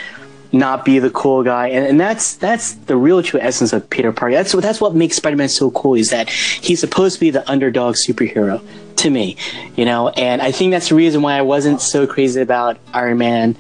not 0.51 0.84
be 0.84 0.99
the 0.99 1.09
cool 1.09 1.43
guy, 1.43 1.69
and, 1.69 1.86
and 1.86 1.99
that's 1.99 2.36
that's 2.36 2.74
the 2.74 2.97
real 2.97 3.24
true 3.24 3.39
essence 3.39 3.74
of 3.74 3.89
Peter 3.89 4.11
Parker. 4.11 4.36
That's 4.36 4.53
what 4.53 4.63
that's 4.63 4.82
what 4.82 4.93
makes 4.95 5.15
Spider-Man 5.17 5.49
so 5.49 5.72
cool 5.72 5.95
is 5.95 6.09
that 6.09 6.30
he's 6.30 6.80
supposed 6.80 7.15
to 7.15 7.19
be 7.19 7.30
the 7.30 7.49
underdog 7.49 7.95
superhero 7.95 8.61
to 8.97 9.09
me, 9.09 9.38
you 9.76 9.86
know. 9.86 10.09
And 10.09 10.41
I 10.41 10.51
think 10.51 10.72
that's 10.72 10.89
the 10.89 10.95
reason 10.95 11.22
why 11.22 11.36
I 11.38 11.41
wasn't 11.41 11.82
so 11.82 12.05
crazy 12.05 12.41
about 12.41 12.78
Iron 12.93 13.17
Man, 13.17 13.55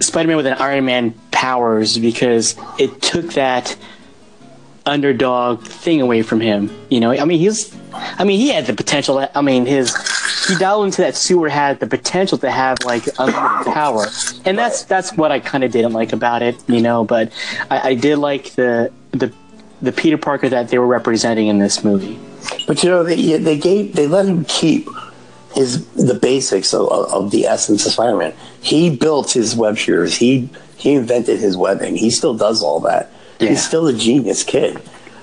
Spider-Man 0.00 0.36
with 0.36 0.46
an 0.46 0.54
Iron 0.54 0.84
Man 0.84 1.14
powers 1.30 1.98
because 1.98 2.56
it 2.78 3.02
took 3.02 3.32
that 3.34 3.76
underdog 4.86 5.62
thing 5.64 6.00
away 6.00 6.22
from 6.22 6.40
him. 6.40 6.70
You 6.90 7.00
know, 7.00 7.12
I 7.12 7.24
mean, 7.24 7.38
he's, 7.38 7.76
I 7.92 8.24
mean, 8.24 8.38
he 8.38 8.48
had 8.48 8.66
the 8.66 8.74
potential. 8.74 9.26
I 9.34 9.40
mean, 9.40 9.66
his 9.66 9.94
he 10.48 10.56
dialed 10.56 10.86
into 10.86 11.02
that 11.02 11.16
sewer 11.16 11.48
had 11.48 11.80
the 11.80 11.86
potential 11.86 12.38
to 12.38 12.50
have 12.50 12.78
like 12.84 13.04
unlimited 13.18 13.72
power, 13.72 14.06
and 14.44 14.58
that's 14.58 14.84
that's 14.84 15.12
what 15.14 15.30
I 15.30 15.40
kind 15.40 15.64
of 15.64 15.72
didn't 15.72 15.92
like 15.92 16.12
about 16.12 16.42
it. 16.42 16.56
You 16.68 16.80
know, 16.80 17.04
but 17.04 17.32
I, 17.70 17.90
I 17.90 17.94
did 17.94 18.18
like 18.18 18.52
the 18.52 18.92
the 19.12 19.32
the 19.80 19.92
Peter 19.92 20.18
Parker 20.18 20.48
that 20.48 20.68
they 20.68 20.78
were 20.78 20.86
representing 20.86 21.48
in 21.48 21.58
this 21.58 21.84
movie. 21.84 22.18
But 22.66 22.82
you 22.82 22.90
know, 22.90 23.02
they 23.02 23.36
they 23.38 23.58
gave 23.58 23.94
they 23.94 24.06
let 24.06 24.26
him 24.26 24.44
keep 24.46 24.88
his 25.54 25.86
the 25.94 26.14
basics 26.14 26.72
of, 26.72 26.88
of 26.88 27.30
the 27.30 27.46
essence 27.46 27.84
of 27.86 27.92
Spider-Man. 27.92 28.34
He 28.60 28.94
built 28.94 29.32
his 29.32 29.54
web 29.54 29.76
shooters. 29.76 30.16
He 30.16 30.48
he 30.76 30.94
invented 30.94 31.38
his 31.38 31.56
webbing. 31.56 31.96
He 31.96 32.10
still 32.10 32.34
does 32.34 32.62
all 32.62 32.80
that. 32.80 33.12
Yeah. 33.42 33.50
He's 33.50 33.66
still 33.66 33.86
a 33.86 33.92
genius 33.92 34.44
kid. 34.44 34.80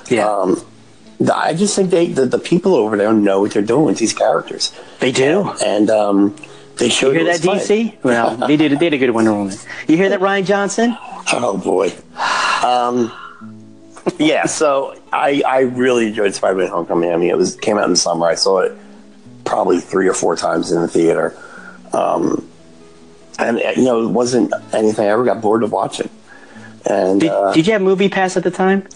Yeah, 0.10 0.28
Um, 0.28 0.62
I 1.34 1.54
just 1.54 1.76
think 1.76 1.90
they 1.92 2.08
the, 2.08 2.26
the 2.26 2.40
people 2.40 2.74
over 2.76 2.98
there 2.98 3.14
know 3.14 3.42
what 3.42 3.52
they're 3.52 3.62
doing 3.62 3.86
with 3.86 3.98
these 4.00 4.14
characters, 4.14 4.74
they 5.00 5.12
do. 5.12 5.52
and 5.64 5.90
um, 5.90 6.36
they 6.78 6.86
You 6.88 7.12
hear 7.12 7.24
that. 7.26 7.42
DC? 7.42 8.02
Well, 8.04 8.36
they 8.48 8.58
did. 8.58 8.72
They 8.74 8.78
did 8.90 8.94
a 8.94 8.98
good 8.98 9.12
Wonder 9.12 9.34
Woman. 9.34 9.56
You 9.88 9.98
hear 9.98 10.10
that, 10.10 10.20
Rian 10.22 10.46
Johnson? 10.46 10.98
Oh 11.34 11.58
boy. 11.58 11.92
Um, 12.66 13.12
yeah, 14.18 14.46
so 14.46 14.98
I 15.14 15.44
I 15.46 15.60
really 15.60 16.08
enjoyed 16.08 16.34
Spider-Man: 16.34 16.70
Homecoming. 16.70 17.12
I 17.12 17.18
mean, 17.18 17.30
it 17.30 17.38
was 17.38 17.56
came 17.58 17.78
out 17.78 17.84
in 17.86 17.92
the 17.92 17.98
summer. 17.98 18.26
I 18.26 18.36
saw 18.36 18.60
it 18.60 18.76
probably 19.46 19.80
three 19.80 20.08
or 20.08 20.14
four 20.14 20.36
times 20.36 20.72
in 20.72 20.82
the 20.82 20.88
theater, 20.88 21.38
um, 21.94 22.48
and 23.38 23.60
you 23.78 23.84
know, 23.84 24.04
it 24.08 24.12
wasn't 24.12 24.54
anything 24.74 25.06
I 25.06 25.10
ever 25.10 25.24
got 25.26 25.42
bored 25.42 25.64
of 25.64 25.72
watching. 25.72 26.10
And 26.86 27.22
Did, 27.22 27.30
uh, 27.32 27.54
did 27.54 27.68
you 27.68 27.74
have 27.74 27.82
Movie 27.82 28.10
Pass 28.10 28.38
at 28.38 28.44
the 28.44 28.52
time? 28.52 28.88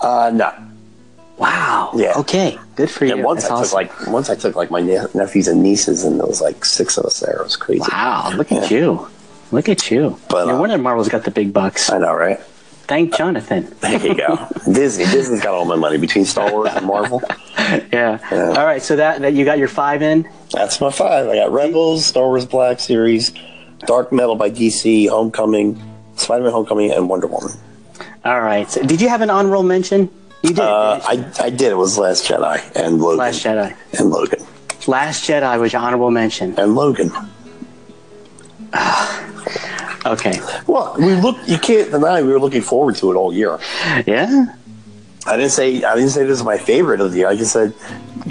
uh, 0.00 0.30
no, 0.34 0.52
Wow. 1.38 1.92
Yeah. 1.96 2.12
Okay. 2.18 2.58
Good 2.76 2.90
for 2.90 3.04
you. 3.04 3.14
and 3.14 3.24
once 3.24 3.42
That's 3.42 3.52
I 3.52 3.54
took 3.56 3.62
awesome. 3.64 3.76
like 4.06 4.06
once 4.12 4.30
I 4.30 4.34
took 4.36 4.54
like 4.54 4.70
my 4.70 4.80
ne- 4.80 5.06
nephews 5.14 5.48
and 5.48 5.62
nieces, 5.62 6.04
and 6.04 6.20
there 6.20 6.26
was 6.26 6.40
like 6.40 6.64
six 6.64 6.96
of 6.98 7.04
us 7.04 7.20
there. 7.20 7.36
It 7.38 7.42
was 7.44 7.56
crazy. 7.56 7.82
Wow, 7.90 8.30
look 8.36 8.52
at 8.52 8.70
Yeah. 8.70 8.78
you. 8.78 9.08
Look 9.50 9.68
at 9.68 9.90
you. 9.90 10.18
But, 10.28 10.46
no 10.46 10.56
uh, 10.56 10.60
wonder 10.60 10.78
Marvel's 10.78 11.08
got 11.08 11.24
the 11.24 11.30
big 11.30 11.52
bucks. 11.52 11.90
I 11.90 11.98
know, 11.98 12.14
right? 12.14 12.38
Thank 12.86 13.14
Jonathan. 13.16 13.74
There 13.80 13.98
you 14.06 14.14
go. 14.14 14.46
Disney. 14.70 15.04
Disney's 15.06 15.42
got 15.42 15.54
all 15.54 15.64
my 15.64 15.76
money 15.76 15.98
between 15.98 16.24
Star 16.26 16.50
Wars 16.52 16.70
and 16.74 16.86
Marvel. 16.86 17.22
Yeah. 17.92 18.18
Yeah. 18.30 18.48
All 18.58 18.66
right, 18.66 18.82
so 18.82 18.96
that, 18.96 19.20
that 19.22 19.32
you 19.34 19.44
got 19.44 19.56
your 19.58 19.68
five 19.68 20.02
in. 20.02 20.28
That's 20.52 20.80
my 20.80 20.90
five. 20.90 21.28
I 21.28 21.36
got 21.36 21.50
Rebels, 21.52 22.04
Star 22.04 22.24
Wars 22.26 22.44
Black 22.44 22.80
Series, 22.80 23.32
Dark 23.86 24.12
Metal 24.12 24.34
by 24.36 24.50
DC, 24.50 25.08
Homecoming, 25.08 25.80
Spider-Man: 26.16 26.52
Homecoming, 26.52 26.92
and 26.92 27.08
Wonder 27.08 27.26
Woman. 27.26 27.52
All 28.24 28.40
right. 28.40 28.70
So 28.70 28.82
did 28.82 29.00
you 29.00 29.08
have 29.08 29.20
an 29.20 29.30
honorable 29.30 29.62
mention? 29.62 30.08
You 30.42 30.50
did. 30.50 30.60
Uh, 30.60 31.00
I 31.04 31.24
I 31.40 31.50
did. 31.50 31.70
It 31.72 31.76
was 31.76 31.98
Last 31.98 32.26
Jedi 32.26 32.60
and? 32.76 33.00
Logan 33.00 33.18
Last 33.18 33.44
Jedi. 33.44 33.74
and 33.98 34.10
Logan 34.10 34.40
Last 34.86 35.24
Jedi 35.28 35.60
was 35.60 35.72
your 35.72 35.82
honorable 35.82 36.10
mention. 36.10 36.58
and 36.58 36.74
Logan. 36.74 37.10
Okay. 40.04 40.40
Well, 40.66 40.96
we 40.98 41.14
look. 41.14 41.36
You 41.46 41.58
can't 41.58 41.92
deny 41.92 42.22
we 42.22 42.32
were 42.32 42.40
looking 42.40 42.60
forward 42.62 42.96
to 42.96 43.12
it 43.12 43.14
all 43.14 43.32
year. 43.32 43.60
Yeah. 44.04 44.46
I 45.26 45.36
didn't 45.36 45.52
say 45.52 45.84
I 45.84 45.94
didn't 45.94 46.10
say 46.10 46.24
this 46.24 46.38
is 46.40 46.44
my 46.44 46.58
favorite 46.58 47.00
of 47.00 47.12
the 47.12 47.18
year. 47.18 47.28
I 47.28 47.36
just 47.36 47.52
said 47.52 47.72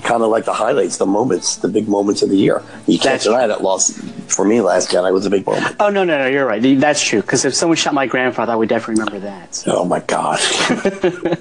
kind 0.04 0.22
of 0.22 0.30
like 0.30 0.44
the 0.44 0.52
highlights, 0.54 0.98
the 0.98 1.06
moments, 1.06 1.56
the 1.56 1.70
big 1.70 1.88
moments 1.88 2.22
of 2.24 2.30
the 2.30 2.36
year. 2.36 2.62
You 2.88 2.98
can't 3.00 3.22
That's- 3.22 3.24
deny 3.24 3.48
that 3.48 3.64
lost 3.64 4.02
for 4.32 4.46
me. 4.46 4.62
Last 4.62 4.90
Jedi 4.90 5.12
was 5.14 5.26
a 5.26 5.30
big 5.30 5.46
moment. 5.46 5.76
Oh 5.80 5.90
no 5.90 6.04
no 6.04 6.18
no! 6.18 6.28
You're 6.28 6.46
right. 6.46 6.62
That's 6.80 7.04
true. 7.04 7.22
Because 7.22 7.46
if 7.46 7.54
someone 7.54 7.76
shot 7.78 7.94
my 7.94 8.06
grandfather, 8.08 8.54
I 8.54 8.56
would 8.56 8.70
definitely 8.70 9.02
remember 9.04 9.20
that. 9.28 9.54
So. 9.56 9.78
Oh 9.80 9.86
my 9.86 10.00
god! 10.02 10.40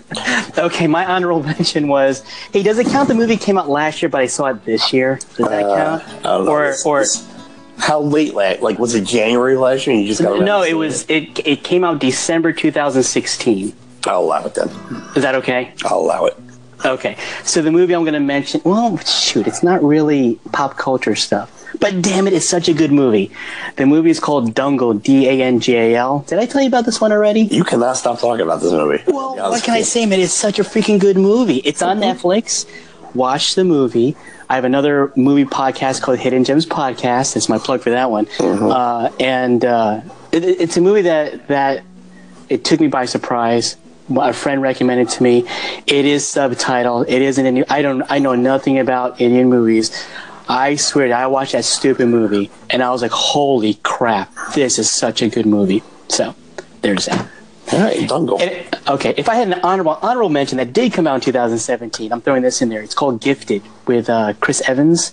Okay, 0.59 0.87
my 0.87 1.07
honorable 1.07 1.43
mention 1.43 1.89
was. 1.89 2.23
Hey, 2.53 2.63
does 2.63 2.79
it 2.79 2.87
count? 2.89 3.09
The 3.09 3.15
movie 3.15 3.37
came 3.37 3.57
out 3.57 3.69
last 3.69 4.03
year, 4.03 4.09
but 4.09 4.21
I 4.21 4.27
saw 4.27 4.47
it 4.47 4.65
this 4.65 4.93
year. 4.93 5.19
Does 5.37 5.49
that 5.49 5.63
Uh, 5.65 6.01
count? 6.01 6.49
Or 6.49 6.67
This- 6.67 6.85
or 6.87 6.99
this- 7.01 7.27
how 7.79 8.01
late? 8.01 8.35
Last, 8.35 8.61
like 8.61 8.79
was 8.79 8.95
it 8.95 9.05
January 9.05 9.57
last 9.57 9.87
year? 9.87 9.95
And 9.97 10.03
you 10.03 10.09
just 10.09 10.21
got 10.23 10.41
no? 10.41 10.63
It 10.63 10.75
was. 10.75 11.07
It 11.09 11.39
it 11.47 11.65
came 11.65 11.83
out 11.85 11.99
December 11.99 12.53
2016. 12.53 13.73
I'll 14.07 14.21
allow 14.21 14.45
it 14.45 14.55
then. 14.55 14.69
Is 15.17 15.23
that 15.23 15.35
okay? 15.37 15.73
I'll 15.85 16.01
allow 16.01 16.27
it. 16.27 16.37
Okay. 16.85 17.17
So 17.45 17.63
the 17.63 17.71
movie 17.71 17.95
I'm 17.95 18.03
going 18.03 18.15
to 18.15 18.21
mention. 18.21 18.61
Well, 18.65 18.97
shoot, 18.99 19.47
it's 19.47 19.63
not 19.63 19.83
really 19.83 20.39
pop 20.53 20.77
culture 20.77 21.15
stuff. 21.15 21.51
But 21.81 22.03
damn 22.03 22.27
it, 22.27 22.35
it's 22.35 22.47
such 22.49 22.69
a 22.69 22.75
good 22.75 22.93
movie. 22.93 23.31
The 23.77 23.87
movie 23.87 24.11
is 24.11 24.21
called 24.21 24.55
Dangal, 24.55 25.03
D 25.03 25.27
A 25.27 25.43
N 25.43 25.61
G 25.61 25.75
A 25.77 25.97
L. 25.97 26.21
Did 26.29 26.39
I 26.39 26.47
tell 26.47 26.61
you 26.61 26.69
about 26.69 26.85
this 26.85 27.01
one 27.01 27.11
already? 27.11 27.43
You 27.43 27.65
cannot 27.65 27.97
stop 27.97 28.21
talking 28.21 28.43
about 28.43 28.61
this 28.61 28.73
movie. 28.73 29.03
Well, 29.07 29.37
what 29.37 29.63
can 29.63 29.75
I 29.75 29.83
say, 29.83 30.05
man? 30.07 30.21
It's 30.21 30.33
such 30.33 30.59
a 30.59 30.63
freaking 30.63 31.01
good 31.01 31.17
movie. 31.17 31.57
It's 31.59 31.81
on 31.83 31.99
Netflix. 31.99 32.67
Watch 33.15 33.55
the 33.55 33.65
movie. 33.65 34.15
I 34.49 34.55
have 34.57 34.65
another 34.65 35.13
movie 35.17 35.45
podcast 35.45 36.03
called 36.03 36.19
Hidden 36.19 36.45
Gems 36.45 36.67
Podcast. 36.67 37.35
That's 37.35 37.49
my 37.49 37.59
plug 37.59 37.81
for 37.81 37.91
that 37.91 38.11
one. 38.11 38.29
Uh, 38.39 39.11
and 39.19 39.65
uh, 39.65 40.01
it, 40.33 40.45
it's 40.45 40.77
a 40.77 40.81
movie 40.81 41.03
that 41.03 41.49
that 41.49 41.83
it 42.49 42.65
took 42.65 42.79
me 42.81 42.89
by 42.89 43.07
surprise. 43.07 43.77
A 44.17 44.33
friend 44.33 44.61
recommended 44.61 45.09
to 45.11 45.23
me. 45.23 45.47
It 45.87 46.05
is 46.05 46.25
subtitled. 46.25 47.07
It 47.09 47.23
isn't 47.23 47.47
any. 47.47 47.67
I 47.69 47.81
don't. 47.81 48.03
I 48.11 48.19
know 48.19 48.35
nothing 48.35 48.79
about 48.79 49.21
Indian 49.21 49.49
movies. 49.49 50.07
I 50.51 50.77
swear, 50.77 51.15
I 51.15 51.27
watched 51.27 51.53
that 51.53 51.65
stupid 51.65 52.09
movie, 52.09 52.51
and 52.69 52.83
I 52.83 52.91
was 52.91 53.03
like, 53.03 53.11
"Holy 53.13 53.75
crap! 53.83 54.33
This 54.55 54.79
is 54.79 54.91
such 54.91 55.23
a 55.23 55.29
good 55.29 55.47
movie." 55.47 55.83
So, 56.09 56.35
there's 56.83 57.07
that. 57.07 57.29
All 57.73 57.79
right, 57.79 57.99
Dangal. 58.09 58.41
And- 58.41 58.81
okay, 58.89 59.15
if 59.17 59.29
I 59.29 59.37
had 59.37 59.47
an 59.49 59.61
honorable 59.63 59.99
honorable 60.03 60.29
mention 60.31 60.59
that 60.59 60.73
did 60.73 60.93
come 60.93 61.07
out 61.07 61.15
in 61.15 61.21
2017, 61.21 62.13
I'm 62.13 62.21
throwing 62.21 62.43
this 62.43 62.61
in 62.61 62.69
there. 62.69 62.83
It's 62.83 62.95
called 62.95 63.21
Gifted 63.21 63.63
with 63.87 64.11
uh, 64.11 64.33
Chris 64.41 64.61
Evans 64.69 65.13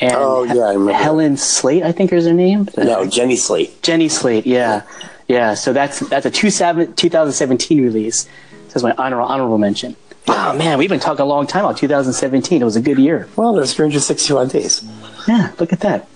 and 0.00 0.14
Oh, 0.16 0.44
yeah, 0.44 0.62
I 0.62 0.72
remember 0.72 0.92
that. 0.92 1.02
Helen 1.02 1.36
Slate. 1.36 1.82
I 1.82 1.92
think 1.92 2.10
is 2.12 2.24
her 2.24 2.32
name. 2.32 2.66
no, 2.78 3.04
Jenny 3.06 3.36
Slate. 3.36 3.82
Jenny 3.82 4.08
Slate. 4.08 4.46
Yeah, 4.46 4.82
yeah. 5.28 5.52
So 5.52 5.74
that's 5.74 6.00
that's 6.08 6.24
a 6.24 6.30
two 6.30 6.48
seven, 6.48 6.94
2017 6.94 7.82
release. 7.82 8.22
So 8.22 8.28
that's 8.68 8.82
my 8.82 8.94
honorable 8.96 9.28
honorable 9.28 9.58
mention. 9.58 9.96
Oh 10.32 10.54
man, 10.56 10.78
we've 10.78 10.88
been 10.88 11.00
talking 11.00 11.22
a 11.22 11.26
long 11.28 11.48
time 11.48 11.64
about 11.64 11.76
2017. 11.76 12.62
It 12.62 12.64
was 12.64 12.76
a 12.76 12.80
good 12.80 12.98
year. 12.98 13.28
Well, 13.34 13.52
there's 13.52 13.74
361 13.74 14.46
days. 14.48 14.84
Yeah, 15.26 15.52
look 15.58 15.72
at 15.72 15.80
that. 15.80 16.06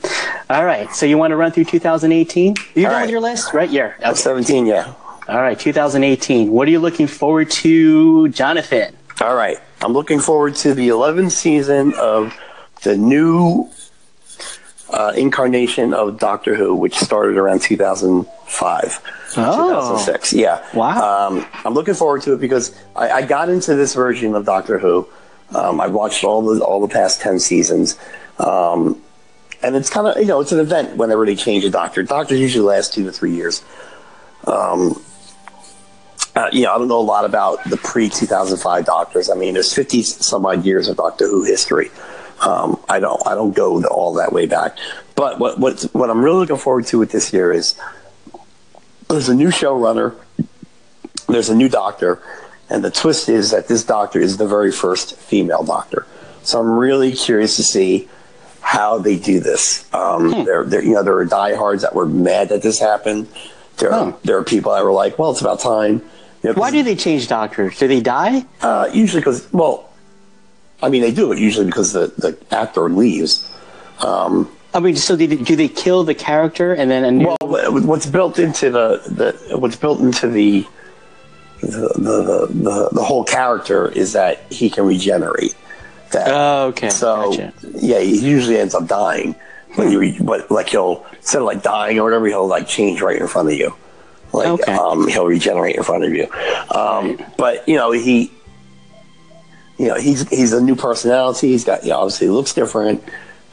All 0.48 0.64
right, 0.64 0.88
so 0.94 1.04
you 1.04 1.18
want 1.18 1.32
to 1.32 1.36
run 1.36 1.50
through 1.50 1.64
2018? 1.64 2.54
You're 2.76 2.86
All 2.86 2.92
done 2.92 2.92
right. 2.92 3.00
with 3.02 3.10
your 3.10 3.20
list, 3.20 3.52
right? 3.52 3.68
Yeah. 3.68 3.92
Okay. 3.98 4.14
17, 4.14 4.66
yeah. 4.66 4.94
All 5.28 5.40
right, 5.40 5.58
2018. 5.58 6.50
What 6.52 6.68
are 6.68 6.70
you 6.70 6.78
looking 6.78 7.08
forward 7.08 7.50
to, 7.50 8.28
Jonathan? 8.28 8.96
All 9.20 9.34
right. 9.34 9.58
I'm 9.82 9.92
looking 9.92 10.20
forward 10.20 10.54
to 10.56 10.74
the 10.74 10.88
11th 10.88 11.32
season 11.32 11.92
of 11.94 12.38
the 12.82 12.96
new 12.96 13.68
uh, 14.94 15.12
incarnation 15.16 15.92
of 15.92 16.18
Doctor 16.20 16.54
Who, 16.54 16.74
which 16.76 16.96
started 16.96 17.36
around 17.36 17.60
2005, 17.62 19.00
Oh. 19.36 19.96
2006. 19.96 20.32
Yeah. 20.32 20.64
Wow. 20.74 21.28
Um, 21.28 21.46
I'm 21.64 21.74
looking 21.74 21.94
forward 21.94 22.22
to 22.22 22.34
it 22.34 22.40
because 22.40 22.72
I, 22.94 23.10
I 23.10 23.22
got 23.22 23.48
into 23.48 23.74
this 23.74 23.94
version 23.94 24.34
of 24.36 24.44
Doctor 24.46 24.78
Who. 24.78 25.08
Um, 25.54 25.80
I 25.80 25.88
watched 25.88 26.22
all 26.22 26.42
the 26.42 26.64
all 26.64 26.80
the 26.80 26.92
past 26.92 27.20
10 27.20 27.40
seasons. 27.40 27.98
Um, 28.38 29.00
and 29.62 29.74
it's 29.74 29.90
kind 29.90 30.06
of, 30.06 30.16
you 30.18 30.26
know, 30.26 30.40
it's 30.40 30.52
an 30.52 30.60
event 30.60 30.96
whenever 30.96 31.26
they 31.26 31.34
change 31.34 31.64
a 31.64 31.70
doctor. 31.70 32.02
Doctors 32.04 32.38
usually 32.38 32.64
last 32.64 32.94
two 32.94 33.04
to 33.04 33.10
three 33.12 33.34
years. 33.34 33.64
Um, 34.46 35.02
uh, 36.36 36.48
you 36.52 36.62
know, 36.62 36.74
I 36.74 36.78
don't 36.78 36.88
know 36.88 37.00
a 37.00 37.02
lot 37.02 37.24
about 37.24 37.64
the 37.68 37.76
pre 37.78 38.08
2005 38.08 38.84
doctors. 38.84 39.30
I 39.30 39.34
mean, 39.34 39.54
there's 39.54 39.72
50 39.72 40.02
some 40.02 40.44
odd 40.46 40.64
years 40.64 40.88
of 40.88 40.96
Doctor 40.96 41.26
Who 41.26 41.44
history. 41.44 41.90
Um, 42.40 42.80
I 42.88 43.00
don't, 43.00 43.20
I 43.26 43.34
don't 43.34 43.54
go 43.54 43.82
all 43.84 44.14
that 44.14 44.32
way 44.32 44.46
back. 44.46 44.76
But 45.14 45.38
what, 45.38 45.58
what, 45.58 45.82
what 45.92 46.10
I'm 46.10 46.22
really 46.24 46.38
looking 46.40 46.56
forward 46.56 46.86
to 46.86 46.98
with 46.98 47.10
this 47.12 47.32
year 47.32 47.52
is 47.52 47.78
there's 49.08 49.28
a 49.28 49.34
new 49.34 49.48
showrunner, 49.48 50.14
there's 51.28 51.48
a 51.48 51.54
new 51.54 51.68
doctor, 51.68 52.20
and 52.68 52.82
the 52.84 52.90
twist 52.90 53.28
is 53.28 53.50
that 53.50 53.68
this 53.68 53.84
doctor 53.84 54.18
is 54.20 54.36
the 54.36 54.46
very 54.46 54.72
first 54.72 55.16
female 55.16 55.62
doctor. 55.62 56.06
So 56.42 56.60
I'm 56.60 56.70
really 56.78 57.12
curious 57.12 57.56
to 57.56 57.62
see 57.62 58.08
how 58.60 58.98
they 58.98 59.18
do 59.18 59.40
this. 59.40 59.86
Um, 59.94 60.32
Hmm. 60.32 60.44
there, 60.44 60.64
there, 60.64 60.82
you 60.82 60.94
know, 60.94 61.02
there 61.02 61.16
are 61.16 61.24
diehards 61.24 61.82
that 61.82 61.94
were 61.94 62.06
mad 62.06 62.48
that 62.48 62.62
this 62.62 62.78
happened. 62.80 63.28
There, 63.78 63.92
are, 63.92 64.08
Oh. 64.08 64.18
there 64.24 64.36
are 64.38 64.44
people 64.44 64.72
that 64.72 64.84
were 64.84 64.92
like, 64.92 65.18
"Well, 65.18 65.30
it's 65.32 65.40
about 65.40 65.60
time." 65.60 66.02
You 66.42 66.50
know, 66.50 66.54
Why 66.54 66.70
do 66.70 66.82
they 66.82 66.94
change 66.96 67.28
doctors? 67.28 67.78
Do 67.78 67.88
they 67.88 68.00
die? 68.00 68.44
uh, 68.62 68.88
usually 68.92 69.20
because 69.20 69.46
well, 69.52 69.88
I 70.84 70.90
mean, 70.90 71.02
they 71.02 71.12
do 71.12 71.32
it 71.32 71.38
usually 71.38 71.66
because 71.66 71.92
the 71.92 72.08
the 72.18 72.36
actor 72.54 72.88
leaves. 72.88 73.50
Um, 74.00 74.50
I 74.74 74.80
mean, 74.80 74.96
so 74.96 75.14
they, 75.16 75.28
do 75.28 75.56
they 75.56 75.68
kill 75.68 76.02
the 76.04 76.14
character 76.14 76.74
and 76.74 76.90
then 76.90 77.04
a 77.04 77.10
new? 77.10 77.36
well, 77.40 77.72
what's 77.82 78.06
built 78.06 78.38
into 78.38 78.70
the, 78.70 79.00
the 79.06 79.56
what's 79.56 79.76
built 79.76 80.00
into 80.00 80.28
the 80.28 80.66
the, 81.60 81.88
the 81.96 82.46
the 82.50 82.88
the 82.92 83.02
whole 83.02 83.24
character 83.24 83.88
is 83.88 84.12
that 84.12 84.40
he 84.52 84.68
can 84.68 84.84
regenerate. 84.86 85.54
That 86.12 86.28
oh, 86.28 86.66
okay. 86.68 86.90
So 86.90 87.30
gotcha. 87.30 87.52
yeah, 87.74 88.00
he 88.00 88.18
usually 88.18 88.58
ends 88.58 88.74
up 88.74 88.86
dying. 88.86 89.34
But 89.76 89.90
you, 89.90 90.22
but 90.22 90.50
like 90.50 90.68
he'll 90.68 91.04
instead 91.16 91.38
of 91.38 91.46
like 91.46 91.62
dying 91.62 91.98
or 91.98 92.04
whatever, 92.04 92.26
he'll 92.26 92.46
like 92.46 92.68
change 92.68 93.00
right 93.00 93.20
in 93.20 93.26
front 93.26 93.48
of 93.48 93.54
you. 93.54 93.74
Like 94.32 94.48
Okay. 94.48 94.72
um, 94.72 95.08
he'll 95.08 95.26
regenerate 95.26 95.76
in 95.76 95.82
front 95.82 96.04
of 96.04 96.12
you. 96.12 96.28
Um, 96.70 97.18
but 97.38 97.66
you 97.68 97.76
know 97.76 97.92
he, 97.92 98.32
you 99.78 99.88
know 99.88 99.94
he's 99.96 100.28
he's 100.28 100.52
a 100.52 100.60
new 100.60 100.76
personality. 100.76 101.48
He's 101.48 101.64
got 101.64 101.82
you 101.84 101.90
know, 101.90 101.98
obviously 101.98 102.28
looks 102.28 102.52
different. 102.52 103.02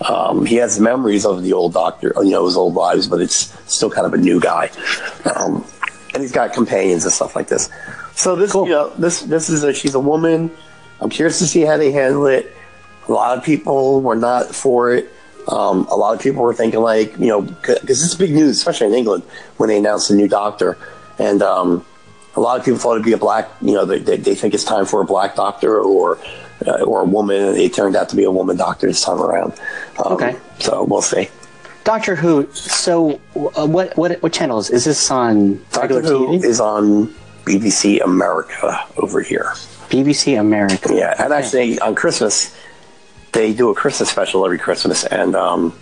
Um, 0.07 0.45
he 0.45 0.55
has 0.55 0.79
memories 0.79 1.25
of 1.25 1.43
the 1.43 1.53
old 1.53 1.73
doctor, 1.73 2.11
you 2.17 2.31
know, 2.31 2.45
his 2.45 2.57
old 2.57 2.73
lives, 2.73 3.07
but 3.07 3.21
it's 3.21 3.55
still 3.71 3.89
kind 3.91 4.07
of 4.07 4.13
a 4.13 4.17
new 4.17 4.39
guy. 4.39 4.71
Um, 5.35 5.63
and 6.13 6.23
he's 6.23 6.31
got 6.31 6.53
companions 6.53 7.03
and 7.05 7.13
stuff 7.13 7.35
like 7.35 7.47
this. 7.47 7.69
So 8.15 8.35
this, 8.35 8.51
Cool. 8.51 8.65
you 8.65 8.71
know, 8.73 8.89
this 8.97 9.21
this 9.21 9.49
is 9.49 9.63
a 9.63 9.73
she's 9.73 9.93
a 9.93 9.99
woman. 9.99 10.49
I'm 10.99 11.09
curious 11.09 11.39
to 11.39 11.45
see 11.47 11.61
how 11.61 11.77
they 11.77 11.91
handle 11.91 12.25
it. 12.27 12.51
A 13.07 13.11
lot 13.11 13.37
of 13.37 13.43
people 13.43 14.01
were 14.01 14.15
not 14.15 14.53
for 14.53 14.93
it. 14.93 15.09
Um, 15.47 15.87
a 15.89 15.95
lot 15.95 16.15
of 16.15 16.21
people 16.21 16.43
were 16.43 16.53
thinking 16.53 16.81
like, 16.81 17.17
you 17.17 17.27
know, 17.27 17.41
because 17.41 18.03
it's 18.03 18.13
big 18.15 18.31
news, 18.31 18.57
especially 18.57 18.87
in 18.87 18.93
England 18.93 19.23
when 19.57 19.69
they 19.69 19.77
announced 19.77 20.09
a 20.11 20.15
new 20.15 20.27
doctor, 20.27 20.77
and 21.17 21.41
um, 21.41 21.85
a 22.35 22.39
lot 22.39 22.57
of 22.59 22.65
people 22.65 22.79
thought 22.79 22.93
it'd 22.93 23.05
be 23.05 23.13
a 23.13 23.17
black. 23.17 23.49
You 23.61 23.73
know, 23.73 23.85
they, 23.85 23.99
they, 23.99 24.17
they 24.17 24.35
think 24.35 24.53
it's 24.53 24.63
time 24.63 24.85
for 24.85 25.01
a 25.01 25.05
black 25.05 25.35
doctor 25.35 25.79
or 25.81 26.17
uh, 26.65 26.83
or 26.83 27.01
a 27.01 27.05
woman. 27.05 27.55
It 27.55 27.73
turned 27.73 27.95
out 27.95 28.09
to 28.09 28.15
be 28.15 28.23
a 28.23 28.31
woman 28.31 28.57
doctor 28.57 28.87
this 28.87 29.01
time 29.03 29.19
around. 29.21 29.53
Um, 30.05 30.13
Okay. 30.13 30.35
so 30.59 30.83
we'll 30.83 31.01
see. 31.01 31.29
Doctor 31.83 32.15
Who. 32.15 32.47
So, 32.53 33.19
uh, 33.35 33.65
what 33.67 33.97
what 33.97 34.21
what 34.21 34.31
channels 34.33 34.69
is 34.69 34.85
this 34.85 35.09
on? 35.11 35.63
Doctor 35.71 36.01
Who 36.01 36.27
TV? 36.37 36.43
is 36.43 36.59
on 36.61 37.13
BBC 37.45 38.03
America 38.03 38.79
over 38.97 39.21
here. 39.21 39.53
BBC 39.89 40.39
America. 40.39 40.93
Yeah, 40.93 41.15
and 41.21 41.33
actually 41.33 41.79
on 41.79 41.95
Christmas 41.95 42.55
they 43.33 43.53
do 43.53 43.69
a 43.69 43.73
Christmas 43.75 44.09
special 44.09 44.45
every 44.45 44.59
Christmas, 44.59 45.05
and 45.05 45.35
um, 45.35 45.73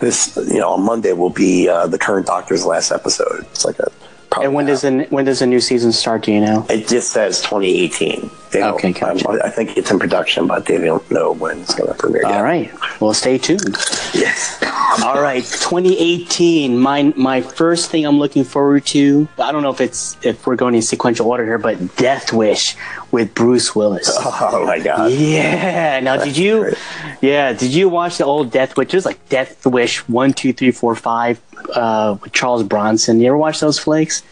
this 0.00 0.36
you 0.50 0.58
know 0.58 0.70
on 0.70 0.82
Monday 0.82 1.12
will 1.12 1.30
be 1.30 1.68
uh, 1.68 1.86
the 1.86 1.98
current 1.98 2.26
Doctor's 2.26 2.66
last 2.66 2.90
episode. 2.90 3.40
It's 3.52 3.64
like 3.64 3.78
a 3.78 3.90
probably 4.30 4.46
And 4.46 4.54
when 4.54 4.66
does 4.66 4.82
the 4.82 5.06
when 5.10 5.24
does 5.24 5.38
the 5.40 5.46
new 5.46 5.60
season 5.60 5.92
start? 5.92 6.22
Do 6.22 6.32
you 6.32 6.40
know? 6.40 6.66
it 6.68 6.88
just 6.88 7.12
says 7.12 7.40
2018. 7.42 8.30
They 8.50 8.62
Okay, 8.62 8.92
gotcha. 8.92 9.28
I, 9.28 9.46
I 9.46 9.50
think 9.50 9.76
it's 9.76 9.90
in 9.90 9.98
production, 9.98 10.46
but 10.46 10.66
they 10.66 10.78
don't 10.78 11.08
know 11.10 11.32
when 11.32 11.60
it's 11.60 11.74
going 11.74 11.88
to 11.92 11.94
premiere 11.94 12.22
yet. 12.22 12.32
All 12.32 12.42
right. 12.42 12.72
Well, 13.00 13.12
stay 13.12 13.36
tuned. 13.38 13.76
Yes. 14.14 14.58
All 15.04 15.20
right, 15.20 15.44
2018. 15.44 16.78
My 16.78 17.12
my 17.16 17.40
first 17.42 17.90
thing 17.90 18.06
I'm 18.06 18.18
looking 18.18 18.42
forward 18.44 18.86
to. 18.86 19.28
I 19.38 19.52
don't 19.52 19.62
know 19.62 19.70
if 19.70 19.80
it's 19.80 20.16
if 20.22 20.46
we're 20.46 20.56
going 20.56 20.74
in 20.74 20.82
sequential 20.82 21.26
order 21.28 21.44
here, 21.44 21.58
but 21.58 21.96
Death 21.96 22.32
Wish 22.32 22.74
with 23.10 23.34
Bruce 23.34 23.74
Willis. 23.74 24.08
Oh 24.50 24.64
my 24.66 24.78
God. 24.78 25.10
Yeah. 25.12 26.00
Now, 26.00 26.16
did 26.24 26.36
you? 26.36 26.72
Yeah. 27.20 27.52
Did 27.52 27.72
you 27.74 27.88
watch 27.88 28.16
the 28.18 28.24
old 28.24 28.50
Death 28.50 28.76
Wish? 28.76 28.88
It 28.88 28.94
was 28.96 29.04
like 29.06 29.28
Death 29.28 29.66
Wish 29.66 30.08
one, 30.08 30.32
two, 30.32 30.52
three, 30.52 30.70
four, 30.70 30.94
five 30.94 31.40
uh, 31.74 32.16
with 32.22 32.32
Charles 32.32 32.62
Bronson. 32.62 33.20
You 33.20 33.26
ever 33.28 33.36
watch 33.36 33.60
those 33.60 33.78
flakes? 33.78 34.22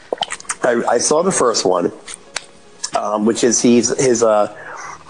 I, 0.62 0.82
I 0.88 0.98
saw 0.98 1.22
the 1.22 1.32
first 1.32 1.64
one, 1.66 1.92
um, 2.96 3.26
which 3.26 3.44
is 3.44 3.60
he's 3.60 3.88
his 4.02 4.22
uh, 4.22 4.54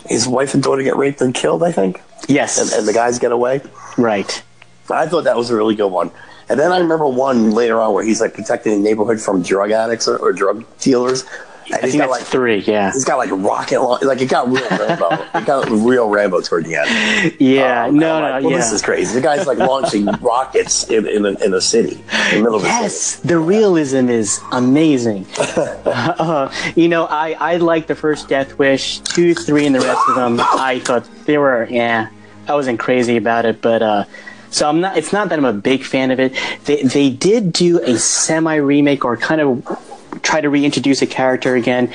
his 0.09 0.27
wife 0.27 0.55
and 0.55 0.63
daughter 0.63 0.83
get 0.83 0.97
raped 0.97 1.21
and 1.21 1.33
killed, 1.35 1.63
I 1.63 1.73
think, 1.73 2.01
Yes. 2.29 2.59
and, 2.61 2.71
and 2.73 2.87
the 2.89 2.93
guys 2.93 3.19
get 3.19 3.33
away. 3.33 3.61
right. 3.97 4.43
I 4.91 5.07
thought 5.07 5.25
that 5.25 5.37
was 5.37 5.51
a 5.51 5.57
really 5.57 5.75
good 5.75 5.91
one. 5.91 6.11
And 6.49 6.61
then 6.61 6.71
I 6.73 6.79
remember 6.79 7.09
one 7.09 7.51
later 7.51 7.81
on 7.81 7.93
where 7.93 8.05
he's 8.05 8.21
like 8.21 8.35
protecting 8.35 8.73
the 8.73 8.89
neighborhood 8.89 9.21
from 9.21 9.43
drug 9.43 9.73
addicts 9.73 10.07
or, 10.07 10.17
or 10.19 10.33
drug 10.33 10.65
dealers. 10.79 11.25
And 11.67 11.75
I 11.75 11.81
he's 11.81 11.93
think 11.93 12.05
got 12.05 12.11
that's 12.11 12.23
like 12.23 12.31
three. 12.31 12.59
Yeah. 12.61 12.93
he's 12.93 13.05
got 13.05 13.17
like 13.17 13.31
rocket 13.33 13.81
launch, 13.81 14.05
like 14.05 14.21
it 14.21 14.31
got 14.31 14.47
real 14.49 14.69
Rambo. 14.69 15.09
it 15.35 15.47
got 15.47 15.69
real 15.71 16.09
Rambo 16.09 16.41
toward 16.41 16.65
the 16.65 16.77
end. 16.77 17.37
Yeah. 17.41 17.87
Um, 17.87 17.99
no. 17.99 18.21
No. 18.21 18.29
like, 18.29 18.43
well, 18.43 18.53
yeah. 18.53 18.59
this 18.59 18.71
is 18.71 18.83
crazy. 18.83 19.15
The 19.15 19.21
guy's 19.21 19.49
like 19.49 19.59
launching 19.59 20.07
rockets 20.21 20.89
in 20.89 21.09
in 21.09 21.27
a, 21.27 21.31
in 21.45 21.53
a 21.53 21.61
city, 21.61 21.97
in 22.31 22.39
the 22.39 22.43
middle 22.45 22.55
of 22.55 22.63
a 22.63 22.67
city. 22.67 22.83
Yes, 22.83 23.17
the 23.17 23.39
realism 23.39 24.09
is 24.09 24.41
amazing. 24.53 25.27
uh, 25.39 26.53
you 26.77 26.89
know, 26.89 27.07
I, 27.07 27.33
I 27.33 27.57
like 27.57 27.89
the 27.89 27.97
first 27.97 28.29
Death 28.29 28.59
Wish, 28.59 29.01
two, 29.01 29.35
three, 29.35 29.67
and 29.67 29.75
the 29.75 29.81
rest 29.81 30.09
of 30.09 30.15
them. 30.15 30.39
I 30.41 30.81
thought 30.85 31.09
they 31.25 31.39
were, 31.39 31.67
yeah, 31.69 32.11
I 32.47 32.55
wasn't 32.55 32.79
crazy 32.79 33.17
about 33.17 33.45
it, 33.45 33.61
but 33.61 33.83
uh, 33.83 34.05
so 34.51 34.69
I'm 34.69 34.81
not. 34.81 34.97
It's 34.97 35.13
not 35.13 35.29
that 35.29 35.39
I'm 35.39 35.45
a 35.45 35.53
big 35.53 35.85
fan 35.85 36.11
of 36.11 36.21
it. 36.21 36.35
They 36.65 36.83
they 36.83 37.11
did 37.11 37.53
do 37.53 37.81
a 37.83 37.99
semi 37.99 38.57
remake 38.57 39.05
or 39.05 39.17
kind 39.17 39.41
of 39.41 40.23
try 40.23 40.41
to 40.41 40.49
reintroduce 40.49 41.03
a 41.03 41.07
character 41.07 41.55
again. 41.57 41.93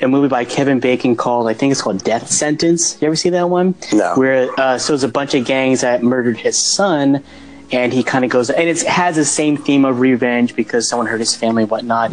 A 0.00 0.06
movie 0.06 0.28
by 0.28 0.44
Kevin 0.44 0.78
Bacon 0.78 1.16
called 1.16 1.48
I 1.48 1.54
think 1.54 1.72
it's 1.72 1.82
called 1.82 2.04
Death 2.04 2.30
Sentence. 2.30 3.00
You 3.00 3.06
ever 3.06 3.16
see 3.16 3.30
that 3.30 3.50
one? 3.50 3.74
No. 3.92 4.14
Where 4.14 4.48
uh, 4.58 4.78
so 4.78 4.94
it's 4.94 5.02
a 5.02 5.08
bunch 5.08 5.34
of 5.34 5.44
gangs 5.44 5.80
that 5.80 6.02
murdered 6.02 6.36
his 6.36 6.56
son 6.56 7.24
and 7.70 7.92
he 7.92 8.02
kind 8.02 8.24
of 8.24 8.30
goes 8.30 8.50
and 8.50 8.68
it 8.68 8.82
has 8.82 9.16
the 9.16 9.24
same 9.24 9.56
theme 9.56 9.84
of 9.84 10.00
revenge 10.00 10.54
because 10.56 10.88
someone 10.88 11.06
hurt 11.06 11.20
his 11.20 11.34
family 11.34 11.64
and 11.64 11.70
whatnot 11.70 12.12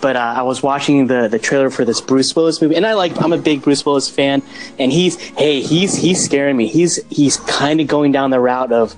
but 0.00 0.16
uh, 0.16 0.34
i 0.36 0.42
was 0.42 0.62
watching 0.62 1.06
the 1.06 1.28
the 1.28 1.38
trailer 1.38 1.70
for 1.70 1.84
this 1.84 2.00
bruce 2.00 2.34
willis 2.34 2.60
movie 2.60 2.74
and 2.74 2.86
i 2.86 2.94
like 2.94 3.20
i'm 3.22 3.32
a 3.32 3.38
big 3.38 3.62
bruce 3.62 3.84
willis 3.86 4.08
fan 4.08 4.42
and 4.78 4.92
he's 4.92 5.20
hey 5.20 5.60
he's 5.60 5.94
he's 5.94 6.22
scaring 6.24 6.56
me 6.56 6.66
he's 6.66 7.04
he's 7.08 7.36
kind 7.38 7.80
of 7.80 7.86
going 7.86 8.12
down 8.12 8.30
the 8.30 8.40
route 8.40 8.72
of 8.72 8.94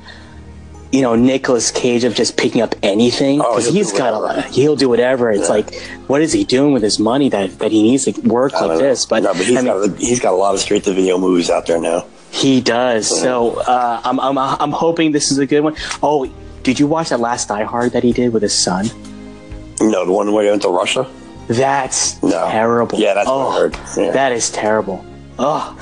you 0.93 1.03
know 1.03 1.15
Nicolas 1.15 1.71
Cage 1.71 2.05
of 2.05 2.15
just 2.15 2.37
picking 2.37 2.61
up 2.63 2.75
anything 2.83 3.41
Oh, 3.41 3.51
because 3.53 3.67
he'll 3.67 3.75
he's 3.75 3.93
got 3.93 4.15
a 4.15 4.19
lot. 4.19 4.45
He'll 4.47 4.77
do 4.77 4.89
whatever. 4.89 5.31
It's 5.31 5.49
Yeah. 5.49 5.55
like, 5.57 5.75
what 6.07 6.23
is 6.23 6.33
he 6.33 6.45
doing 6.45 6.73
with 6.73 6.83
his 6.83 6.99
money 6.99 7.29
that, 7.29 7.59
that 7.59 7.71
he 7.73 7.83
needs 7.83 8.05
to 8.07 8.13
work 8.23 8.53
like 8.53 8.63
know. 8.69 8.79
this? 8.79 9.05
But, 9.07 9.23
no, 9.23 9.33
but 9.35 9.45
he's 9.45 9.59
I 9.59 9.65
got 9.65 9.77
a, 9.89 9.93
he's 9.97 10.21
got 10.21 10.33
a 10.33 10.37
lot 10.37 10.55
of 10.55 10.61
straight 10.61 10.85
to 10.85 10.93
video 10.95 11.19
movies 11.19 11.51
out 11.51 11.67
there 11.67 11.81
now. 11.81 12.07
he 12.31 12.61
does. 12.61 13.07
So 13.09 13.57
uh, 13.61 14.01
I'm, 14.05 14.19
I'm 14.21 14.37
I'm 14.39 14.73
hoping 14.73 15.13
this 15.13 15.31
is 15.31 15.39
a 15.39 15.47
good 15.47 15.61
one. 15.63 15.75
Oh, 16.03 16.29
did 16.63 16.79
you 16.81 16.87
watch 16.87 17.09
that 17.11 17.21
last 17.21 17.49
Die 17.49 17.63
Hard 17.65 17.93
that 17.93 18.03
he 18.03 18.13
did 18.13 18.33
with 18.33 18.43
his 18.43 18.55
son? 18.55 18.87
No, 19.81 20.05
the 20.05 20.13
one 20.13 20.33
where 20.33 20.45
he 20.45 20.51
went 20.51 20.63
to 20.63 20.69
Russia. 20.71 21.07
That's 21.49 22.23
No. 22.23 22.49
terrible. 22.51 22.99
Yeah, 22.99 23.15
that's 23.15 23.27
what 23.29 23.35
I 23.39 23.45
oh, 23.47 23.53
heard. 23.53 23.77
Yeah. 23.97 24.11
That 24.11 24.33
is 24.33 24.51
terrible. 24.51 25.05
Oh, 25.39 25.73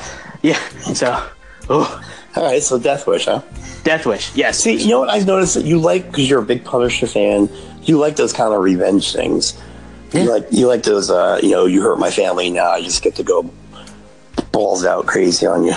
yeah. 0.43 0.59
So, 0.95 1.27
oh, 1.71 2.01
All 2.37 2.43
right, 2.45 2.63
so 2.63 2.79
Death 2.79 3.07
Wish, 3.07 3.25
huh? 3.25 3.41
Death 3.83 4.05
Wish. 4.05 4.35
Yes. 4.35 4.59
See, 4.59 4.75
you 4.77 4.89
know 4.89 5.01
what 5.01 5.09
I've 5.09 5.27
noticed 5.27 5.55
that 5.55 5.65
you 5.65 5.79
like 5.79 6.07
because 6.07 6.29
you're 6.29 6.43
a 6.43 6.45
big 6.45 6.65
Punisher 6.65 7.07
fan. 7.07 7.49
You 7.83 7.99
like 7.99 8.17
those 8.17 8.33
kind 8.33 8.53
of 8.53 8.61
revenge 8.61 9.13
things. 9.13 9.59
You 10.13 10.21
Yeah. 10.21 10.27
like 10.27 10.47
you 10.51 10.67
like 10.67 10.83
those. 10.83 11.11
Uh, 11.11 11.41
you 11.43 11.51
know, 11.53 11.67
you 11.67 11.81
hurt 11.83 11.99
my 11.99 12.11
family. 12.11 12.51
Now 12.51 12.71
I 12.71 12.83
just 12.83 13.03
get 13.03 13.15
to 13.17 13.23
go 13.23 13.49
balls 14.53 14.85
out 14.85 15.07
crazy 15.07 15.47
on 15.47 15.65
you. 15.65 15.75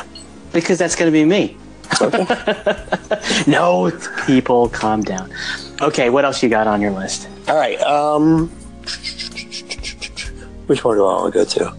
because 0.51 0.77
that's 0.79 0.95
going 0.95 1.11
to 1.11 1.13
be 1.13 1.23
me. 1.25 1.55
no, 3.47 3.91
people, 4.25 4.69
calm 4.69 5.01
down. 5.01 5.31
Okay, 5.81 6.09
what 6.09 6.23
else 6.25 6.41
you 6.43 6.49
got 6.49 6.67
on 6.67 6.81
your 6.81 6.91
list? 6.91 7.27
All 7.47 7.55
right. 7.55 7.79
Um, 7.81 8.47
which 10.67 10.83
one 10.83 10.97
do 10.97 11.05
I 11.05 11.13
want 11.21 11.33
to 11.33 11.39
go 11.39 11.45
to? 11.45 11.75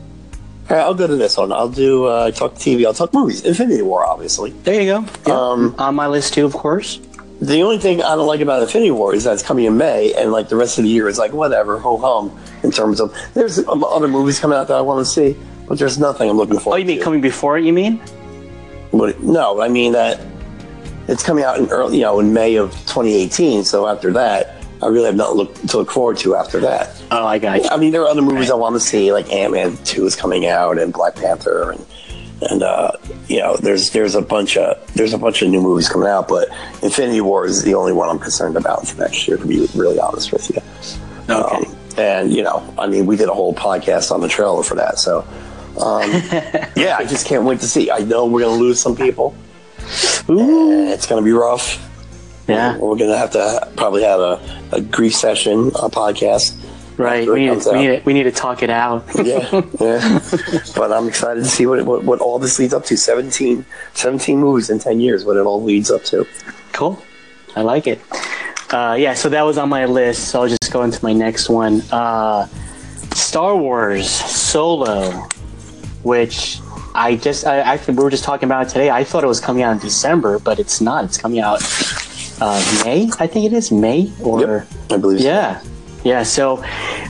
All 0.70 0.76
right, 0.76 0.84
I'll 0.84 0.94
go 0.94 1.08
to 1.08 1.16
this 1.16 1.36
one. 1.36 1.50
I'll 1.50 1.68
do 1.68 2.04
uh, 2.04 2.30
talk 2.30 2.54
TV. 2.54 2.86
I'll 2.86 2.94
talk 2.94 3.12
movies. 3.12 3.44
Infinity 3.44 3.82
War, 3.82 4.04
obviously. 4.06 4.50
There 4.50 4.80
you 4.80 4.86
go. 4.92 5.04
Yeah. 5.26 5.34
Um, 5.34 5.74
on 5.78 5.96
my 5.96 6.06
list 6.06 6.34
too, 6.34 6.46
of 6.46 6.52
course. 6.52 7.00
The 7.40 7.60
only 7.62 7.78
thing 7.78 8.02
I 8.02 8.14
don't 8.14 8.28
like 8.28 8.40
about 8.40 8.62
Infinity 8.62 8.92
War 8.92 9.12
is 9.12 9.24
that 9.24 9.32
it's 9.32 9.42
coming 9.42 9.64
in 9.64 9.76
May, 9.76 10.14
and 10.14 10.30
like 10.30 10.48
the 10.48 10.54
rest 10.54 10.78
of 10.78 10.84
the 10.84 10.90
year 10.90 11.08
is 11.08 11.18
like 11.18 11.32
whatever, 11.32 11.80
ho 11.80 11.96
hum. 11.96 12.38
In 12.62 12.70
terms 12.70 13.00
of 13.00 13.12
there's 13.34 13.58
other 13.66 14.06
movies 14.06 14.38
coming 14.38 14.56
out 14.56 14.68
that 14.68 14.76
I 14.76 14.80
want 14.80 15.04
to 15.04 15.10
see, 15.10 15.36
but 15.66 15.76
there's 15.76 15.98
nothing 15.98 16.30
I'm 16.30 16.36
looking 16.36 16.60
for. 16.60 16.74
Oh, 16.74 16.76
you 16.76 16.84
mean 16.84 16.98
to. 16.98 17.02
coming 17.02 17.20
before 17.20 17.58
it? 17.58 17.64
You 17.64 17.72
mean? 17.72 18.00
But 18.92 19.20
no, 19.20 19.60
I 19.60 19.68
mean 19.68 19.90
that 19.92 20.20
it's 21.08 21.24
coming 21.24 21.42
out 21.42 21.58
in 21.58 21.68
early, 21.70 21.96
you 21.96 22.02
know, 22.02 22.20
in 22.20 22.32
May 22.32 22.54
of 22.54 22.70
2018. 22.70 23.64
So 23.64 23.88
after 23.88 24.12
that, 24.12 24.59
I 24.82 24.86
really 24.86 25.06
have 25.06 25.16
nothing 25.16 25.36
look, 25.36 25.54
to 25.68 25.76
look 25.78 25.90
forward 25.90 26.16
to 26.18 26.36
after 26.36 26.60
that. 26.60 27.00
Oh, 27.10 27.26
I 27.26 27.38
got 27.38 27.62
you. 27.62 27.68
I 27.70 27.76
mean, 27.76 27.92
there 27.92 28.02
are 28.02 28.08
other 28.08 28.22
movies 28.22 28.50
I 28.50 28.54
want 28.54 28.74
to 28.76 28.80
see, 28.80 29.12
like 29.12 29.30
Ant 29.32 29.52
Man 29.52 29.76
Two 29.84 30.06
is 30.06 30.16
coming 30.16 30.46
out, 30.46 30.78
and 30.78 30.92
Black 30.92 31.16
Panther, 31.16 31.72
and 31.72 31.86
and 32.50 32.62
uh, 32.62 32.92
you 33.28 33.38
know, 33.38 33.56
there's 33.56 33.90
there's 33.90 34.14
a 34.14 34.22
bunch 34.22 34.56
of 34.56 34.94
there's 34.94 35.12
a 35.12 35.18
bunch 35.18 35.42
of 35.42 35.50
new 35.50 35.60
movies 35.60 35.88
coming 35.88 36.08
out, 36.08 36.28
but 36.28 36.48
Infinity 36.82 37.20
War 37.20 37.44
is 37.44 37.62
the 37.62 37.74
only 37.74 37.92
one 37.92 38.08
I'm 38.08 38.18
concerned 38.18 38.56
about 38.56 38.86
for 38.86 38.98
next 39.00 39.28
year. 39.28 39.36
To 39.36 39.46
be 39.46 39.66
really 39.74 39.98
honest 40.00 40.32
with 40.32 40.48
you. 40.50 40.62
Okay. 41.34 41.66
Um, 41.66 41.76
and 41.98 42.32
you 42.32 42.42
know, 42.42 42.74
I 42.78 42.86
mean, 42.86 43.04
we 43.06 43.16
did 43.16 43.28
a 43.28 43.34
whole 43.34 43.54
podcast 43.54 44.10
on 44.10 44.20
the 44.22 44.28
trailer 44.28 44.62
for 44.62 44.76
that, 44.76 44.98
so 44.98 45.20
um, 45.78 46.10
yeah, 46.76 46.96
I 46.98 47.04
just 47.06 47.26
can't 47.26 47.44
wait 47.44 47.60
to 47.60 47.66
see. 47.68 47.90
I 47.90 47.98
know 47.98 48.24
we're 48.26 48.40
gonna 48.40 48.56
lose 48.58 48.80
some 48.80 48.96
people. 48.96 49.34
Ooh, 50.28 50.88
It's 50.88 51.06
going 51.06 51.20
to 51.20 51.24
be 51.24 51.32
rough. 51.32 51.84
yeah, 52.46 52.76
We're 52.76 52.96
going 52.96 53.10
to 53.10 53.16
have 53.18 53.30
to 53.32 53.72
probably 53.76 54.02
have 54.04 54.20
a, 54.20 54.59
a 54.72 54.80
grief 54.80 55.14
session, 55.14 55.68
a 55.68 55.88
podcast. 55.90 56.56
right. 56.96 57.28
We 57.28 57.46
need, 57.46 57.60
to, 57.62 57.70
we, 57.72 57.78
need 57.78 57.96
to, 57.98 58.02
we 58.04 58.12
need 58.12 58.22
to 58.24 58.32
talk 58.32 58.62
it 58.62 58.70
out. 58.70 59.04
yeah, 59.24 59.62
yeah. 59.80 60.20
But 60.74 60.92
I'm 60.92 61.08
excited 61.08 61.44
to 61.44 61.48
see 61.48 61.66
what, 61.66 61.84
what 61.84 62.04
what 62.04 62.20
all 62.20 62.38
this 62.38 62.58
leads 62.58 62.74
up 62.74 62.84
to. 62.86 62.96
17, 62.96 63.64
17 63.94 64.38
movies 64.38 64.70
in 64.70 64.78
ten 64.78 65.00
years. 65.00 65.24
What 65.24 65.36
it 65.36 65.46
all 65.46 65.62
leads 65.62 65.90
up 65.90 66.04
to. 66.04 66.26
Cool. 66.72 67.02
I 67.56 67.62
like 67.62 67.86
it. 67.86 68.00
Uh, 68.70 68.96
yeah, 68.98 69.14
so 69.14 69.28
that 69.28 69.42
was 69.42 69.58
on 69.58 69.68
my 69.68 69.84
list. 69.86 70.28
So 70.28 70.42
I'll 70.42 70.48
just 70.48 70.72
go 70.72 70.82
into 70.82 71.02
my 71.04 71.12
next 71.12 71.48
one. 71.48 71.82
Uh, 71.90 72.46
Star 73.14 73.56
Wars 73.56 74.08
Solo, 74.08 75.10
which 76.02 76.60
I 76.94 77.16
just, 77.16 77.46
I 77.46 77.58
actually, 77.58 77.96
we 77.96 78.04
were 78.04 78.10
just 78.10 78.24
talking 78.24 78.46
about 78.48 78.68
today. 78.68 78.90
I 78.90 79.02
thought 79.02 79.24
it 79.24 79.26
was 79.26 79.40
coming 79.40 79.62
out 79.62 79.72
in 79.72 79.78
December, 79.78 80.38
but 80.38 80.58
it's 80.60 80.80
not. 80.80 81.04
It's 81.04 81.18
coming 81.18 81.40
out 81.40 81.60
uh, 82.41 82.82
May, 82.84 83.11
I 83.18 83.26
think 83.26 83.47
it 83.47 83.53
is 83.53 83.70
May 83.70 84.12
or 84.22 84.66
I 84.91 84.97
believe. 84.97 85.20
so. 85.20 85.26
yeah, 85.26 85.62
yeah. 86.05 86.22
So, 86.22 86.64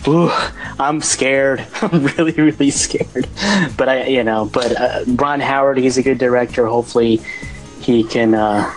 ooh, 0.09 0.31
I'm 0.79 1.01
scared. 1.01 1.67
I'm 1.83 2.05
really, 2.05 2.33
really 2.33 2.71
scared. 2.71 3.29
But 3.77 3.89
I, 3.89 4.07
you 4.07 4.25
know, 4.25 4.47
but 4.47 4.79
uh, 4.79 5.05
Ron 5.07 5.41
Howard, 5.41 5.79
he's 5.79 5.99
a 5.99 6.03
good 6.03 6.19
director. 6.19 6.67
Hopefully, 6.67 7.21
he 7.81 8.05
can 8.05 8.35
uh, 8.35 8.73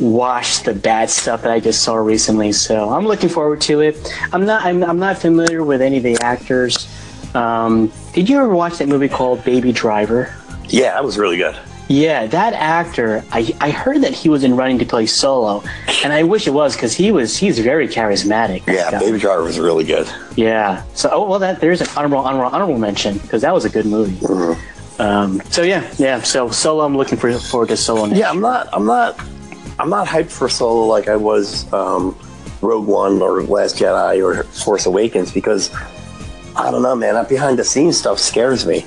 wash 0.00 0.58
the 0.60 0.74
bad 0.74 1.10
stuff 1.10 1.42
that 1.42 1.50
I 1.50 1.60
just 1.60 1.82
saw 1.82 1.94
recently. 1.96 2.52
So 2.52 2.90
I'm 2.90 3.06
looking 3.06 3.28
forward 3.28 3.60
to 3.62 3.80
it. 3.80 4.14
I'm 4.32 4.44
not, 4.44 4.64
I'm, 4.64 4.82
I'm 4.82 4.98
not 4.98 5.18
familiar 5.18 5.64
with 5.64 5.80
any 5.80 5.98
of 5.98 6.02
the 6.02 6.16
actors. 6.22 6.88
Um, 7.34 7.92
did 8.12 8.28
you 8.28 8.38
ever 8.38 8.48
watch 8.48 8.78
that 8.78 8.88
movie 8.88 9.08
called 9.08 9.44
Baby 9.44 9.72
Driver? 9.72 10.34
Yeah, 10.68 10.94
that 10.94 11.04
was 11.04 11.18
really 11.18 11.36
good. 11.36 11.56
Yeah, 11.88 12.26
that 12.26 12.52
actor. 12.52 13.24
I, 13.30 13.54
I 13.60 13.70
heard 13.70 14.02
that 14.02 14.12
he 14.12 14.28
was 14.28 14.42
in 14.42 14.56
Running 14.56 14.78
to 14.80 14.86
Play 14.86 15.06
Solo, 15.06 15.62
and 16.02 16.12
I 16.12 16.24
wish 16.24 16.46
it 16.46 16.50
was 16.50 16.74
because 16.74 16.92
he 16.94 17.12
was 17.12 17.36
he's 17.36 17.58
very 17.58 17.86
charismatic. 17.86 18.66
Yeah, 18.66 18.90
guy. 18.90 18.98
Baby 18.98 19.18
Driver 19.18 19.42
was 19.42 19.60
really 19.60 19.84
good. 19.84 20.10
Yeah. 20.36 20.82
So, 20.94 21.10
oh 21.12 21.28
well, 21.28 21.38
that 21.38 21.60
there's 21.60 21.80
an 21.80 21.88
honorable 21.96 22.18
honorable, 22.18 22.54
honorable 22.54 22.78
mention 22.78 23.18
because 23.18 23.42
that 23.42 23.54
was 23.54 23.64
a 23.64 23.70
good 23.70 23.86
movie. 23.86 24.16
Mm-hmm. 24.16 25.00
Um, 25.00 25.40
so 25.50 25.62
yeah, 25.62 25.88
yeah. 25.98 26.22
So 26.22 26.50
Solo, 26.50 26.84
I'm 26.84 26.96
looking 26.96 27.18
for, 27.18 27.32
forward 27.38 27.68
to 27.68 27.76
Solo. 27.76 28.06
Next. 28.06 28.18
Yeah, 28.18 28.30
I'm 28.30 28.40
not. 28.40 28.68
I'm 28.72 28.86
not. 28.86 29.20
I'm 29.78 29.90
not 29.90 30.08
hyped 30.08 30.30
for 30.30 30.48
Solo 30.48 30.86
like 30.86 31.06
I 31.06 31.16
was 31.16 31.70
um, 31.72 32.16
Rogue 32.62 32.86
One 32.86 33.20
or 33.20 33.42
Last 33.42 33.76
Jedi 33.76 34.24
or 34.24 34.42
Force 34.44 34.86
Awakens 34.86 35.30
because 35.30 35.70
I 36.56 36.70
don't 36.70 36.82
know, 36.82 36.96
man. 36.96 37.14
That 37.14 37.28
behind 37.28 37.58
the 37.58 37.64
scenes 37.64 37.98
stuff 37.98 38.18
scares 38.18 38.66
me. 38.66 38.86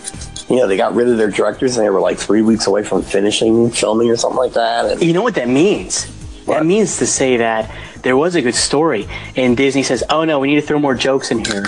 You 0.50 0.56
know, 0.56 0.68
they 0.68 0.78
got 0.78 0.96
rid 0.96 1.08
of 1.08 1.18
their 1.18 1.30
directors 1.30 1.78
and 1.78 1.86
they 1.86 1.90
were 1.90 2.02
like 2.02 2.18
three 2.18 2.42
weeks 2.42 2.66
away 2.66 2.84
from 2.84 3.04
finishing 3.04 3.70
filming 3.70 4.10
or 4.10 4.16
something 4.16 4.38
like 4.38 4.54
that. 4.54 4.86
And 4.86 5.02
You 5.02 5.14
know 5.14 5.22
what 5.22 5.36
that 5.36 5.48
means? 5.48 6.06
What? 6.46 6.60
That 6.60 6.66
means 6.66 6.98
to 6.98 7.06
say 7.06 7.38
that 7.38 7.70
there 8.02 8.18
was 8.18 8.34
a 8.36 8.42
good 8.42 8.56
story, 8.56 9.08
and 9.36 9.56
Disney 9.56 9.84
says, 9.84 10.04
"Oh 10.10 10.24
no, 10.24 10.40
we 10.40 10.48
need 10.48 10.56
to 10.56 10.66
throw 10.66 10.80
more 10.80 10.96
jokes 10.96 11.30
in 11.32 11.46
here." 11.46 11.66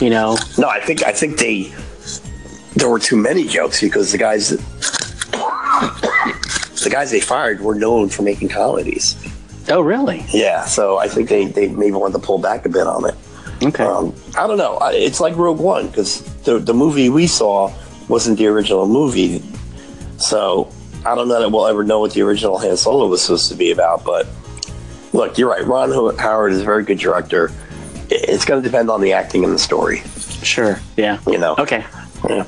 You 0.00 0.10
know? 0.10 0.36
no, 0.58 0.68
I 0.68 0.80
think 0.80 1.02
I 1.04 1.12
think 1.12 1.38
they 1.38 1.72
there 2.76 2.88
were 2.90 2.98
too 2.98 3.16
many 3.16 3.46
jokes 3.46 3.80
because 3.80 4.12
the 4.12 4.18
guys 4.18 4.50
that 4.50 4.60
the 6.82 6.90
guys 6.90 7.10
they 7.10 7.20
fired 7.20 7.60
were 7.60 7.74
known 7.74 8.08
for 8.08 8.22
making 8.22 8.48
comedies. 8.48 9.16
Oh 9.70 9.80
really? 9.80 10.24
Yeah, 10.28 10.64
so 10.64 10.98
I 10.98 11.08
think 11.08 11.28
they, 11.28 11.46
they 11.46 11.68
maybe 11.68 11.92
wanted 11.92 12.14
to 12.14 12.26
pull 12.26 12.38
back 12.38 12.66
a 12.66 12.68
bit 12.68 12.86
on 12.86 13.08
it. 13.08 13.14
Okay. 13.62 13.84
Um, 13.84 14.14
I 14.36 14.46
don't 14.46 14.58
know. 14.58 14.78
It's 14.90 15.20
like 15.20 15.36
Rogue 15.36 15.60
One 15.60 15.86
because 15.86 16.22
the 16.42 16.58
the 16.58 16.74
movie 16.74 17.08
we 17.08 17.26
saw 17.26 17.72
wasn't 18.08 18.38
the 18.38 18.46
original 18.46 18.86
movie, 18.86 19.42
so 20.18 20.72
I 21.04 21.14
don't 21.14 21.28
know 21.28 21.40
that 21.40 21.50
we'll 21.50 21.66
ever 21.66 21.84
know 21.84 22.00
what 22.00 22.12
the 22.12 22.22
original 22.22 22.58
Han 22.58 22.76
Solo 22.76 23.06
was 23.06 23.22
supposed 23.22 23.48
to 23.50 23.54
be 23.56 23.70
about. 23.70 24.04
But 24.04 24.26
look, 25.12 25.38
you're 25.38 25.50
right. 25.50 25.64
Ron 25.64 26.16
Howard 26.18 26.52
is 26.52 26.60
a 26.60 26.64
very 26.64 26.84
good 26.84 26.98
director. 26.98 27.50
It's 28.10 28.44
going 28.44 28.62
to 28.62 28.68
depend 28.68 28.90
on 28.90 29.00
the 29.00 29.12
acting 29.12 29.42
and 29.44 29.54
the 29.54 29.58
story, 29.58 30.02
sure. 30.42 30.78
Yeah. 30.96 31.18
you 31.26 31.38
know. 31.38 31.54
Okay. 31.58 31.84
Yeah. 32.28 32.44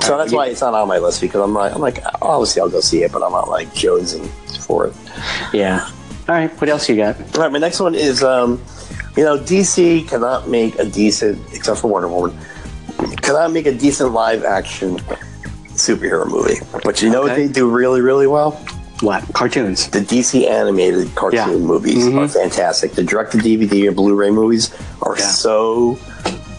So 0.00 0.18
that's 0.18 0.32
why 0.32 0.46
it's 0.46 0.60
not 0.60 0.74
on 0.74 0.88
my 0.88 0.98
list 0.98 1.20
because 1.20 1.40
I'm 1.40 1.54
like, 1.54 1.74
I'm 1.74 1.80
like, 1.80 2.00
obviously 2.20 2.60
I'll 2.60 2.68
go 2.68 2.80
see 2.80 3.02
it, 3.02 3.12
but 3.12 3.22
I'm 3.22 3.32
not 3.32 3.48
like 3.48 3.68
jonesing 3.68 4.28
for 4.64 4.86
it. 4.86 4.94
Yeah. 5.52 5.88
All 6.28 6.34
right. 6.34 6.50
What 6.60 6.68
else 6.68 6.88
you 6.88 6.96
got? 6.96 7.16
All 7.36 7.42
right, 7.42 7.52
my 7.52 7.58
next 7.58 7.80
one 7.80 7.94
is, 7.94 8.22
um, 8.22 8.62
you 9.16 9.24
know, 9.24 9.38
DC 9.38 10.06
cannot 10.08 10.48
make 10.48 10.78
a 10.78 10.84
decent, 10.84 11.40
except 11.54 11.80
for 11.80 11.88
Wonder 11.88 12.08
Woman, 12.08 12.38
cannot 13.26 13.52
make 13.52 13.66
a 13.66 13.72
decent 13.74 14.12
live 14.12 14.44
action 14.44 14.98
superhero 15.74 16.26
movie. 16.26 16.56
But 16.84 17.02
you 17.02 17.10
know 17.10 17.22
what 17.22 17.36
they 17.36 17.48
do 17.48 17.68
really, 17.68 18.00
really 18.00 18.26
well? 18.26 18.52
What 19.00 19.22
cartoons? 19.34 19.88
The 19.90 20.00
DC 20.00 20.48
animated 20.48 21.14
cartoon 21.14 21.38
Yeah. 21.50 21.56
movies 21.58 22.06
Mhm. 22.06 22.18
are 22.24 22.28
fantastic. 22.28 22.92
The 22.94 23.02
direct 23.02 23.32
to 23.32 23.38
DVD 23.38 23.88
or 23.88 23.92
Blu-ray 23.92 24.30
movies 24.30 24.70
are 25.02 25.16
Yeah. 25.18 25.26
so 25.26 25.98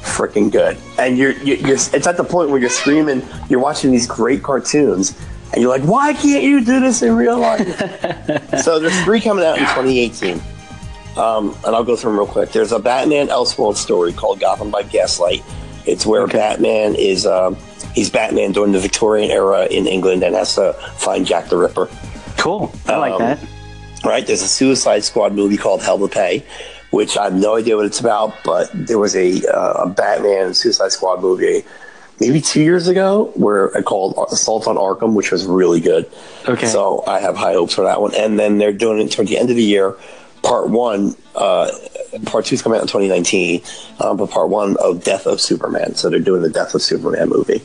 freaking 0.03 0.51
good. 0.51 0.78
And 0.99 1.18
you're, 1.18 1.32
you're, 1.32 1.57
you're, 1.57 1.76
it's 1.78 2.05
at 2.07 2.18
the 2.18 2.24
point 2.24 2.49
where 2.49 2.59
you're 2.59 2.70
screaming, 2.70 3.24
you're 3.49 3.59
watching 3.59 3.91
these 3.91 4.05
great 4.05 4.43
cartoons, 4.43 5.13
and 5.51 5.61
you're 5.61 5.72
like, 5.72 5.84
why 5.84 6.13
can't 6.13 6.43
you 6.43 6.63
do 6.63 6.80
this 6.80 7.01
in 7.01 7.15
real 7.15 7.39
life? 7.39 7.65
so 8.63 8.80
there's 8.80 8.99
three 9.03 9.20
coming 9.22 9.43
out 9.45 9.57
in 9.57 9.63
2018. 9.65 10.39
Um, 11.18 11.55
and 11.65 11.76
I'll 11.76 11.84
go 11.84 11.95
through 11.95 12.11
them 12.11 12.20
real 12.20 12.28
quick. 12.28 12.51
There's 12.51 12.72
a 12.72 12.78
Batman 12.80 13.30
Elseworld 13.30 13.76
story 13.78 14.13
called 14.13 14.39
Gotham 14.39 14.70
by 14.70 14.84
Gaslight. 14.84 15.43
It's 15.88 16.06
where 16.06 16.24
Okay. 16.24 16.38
Batman 16.38 16.96
is 16.96 17.26
um, 17.26 17.56
he's 17.94 18.10
Batman 18.10 18.52
during 18.52 18.72
the 18.74 18.80
Victorian 18.80 19.32
era 19.32 19.66
in 19.66 19.88
England 19.88 20.24
and 20.24 20.36
has 20.36 20.56
to 20.56 20.74
find 20.98 21.26
Jack 21.26 21.50
the 21.50 21.58
Ripper. 21.58 21.90
Cool. 22.38 22.72
I 22.88 22.98
like 22.98 23.14
Um, 23.14 23.20
that. 23.22 23.40
Right? 24.04 24.26
There's 24.26 24.42
a 24.44 24.48
Suicide 24.48 25.04
Squad 25.04 25.34
movie 25.34 25.58
called 25.58 25.82
Hell 25.82 25.98
to 26.00 26.08
Pay, 26.08 26.44
which 26.92 27.18
I 27.18 27.26
have 27.26 27.34
no 27.34 27.56
idea 27.56 27.76
what 27.76 27.86
it's 27.86 28.00
about, 28.00 28.34
but 28.44 28.70
there 28.74 29.00
was 29.00 29.16
a, 29.16 29.42
uh, 29.48 29.84
a 29.86 29.90
Batman 29.90 30.54
Suicide 30.54 30.92
Squad 30.92 31.22
movie 31.22 31.64
maybe 32.20 32.40
two 32.42 32.62
years 32.62 32.88
ago 32.88 33.32
where 33.36 33.76
I 33.78 33.82
called 33.82 34.16
Assault 34.32 34.68
on 34.68 34.76
Arkham, 34.76 35.14
which 35.14 35.32
was 35.32 35.46
really 35.46 35.80
good. 35.80 36.10
Okay. 36.48 36.68
So 36.68 37.04
I 37.08 37.20
have 37.20 37.36
high 37.36 37.54
hopes 37.54 37.74
for 37.74 37.84
that 37.84 38.02
one. 38.02 38.14
And 38.16 38.40
then 38.40 38.58
they're 38.60 38.72
doing 38.74 39.00
it 39.00 39.12
toward 39.12 39.28
the 39.28 39.38
end 39.38 39.50
of 39.50 39.56
the 39.56 39.64
year. 39.64 39.96
Part 40.44 40.70
one, 40.70 41.16
uh, 41.36 41.70
part 42.26 42.45
two 42.45 42.55
is 42.55 42.61
coming 42.61 42.78
out 42.78 42.84
in 42.84 42.88
2019, 42.88 43.61
um, 43.99 44.18
but 44.18 44.30
part 44.30 44.49
one 44.49 44.76
of 44.78 45.03
Death 45.03 45.26
of 45.28 45.39
Superman. 45.41 45.95
So 45.95 46.09
they're 46.09 46.20
doing 46.20 46.41
the 46.41 46.49
Death 46.49 46.74
of 46.76 46.82
Superman 46.82 47.30
movie, 47.30 47.61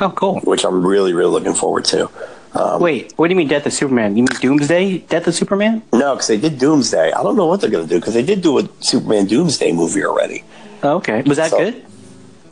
Oh, 0.00 0.10
cool. 0.10 0.40
which 0.40 0.64
I'm 0.64 0.84
really, 0.86 1.12
really 1.12 1.30
looking 1.30 1.54
forward 1.54 1.84
to. 1.86 2.10
Um, 2.54 2.82
Wait, 2.82 3.12
what 3.16 3.28
do 3.28 3.32
you 3.32 3.36
mean 3.38 3.48
Death 3.48 3.64
of 3.66 3.72
Superman? 3.72 4.16
You 4.16 4.24
mean 4.24 4.38
Doomsday? 4.40 4.98
Death 4.98 5.26
of 5.26 5.34
Superman? 5.34 5.82
No, 5.92 6.14
because 6.14 6.26
they 6.28 6.36
did 6.36 6.58
Doomsday. 6.58 7.12
I 7.12 7.22
don't 7.22 7.36
know 7.36 7.46
what 7.46 7.60
they're 7.62 7.70
going 7.70 7.88
to 7.88 7.88
do 7.88 7.98
because 7.98 8.12
they 8.14 8.22
did 8.22 8.42
do 8.42 8.58
a 8.58 8.68
Superman 8.80 9.26
Doomsday 9.26 9.72
movie 9.72 10.04
already. 10.04 10.44
Oh, 10.82 10.96
okay. 10.96 11.22
Was 11.22 11.38
that 11.38 11.50
So- 11.50 11.58
good? 11.58 11.84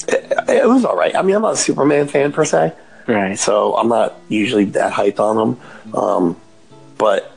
It, 0.08 0.32
it 0.48 0.66
was 0.68 0.84
all 0.84 0.96
right. 0.96 1.14
I 1.14 1.20
mean, 1.22 1.36
I'm 1.36 1.42
not 1.42 1.52
a 1.52 1.56
Superman 1.56 2.08
fan 2.08 2.32
per 2.32 2.44
se, 2.46 2.72
Right. 3.06 3.38
so 3.38 3.76
I'm 3.76 3.88
not 3.88 4.14
usually 4.28 4.64
that 4.66 4.92
hyped 4.92 5.20
on 5.20 5.36
them. 5.36 5.94
Um, 5.94 6.36
but 6.96 7.30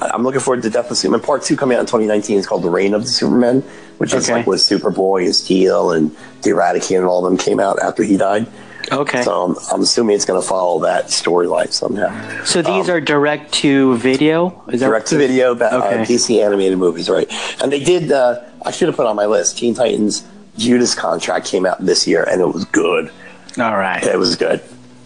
I'm 0.00 0.22
looking 0.22 0.40
forward 0.40 0.62
to 0.62 0.70
Death 0.70 0.90
of 0.90 0.96
Superman. 0.96 1.24
Part 1.24 1.42
two 1.42 1.56
coming 1.56 1.76
out 1.76 1.80
in 1.80 1.86
2019 1.86 2.38
is 2.38 2.46
called 2.46 2.62
The 2.62 2.70
Reign 2.70 2.94
of 2.94 3.02
the 3.02 3.08
Superman, 3.08 3.62
which 3.98 4.14
is 4.14 4.28
like 4.28 4.46
with 4.46 4.60
Superboy 4.60 5.24
and 5.24 5.34
Steel 5.34 5.92
and 5.92 6.10
the 6.42 6.50
Eradicator 6.50 6.98
and 6.98 7.06
all 7.06 7.24
of 7.24 7.30
them 7.30 7.38
came 7.38 7.60
out 7.60 7.78
after 7.80 8.02
he 8.02 8.16
died. 8.16 8.46
Okay. 8.90 9.22
So 9.22 9.44
I'm, 9.44 9.56
I'm 9.72 9.82
assuming 9.82 10.16
it's 10.16 10.24
going 10.24 10.40
to 10.40 10.46
follow 10.46 10.80
that 10.80 11.06
storyline 11.06 11.72
somehow. 11.72 12.44
So 12.44 12.62
these 12.62 12.88
are 12.88 13.00
direct 13.00 13.52
to 13.54 13.96
video? 13.98 14.62
Is 14.68 14.80
that 14.80 14.86
um, 14.86 14.90
direct 14.92 15.08
to 15.08 15.18
video 15.18 15.54
uh, 15.54 15.82
Okay. 15.84 16.02
DC 16.02 16.42
animated 16.42 16.78
movies, 16.78 17.10
right? 17.10 17.30
And 17.62 17.70
they 17.70 17.82
did. 17.82 18.10
Uh, 18.10 18.42
I 18.64 18.70
should 18.70 18.88
have 18.88 18.96
put 18.96 19.06
on 19.06 19.16
my 19.16 19.26
list. 19.26 19.58
Teen 19.58 19.74
Titans 19.74 20.26
Judas 20.56 20.94
contract 20.94 21.46
came 21.46 21.66
out 21.66 21.84
this 21.84 22.06
year, 22.06 22.24
and 22.24 22.40
it 22.40 22.46
was 22.46 22.64
good. 22.66 23.10
All 23.58 23.76
right. 23.76 24.02
It 24.02 24.18
was 24.18 24.36
good. 24.36 24.62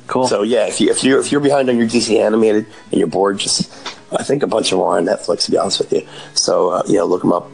Cool. 0.06 0.26
So 0.26 0.42
yeah, 0.42 0.66
if 0.66 0.80
you 0.80 0.90
if 0.90 1.04
you 1.04 1.18
if 1.18 1.32
you're 1.32 1.40
behind 1.40 1.68
on 1.68 1.78
your 1.78 1.86
DC 1.86 2.18
animated 2.18 2.66
and 2.90 2.98
you're 2.98 3.06
bored, 3.06 3.38
just 3.38 3.72
I 4.12 4.22
think 4.22 4.42
a 4.42 4.46
bunch 4.46 4.72
of 4.72 4.78
them 4.78 4.86
are 4.86 4.98
on 4.98 5.04
Netflix. 5.04 5.44
To 5.46 5.50
be 5.50 5.58
honest 5.58 5.78
with 5.78 5.92
you, 5.92 6.06
so 6.34 6.70
uh, 6.70 6.82
yeah, 6.86 7.02
look 7.02 7.22
them 7.22 7.32
up. 7.32 7.50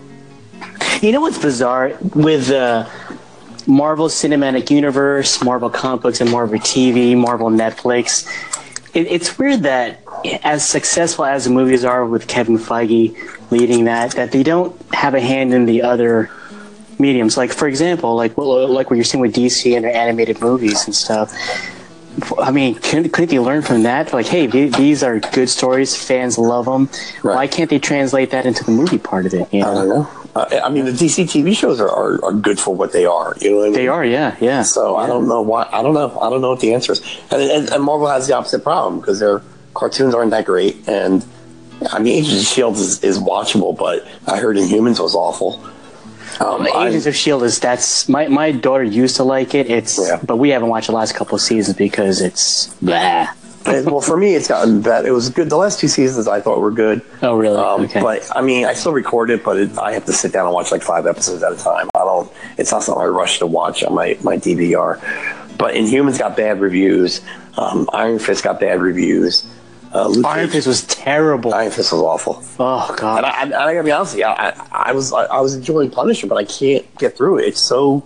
You 1.02 1.12
know 1.12 1.20
what's 1.20 1.38
bizarre 1.38 1.96
with 2.14 2.50
uh, 2.50 2.88
Marvel 3.66 4.08
Cinematic 4.08 4.70
Universe, 4.70 5.42
Marvel 5.44 5.70
comic 5.70 6.02
books, 6.02 6.20
and 6.20 6.30
Marvel 6.30 6.58
TV, 6.58 7.16
Marvel 7.16 7.50
Netflix? 7.50 8.26
It, 8.94 9.06
it's 9.06 9.38
weird 9.38 9.62
that 9.62 10.00
as 10.42 10.66
successful 10.66 11.24
as 11.24 11.44
the 11.44 11.50
movies 11.50 11.84
are 11.84 12.04
with 12.04 12.26
Kevin 12.26 12.58
Feige 12.58 13.16
leading 13.50 13.84
that, 13.84 14.12
that 14.12 14.32
they 14.32 14.42
don't 14.42 14.74
have 14.92 15.14
a 15.14 15.20
hand 15.20 15.54
in 15.54 15.66
the 15.66 15.82
other 15.82 16.30
mediums. 16.98 17.36
Like 17.36 17.52
for 17.52 17.68
example, 17.68 18.16
like 18.16 18.36
like 18.36 18.90
what 18.90 18.96
you're 18.96 19.04
seeing 19.04 19.20
with 19.22 19.34
DC 19.34 19.74
and 19.74 19.84
their 19.84 19.94
animated 19.94 20.40
movies 20.40 20.84
and 20.86 20.94
stuff. 20.94 21.32
I 22.38 22.50
mean, 22.50 22.74
couldn't, 22.76 23.10
couldn't 23.10 23.30
they 23.30 23.38
learn 23.38 23.62
from 23.62 23.82
that? 23.84 24.12
Like, 24.12 24.26
hey, 24.26 24.46
the- 24.46 24.68
these 24.68 25.02
are 25.02 25.18
good 25.20 25.48
stories. 25.48 25.96
Fans 25.96 26.38
love 26.38 26.64
them. 26.66 26.88
Right. 27.22 27.34
Why 27.36 27.46
can't 27.46 27.70
they 27.70 27.78
translate 27.78 28.30
that 28.30 28.46
into 28.46 28.64
the 28.64 28.70
movie 28.70 28.98
part 28.98 29.26
of 29.26 29.34
it? 29.34 29.52
You 29.52 29.62
I 29.62 29.74
don't 29.74 29.88
know. 29.88 30.08
Uh, 30.34 30.60
I 30.64 30.68
mean, 30.68 30.84
the 30.84 30.92
DC 30.92 31.24
TV 31.24 31.56
shows 31.56 31.80
are, 31.80 31.88
are, 31.90 32.24
are 32.24 32.32
good 32.32 32.60
for 32.60 32.74
what 32.74 32.92
they 32.92 33.04
are. 33.06 33.34
You 33.40 33.50
know 33.50 33.56
what 33.58 33.62
I 33.62 33.66
mean? 33.66 33.72
They 33.74 33.88
are, 33.88 34.04
yeah, 34.04 34.36
yeah. 34.40 34.62
So 34.62 34.96
I 34.96 35.06
don't 35.06 35.26
know 35.26 35.40
why. 35.42 35.68
I 35.72 35.82
don't 35.82 35.94
know. 35.94 36.18
I 36.20 36.30
don't 36.30 36.40
know 36.40 36.50
what 36.50 36.60
the 36.60 36.74
answer 36.74 36.92
is. 36.92 37.00
And, 37.30 37.42
and, 37.42 37.70
and 37.70 37.82
Marvel 37.82 38.06
has 38.06 38.26
the 38.28 38.34
opposite 38.36 38.62
problem 38.62 39.00
because 39.00 39.18
their 39.18 39.42
cartoons 39.74 40.14
aren't 40.14 40.30
that 40.32 40.44
great, 40.44 40.76
and 40.88 41.24
I 41.90 41.98
mean, 41.98 42.18
Agents 42.22 42.42
of 42.42 42.46
Shield 42.46 42.76
is, 42.76 43.02
is 43.04 43.18
watchable, 43.18 43.76
but 43.76 44.06
I 44.26 44.38
heard 44.38 44.56
Inhumans 44.56 45.00
was 45.00 45.14
awful. 45.14 45.64
Um, 46.40 46.66
I- 46.74 46.88
Agents 46.88 47.06
of 47.06 47.16
Shield 47.16 47.42
is 47.42 47.58
that's 47.58 48.08
my 48.08 48.28
my 48.28 48.52
daughter 48.52 48.84
used 48.84 49.16
to 49.16 49.24
like 49.24 49.54
it. 49.54 49.70
It's 49.70 49.98
Yeah. 49.98 50.20
but 50.24 50.36
we 50.36 50.50
haven't 50.50 50.68
watched 50.68 50.86
the 50.88 50.92
last 50.94 51.14
couple 51.14 51.34
of 51.34 51.40
seasons 51.40 51.76
because 51.76 52.20
it's 52.20 52.68
blah. 52.82 53.28
And, 53.66 53.84
well, 53.90 54.00
for 54.00 54.16
me, 54.16 54.34
it's 54.34 54.48
gotten 54.48 54.80
better. 54.80 55.08
It 55.08 55.10
was 55.10 55.28
good. 55.28 55.50
The 55.50 55.56
last 55.58 55.78
two 55.78 55.88
seasons 55.88 56.26
I 56.26 56.40
thought 56.40 56.60
were 56.60 56.70
good. 56.70 57.02
Oh, 57.22 57.36
really? 57.36 57.58
Um, 57.58 57.82
Okay. 57.82 58.00
But 58.00 58.26
I 58.34 58.40
mean, 58.40 58.64
I 58.64 58.72
still 58.72 58.92
record 58.92 59.28
it, 59.30 59.44
but 59.44 59.58
it, 59.58 59.76
I 59.78 59.92
have 59.92 60.06
to 60.06 60.12
sit 60.12 60.32
down 60.32 60.46
and 60.46 60.54
watch 60.54 60.72
like 60.72 60.80
five 60.82 61.06
episodes 61.06 61.42
at 61.42 61.52
a 61.52 61.56
time. 61.56 61.90
I 61.94 61.98
don't. 61.98 62.30
It's 62.56 62.72
not 62.72 62.82
something 62.84 63.02
I 63.02 63.06
rush 63.06 63.40
to 63.40 63.46
watch 63.46 63.82
on 63.84 63.94
my 63.94 64.16
my 64.22 64.36
DVR. 64.38 64.98
But 65.58 65.74
Inhumans 65.74 66.18
got 66.18 66.36
bad 66.36 66.60
reviews. 66.60 67.20
Um, 67.58 67.90
Iron 67.92 68.20
Fist 68.20 68.44
got 68.44 68.60
bad 68.60 68.80
reviews. 68.80 69.44
Uh, 69.94 70.08
Luke 70.08 70.24
Iron 70.26 70.46
Cage- 70.46 70.52
Fist 70.54 70.66
was 70.66 70.82
terrible. 70.86 71.54
Iron 71.54 71.70
Fist 71.70 71.92
was 71.92 72.00
awful. 72.02 72.42
oh 72.58 72.86
And 72.90 72.98
god. 72.98 73.24
I, 73.24 73.42
and 73.42 73.54
I 73.54 73.72
gotta 73.72 73.84
be 73.84 73.92
honest 73.92 74.14
with 74.14 74.20
you, 74.20 74.26
I, 74.26 74.50
I, 74.50 74.82
I 74.90 74.92
was 74.92 75.12
I, 75.12 75.24
I 75.24 75.40
was 75.40 75.54
enjoying 75.54 75.90
Punisher, 75.90 76.26
but 76.26 76.36
I 76.36 76.44
can't 76.44 76.84
get 76.98 77.16
through 77.16 77.38
it. 77.38 77.46
It's 77.46 77.60
so 77.60 78.02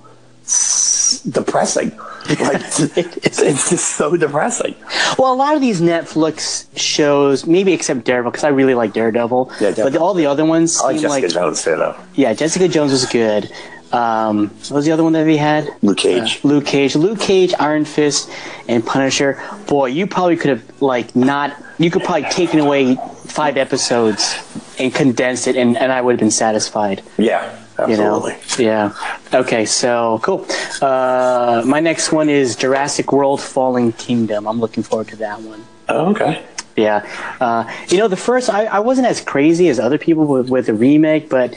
depressing. 1.31 1.93
Like 2.23 2.61
it's, 2.63 3.41
it's 3.41 3.71
just 3.71 3.97
so 3.97 4.17
depressing. 4.17 4.77
Well, 5.19 5.33
a 5.33 5.35
lot 5.35 5.57
of 5.57 5.61
these 5.61 5.81
Netflix 5.81 6.69
shows, 6.79 7.47
maybe 7.49 7.73
except 7.73 8.05
Daredevil, 8.05 8.31
because 8.31 8.45
I 8.45 8.49
really 8.51 8.75
like 8.77 8.93
Daredevil. 8.93 9.51
Yeah, 9.61 9.73
but 9.77 9.97
all 9.97 10.15
the 10.15 10.27
other 10.27 10.45
ones 10.45 10.81
I 10.81 10.85
like 10.85 10.95
seem 11.01 11.03
Jessica 11.11 11.27
like 11.27 11.35
Jones 11.35 11.65
too, 11.65 11.75
though. 11.77 11.97
yeah, 12.15 12.33
Jessica 12.33 12.69
Jones 12.69 12.93
was 12.93 13.07
good. 13.07 13.51
Um, 13.93 14.49
what 14.49 14.71
was 14.71 14.85
the 14.87 14.93
other 14.93 15.05
one 15.05 15.13
that 15.13 15.27
we 15.27 15.37
had? 15.37 15.69
Luke 15.83 15.99
Cage. 15.99 16.43
Luke 16.45 16.65
Cage, 16.65 16.97
Luke 16.97 17.21
Cage, 17.21 17.53
Iron 17.59 17.85
Fist, 17.85 18.31
and 18.69 18.85
Punisher. 18.85 19.43
Boy, 19.67 19.87
you 19.87 20.07
probably 20.07 20.37
could 20.37 20.51
have 20.51 20.83
like 20.83 21.15
not. 21.15 21.55
You 21.79 21.91
could 21.91 22.03
probably 22.03 22.29
taken 22.31 22.59
away 22.61 22.97
five 23.27 23.57
episodes 23.57 24.37
and 24.79 24.95
condensed 24.95 25.47
it, 25.47 25.57
and, 25.57 25.77
and 25.77 25.93
I 25.93 26.01
would 26.01 26.13
have 26.13 26.21
been 26.21 26.31
satisfied. 26.31 27.03
yeah, 27.19 27.55
You 27.87 27.97
know? 27.97 28.27
absolutely. 28.27 28.65
Yeah. 28.65 28.95
Okay. 29.35 29.67
So 29.67 30.21
cool. 30.23 30.47
Uh, 30.81 31.63
my 31.67 31.81
next 31.81 32.13
one 32.13 32.29
is 32.29 32.57
Jurassic 32.57 33.13
World: 33.13 33.41
Fallen 33.43 33.93
Kingdom. 33.93 34.47
I'm 34.47 34.61
looking 34.61 34.83
forward 34.83 35.09
to 35.09 35.17
that 35.17 35.41
one. 35.43 35.65
Oh, 35.89 36.11
okay. 36.13 36.43
Yeah. 36.77 37.05
Uh, 37.41 37.71
you 37.89 37.99
know, 37.99 38.09
the 38.09 38.17
first, 38.17 38.49
I, 38.49 38.65
I 38.65 38.79
wasn't 38.79 39.07
as 39.07 39.21
crazy 39.21 39.69
as 39.69 39.79
other 39.79 39.99
people 39.99 40.25
with, 40.27 40.49
with 40.49 40.67
the 40.67 40.73
remake, 40.75 41.29
but, 41.29 41.55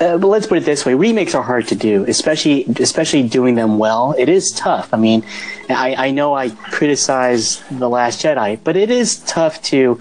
uh, 0.00 0.18
but 0.18 0.26
let's 0.28 0.46
put 0.46 0.58
it 0.58 0.64
this 0.64 0.84
way: 0.84 0.94
remakes 0.94 1.34
are 1.34 1.42
hard 1.42 1.68
to 1.68 1.74
do, 1.74 2.04
especially 2.04 2.64
especially 2.80 3.28
doing 3.28 3.54
them 3.54 3.78
well. 3.78 4.14
It 4.18 4.28
is 4.28 4.52
tough. 4.52 4.92
I 4.92 4.96
mean, 4.96 5.24
I, 5.68 5.94
I 5.94 6.10
know 6.10 6.34
I 6.34 6.50
criticize 6.50 7.62
the 7.70 7.88
Last 7.88 8.22
Jedi, 8.22 8.58
but 8.62 8.76
it 8.76 8.90
is 8.90 9.18
tough 9.24 9.62
to 9.64 10.00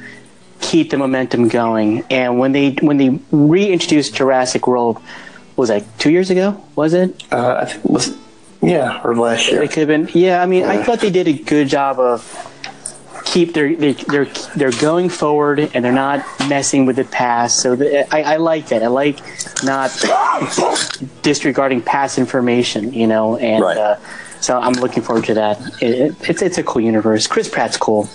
keep 0.62 0.90
the 0.90 0.98
momentum 0.98 1.48
going. 1.48 2.04
And 2.10 2.40
when 2.40 2.52
they 2.52 2.72
when 2.82 2.98
they 2.98 3.20
reintroduced 3.32 4.16
Jurassic 4.16 4.68
World, 4.68 5.02
was 5.56 5.70
that 5.70 5.84
two 6.00 6.12
years 6.12 6.30
ago? 6.30 6.62
Was 6.76 6.94
it? 6.94 7.24
Uh, 7.32 7.60
I 7.62 7.66
think 7.66 7.86
it 7.86 7.92
was 7.92 8.18
yeah, 8.62 9.02
or 9.04 9.16
last 9.16 9.50
year. 9.50 9.62
It 9.62 9.72
could 9.72 9.88
have 9.88 9.88
been. 9.88 10.10
Yeah, 10.20 10.42
I 10.42 10.46
mean, 10.46 10.64
I 10.64 10.82
thought 10.82 11.00
they 11.00 11.12
did 11.12 11.28
a 11.28 11.34
good 11.34 11.68
job 11.68 12.00
of 12.00 12.22
keep 13.26 13.54
their 13.54 13.76
they, 13.76 13.94
they're 13.94 14.26
they're 14.56 14.72
going 14.80 15.10
forward 15.10 15.60
and 15.60 15.84
they're 15.84 15.92
not 15.92 16.24
messing 16.48 16.86
with 16.86 16.96
the 16.96 17.04
past. 17.06 17.60
So 17.60 17.76
the, 17.76 18.08
I, 18.16 18.34
I 18.34 18.38
like 18.38 18.68
that. 18.70 18.84
I 18.84 18.88
like 18.88 19.20
not 19.64 19.92
disregarding 21.22 21.82
past 21.82 22.18
information. 22.18 22.94
You 22.94 23.08
know, 23.08 23.38
and 23.38 23.64
Right. 23.64 23.78
uh, 23.78 23.98
so 24.42 24.60
I'm 24.60 24.74
looking 24.74 25.04
forward 25.04 25.26
to 25.26 25.34
that. 25.36 25.60
It, 25.82 25.90
it, 25.92 26.30
it's 26.30 26.42
it's 26.42 26.58
a 26.58 26.64
cool 26.64 26.82
universe. 26.82 27.28
Chris 27.28 27.50
Pratt's 27.50 27.78
cool. 27.78 28.08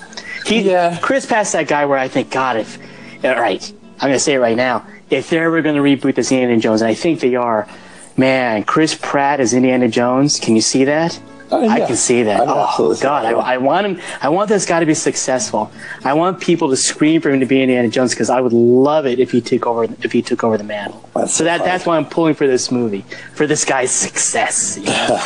He 0.46 0.62
Yeah. 0.70 0.98
Chris 1.00 1.26
Pratt's 1.26 1.52
that 1.52 1.68
guy 1.68 1.84
where 1.86 1.98
I 1.98 2.08
think 2.08 2.30
God 2.30 2.56
if 2.56 2.78
all 3.24 3.34
right 3.34 3.62
I'm 4.00 4.08
gonna 4.08 4.18
say 4.18 4.34
it 4.34 4.38
right 4.38 4.56
now 4.56 4.86
if 5.10 5.28
they're 5.28 5.44
ever 5.44 5.60
gonna 5.60 5.82
reboot 5.82 6.14
this 6.14 6.32
Indiana 6.32 6.58
Jones 6.60 6.80
and 6.82 6.88
I 6.90 6.94
think 6.94 7.20
they 7.20 7.34
are. 7.34 7.68
Man, 8.16 8.64
Chris 8.64 8.94
Pratt 9.00 9.40
as 9.40 9.54
Indiana 9.54 9.88
Jones. 9.88 10.38
Can 10.38 10.54
you 10.54 10.60
see 10.60 10.84
that? 10.84 11.18
Oh, 11.52 11.68
I 11.68 11.80
can 11.80 11.96
see 11.96 12.22
that. 12.22 12.40
I 12.40 12.44
oh 12.78 12.96
God. 13.00 13.24
I, 13.24 13.32
I 13.32 13.56
want 13.58 13.86
him. 13.86 14.00
I 14.22 14.28
want 14.28 14.48
this 14.48 14.64
guy 14.66 14.78
to 14.80 14.86
be 14.86 14.94
successful. 14.94 15.70
I 16.04 16.14
want 16.14 16.40
people 16.40 16.70
to 16.70 16.76
scream 16.76 17.20
for 17.20 17.30
him 17.30 17.40
to 17.40 17.46
be 17.46 17.60
Indiana 17.60 17.88
Jones 17.88 18.12
because 18.12 18.30
I 18.30 18.40
would 18.40 18.52
love 18.52 19.04
it 19.06 19.18
if 19.18 19.32
he 19.32 19.40
took 19.40 19.66
over. 19.66 19.84
If 20.02 20.12
he 20.12 20.22
took 20.22 20.44
over 20.44 20.56
the 20.56 20.64
mantle. 20.64 21.08
That's 21.14 21.34
so 21.34 21.44
that 21.44 21.58
funny. 21.58 21.70
that's 21.70 21.86
why 21.86 21.96
I'm 21.96 22.06
pulling 22.06 22.34
for 22.34 22.46
this 22.46 22.70
movie 22.70 23.04
for 23.34 23.46
this 23.46 23.64
guy's 23.64 23.90
success. 23.90 24.78
you 24.78 24.84
know? 24.86 25.18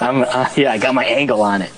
I'm, 0.00 0.22
uh, 0.22 0.48
yeah, 0.56 0.72
I 0.72 0.78
got 0.78 0.94
my 0.94 1.04
angle 1.04 1.40
on 1.42 1.62
it. 1.62 1.72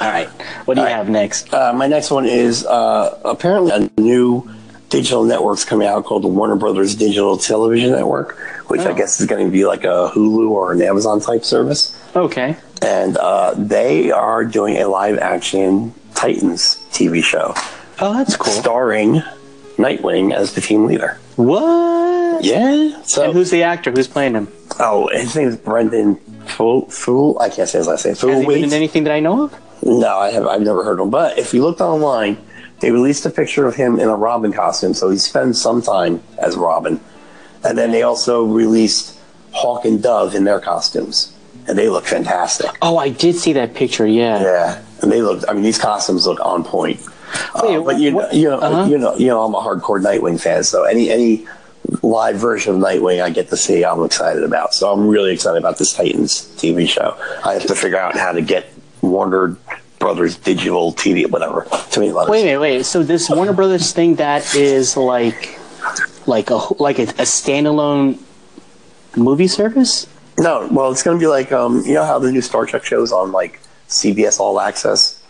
All 0.00 0.08
right, 0.08 0.28
what 0.64 0.74
do 0.74 0.80
you 0.80 0.86
All 0.86 0.92
right. 0.92 0.96
have 0.96 1.08
next? 1.10 1.52
Uh, 1.52 1.72
my 1.74 1.86
next 1.86 2.10
one 2.10 2.24
is 2.24 2.64
uh, 2.64 3.18
apparently 3.24 3.70
a 3.72 4.00
new 4.00 4.48
digital 4.88 5.24
network's 5.24 5.64
coming 5.64 5.86
out 5.86 6.04
called 6.06 6.22
the 6.24 6.28
Warner 6.28 6.56
Brothers 6.56 6.94
Digital 6.96 7.36
Television 7.36 7.92
Network, 7.92 8.36
which 8.68 8.80
I 8.80 8.92
Oh. 8.92 8.94
guess 8.94 9.20
is 9.20 9.26
going 9.26 9.44
to 9.44 9.52
be 9.52 9.66
like 9.66 9.84
a 9.84 10.10
Hulu 10.14 10.48
or 10.50 10.72
an 10.72 10.80
Amazon 10.80 11.20
type 11.20 11.44
service. 11.44 11.94
Okay. 12.14 12.56
And 12.82 13.16
uh, 13.16 13.54
they 13.56 14.10
are 14.10 14.44
doing 14.44 14.78
a 14.78 14.86
live 14.88 15.18
action 15.18 15.94
Titans 16.14 16.76
TV 16.90 17.22
show 17.22 17.54
Oh, 18.00 18.14
that's 18.14 18.36
cool. 18.36 18.52
starring 18.52 19.22
Nightwing 19.76 20.34
as 20.34 20.54
the 20.54 20.60
team 20.60 20.86
leader. 20.86 21.18
What? 21.36 22.44
Yeah. 22.44 23.02
So 23.02 23.24
And 23.24 23.32
who's 23.32 23.50
the 23.50 23.62
actor? 23.62 23.90
Who's 23.90 24.08
playing 24.08 24.34
him? 24.34 24.48
oh, 24.78 25.08
his 25.12 25.34
name 25.36 25.48
is 25.48 25.56
Brendan 25.56 26.16
Fool. 26.46 26.86
Fool. 26.90 27.38
I 27.40 27.48
can't 27.48 27.68
say 27.68 27.78
his 27.78 27.86
last 27.86 28.04
name. 28.04 28.14
Fool. 28.14 28.30
Has 28.30 28.40
he 28.40 28.46
been 28.46 28.64
in 28.64 28.72
anything 28.72 29.04
that 29.04 29.12
I 29.12 29.20
know 29.20 29.44
of? 29.44 29.54
No, 29.82 30.18
I 30.18 30.30
have. 30.32 30.46
I've 30.46 30.60
never 30.62 30.84
heard 30.84 30.98
of 31.00 31.04
him. 31.04 31.10
But 31.10 31.38
if 31.38 31.54
you 31.54 31.62
looked 31.62 31.80
online, 31.80 32.36
they 32.80 32.90
released 32.90 33.24
a 33.26 33.30
picture 33.30 33.66
of 33.66 33.76
him 33.76 33.98
in 34.00 34.08
a 34.08 34.16
Robin 34.16 34.52
costume, 34.52 34.92
so 34.94 35.08
he 35.10 35.16
spends 35.18 35.60
some 35.60 35.80
time 35.80 36.22
as 36.38 36.56
Robin. 36.56 37.00
And 37.64 37.76
then 37.78 37.90
they 37.92 38.02
also 38.02 38.44
released 38.44 39.18
Hawk 39.52 39.84
and 39.84 40.02
Dove 40.02 40.34
in 40.34 40.44
their 40.44 40.60
costumes, 40.60 41.34
and 41.70 41.78
they 41.78 41.88
look 41.88 42.04
fantastic. 42.04 42.68
Oh, 42.82 42.98
I 42.98 43.08
did 43.08 43.36
see 43.36 43.52
that 43.54 43.74
picture. 43.74 44.06
Yeah. 44.06 44.42
Yeah, 44.42 44.82
and 45.02 45.10
they 45.10 45.22
look. 45.22 45.44
I 45.48 45.54
mean, 45.54 45.62
these 45.62 45.78
costumes 45.78 46.26
look 46.26 46.40
on 46.40 46.64
point. 46.64 47.00
Uh, 47.54 47.62
Wait, 47.62 47.84
but 47.84 47.98
you 48.00 48.10
know, 48.10 48.30
you 48.32 48.50
know, 48.50 48.58
uh-huh. 48.58 48.90
you 48.90 48.98
know, 48.98 49.16
you 49.16 49.28
know, 49.28 49.44
I'm 49.44 49.54
a 49.54 49.60
hardcore 49.60 50.02
Nightwing 50.02 50.40
fan, 50.40 50.64
so 50.64 50.82
any 50.82 51.10
any 51.10 51.46
live 52.02 52.36
version 52.36 52.74
of 52.74 52.80
Nightwing 52.80 53.22
I 53.22 53.30
get 53.30 53.48
to 53.50 53.56
see, 53.56 53.84
I'm 53.84 54.02
excited 54.04 54.42
about. 54.42 54.74
So 54.74 54.92
I'm 54.92 55.06
really 55.06 55.32
excited 55.32 55.58
about 55.58 55.78
this 55.78 55.92
Titans 55.92 56.52
TV 56.56 56.88
show. 56.88 57.16
I 57.44 57.54
have 57.54 57.66
to 57.66 57.74
figure 57.76 57.98
out 57.98 58.16
how 58.16 58.32
to 58.32 58.42
get 58.42 58.66
Warner 59.00 59.56
Brothers 60.00 60.36
digital 60.36 60.92
TV, 60.92 61.30
whatever. 61.30 61.66
Many 61.96 62.10
letters. 62.10 62.30
Wait 62.30 62.42
a 62.42 62.44
minute, 62.46 62.60
wait. 62.60 62.82
So 62.84 63.04
this 63.04 63.30
Warner 63.30 63.52
Brothers 63.52 63.92
thing 63.92 64.16
that 64.16 64.54
is 64.56 64.96
like, 64.96 65.58
like 66.26 66.50
a 66.50 66.82
like 66.82 66.98
a, 66.98 67.02
a 67.02 67.26
standalone 67.26 68.18
movie 69.16 69.48
service? 69.48 70.06
No, 70.40 70.66
well, 70.72 70.90
it's 70.90 71.02
going 71.02 71.16
to 71.18 71.22
be 71.22 71.26
like 71.26 71.52
um, 71.52 71.82
you 71.84 71.94
know 71.94 72.04
how 72.04 72.18
the 72.18 72.32
new 72.32 72.40
Star 72.40 72.64
Trek 72.66 72.84
shows 72.84 73.12
on 73.12 73.30
like 73.32 73.60
CBS 73.88 74.40
All 74.40 74.58
Access. 74.60 75.22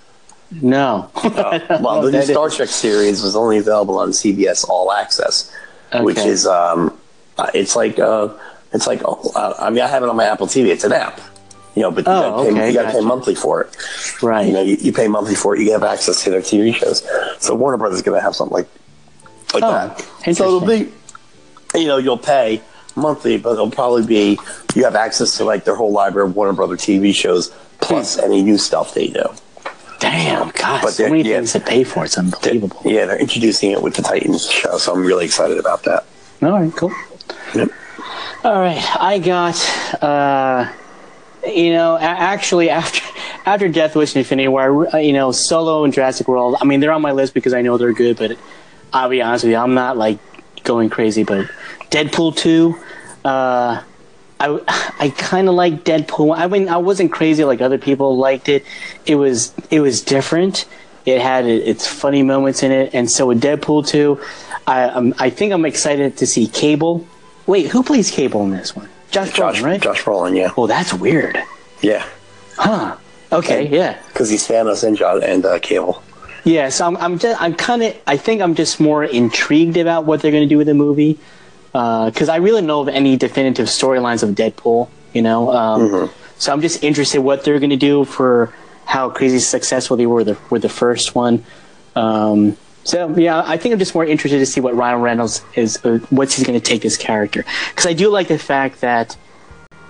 No. 0.62 1.11
Well, 1.22 1.22
the 2.02 2.06
new 2.06 2.11
That 2.12 2.24
is- 2.24 2.28
Star 2.30 2.48
Trek 2.48 2.68
series 2.68 3.22
was 3.22 3.34
only 3.36 3.58
available 3.58 3.98
on 3.98 4.11
CBS 4.11 4.68
All 4.68 4.92
Access, 4.92 5.52
which 6.00 6.18
is 6.18 6.46
um, 6.46 6.96
uh, 7.38 7.50
it's 7.54 7.74
like 7.76 7.98
uh, 7.98 8.28
it's 8.72 8.86
like 8.86 9.02
uh, 9.04 9.54
I 9.58 9.70
mean 9.70 9.82
I 9.82 9.88
have 9.88 10.02
it 10.02 10.08
on 10.08 10.16
my 10.16 10.24
Apple 10.26 10.46
TV. 10.46 10.66
It's 10.68 10.84
an 10.84 10.92
app, 10.92 11.20
you 11.74 11.82
know, 11.82 11.90
but 11.90 12.06
you 12.06 12.12
Oh, 12.12 12.46
okay, 12.48 12.68
you 12.68 12.74
got 12.74 12.86
to 12.92 12.98
pay 12.98 13.04
monthly 13.04 13.34
for 13.34 13.62
it. 13.62 13.76
right. 14.22 14.46
You 14.46 14.52
know, 14.52 14.62
you, 14.62 14.76
you 14.76 14.92
pay 14.92 15.08
monthly 15.08 15.34
for 15.34 15.56
it. 15.56 15.62
You 15.62 15.72
have 15.72 15.82
access 15.82 16.22
to 16.24 16.30
their 16.30 16.40
TV 16.42 16.74
shows. 16.74 17.02
So 17.42 17.54
Warner 17.54 17.78
Brothers 17.78 17.96
is 17.98 18.02
going 18.02 18.18
to 18.18 18.22
have 18.22 18.36
something 18.36 18.54
like 18.54 18.68
like 19.54 19.64
Oh, 19.64 19.72
that. 19.72 20.36
So 20.36 20.46
it'll 20.46 20.61
be, 20.66 20.92
you 21.74 21.86
know, 21.86 21.96
you'll 21.96 22.18
pay 22.18 22.61
monthly, 22.97 23.38
but 23.38 23.53
it'll 23.53 23.70
probably 23.70 24.05
be 24.07 24.38
you 24.74 24.84
have 24.84 24.95
access 24.97 25.36
to 25.38 25.45
like 25.45 25.64
their 25.64 25.74
whole 25.76 25.93
library 25.93 26.28
of 26.28 26.36
Warner 26.36 26.53
Brother 26.53 26.76
TV 26.76 27.14
shows 27.14 27.49
plus 27.80 28.18
any 28.18 28.43
new 28.43 28.59
stuff 28.59 28.95
they 28.95 29.09
do. 29.09 29.24
Damn, 29.99 30.51
God, 30.51 30.80
But 30.82 30.93
so 30.95 31.03
they're- 31.03 31.11
many 31.12 31.28
yeah. 31.28 31.36
things 31.36 31.53
to 31.53 31.61
pay 31.61 31.84
for. 31.84 32.05
It's 32.05 32.16
unbelievable. 32.16 32.80
Yeah, 32.84 33.05
they're 33.07 33.18
introducing 33.18 33.70
it 33.72 33.82
with 33.82 33.95
the 33.95 34.03
Titans 34.03 34.49
show, 34.51 34.78
so 34.78 34.93
I'm 34.95 35.05
really 35.05 35.26
excited 35.26 35.59
about 35.59 35.82
that. 35.84 36.05
All 36.43 36.53
right, 36.53 36.74
cool. 36.74 36.93
Yep. 37.55 37.68
All 38.45 38.59
right, 38.61 38.82
I 38.99 39.18
got, 39.18 40.03
uh, 40.03 40.72
you 41.47 41.72
know, 41.74 41.97
a- 41.97 42.01
actually 42.01 42.70
after 42.80 43.03
after 43.45 43.68
Death 43.68 43.95
Wish 43.97 44.14
and 44.14 44.20
Infinity 44.20 44.49
War, 44.49 44.95
uh, 44.95 44.99
you 44.99 45.12
know, 45.12 45.32
Solo 45.32 45.84
and 45.84 45.93
Jurassic 45.93 46.28
World. 46.28 46.57
I 46.61 46.64
mean, 46.64 46.80
they're 46.80 46.93
on 46.93 47.03
my 47.03 47.12
list 47.12 47.34
because 47.34 47.53
I 47.53 47.61
know 47.62 47.76
they're 47.78 47.93
good, 47.93 48.16
but 48.16 48.38
I'll 48.93 49.09
be 49.11 49.20
honest 49.22 49.45
with 49.45 49.51
you, 49.53 49.57
I'm 49.59 49.74
not 49.74 49.97
like 49.99 50.18
going 50.64 50.88
crazy. 50.91 51.24
But 51.24 51.49
Deadpool 51.91 52.36
two, 52.36 52.76
uh, 53.24 53.82
I 54.38 54.61
I 54.99 55.12
kind 55.16 55.49
of 55.49 55.55
like 55.55 55.84
Deadpool. 55.84 56.36
I 56.36 56.47
mean, 56.47 56.68
I 56.68 56.76
wasn't 56.78 57.12
crazy 57.12 57.45
like 57.45 57.61
other 57.61 57.78
people 57.78 58.16
liked 58.16 58.49
it. 58.49 58.64
It 59.07 59.16
was 59.16 59.53
it 59.70 59.80
was 59.80 60.01
different. 60.03 60.66
It 61.07 61.20
had 61.20 61.47
its 61.47 61.86
funny 61.86 62.22
moments 62.22 62.62
in 62.62 62.70
it, 62.72 62.95
and 62.95 63.11
so 63.11 63.26
with 63.26 63.43
Deadpool 63.43 63.86
two, 63.86 64.20
I 64.66 64.84
um, 64.84 65.14
I 65.18 65.30
think 65.30 65.53
I'm 65.53 65.64
excited 65.64 66.16
to 66.18 66.26
see 66.26 66.47
Cable. 66.47 67.07
Wait, 67.47 67.66
who 67.68 67.82
plays 67.82 68.11
Cable 68.11 68.43
in 68.45 68.51
this 68.51 68.76
one? 68.76 68.88
Josh 69.11 69.32
Josh, 69.32 69.61
Brolin, 69.61 69.64
right? 69.64 69.82
Josh 69.82 70.05
Brolin, 70.05 70.36
yeah, 70.36 70.53
Well, 70.57 70.68
that's 70.68 70.95
weird, 70.95 71.43
yeah, 71.82 72.07
huh? 72.57 72.97
Okay, 73.32 73.66
yeah. 73.68 73.99
because 74.09 74.28
he's 74.30 74.47
Thanos 74.47 74.84
and 74.86 74.97
John 74.97 75.22
and 75.24 75.45
uh, 75.45 75.59
Cable. 75.59 76.01
Yeah, 76.45 76.68
so 76.68 76.86
I'm, 76.86 76.97
I'm 76.99 77.18
just, 77.18 77.41
I'm 77.43 77.55
kind 77.55 77.82
of, 77.82 77.97
I 78.07 78.16
think 78.16 78.41
I'm 78.41 78.55
just 78.55 78.78
more 78.80 79.03
intrigued 79.05 79.76
about 79.76 80.05
what 80.05 80.22
they're 80.22 80.30
going 80.30 80.45
to 80.45 80.49
do 80.49 80.59
with 80.59 80.68
the 80.68 80.74
movie 80.74 81.18
because 81.72 82.28
I 82.28 82.36
really 82.36 82.62
know 82.62 82.80
of 82.80 82.88
any 82.88 83.16
definitive 83.16 83.66
storylines 83.66 84.22
of 84.22 84.30
Deadpool, 84.30 84.88
you 85.12 85.22
know. 85.22 85.52
Um, 85.52 85.80
Mm-hmm. 85.80 86.20
So 86.40 86.54
I'm 86.54 86.62
just 86.62 86.82
interested 86.82 87.20
what 87.20 87.44
they're 87.44 87.58
going 87.58 87.70
to 87.70 87.76
do 87.76 88.06
for 88.06 88.52
how 88.86 89.10
crazy 89.10 89.38
successful 89.40 89.98
they 89.98 90.06
were 90.06 90.24
the, 90.24 90.38
with 90.48 90.62
the 90.62 90.70
first 90.70 91.14
one. 91.14 91.44
Um, 91.94 92.56
so 92.82 93.14
yeah, 93.14 93.42
I 93.44 93.58
think 93.58 93.74
I'm 93.74 93.78
just 93.78 93.94
more 93.94 94.06
interested 94.06 94.38
to 94.38 94.46
see 94.46 94.60
what 94.60 94.74
Ryan 94.74 95.02
Reynolds 95.02 95.44
is, 95.54 95.84
uh, 95.84 95.98
what's 96.08 96.34
he's 96.36 96.46
going 96.46 96.58
to 96.58 96.64
take 96.64 96.80
this 96.80 96.96
character 96.96 97.44
because 97.68 97.84
I 97.84 97.92
do 97.92 98.08
like 98.08 98.28
the 98.28 98.38
fact 98.38 98.80
that 98.80 99.18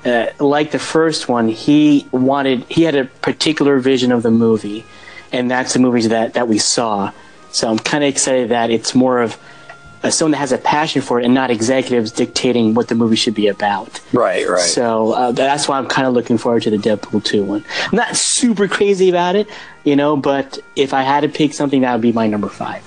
uh, 0.05 0.26
like 0.41 0.72
the 0.72 0.81
first 0.81 1.28
one, 1.28 1.49
he 1.49 2.09
wanted 2.11 2.64
he 2.64 2.83
had 2.83 2.97
a 2.97 3.05
particular 3.05 3.78
vision 3.78 4.11
of 4.11 4.24
the 4.24 4.31
movie, 4.31 4.85
and 5.31 5.49
that's 5.49 5.74
the 5.74 5.78
movies 5.78 6.09
that 6.09 6.35
that 6.35 6.49
we 6.49 6.59
saw. 6.59 7.12
So 7.53 7.70
I'm 7.70 7.78
kind 7.78 8.03
of 8.03 8.09
excited 8.09 8.49
that 8.49 8.70
it's 8.70 8.95
more 8.95 9.20
of 9.20 9.39
uh, 10.03 10.11
someone 10.11 10.33
that 10.33 10.39
has 10.39 10.53
a 10.53 10.59
passion 10.59 11.03
for 11.03 11.21
it, 11.21 11.25
and 11.25 11.35
not 11.35 11.51
executives 11.51 12.11
dictating 12.11 12.75
what 12.75 12.89
the 12.89 12.95
movie 12.95 13.17
should 13.17 13.35
be 13.35 13.49
about. 13.49 14.01
Right, 14.13 14.49
right. 14.49 14.61
So 14.61 15.13
uh, 15.13 15.33
that's 15.33 15.69
why 15.69 15.79
I'm 15.79 15.87
kind 15.87 16.07
of 16.09 16.15
looking 16.15 16.39
forward 16.39 16.63
to 16.65 16.71
the 16.71 16.77
Deadpool 16.79 17.23
2 17.25 17.45
one. 17.45 17.65
I'm 17.91 17.97
not 17.97 18.17
super 18.17 18.67
crazy 18.69 19.09
about 19.09 19.37
it, 19.37 19.49
you 19.85 19.97
know, 19.97 20.17
but 20.17 20.59
if 20.77 20.95
I 20.95 21.03
had 21.03 21.21
to 21.21 21.29
pick 21.29 21.53
something, 21.55 21.83
that 21.83 21.93
would 21.93 22.03
be 22.03 22.13
my 22.13 22.27
number 22.27 22.49
five. 22.49 22.83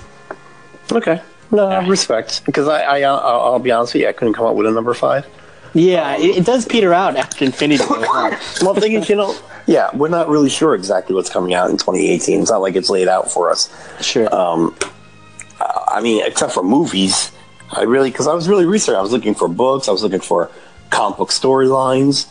okay. 0.92 1.20
No, 1.50 1.68
I 1.68 1.86
respect 1.86 2.44
because 2.46 2.66
I, 2.66 2.80
I, 2.82 3.00
I'll, 3.02 3.20
I'll 3.20 3.58
be 3.60 3.70
honest 3.70 3.94
with 3.94 4.02
you, 4.02 4.08
I 4.08 4.12
couldn't 4.12 4.34
come 4.34 4.44
up 4.46 4.56
with 4.56 4.66
a 4.66 4.72
number 4.72 4.92
five. 4.92 5.24
Yeah, 5.72 6.16
it, 6.16 6.38
it 6.38 6.44
does 6.46 6.66
peter 6.66 6.92
out 6.92 7.16
after 7.16 7.44
Infinity 7.44 7.84
War. 7.88 7.98
Well, 8.60 8.70
I'm 8.74 8.80
thinking, 8.80 9.04
you 9.04 9.14
know, 9.16 9.36
yeah, 9.66 9.90
we're 9.94 10.08
not 10.08 10.28
really 10.28 10.48
sure 10.50 10.74
exactly 10.74 11.14
what's 11.14 11.30
coming 11.30 11.54
out 11.54 11.70
in 11.70 11.76
2018. 11.76 12.40
It's 12.42 12.50
not 12.50 12.60
like 12.60 12.74
it's 12.74 12.90
laid 12.90 13.06
out 13.08 13.30
for 13.30 13.50
us. 13.50 13.70
sure. 14.00 14.32
I 15.94 16.00
mean, 16.00 16.22
except 16.24 16.52
for 16.52 16.62
movies, 16.62 17.30
I 17.70 17.82
really 17.82 18.10
because 18.10 18.26
I 18.26 18.34
was 18.34 18.48
really 18.48 18.66
researching. 18.66 18.98
I 18.98 19.02
was 19.02 19.12
looking 19.12 19.34
for 19.34 19.48
books. 19.48 19.88
I 19.88 19.92
was 19.92 20.02
looking 20.02 20.20
for 20.20 20.50
comic 20.90 21.18
book 21.18 21.30
storylines. 21.30 22.26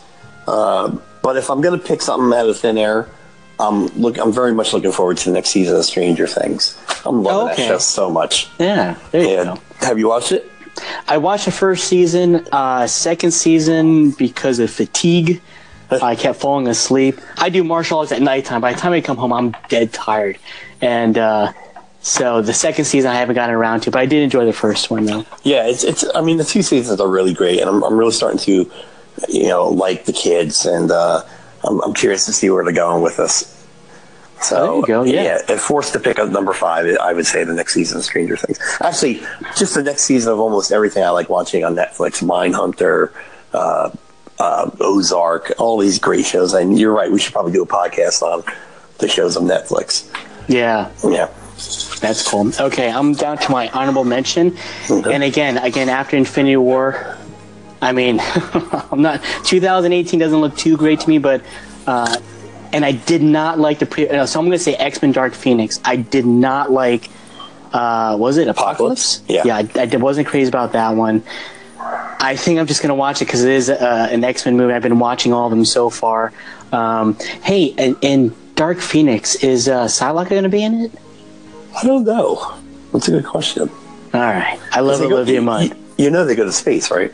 Uh, 0.46 0.96
but 1.22 1.36
if 1.36 1.50
I'm 1.50 1.60
gonna 1.62 1.78
pick 1.78 2.02
something 2.02 2.38
out 2.38 2.48
of 2.48 2.58
thin 2.58 2.76
air, 2.78 3.08
I'm 3.58 3.86
look. 4.00 4.18
I'm 4.18 4.32
very 4.32 4.52
much 4.52 4.72
looking 4.74 4.92
forward 4.92 5.16
to 5.18 5.30
the 5.30 5.34
next 5.34 5.50
season 5.50 5.76
of 5.76 5.84
Stranger 5.84 6.26
Things. 6.26 6.76
I'm 7.06 7.22
loving 7.22 7.52
Okay. 7.52 7.62
that 7.62 7.68
show 7.68 7.78
so 7.78 8.10
much. 8.10 8.48
yeah, 8.58 8.96
there 9.10 9.22
you 9.22 9.28
Yeah. 9.30 9.44
go. 9.44 9.58
Have 9.86 9.98
you 9.98 10.08
watched 10.08 10.32
it? 10.32 10.50
I 11.08 11.16
watched 11.18 11.44
the 11.46 11.52
first 11.52 11.84
season, 11.84 12.46
uh, 12.52 12.86
second 12.86 13.30
season 13.30 14.10
because 14.10 14.58
of 14.58 14.70
fatigue. 14.70 15.40
I 16.02 16.16
kept 16.16 16.40
falling 16.40 16.66
asleep. 16.66 17.20
I 17.38 17.48
do 17.50 17.62
martial 17.62 18.00
arts 18.00 18.10
at 18.10 18.20
nighttime. 18.20 18.60
By 18.60 18.72
the 18.72 18.80
time 18.80 18.92
I 18.92 19.00
come 19.00 19.16
home, 19.16 19.32
I'm 19.32 19.54
dead 19.68 19.92
tired. 19.92 20.38
And 20.80 21.16
uh, 21.16 21.52
so 22.04 22.42
the 22.42 22.52
second 22.52 22.84
season 22.84 23.10
I 23.10 23.14
haven't 23.14 23.34
gotten 23.34 23.54
around 23.54 23.80
to, 23.80 23.90
but 23.90 23.98
I 23.98 24.04
did 24.04 24.22
enjoy 24.22 24.44
the 24.44 24.52
first 24.52 24.90
one 24.90 25.06
though. 25.06 25.24
Yeah, 25.42 25.66
it's 25.66 25.82
it's. 25.82 26.04
I 26.14 26.20
mean, 26.20 26.36
the 26.36 26.44
two 26.44 26.60
seasons 26.60 27.00
are 27.00 27.08
really 27.08 27.32
great, 27.32 27.60
and 27.60 27.68
I'm 27.68 27.82
I'm 27.82 27.96
really 27.96 28.12
starting 28.12 28.38
to, 28.40 28.70
you 29.26 29.48
know, 29.48 29.70
like 29.70 30.04
the 30.04 30.12
kids, 30.12 30.66
and 30.66 30.90
uh, 30.90 31.22
I'm 31.66 31.80
I'm 31.80 31.94
curious 31.94 32.26
to 32.26 32.34
see 32.34 32.50
where 32.50 32.62
they're 32.62 32.74
going 32.74 33.02
with 33.02 33.16
this. 33.16 33.50
So 34.42 34.82
go, 34.82 35.04
yeah. 35.04 35.38
if 35.48 35.60
forced 35.62 35.94
to 35.94 35.98
pick 35.98 36.18
up 36.18 36.28
number 36.28 36.52
five, 36.52 36.94
I 37.00 37.14
would 37.14 37.26
say 37.26 37.42
the 37.42 37.54
next 37.54 37.72
season 37.72 37.96
of 37.96 38.04
Stranger 38.04 38.36
Things. 38.36 38.58
Actually, 38.82 39.22
just 39.56 39.74
the 39.74 39.82
next 39.82 40.02
season 40.02 40.30
of 40.30 40.40
almost 40.40 40.72
everything 40.72 41.04
I 41.04 41.08
like 41.08 41.30
watching 41.30 41.64
on 41.64 41.74
Netflix: 41.74 42.22
Mindhunter, 42.22 43.12
uh, 43.54 43.90
uh, 44.38 44.70
Ozark, 44.78 45.54
all 45.58 45.78
these 45.78 45.98
great 45.98 46.26
shows. 46.26 46.52
And 46.52 46.78
you're 46.78 46.92
right, 46.92 47.10
we 47.10 47.18
should 47.18 47.32
probably 47.32 47.52
do 47.52 47.62
a 47.62 47.66
podcast 47.66 48.20
on 48.20 48.44
the 48.98 49.08
shows 49.08 49.38
on 49.38 49.44
Netflix. 49.44 50.06
Yeah, 50.48 50.90
Yeah. 51.02 51.30
That's 52.04 52.28
cool. 52.28 52.50
Okay, 52.58 52.90
I'm 52.90 53.14
down 53.14 53.38
to 53.38 53.50
my 53.50 53.68
honorable 53.70 54.04
mention. 54.04 54.56
And 54.88 55.22
again, 55.22 55.58
again 55.58 55.88
after 55.88 56.16
Infinity 56.16 56.56
War, 56.56 57.16
I 57.80 57.92
mean, 57.92 58.20
I'm 58.92 59.02
not. 59.02 59.22
2018 59.44 60.20
doesn't 60.20 60.40
look 60.40 60.56
too 60.56 60.76
great 60.76 61.00
to 61.00 61.08
me, 61.08 61.18
but. 61.18 61.42
Uh, 61.86 62.20
and 62.72 62.84
I 62.84 62.90
did 62.90 63.22
not 63.22 63.60
like 63.60 63.78
the 63.78 63.86
pre. 63.86 64.08
Uh, 64.08 64.26
so 64.26 64.40
I'm 64.40 64.46
going 64.46 64.58
to 64.58 64.62
say 64.62 64.74
X 64.74 65.00
Men: 65.00 65.12
Dark 65.12 65.32
Phoenix. 65.34 65.80
I 65.84 65.94
did 65.96 66.26
not 66.26 66.72
like. 66.72 67.08
Uh, 67.72 68.16
was 68.18 68.36
it 68.36 68.48
Apocalypse? 68.48 69.22
Yeah. 69.28 69.42
Yeah, 69.44 69.62
I, 69.76 69.82
I 69.82 69.96
wasn't 69.96 70.26
crazy 70.26 70.48
about 70.48 70.72
that 70.72 70.90
one. 70.96 71.22
I 71.78 72.36
think 72.36 72.58
I'm 72.58 72.66
just 72.66 72.82
going 72.82 72.88
to 72.88 72.94
watch 72.94 73.20
it 73.20 73.26
because 73.26 73.44
it 73.44 73.52
is 73.52 73.70
uh, 73.70 74.08
an 74.10 74.24
X 74.24 74.44
Men 74.44 74.56
movie. 74.56 74.72
I've 74.72 74.82
been 74.82 74.98
watching 74.98 75.32
all 75.32 75.46
of 75.46 75.50
them 75.50 75.64
so 75.64 75.90
far. 75.90 76.32
Um, 76.72 77.14
hey, 77.42 77.74
and, 77.78 77.96
and 78.02 78.54
Dark 78.56 78.78
Phoenix 78.78 79.36
is 79.36 79.68
uh, 79.68 79.84
Psylocke 79.84 80.30
going 80.30 80.44
to 80.44 80.48
be 80.48 80.64
in 80.64 80.74
it? 80.84 80.92
I 81.76 81.86
don't 81.86 82.04
know. 82.04 82.54
That's 82.92 83.08
a 83.08 83.12
good 83.12 83.26
question. 83.26 83.68
All 84.12 84.20
right, 84.20 84.58
I 84.72 84.80
love 84.80 85.00
go- 85.00 85.06
Olivia 85.16 85.34
you- 85.36 85.42
Munn. 85.42 85.62
You, 85.68 85.74
you 86.04 86.10
know 86.10 86.24
they 86.24 86.36
go 86.36 86.44
to 86.44 86.52
space, 86.52 86.90
right? 86.90 87.12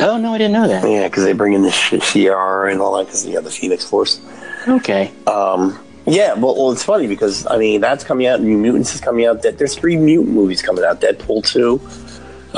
Oh 0.00 0.16
no, 0.16 0.32
I 0.32 0.38
didn't 0.38 0.54
know 0.54 0.66
that. 0.68 0.88
Yeah, 0.88 1.08
because 1.08 1.24
they 1.24 1.34
bring 1.34 1.52
in 1.52 1.62
the 1.62 1.68
Shi'ar 1.68 2.70
and 2.72 2.80
all 2.80 2.96
that 2.96 3.06
because 3.06 3.26
you 3.26 3.34
got 3.34 3.44
the 3.44 3.50
Phoenix 3.50 3.84
Force. 3.84 4.20
Okay. 4.66 5.12
Um, 5.26 5.78
Yeah, 6.06 6.32
well, 6.34 6.54
well, 6.56 6.72
it's 6.72 6.82
funny 6.82 7.06
because 7.06 7.46
I 7.46 7.58
mean 7.58 7.80
that's 7.82 8.02
coming 8.04 8.26
out. 8.26 8.40
New 8.40 8.56
Mutants 8.56 8.94
is 8.94 9.00
coming 9.02 9.26
out. 9.26 9.42
There- 9.42 9.52
There's 9.52 9.74
three 9.76 9.96
mutant 9.96 10.34
movies 10.34 10.62
coming 10.62 10.82
out: 10.84 11.00
Deadpool 11.02 11.44
two, 11.46 11.80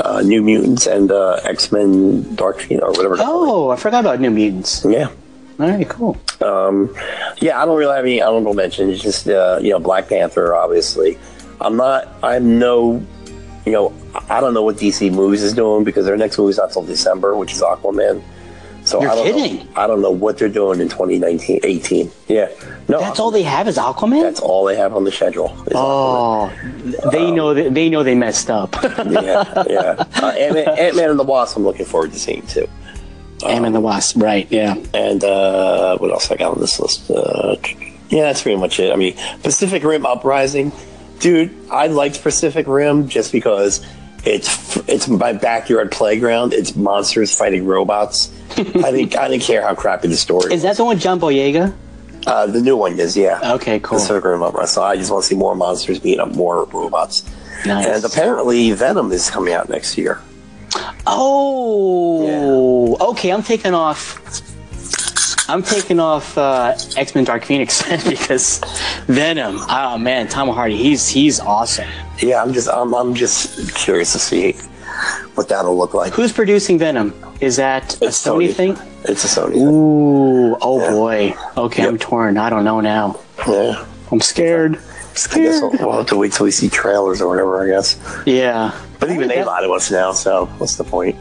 uh, 0.01 0.21
New 0.21 0.41
Mutants, 0.41 0.87
and 0.87 1.11
uh, 1.11 1.39
X 1.43 1.69
Men 1.71 2.33
Dark 2.35 2.59
Phoenix 2.61 2.83
or 2.85 2.91
whatever. 2.91 3.17
Oh, 3.19 3.69
I 3.71 3.75
forgot 3.75 3.99
about 3.99 4.21
New 4.21 4.31
Mutants. 4.31 4.85
yeah, 4.87 5.09
All 5.59 5.69
right, 5.69 5.87
cool. 5.87 6.17
yeah. 6.41 7.61
I 7.61 7.65
don't 7.65 7.77
really 7.77 7.95
have 7.95 8.05
any 8.05 8.21
honorable 8.21 8.53
mentions. 8.53 8.93
It's 8.93 9.03
just 9.03 9.27
uh, 9.27 9.59
you 9.61 9.69
know 9.69 9.79
Black 9.79 10.09
Panther, 10.09 10.55
obviously. 10.55 11.17
I'm 11.61 11.75
not. 11.77 12.07
I'm 12.23 12.59
no. 12.59 13.05
You 13.65 13.71
know, 13.71 13.93
I 14.29 14.41
don't 14.41 14.53
know 14.53 14.63
what 14.63 14.75
DC 14.75 15.11
Movies 15.13 15.41
is 15.41 15.53
doing 15.53 15.83
because 15.85 16.05
their 16.05 16.17
next 16.17 16.37
movie's 16.37 16.57
not 16.57 16.71
till 16.73 16.83
December, 16.83 17.37
which 17.37 17.53
is 17.53 17.61
Aquaman. 17.61 18.21
So 18.85 19.01
You're 19.01 19.11
I 19.11 19.15
don't 19.15 19.25
kidding. 19.25 19.57
Know, 19.57 19.71
I 19.77 19.87
don't 19.87 20.01
know 20.01 20.11
what 20.11 20.37
they're 20.37 20.49
doing 20.49 20.81
in 20.81 20.89
2019, 20.89 21.61
18. 21.63 22.11
Yeah, 22.27 22.49
no, 22.89 22.99
That's 22.99 23.19
all 23.19 23.31
they 23.31 23.43
have 23.43 23.67
is 23.69 23.77
Aquaman. 23.77 24.21
That's 24.23 24.41
all 24.41 24.65
they 24.65 24.75
have 24.75 24.93
on 24.93 25.05
the 25.05 25.11
schedule. 25.11 25.55
oh, 25.73 26.51
they 27.11 27.31
know 27.31 27.53
that 27.53 27.73
they 27.73 27.87
know 27.89 28.03
they 28.03 28.15
messed 28.15 28.49
up. 28.49 28.75
yeah, 28.83 29.63
yeah. 29.69 30.03
Uh, 30.21 30.33
Ant-Man, 30.37 30.67
Ant-Man 30.77 31.09
and 31.11 31.19
the 31.19 31.23
Wasp, 31.23 31.55
I'm 31.55 31.63
looking 31.63 31.85
forward 31.85 32.11
to 32.11 32.19
seeing 32.19 32.45
too. 32.47 32.67
Am 33.45 33.65
and 33.65 33.75
the 33.75 33.79
Wasp, 33.79 34.17
right? 34.17 34.47
Yeah. 34.49 34.75
And 34.93 35.23
uh, 35.23 35.97
what 35.97 36.11
else 36.11 36.31
I 36.31 36.37
got 36.37 36.53
on 36.53 36.59
this 36.59 36.79
list? 36.79 37.09
Uh, 37.09 37.55
yeah, 38.09 38.23
that's 38.23 38.41
pretty 38.41 38.59
much 38.59 38.79
it. 38.79 38.91
I 38.91 38.95
mean, 38.95 39.15
Pacific 39.41 39.83
Rim 39.83 40.05
Uprising, 40.05 40.71
dude. 41.19 41.53
I 41.71 41.87
liked 41.87 42.21
Pacific 42.21 42.67
Rim 42.67 43.07
just 43.07 43.31
because 43.31 43.85
it's 44.25 44.77
it's 44.87 45.07
my 45.07 45.33
backyard 45.33 45.91
playground. 45.91 46.53
It's 46.53 46.75
monsters 46.75 47.35
fighting 47.35 47.65
robots. 47.65 48.31
I 48.57 48.91
think 48.91 49.17
I 49.17 49.27
didn't 49.27 49.43
care 49.43 49.61
how 49.61 49.73
crappy 49.75 50.07
the 50.07 50.15
story. 50.17 50.47
Is 50.53 50.57
Is 50.57 50.63
that 50.63 50.77
the 50.77 50.85
one 50.85 50.99
John 50.99 51.19
Boyega? 51.19 51.73
Uh, 52.25 52.45
the 52.47 52.61
new 52.61 52.77
one 52.77 52.99
is 52.99 53.17
yeah. 53.17 53.53
Okay, 53.53 53.79
cool. 53.79 53.97
Pacific 53.97 54.23
Rim 54.23 54.43
Uprising. 54.43 54.67
So 54.67 54.83
I 54.83 54.95
just 54.95 55.11
want 55.11 55.23
to 55.23 55.27
see 55.27 55.35
more 55.35 55.55
monsters 55.55 55.99
beating 55.99 56.19
up 56.19 56.31
more 56.31 56.65
robots. 56.65 57.23
Nice. 57.65 57.85
And 57.87 58.05
apparently 58.05 58.71
Venom 58.71 59.11
is 59.11 59.29
coming 59.29 59.53
out 59.53 59.69
next 59.69 59.97
year. 59.97 60.21
Oh, 61.05 62.97
okay. 63.11 63.31
I'm 63.31 63.43
taking 63.43 63.73
off. 63.73 64.19
I'm 65.49 65.61
taking 65.61 65.99
off 65.99 66.37
uh, 66.37 66.73
X 66.95 67.13
Men 67.15 67.25
Dark 67.25 67.43
Phoenix 67.45 67.81
because 68.09 68.61
Venom. 69.07 69.57
Oh 69.69 69.97
man, 69.97 70.27
Tom 70.27 70.47
Hardy. 70.49 70.77
He's 70.77 71.07
he's 71.07 71.39
awesome. 71.39 71.87
Yeah, 72.19 72.41
I'm 72.41 72.53
just 72.53 72.69
I'm, 72.69 72.93
I'm 72.95 73.13
just 73.13 73.75
curious 73.75 74.13
to 74.13 74.19
see 74.19 74.53
what 75.35 75.49
that'll 75.49 75.77
look 75.77 75.93
like. 75.93 76.13
Who's 76.13 76.31
producing 76.31 76.77
Venom? 76.79 77.13
Is 77.41 77.57
that 77.57 77.95
a 77.95 78.07
Sony, 78.07 78.49
Sony. 78.49 78.53
thing? 78.53 78.77
It's 79.03 79.25
a 79.25 79.27
Sony. 79.41 79.53
thing. 79.53 79.67
Ooh, 79.67 80.55
oh 80.61 80.79
Yeah. 80.81 80.91
boy. 80.91 81.35
Okay, 81.57 81.85
I'm 81.85 81.97
torn. 81.97 82.37
I 82.37 82.49
don't 82.49 82.63
know 82.63 82.79
now. 82.79 83.19
Yeah. 83.47 83.85
I'm 84.11 84.21
scared. 84.21 84.79
I 85.31 85.37
guess 85.37 85.61
we'll, 85.61 85.71
we'll 85.71 85.91
have 85.97 86.07
to 86.07 86.17
wait 86.17 86.33
till 86.33 86.45
we 86.45 86.51
see 86.51 86.69
trailers 86.69 87.21
or 87.21 87.27
whatever. 87.29 87.63
I 87.63 87.67
guess. 87.67 87.99
Yeah. 88.25 88.71
But 88.99 89.11
even 89.11 89.27
they 89.27 89.43
lie 89.43 89.61
to 89.61 89.69
us 89.71 89.91
now, 89.91 90.11
so 90.13 90.45
what's 90.57 90.75
the 90.77 90.83
point? 90.83 91.15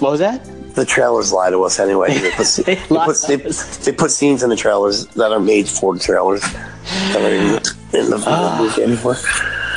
What 0.00 0.12
was 0.12 0.20
that? 0.20 0.44
The 0.74 0.84
trailers 0.84 1.32
lie 1.32 1.50
to 1.50 1.62
us 1.64 1.78
anyway. 1.78 2.16
They 2.18 2.30
put, 2.30 2.46
They 2.64 2.74
they, 2.76 2.86
put, 2.86 3.16
they, 3.26 3.36
they 3.36 3.92
put 3.92 4.10
scenes 4.10 4.42
in 4.42 4.50
the 4.50 4.56
trailers 4.56 5.06
that 5.08 5.30
are 5.32 5.40
made 5.40 5.68
for 5.68 5.94
the 5.94 6.00
trailers. 6.00 6.40
That 6.42 7.20
are 7.22 7.28
in, 7.28 8.02
in 8.04 8.10
the, 8.10 8.16
in 8.16 8.22
Ah. 8.26 8.56
the 8.56 8.64
movie 8.64 8.82
anymore. 8.94 9.16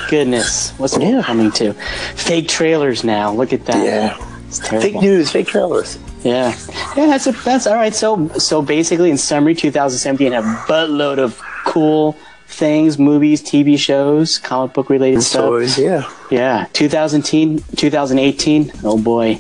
Goodness, 0.10 0.72
what's 0.78 0.96
the 0.96 1.24
coming 1.26 1.52
to? 1.54 1.74
Fake 2.16 2.48
trailers 2.48 3.04
now. 3.04 3.34
Look 3.34 3.52
at 3.54 3.66
that. 3.66 3.84
Yeah. 3.84 4.18
It's 4.48 4.60
terrible. 4.60 4.82
Fake 4.92 5.02
news, 5.02 5.32
fake 5.32 5.48
trailers. 5.48 5.98
Yeah, 6.24 6.56
yeah. 6.96 7.08
That's 7.08 7.28
a, 7.28 7.32
that's 7.32 7.66
all 7.68 7.76
right. 7.76 7.94
So 7.94 8.28
so 8.38 8.62
basically, 8.62 9.10
in 9.10 9.18
summary, 9.18 9.56
2017 9.56 10.32
a 10.32 10.42
buttload 10.68 11.18
of 11.18 11.42
cool 11.66 12.16
things, 12.54 12.98
movies, 12.98 13.42
TV 13.42 13.78
shows, 13.78 14.38
comic 14.38 14.74
book 14.74 14.90
related 14.90 15.22
stuff. 15.24 15.78
Yeah. 15.78 16.10
Yeah, 16.32 16.68
2010, 16.74 17.64
2018. 17.76 18.72
Oh 18.84 18.98
boy, 18.98 19.40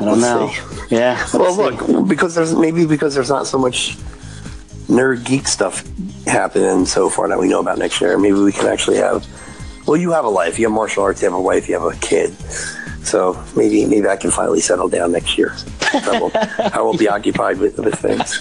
I 0.00 0.04
don't 0.04 0.20
Let's 0.20 0.22
know. 0.22 0.48
see. 0.48 0.96
Yeah. 0.96 1.24
Well, 1.34 1.52
see. 1.54 1.62
look, 1.62 2.08
because 2.08 2.34
there's 2.34 2.54
maybe 2.54 2.86
because 2.86 3.14
there's 3.14 3.30
not 3.30 3.46
so 3.46 3.58
much 3.58 3.96
nerd 4.88 5.24
geek 5.24 5.46
stuff 5.46 5.84
happening 6.26 6.84
so 6.86 7.08
far 7.08 7.28
that 7.28 7.38
we 7.38 7.48
know 7.48 7.60
about 7.60 7.78
next 7.78 8.00
year. 8.00 8.18
Maybe 8.18 8.34
we 8.38 8.52
can 8.52 8.66
actually 8.66 8.96
have. 8.96 9.26
Well, 9.86 9.96
you 9.96 10.12
have 10.12 10.24
a 10.24 10.28
life. 10.28 10.58
You 10.58 10.66
have 10.66 10.74
martial 10.74 11.02
arts. 11.02 11.22
You 11.22 11.26
have 11.30 11.38
a 11.38 11.40
wife. 11.40 11.68
You 11.68 11.78
have 11.80 11.84
a 11.94 11.96
kid. 12.00 12.30
So 13.02 13.42
maybe 13.56 13.86
maybe 13.86 14.06
I 14.08 14.16
can 14.16 14.30
finally 14.30 14.60
settle 14.60 14.88
down 14.88 15.12
next 15.12 15.38
year. 15.38 15.54
I 15.92 16.20
will, 16.20 16.30
I 16.74 16.80
will 16.80 16.96
be 16.96 17.08
occupied 17.16 17.58
with, 17.58 17.78
with 17.78 17.94
things. 17.98 18.40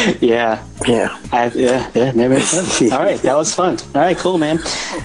Yeah. 0.20 0.64
Yeah. 0.86 1.18
I, 1.32 1.46
yeah, 1.54 1.90
yeah, 1.94 2.12
maybe. 2.12 2.34
All 2.92 2.98
right, 2.98 3.20
that 3.22 3.36
was 3.36 3.54
fun. 3.54 3.78
All 3.94 4.00
right, 4.00 4.16
cool, 4.16 4.38
man. 4.38 4.58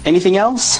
Anything 0.06 0.38
else? 0.38 0.80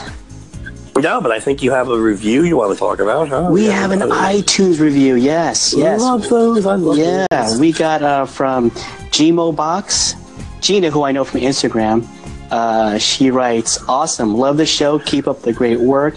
No, 0.98 1.20
but 1.20 1.32
I 1.32 1.40
think 1.42 1.62
you 1.62 1.72
have 1.72 1.90
a 1.90 2.00
review 2.00 2.44
you 2.44 2.56
want 2.56 2.72
to 2.74 2.80
talk 2.80 3.00
about, 3.00 3.28
huh? 3.28 3.50
We 3.52 3.66
have 3.66 3.92
an 3.92 4.00
iTunes 4.00 4.80
review. 4.80 5.16
Yes, 5.16 5.76
I 5.76 5.80
yes. 5.80 6.00
love 6.02 6.30
those. 6.30 6.66
I 6.66 6.76
love 6.76 6.98
Yeah, 6.98 7.26
those. 7.30 7.54
Yeah. 7.56 7.60
We 7.60 7.74
got 7.74 8.02
uh, 8.02 8.26
from 8.26 8.72
Gmo 9.12 9.54
Box, 9.54 10.16
Gina, 10.62 10.90
who 10.90 11.04
I 11.04 11.12
know 11.12 11.26
from 11.26 11.42
Instagram. 11.42 12.08
Uh, 12.50 12.98
she 12.98 13.30
writes, 13.30 13.84
"Awesome, 13.90 14.36
love 14.36 14.56
the 14.56 14.66
show. 14.66 15.00
Keep 15.00 15.28
up 15.28 15.42
the 15.42 15.52
great 15.52 15.80
work. 15.82 16.16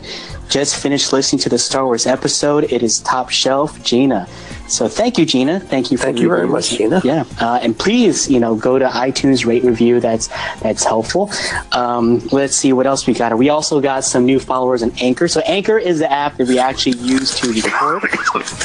Just 0.48 0.82
finished 0.82 1.12
listening 1.12 1.40
to 1.40 1.48
the 1.48 1.58
Star 1.58 1.84
Wars 1.84 2.06
episode. 2.06 2.72
It 2.72 2.82
is 2.82 3.00
top 3.00 3.30
shelf, 3.30 3.82
Gina. 3.82 4.26
So 4.66 4.86
thank 4.86 5.18
you, 5.18 5.24
Gina. 5.24 5.60
Thank 5.60 5.90
you. 5.90 5.96
For 5.96 6.04
Thank 6.04 6.20
you 6.20 6.28
very 6.28 6.46
much, 6.46 6.70
Gina. 6.70 7.00
Yeah, 7.04 7.24
uh, 7.40 7.58
and 7.62 7.78
please, 7.78 8.30
you 8.30 8.38
know, 8.38 8.54
go 8.54 8.78
to 8.78 8.86
iTunes, 8.86 9.46
rate 9.46 9.64
review. 9.64 9.98
That's 10.00 10.28
that's 10.60 10.84
helpful. 10.84 11.30
Um, 11.72 12.20
let's 12.32 12.54
see 12.54 12.72
what 12.72 12.86
else 12.86 13.06
we 13.06 13.14
got. 13.14 13.36
We 13.36 13.48
also 13.48 13.80
got 13.80 14.04
some 14.04 14.26
new 14.26 14.38
followers 14.38 14.82
on 14.82 14.92
Anchor. 15.00 15.26
So 15.28 15.40
Anchor 15.40 15.78
is 15.78 15.98
the 15.98 16.10
app 16.10 16.36
that 16.36 16.48
we 16.48 16.58
actually 16.58 16.98
use 16.98 17.38
to 17.40 17.52
record. 17.52 18.04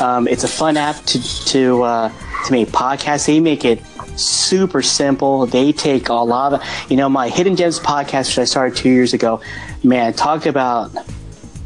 Um, 0.02 0.28
it's 0.28 0.44
a 0.44 0.48
fun 0.50 0.78
app 0.78 0.98
to 1.06 1.46
to 1.46 1.84
uh, 1.84 2.12
to 2.46 2.52
make 2.52 2.68
podcasts. 2.70 3.26
They 3.28 3.40
make 3.40 3.64
it 3.66 3.82
super 4.18 4.82
simple. 4.82 5.46
They 5.46 5.72
take 5.72 6.10
a 6.10 6.14
lot 6.14 6.54
of, 6.54 6.64
you 6.90 6.98
know, 6.98 7.10
my 7.10 7.30
Hidden 7.30 7.56
Gems 7.56 7.80
podcast, 7.80 8.28
which 8.30 8.40
I 8.40 8.44
started 8.46 8.78
two 8.78 8.90
years 8.90 9.14
ago. 9.14 9.42
Man, 9.84 10.14
talk 10.14 10.46
about 10.46 10.92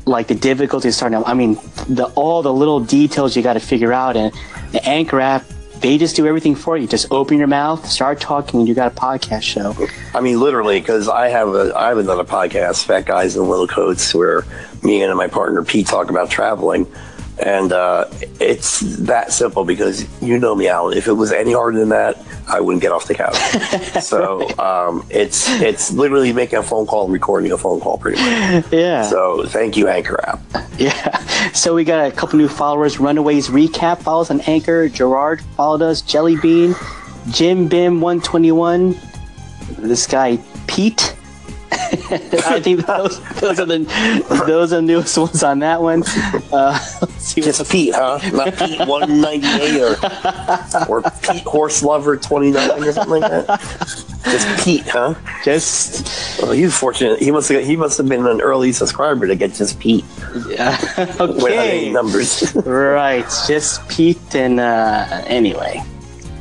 like 0.08 0.28
the 0.28 0.36
difficulty 0.36 0.91
starting. 0.91 1.24
I 1.26 1.34
mean, 1.34 1.55
the 1.88 2.12
all 2.16 2.41
the 2.41 2.53
little 2.53 2.80
details 2.80 3.36
you 3.36 3.43
got 3.43 3.53
to 3.53 3.60
figure 3.60 3.93
out, 3.93 4.16
and 4.16 4.34
the 4.72 4.84
Anchor 4.88 5.20
app, 5.20 5.45
they 5.82 5.97
just 5.97 6.16
do 6.16 6.26
everything 6.26 6.55
for 6.55 6.78
you. 6.78 6.88
Just 6.88 7.12
open 7.12 7.38
your 7.38 7.47
mouth, 7.47 7.86
start 7.86 8.20
talking, 8.20 8.62
and 8.62 8.70
you 8.70 8.74
got 8.74 8.91
a 8.91 8.95
podcast 8.95 9.43
show. 9.43 9.76
I 10.14 10.22
mean, 10.22 10.39
literally, 10.39 10.80
because 10.80 11.08
I 11.08 11.30
have 11.30 11.49
a 11.49 11.74
I 11.76 11.89
have 11.89 11.97
another 11.97 12.24
podcast, 12.24 12.86
Fat 12.86 13.05
Guys 13.05 13.36
in 13.36 13.47
Little 13.47 13.68
Coats, 13.68 14.14
where 14.16 14.45
me 14.84 15.01
and 15.03 15.16
my 15.18 15.28
partner 15.28 15.64
Pete 15.64 15.88
talk 15.88 16.10
about 16.10 16.30
traveling, 16.30 16.88
and 17.43 17.71
uh, 17.71 18.05
it's 18.39 18.79
that 18.97 19.31
simple. 19.31 19.63
Because 19.65 20.05
you 20.21 20.38
know 20.39 20.55
me, 20.55 20.67
Alan. 20.67 20.97
If 20.97 21.07
it 21.07 21.13
was 21.13 21.31
any 21.31 21.53
harder 21.53 21.77
than 21.79 21.89
that, 21.89 22.17
I 22.47 22.59
wouldn't 22.59 22.81
get 22.81 22.91
off 22.91 23.07
the 23.07 23.13
couch. 23.15 23.35
so 24.03 24.47
um, 24.59 25.05
it's 25.09 25.49
it's 25.61 25.91
literally 25.91 26.33
making 26.33 26.59
a 26.59 26.63
phone 26.63 26.85
call, 26.88 27.05
and 27.05 27.13
recording 27.13 27.51
a 27.51 27.57
phone 27.57 27.79
call, 27.79 27.97
pretty 27.97 28.17
much. 28.21 28.65
Yeah, 28.71 29.03
So 29.03 29.45
thank 29.45 29.77
you, 29.77 29.88
Anchor 29.88 30.19
app. 30.27 30.39
yeah. 30.77 31.17
So 31.53 31.73
we 31.75 31.83
got 31.83 32.07
a 32.07 32.11
couple 32.11 32.38
new 32.39 32.47
followers. 32.47 32.99
Runaways 32.99 33.47
recap 33.49 34.01
follows 34.01 34.29
on 34.31 34.41
Anchor. 34.41 34.89
Gerard 34.89 35.41
followed 35.55 35.81
us. 35.81 36.01
Jelly 36.01 36.35
Bean, 36.38 36.75
Jim 37.31 37.67
Bim 37.67 38.01
one 38.01 38.21
twenty 38.21 38.51
one. 38.51 38.97
This 39.77 40.07
guy 40.07 40.38
Pete. 40.67 41.13
I 41.71 42.59
think 42.61 42.85
those, 42.85 43.19
those 43.39 43.59
are 43.59 43.65
the 43.65 43.79
those 44.47 44.71
are 44.73 44.77
the 44.77 44.81
newest 44.81 45.17
ones 45.17 45.43
on 45.43 45.59
that 45.59 45.81
one. 45.81 46.03
Uh, 46.51 46.79
see 47.28 47.41
Just 47.41 47.69
Pete, 47.71 47.93
huh? 47.93 48.19
Not 48.34 48.55
Pete 48.55 48.88
one 48.88 49.21
ninety 49.21 49.47
eight 49.47 49.82
or 49.82 49.95
or 50.88 51.01
Pete 51.21 51.43
Horse 51.43 51.84
Lover 51.84 52.17
twenty 52.17 52.51
nine 52.51 52.84
or 52.84 52.91
something 52.91 53.21
like 53.21 53.32
that. 53.32 53.59
Just 54.25 54.65
Pete, 54.65 54.88
huh? 54.88 55.15
just 55.43 56.41
Well, 56.41 56.51
he's 56.51 56.78
fortunate. 56.78 57.19
He 57.19 57.32
must 57.32 57.49
have 57.49 57.63
he 57.63 57.75
must 57.75 57.97
have 57.97 58.07
been 58.07 58.25
an 58.25 58.41
early 58.41 58.71
subscriber 58.71 59.28
to 59.28 59.36
get 59.36 59.53
just 59.53 59.80
Pete 59.80 60.05
yeah. 60.47 60.78
without 61.19 61.49
any 61.49 61.80
okay. 61.80 61.91
numbers. 61.91 62.55
Right, 62.55 63.25
just 63.47 63.88
Pete 63.89 64.36
and 64.36 64.59
uh, 64.59 65.23
anyway, 65.28 65.84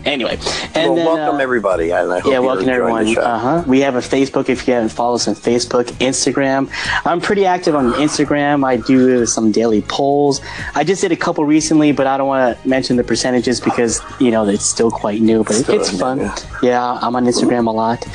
anyway, 0.07 0.39
and 0.75 0.93
well, 0.93 0.95
then, 0.95 1.07
welcome 1.07 1.37
uh, 1.37 1.43
everybody, 1.43 1.91
and 1.91 2.11
I 2.13 2.21
hope 2.21 2.33
Yeah, 2.33 2.39
welcome 2.39 2.69
everyone. 2.69 3.17
Uh 3.19 3.39
huh. 3.39 3.65
We 3.67 3.81
have 3.81 3.97
a 3.97 4.01
Facebook 4.01 4.49
if 4.49 4.67
you 4.67 4.75
haven't 4.75 4.91
followed 4.91 5.17
us 5.17 5.29
on 5.29 5.35
Facebook, 5.35 5.85
Instagram. 6.01 6.71
I'm 7.05 7.21
pretty 7.21 7.45
active 7.45 7.75
on 7.75 7.93
Instagram. 7.95 8.65
I 8.65 8.77
do 8.77 9.27
some 9.27 9.53
daily 9.53 9.83
polls. 9.83 10.41
I 10.75 10.85
just 10.85 11.03
did 11.03 11.13
a 11.13 11.17
couple 11.17 11.45
recently, 11.45 11.93
but 11.93 12.07
I 12.07 12.17
don't 12.17 12.29
want 12.29 12.59
to 12.63 12.69
mention 12.69 12.97
the 12.97 13.05
percentages 13.05 13.61
because 13.61 14.01
you 14.21 14.31
know 14.31 14.47
it's 14.49 14.65
still 14.65 14.91
quite 14.91 15.21
new. 15.21 15.45
But 15.45 15.55
Still 15.57 15.81
it's 15.81 15.91
fun. 15.99 16.21
yeah. 16.21 16.37
Yeah, 16.63 16.99
I'm 17.03 17.15
on 17.17 17.25
Instagram 17.27 17.67
a 17.67 17.71
lot. 17.71 18.07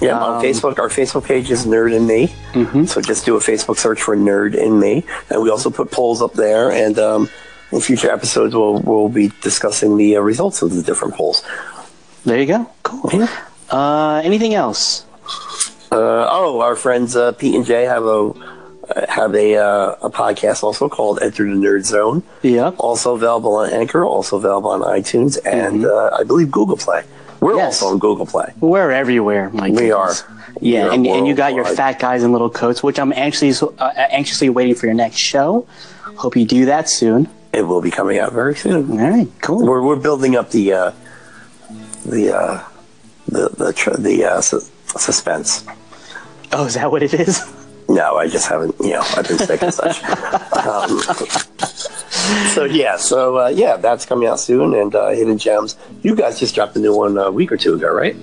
Yeah, 0.00 0.16
I'm 0.16 0.22
on 0.22 0.36
Um, 0.36 0.42
Facebook. 0.42 0.78
Our 0.78 0.88
Facebook 0.88 1.24
page 1.26 1.50
is 1.50 1.66
Nerd 1.66 1.94
and 1.94 2.06
Me. 2.06 2.28
Mm-hmm. 2.54 2.84
So 2.86 3.02
just 3.02 3.26
do 3.26 3.36
a 3.36 3.40
Facebook 3.40 3.76
search 3.76 4.00
for 4.00 4.16
Nerd 4.16 4.58
and 4.58 4.80
Me, 4.80 5.04
and 5.28 5.42
we 5.42 5.50
also 5.50 5.68
put 5.68 5.90
polls 5.90 6.22
up 6.22 6.32
there. 6.32 6.70
And 6.72 6.98
um, 6.98 7.28
in 7.72 7.80
future 7.80 8.10
episodes, 8.10 8.54
we'll 8.54 8.80
we'll 8.80 9.08
be 9.08 9.30
discussing 9.42 9.96
the 9.96 10.16
uh, 10.16 10.20
results 10.20 10.62
of 10.62 10.74
the 10.74 10.82
different 10.82 11.14
polls. 11.14 11.42
There 12.24 12.38
you 12.38 12.46
go. 12.46 12.70
Cool. 12.82 13.28
Uh, 13.70 14.20
anything 14.24 14.54
else? 14.54 15.04
Uh, 15.92 16.26
oh, 16.30 16.60
our 16.60 16.76
friends 16.76 17.16
uh, 17.16 17.32
Pete 17.32 17.54
and 17.54 17.64
Jay 17.64 17.84
have 17.84 18.04
a 18.04 18.32
have 19.08 19.34
a 19.34 19.56
uh, 19.56 19.94
a 20.02 20.10
podcast 20.10 20.62
also 20.62 20.88
called 20.88 21.20
Enter 21.22 21.44
the 21.44 21.50
Nerd 21.56 21.84
Zone. 21.84 22.22
Yeah. 22.42 22.70
Also 22.78 23.14
available 23.14 23.54
on 23.56 23.70
Anchor, 23.72 24.04
also 24.04 24.36
available 24.36 24.70
on 24.70 24.82
iTunes, 24.82 25.38
and 25.44 25.84
uh, 25.86 26.10
I 26.18 26.24
believe 26.24 26.50
Google 26.50 26.76
Play. 26.76 27.02
We're 27.40 27.52
Mm-hmm. 27.52 27.58
Yes. 27.58 27.80
also 27.82 27.94
on 27.94 27.98
Google 27.98 28.26
Play. 28.26 28.52
We're 28.60 28.90
everywhere, 28.90 29.48
my 29.50 29.70
We 29.70 29.76
goodness. 29.88 30.22
are. 30.22 30.36
Yeah, 30.60 30.84
We're 30.86 30.92
and, 30.92 31.06
and 31.06 31.26
you 31.26 31.34
got 31.34 31.54
your 31.54 31.64
fat 31.64 31.98
guys 31.98 32.22
in 32.22 32.32
little 32.32 32.50
coats, 32.50 32.82
which 32.82 32.98
I'm 32.98 33.12
anxiously 33.14 33.68
uh, 33.78 33.92
anxiously 33.96 34.50
waiting 34.50 34.74
for 34.74 34.86
your 34.86 34.94
next 34.94 35.16
show. 35.16 35.66
Hope 36.16 36.36
you 36.36 36.44
do 36.44 36.66
that 36.66 36.88
soon. 36.90 37.28
It 37.52 37.62
will 37.62 37.80
be 37.80 37.90
coming 37.90 38.18
out 38.18 38.32
very 38.32 38.54
soon. 38.54 38.90
All 38.92 38.98
right, 38.98 39.28
cool. 39.40 39.64
We're 39.66 39.82
we're 39.82 39.96
building 39.96 40.36
up 40.36 40.50
the 40.50 40.72
uh, 40.72 40.92
the 42.06 42.36
uh, 42.36 42.64
the 43.28 43.48
the 43.48 43.72
tr- 43.72 43.96
the 43.98 44.24
uh, 44.24 44.40
su- 44.40 44.62
suspense. 44.96 45.64
Oh, 46.52 46.64
is 46.66 46.74
that 46.74 46.90
what 46.90 47.02
it 47.02 47.12
is? 47.14 47.42
No, 47.88 48.16
I 48.16 48.28
just 48.28 48.46
haven't. 48.48 48.76
You 48.80 48.90
know, 48.92 49.02
I've 49.16 49.26
been 49.26 49.38
sick 49.38 49.62
and 49.62 49.74
such. 49.74 50.00
Um, 50.60 51.00
so 52.52 52.64
yeah, 52.64 52.96
so 52.96 53.38
uh, 53.38 53.48
yeah, 53.48 53.76
that's 53.78 54.04
coming 54.04 54.28
out 54.28 54.38
soon. 54.38 54.74
And 54.74 54.94
uh, 54.94 55.08
Hidden 55.08 55.38
Gems, 55.38 55.76
you 56.02 56.14
guys 56.14 56.38
just 56.38 56.54
dropped 56.54 56.76
a 56.76 56.78
new 56.78 56.94
one 56.94 57.16
a 57.16 57.30
week 57.30 57.50
or 57.50 57.56
two 57.56 57.74
ago, 57.74 57.90
right? 57.90 58.14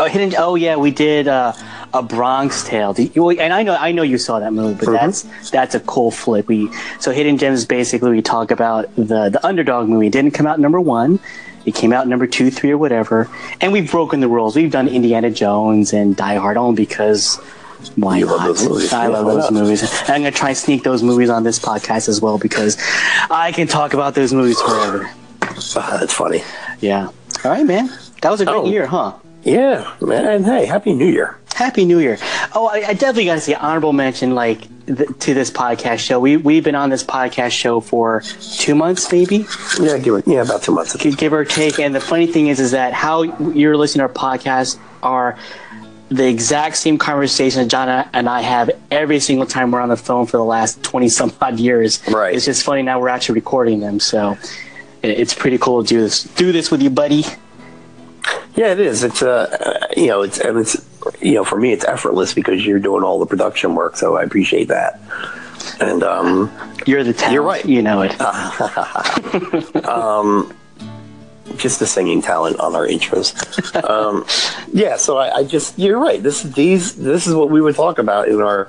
Oh, 0.00 0.06
hidden. 0.06 0.32
Oh, 0.38 0.54
yeah, 0.54 0.76
we 0.76 0.90
did 0.90 1.28
uh, 1.28 1.52
a 1.94 2.02
Bronx 2.02 2.64
Tale. 2.64 2.94
And 2.96 3.52
I 3.52 3.62
know, 3.62 3.74
I 3.74 3.92
know 3.92 4.02
you 4.02 4.18
saw 4.18 4.38
that 4.40 4.52
movie, 4.52 4.84
but 4.84 4.92
that's 4.92 5.22
that's 5.50 5.74
a 5.74 5.80
cool 5.80 6.10
flick. 6.10 6.48
We 6.48 6.70
so 7.00 7.12
Hidden 7.12 7.38
Gems 7.38 7.64
basically 7.64 8.10
we 8.10 8.22
talk 8.22 8.50
about 8.50 8.94
the 8.96 9.30
the 9.30 9.40
underdog 9.44 9.88
movie. 9.88 10.08
It 10.08 10.12
didn't 10.12 10.32
come 10.32 10.46
out 10.46 10.60
number 10.60 10.80
one. 10.80 11.18
It 11.66 11.74
came 11.74 11.92
out 11.92 12.08
number 12.08 12.26
two, 12.26 12.50
three, 12.50 12.70
or 12.70 12.78
whatever. 12.78 13.28
And 13.60 13.72
we've 13.72 13.90
broken 13.90 14.20
the 14.20 14.28
rules. 14.28 14.56
We've 14.56 14.70
done 14.70 14.88
Indiana 14.88 15.30
Jones 15.30 15.92
and 15.92 16.16
Die 16.16 16.34
Hard 16.36 16.56
only 16.56 16.76
because 16.76 17.36
why 17.96 18.18
You 18.18 18.26
not? 18.26 18.36
love 18.38 18.46
those 18.58 18.68
movies. 18.68 18.92
I 18.92 19.06
love 19.06 19.26
those 19.26 19.50
movies. 19.50 19.82
And 19.82 20.10
I'm 20.10 20.20
gonna 20.22 20.30
try 20.30 20.48
and 20.50 20.56
sneak 20.58 20.82
those 20.82 21.02
movies 21.02 21.30
on 21.30 21.42
this 21.44 21.58
podcast 21.58 22.08
as 22.08 22.20
well 22.20 22.38
because 22.38 22.76
I 23.30 23.52
can 23.52 23.66
talk 23.66 23.92
about 23.94 24.14
those 24.14 24.32
movies 24.32 24.60
forever. 24.60 25.10
Uh, 25.76 25.98
that's 25.98 26.12
funny. 26.14 26.42
Yeah. 26.80 27.08
All 27.44 27.50
right, 27.50 27.66
man. 27.66 27.90
That 28.22 28.30
was 28.30 28.40
a 28.40 28.44
great 28.46 28.56
Oh. 28.56 28.66
year, 28.66 28.86
huh? 28.86 29.12
Yeah, 29.44 29.92
man. 30.00 30.24
And 30.26 30.44
hey, 30.44 30.66
Happy 30.66 30.92
New 30.92 31.06
Year. 31.06 31.36
Happy 31.58 31.84
New 31.84 31.98
Year! 31.98 32.18
Oh, 32.54 32.68
I, 32.68 32.84
I 32.86 32.92
definitely 32.92 33.24
got 33.24 33.34
to 33.34 33.40
say 33.40 33.54
honorable 33.54 33.92
mention, 33.92 34.36
like 34.36 34.60
th- 34.86 35.08
to 35.18 35.34
this 35.34 35.50
podcast 35.50 35.98
show. 35.98 36.20
We 36.20 36.36
we've 36.36 36.62
been 36.62 36.76
on 36.76 36.88
this 36.88 37.02
podcast 37.02 37.50
show 37.50 37.80
for 37.80 38.20
two 38.20 38.76
months, 38.76 39.10
maybe, 39.10 39.44
Yeah, 39.80 39.98
give 39.98 40.14
it. 40.14 40.28
Yeah, 40.28 40.42
about 40.42 40.62
two 40.62 40.70
months. 40.70 40.94
give 40.94 41.32
or 41.32 41.44
take. 41.44 41.80
And 41.80 41.92
the 41.92 42.00
funny 42.00 42.28
thing 42.28 42.46
is, 42.46 42.60
is 42.60 42.70
that 42.70 42.92
how 42.92 43.22
you're 43.22 43.76
listening 43.76 44.06
to 44.06 44.12
our 44.12 44.32
podcast 44.36 44.78
are 45.02 45.36
the 46.10 46.28
exact 46.28 46.76
same 46.76 46.96
conversation 46.96 47.68
John 47.68 48.08
and 48.12 48.28
I 48.28 48.40
have 48.42 48.70
every 48.92 49.18
single 49.18 49.44
time 49.44 49.72
we're 49.72 49.80
on 49.80 49.88
the 49.88 49.96
phone 49.96 50.26
for 50.26 50.36
the 50.36 50.44
last 50.44 50.80
twenty 50.84 51.08
some 51.08 51.32
odd 51.40 51.58
years. 51.58 52.00
Right. 52.06 52.36
It's 52.36 52.44
just 52.44 52.62
funny 52.62 52.82
now 52.82 53.00
we're 53.00 53.08
actually 53.08 53.34
recording 53.34 53.80
them, 53.80 53.98
so 53.98 54.38
it's 55.02 55.34
pretty 55.34 55.58
cool 55.58 55.82
to 55.82 55.88
do 55.88 56.00
this. 56.02 56.22
Do 56.22 56.52
this 56.52 56.70
with 56.70 56.82
you, 56.82 56.90
buddy. 56.90 57.24
Yeah, 58.54 58.72
it 58.72 58.80
is. 58.80 59.02
It's 59.02 59.22
uh, 59.22 59.88
you 59.96 60.06
know, 60.06 60.22
it's 60.22 60.38
and 60.38 60.56
it's 60.58 60.87
you 61.20 61.34
know, 61.34 61.44
for 61.44 61.58
me, 61.58 61.72
it's 61.72 61.84
effortless 61.84 62.34
because 62.34 62.64
you're 62.64 62.78
doing 62.78 63.02
all 63.02 63.18
the 63.18 63.26
production 63.26 63.74
work. 63.74 63.96
So 63.96 64.16
I 64.16 64.22
appreciate 64.22 64.68
that. 64.68 65.00
And 65.80 66.02
um, 66.02 66.50
You're 66.86 67.04
the 67.04 67.12
talent. 67.12 67.34
You're 67.34 67.42
right. 67.42 67.64
You 67.64 67.82
know 67.82 68.02
it. 68.02 68.20
um, 69.84 70.54
just 71.56 71.80
the 71.80 71.86
singing 71.86 72.22
talent 72.22 72.58
on 72.60 72.74
our 72.74 72.86
intros. 72.86 73.34
um, 73.88 74.24
yeah, 74.72 74.96
so 74.96 75.18
I, 75.18 75.38
I 75.38 75.44
just 75.44 75.78
you're 75.78 75.98
right. 75.98 76.22
This 76.22 76.42
these 76.42 76.94
this 76.96 77.26
is 77.26 77.34
what 77.34 77.50
we 77.50 77.60
would 77.60 77.74
talk 77.74 77.98
about 77.98 78.28
in 78.28 78.40
our 78.40 78.68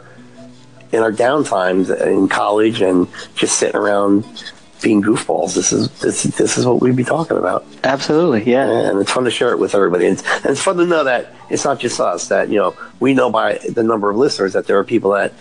in 0.92 1.00
our 1.00 1.12
downtimes 1.12 1.96
in 2.06 2.28
college 2.28 2.82
and 2.82 3.08
just 3.36 3.58
sitting 3.58 3.76
around 3.76 4.24
being 4.82 5.02
goofballs. 5.02 5.56
This 5.56 5.72
is 5.72 5.90
this 6.00 6.24
this 6.24 6.58
is 6.58 6.66
what 6.66 6.82
we'd 6.82 6.96
be 6.96 7.04
talking 7.04 7.38
about, 7.38 7.66
Absolutely, 7.84 8.50
yeah. 8.50 8.68
and 8.90 9.00
it's 9.00 9.12
fun 9.12 9.24
to 9.26 9.32
share 9.32 9.52
it 9.52 9.60
with 9.60 9.76
everybody. 9.76 10.06
And, 10.08 10.22
and 10.44 10.46
it's 10.48 10.62
fun 10.64 10.78
to 10.78 10.86
know 10.86 11.04
that 11.04 11.34
it's 11.50 11.66
not 11.66 11.80
just 11.80 12.00
us. 12.00 12.28
That 12.30 12.50
you 12.50 12.58
know 12.58 12.76
we 13.00 13.14
know 13.14 13.30
by 13.32 13.60
the 13.70 13.84
number 13.84 14.10
of 14.10 14.18
listeners 14.18 14.54
that 14.54 14.68
there 14.68 14.78
are 14.78 14.84
people 14.84 15.12
that 15.12 15.34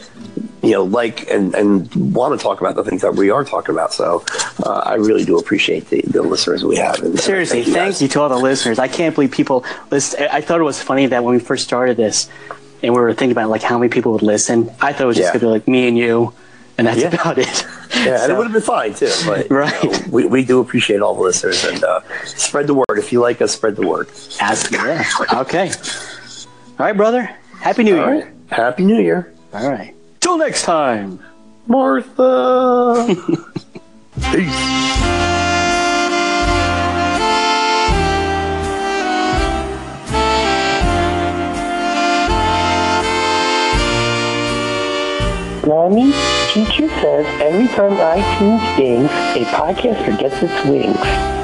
you 0.62 0.72
know 0.72 0.82
like 0.84 1.28
and 1.30 1.54
and 1.54 1.94
want 2.14 2.38
to 2.38 2.42
talk 2.42 2.60
about 2.60 2.74
the 2.74 2.84
things 2.84 3.02
that 3.02 3.14
we 3.14 3.30
are 3.30 3.44
talking 3.44 3.74
about. 3.74 3.92
So 3.92 4.24
uh, 4.64 4.82
I 4.84 4.94
really 4.94 5.24
do 5.24 5.38
appreciate 5.38 5.88
the, 5.90 6.02
the 6.02 6.22
listeners 6.22 6.64
we 6.64 6.76
have. 6.76 6.98
And, 7.00 7.18
Seriously, 7.18 7.62
thank 7.62 7.76
guys. 7.76 8.02
you 8.02 8.08
to 8.08 8.20
all 8.20 8.28
the 8.28 8.36
listeners. 8.38 8.78
I 8.78 8.88
can't 8.88 9.14
believe 9.14 9.30
people 9.30 9.64
listen. 9.90 10.26
I 10.32 10.40
thought 10.40 10.60
it 10.60 10.64
was 10.64 10.82
funny 10.82 11.06
that 11.06 11.22
when 11.24 11.34
we 11.34 11.40
first 11.40 11.64
started 11.64 11.96
this, 11.96 12.28
and 12.82 12.92
we 12.94 13.00
were 13.00 13.12
thinking 13.14 13.32
about 13.32 13.50
like 13.50 13.62
how 13.62 13.78
many 13.78 13.88
people 13.90 14.12
would 14.12 14.22
listen. 14.22 14.70
I 14.80 14.92
thought 14.92 15.02
it 15.02 15.06
was 15.06 15.16
just 15.16 15.32
Yeah. 15.34 15.40
gonna 15.40 15.52
be 15.52 15.58
like 15.58 15.68
me 15.68 15.86
and 15.88 15.96
you, 15.98 16.32
and 16.78 16.86
that's 16.86 17.00
Yeah. 17.00 17.08
about 17.14 17.38
it. 17.38 17.66
Yeah, 17.98 18.22
and 18.22 18.30
it 18.30 18.36
would 18.36 18.44
have 18.44 18.52
been 18.52 18.62
fine 18.62 18.94
too. 18.94 19.10
But 19.26 19.50
you 19.50 19.56
Right. 19.56 19.82
know, 19.84 19.92
we, 20.10 20.24
we 20.26 20.44
do 20.44 20.60
appreciate 20.60 21.00
all 21.00 21.14
the 21.14 21.22
listeners 21.22 21.64
and 21.64 21.82
uh, 21.82 22.00
spread 22.26 22.66
the 22.68 22.74
word. 22.74 22.96
If 22.96 23.12
you 23.12 23.20
like 23.20 23.42
us, 23.42 23.52
spread 23.52 23.74
the 23.76 23.86
word. 23.88 24.08
Ask, 24.40 24.70
yeah. 24.70 25.04
Okay. 25.32 25.70
All 26.78 26.86
right, 26.86 26.96
brother. 26.96 27.28
Happy 27.60 27.82
New 27.82 27.98
All 27.98 28.06
Year. 28.14 28.24
right. 28.24 28.32
Happy 28.52 28.84
New 28.84 29.00
Year, 29.02 29.32
All 29.52 29.68
right. 29.68 29.94
Till 30.20 30.36
next 30.38 30.62
time. 30.62 31.18
Martha. 31.66 33.06
Peace. 34.32 35.68
Mommy, 45.66 46.12
teacher 46.64 46.88
says 46.88 47.24
every 47.40 47.68
time 47.68 47.92
iTunes 47.92 48.76
dings, 48.76 49.10
a 49.36 49.44
podcaster 49.52 50.18
gets 50.18 50.42
its 50.42 50.64
wings. 50.68 51.37